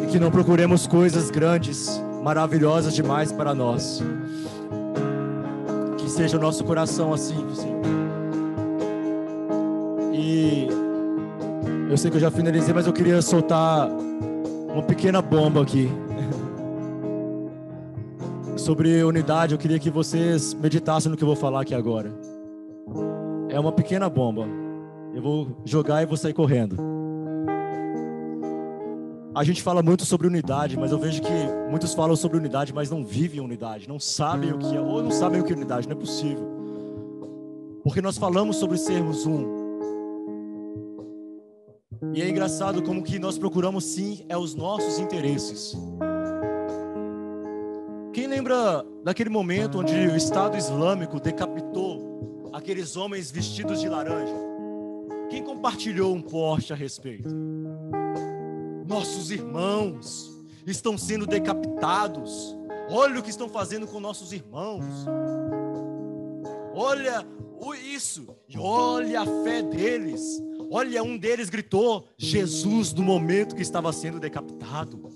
E 0.03 0.07
que 0.07 0.19
não 0.19 0.31
procuremos 0.31 0.87
coisas 0.87 1.31
grandes, 1.31 2.03
maravilhosas 2.23 2.95
demais 2.95 3.31
para 3.31 3.55
nós. 3.55 4.03
Que 5.99 6.09
seja 6.09 6.39
o 6.39 6.41
nosso 6.41 6.65
coração 6.65 7.13
assim, 7.13 7.37
Senhor. 7.55 7.83
E 10.15 10.86
eu 11.89 11.97
sei 11.97 12.11
que 12.11 12.17
eu 12.17 12.21
já 12.21 12.31
finalizei, 12.31 12.75
mas 12.75 12.87
eu 12.87 12.93
queria 12.93 13.23
soltar 13.23 13.89
uma 14.73 14.83
pequena 14.83 15.23
bomba 15.23 15.63
aqui. 15.63 15.89
Sobre 18.57 19.03
unidade, 19.05 19.55
eu 19.55 19.59
queria 19.59 19.79
que 19.79 19.91
vocês 19.91 20.53
meditassem 20.55 21.11
no 21.11 21.17
que 21.17 21.23
eu 21.23 21.29
vou 21.29 21.37
falar 21.37 21.61
aqui 21.61 21.75
agora. 21.75 22.13
É 23.49 23.61
uma 23.61 23.71
pequena 23.71 24.09
bomba. 24.09 24.47
Eu 25.15 25.23
vou 25.23 25.57
jogar 25.65 26.03
e 26.03 26.07
vou 26.07 26.17
sair 26.17 26.33
correndo. 26.33 26.77
A 29.35 29.45
gente 29.45 29.63
fala 29.63 29.83
muito 29.83 30.05
sobre 30.07 30.27
unidade, 30.27 30.79
mas 30.79 30.93
eu 30.93 30.99
vejo 30.99 31.21
que 31.21 31.33
muitos 31.71 31.93
falam 31.93 32.17
sobre 32.17 32.39
unidade, 32.39 32.73
mas 32.73 32.91
não 32.91 33.05
vivem 33.05 33.39
unidade, 33.39 33.87
não 33.87 34.01
sabem 34.01 34.51
o 34.51 34.59
que 34.59 34.75
é, 34.75 34.81
ou 34.81 35.03
não 35.03 35.11
sabem 35.11 35.41
o 35.43 35.45
que 35.45 35.53
é 35.53 35.57
unidade, 35.57 35.87
não 35.87 35.95
é 35.95 36.01
possível. 36.01 36.49
Porque 37.85 38.01
nós 38.01 38.17
falamos 38.17 38.57
sobre 38.57 38.79
sermos 38.79 39.27
um, 39.27 39.56
e 42.15 42.23
é 42.23 42.29
engraçado 42.29 42.83
como 42.83 43.03
que 43.03 43.19
nós 43.19 43.39
procuramos 43.39 43.85
sim 43.85 44.25
é 44.29 44.37
os 44.37 44.55
nossos 44.55 44.99
interesses. 44.99 45.77
Quem 48.13 48.27
lembra 48.27 48.85
daquele 49.05 49.31
momento 49.31 49.81
onde 49.81 49.95
o 49.95 50.17
Estado 50.17 50.57
Islâmico 50.57 51.21
decapitou 51.21 52.51
aqueles 52.53 52.97
homens 52.97 53.31
vestidos 53.31 53.81
de 53.81 53.89
laranja? 53.89 54.35
Quem 55.29 55.43
compartilhou 55.43 56.15
um 56.15 56.23
post 56.23 56.73
a 56.73 56.77
respeito? 56.77 57.29
Nossos 58.87 59.31
irmãos 59.31 60.31
estão 60.67 60.97
sendo 60.97 61.27
decapitados. 61.27 62.57
Olha 62.89 63.21
o 63.21 63.23
que 63.23 63.31
estão 63.31 63.49
fazendo 63.49 63.87
com 63.87 64.01
nossos 64.01 64.33
irmãos. 64.33 64.85
Olha 66.75 67.27
isso. 67.97 68.37
Olha 68.59 69.23
a 69.23 69.27
fé 69.45 69.63
deles. 69.63 70.43
Olha, 70.71 71.03
um 71.03 71.17
deles 71.17 71.49
gritou 71.49 72.09
Jesus 72.19 72.93
no 72.93 73.03
momento 73.03 73.55
que 73.55 73.63
estava 73.63 73.93
sendo 73.93 74.19
decapitado. 74.19 75.11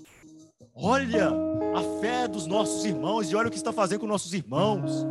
Olha 0.73 1.29
a 1.75 2.01
fé 2.01 2.27
dos 2.27 2.47
nossos 2.47 2.85
irmãos 2.85 3.29
e 3.29 3.35
olha 3.35 3.47
o 3.47 3.51
que 3.51 3.57
está 3.57 3.73
fazendo 3.73 3.99
com 3.99 4.07
nossos 4.07 4.33
irmãos. 4.33 5.05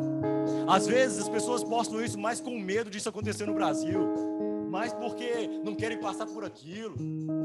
Às 0.67 0.87
vezes 0.87 1.19
as 1.19 1.29
pessoas 1.29 1.63
postam 1.63 2.03
isso 2.03 2.19
mais 2.19 2.41
com 2.41 2.59
medo 2.59 2.91
disso 2.91 3.09
acontecer 3.09 3.47
no 3.47 3.55
Brasil, 3.55 4.01
mais 4.71 4.93
porque 4.93 5.49
não 5.65 5.75
querem 5.75 5.99
passar 5.99 6.27
por 6.27 6.45
aquilo. 6.45 6.95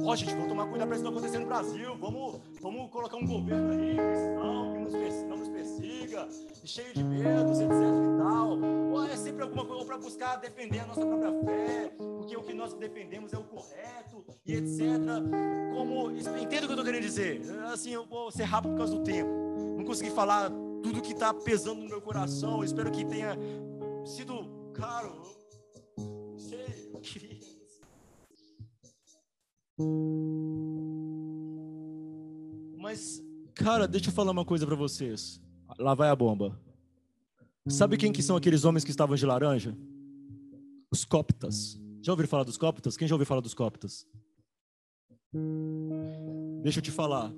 Ó, 0.06 0.12
oh, 0.12 0.16
gente, 0.16 0.32
vamos 0.34 0.48
tomar 0.48 0.68
cuidado 0.68 0.88
para 0.88 0.96
isso 0.96 1.04
não 1.04 1.12
acontecer 1.12 1.40
no 1.40 1.48
Brasil. 1.48 1.98
Vamos, 1.98 2.40
vamos 2.62 2.92
colocar 2.92 3.18
um 3.18 3.26
governo 3.26 3.72
aí 3.74 3.96
cristão 3.96 4.74
que 4.74 4.80
nos, 4.80 5.24
não 5.24 5.38
nos 5.38 5.50
persiga, 5.50 6.28
cheio 6.64 6.94
de 6.94 7.04
medos, 7.04 7.60
etc 7.60 7.72
e 7.72 8.18
tal. 8.18 8.60
Ou 8.92 9.04
é 9.06 9.16
sempre 9.18 9.44
alguma 9.44 9.66
coisa 9.66 9.86
para 9.86 9.98
buscar 9.98 10.36
defender 10.38 10.80
a 10.80 10.86
nossa 10.86 11.06
própria 11.06 11.32
fé, 11.44 11.92
porque 11.98 12.38
o 12.38 12.44
que 12.44 12.54
nós 12.54 12.74
defendemos 12.74 13.34
é 13.34 13.38
o 13.38 13.44
correto 13.44 14.24
e 14.46 14.54
etc. 14.54 14.80
Como 15.74 16.12
entendo 16.12 16.36
o 16.36 16.48
que 16.48 16.56
eu 16.56 16.70
estou 16.70 16.86
querendo 16.86 17.02
dizer. 17.02 17.42
Assim, 17.66 17.92
eu 17.92 18.06
vou 18.06 18.32
ser 18.32 18.44
rápido 18.44 18.72
por 18.72 18.78
causa 18.78 18.96
do 18.96 19.04
tempo. 19.04 19.30
Não 19.78 19.84
consegui 19.84 20.12
falar 20.12 20.52
tudo 20.84 21.02
que 21.02 21.14
está 21.14 21.34
pesando 21.34 21.82
no 21.82 21.90
meu 21.90 22.02
coração. 22.02 22.64
Espero 22.64 22.92
que 22.92 23.04
tenha 23.04 23.36
sido 24.06 24.72
claro. 24.74 25.35
Mas, 32.78 33.22
cara, 33.54 33.88
deixa 33.88 34.10
eu 34.10 34.14
falar 34.14 34.32
uma 34.32 34.46
coisa 34.46 34.66
para 34.66 34.76
vocês. 34.76 35.42
Lá 35.78 35.94
vai 35.94 36.10
a 36.10 36.16
bomba. 36.16 36.60
Sabe 37.68 37.98
quem 37.98 38.12
que 38.12 38.22
são 38.24 38.36
aqueles 38.36 38.64
homens 38.64 38.84
que 38.84 38.92
estavam 38.92 39.16
de 39.16 39.26
laranja? 39.26 39.76
Os 40.92 41.04
coptas. 41.04 41.80
Já 42.02 42.12
ouviram 42.14 42.30
falar 42.30 42.44
dos 42.44 42.58
coptas? 42.58 42.96
Quem 42.96 43.08
já 43.08 43.16
ouviu 43.16 43.26
falar 43.26 43.42
dos 43.42 43.54
coptas? 43.56 44.08
Deixa 46.62 46.80
eu 46.80 46.84
te 46.84 46.92
falar. 46.92 47.34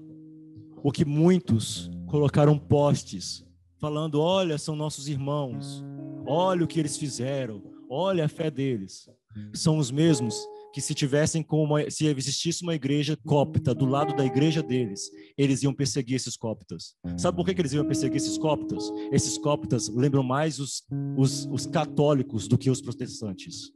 O 0.84 0.92
que 0.92 1.06
muitos 1.06 1.90
colocaram 2.06 2.60
postes 2.60 3.46
falando: 3.80 4.20
olha, 4.20 4.58
são 4.58 4.76
nossos 4.76 5.08
irmãos, 5.08 5.84
olha 6.26 6.64
o 6.64 6.68
que 6.68 6.80
eles 6.80 6.98
fizeram, 6.98 7.64
olha 7.90 8.26
a 8.26 8.30
fé 8.30 8.52
deles. 8.52 9.10
São 9.54 9.78
os 9.78 9.90
mesmos 9.90 10.46
que 10.74 10.82
se 10.82 10.94
tivessem 10.94 11.42
com 11.42 11.68
se 11.90 12.06
existisse 12.06 12.64
uma 12.64 12.76
igreja 12.76 13.18
copta 13.26 13.74
do 13.74 13.86
lado 13.86 14.16
da 14.16 14.26
igreja 14.26 14.62
deles, 14.62 15.10
eles 15.38 15.64
iam 15.64 15.74
perseguir 15.74 16.16
esses 16.16 16.38
coptas. 16.38 16.96
Sabe 17.18 17.36
por 17.36 17.46
que, 17.46 17.54
que 17.54 17.62
eles 17.62 17.74
iam 17.74 17.86
perseguir 17.86 18.18
esses 18.18 18.38
coptas? 18.38 18.92
Esses 19.12 19.38
coptas 19.38 19.88
lembram 19.88 20.24
mais 20.24 20.60
os, 20.60 20.84
os, 21.18 21.46
os 21.46 21.66
católicos 21.66 22.48
do 22.48 22.58
que 22.58 22.70
os 22.70 22.82
protestantes. 22.82 23.72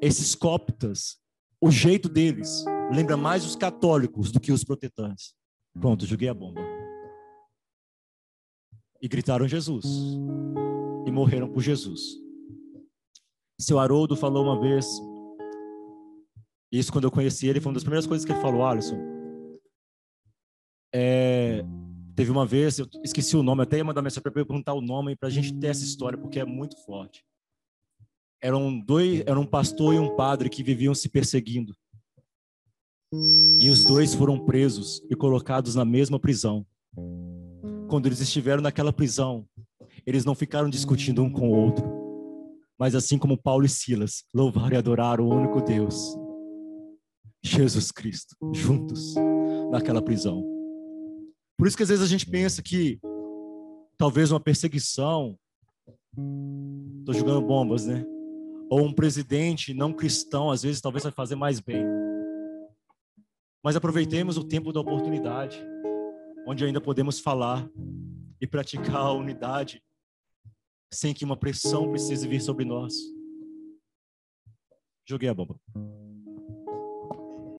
Esses 0.00 0.34
coptas, 0.34 1.16
o 1.60 1.70
jeito 1.70 2.08
deles 2.08 2.64
lembra 2.94 3.16
mais 3.16 3.44
os 3.44 3.56
católicos 3.56 4.30
do 4.30 4.38
que 4.38 4.52
os 4.52 4.62
protestantes. 4.62 5.34
Pronto, 5.80 6.06
joguei 6.06 6.28
a 6.28 6.34
bomba. 6.34 6.60
E 9.00 9.08
gritaram 9.08 9.48
Jesus. 9.48 9.84
E 11.06 11.10
morreram 11.10 11.48
por 11.48 11.60
Jesus. 11.62 12.25
Seu 13.58 13.78
Haroldo 13.78 14.14
falou 14.14 14.44
uma 14.44 14.60
vez, 14.60 14.86
isso 16.70 16.92
quando 16.92 17.04
eu 17.04 17.10
conheci 17.10 17.48
ele, 17.48 17.60
foi 17.60 17.70
uma 17.70 17.74
das 17.74 17.82
primeiras 17.82 18.06
coisas 18.06 18.24
que 18.24 18.32
ele 18.32 18.40
falou, 18.40 18.66
Alisson. 18.66 18.98
É, 20.94 21.64
teve 22.14 22.30
uma 22.30 22.44
vez, 22.44 22.78
eu 22.78 22.86
esqueci 23.02 23.34
o 23.34 23.42
nome, 23.42 23.62
até 23.62 23.78
ia 23.78 23.84
mandar 23.84 24.02
mensagem 24.02 24.22
para 24.22 24.32
perguntar 24.32 24.74
o 24.74 24.82
nome 24.82 25.16
para 25.16 25.28
a 25.28 25.32
gente 25.32 25.54
ter 25.58 25.68
essa 25.68 25.84
história, 25.84 26.18
porque 26.18 26.38
é 26.38 26.44
muito 26.44 26.76
forte. 26.84 27.24
Eram 28.42 28.78
dois, 28.78 29.22
era 29.26 29.40
um 29.40 29.46
pastor 29.46 29.94
e 29.94 29.98
um 29.98 30.14
padre 30.14 30.50
que 30.50 30.62
viviam 30.62 30.94
se 30.94 31.08
perseguindo. 31.08 31.74
E 33.62 33.70
os 33.70 33.84
dois 33.84 34.14
foram 34.14 34.44
presos 34.44 35.00
e 35.08 35.16
colocados 35.16 35.74
na 35.74 35.84
mesma 35.84 36.20
prisão. 36.20 36.66
Quando 37.88 38.04
eles 38.04 38.20
estiveram 38.20 38.62
naquela 38.62 38.92
prisão, 38.92 39.48
eles 40.04 40.26
não 40.26 40.34
ficaram 40.34 40.68
discutindo 40.68 41.22
um 41.22 41.30
com 41.30 41.48
o 41.50 41.56
outro 41.56 42.05
mas 42.78 42.94
assim 42.94 43.18
como 43.18 43.40
Paulo 43.40 43.64
e 43.64 43.68
Silas, 43.68 44.24
louvar 44.34 44.72
e 44.72 44.76
adorar 44.76 45.20
o 45.20 45.28
único 45.28 45.60
Deus, 45.62 46.16
Jesus 47.42 47.90
Cristo, 47.90 48.36
juntos 48.52 49.14
naquela 49.70 50.02
prisão. 50.02 50.44
Por 51.56 51.66
isso 51.66 51.76
que 51.76 51.82
às 51.82 51.88
vezes 51.88 52.04
a 52.04 52.08
gente 52.08 52.28
pensa 52.28 52.62
que 52.62 52.98
talvez 53.96 54.30
uma 54.30 54.40
perseguição, 54.40 55.38
estou 56.98 57.14
jogando 57.14 57.46
bombas, 57.46 57.86
né? 57.86 58.04
Ou 58.68 58.84
um 58.84 58.92
presidente 58.92 59.72
não 59.72 59.92
cristão, 59.92 60.50
às 60.50 60.62
vezes 60.62 60.80
talvez 60.80 61.04
vai 61.04 61.12
fazer 61.12 61.36
mais 61.36 61.60
bem. 61.60 61.84
Mas 63.64 63.76
aproveitemos 63.76 64.36
o 64.36 64.44
tempo 64.44 64.72
da 64.72 64.80
oportunidade, 64.80 65.64
onde 66.46 66.64
ainda 66.64 66.80
podemos 66.80 67.20
falar 67.20 67.68
e 68.40 68.46
praticar 68.46 68.96
a 68.96 69.12
unidade 69.12 69.82
sem 70.92 71.12
que 71.12 71.24
uma 71.24 71.36
pressão 71.36 71.90
precise 71.90 72.26
vir 72.26 72.40
sobre 72.40 72.64
nós. 72.64 72.94
Joguei 75.04 75.28
a 75.28 75.34
bomba. 75.34 75.58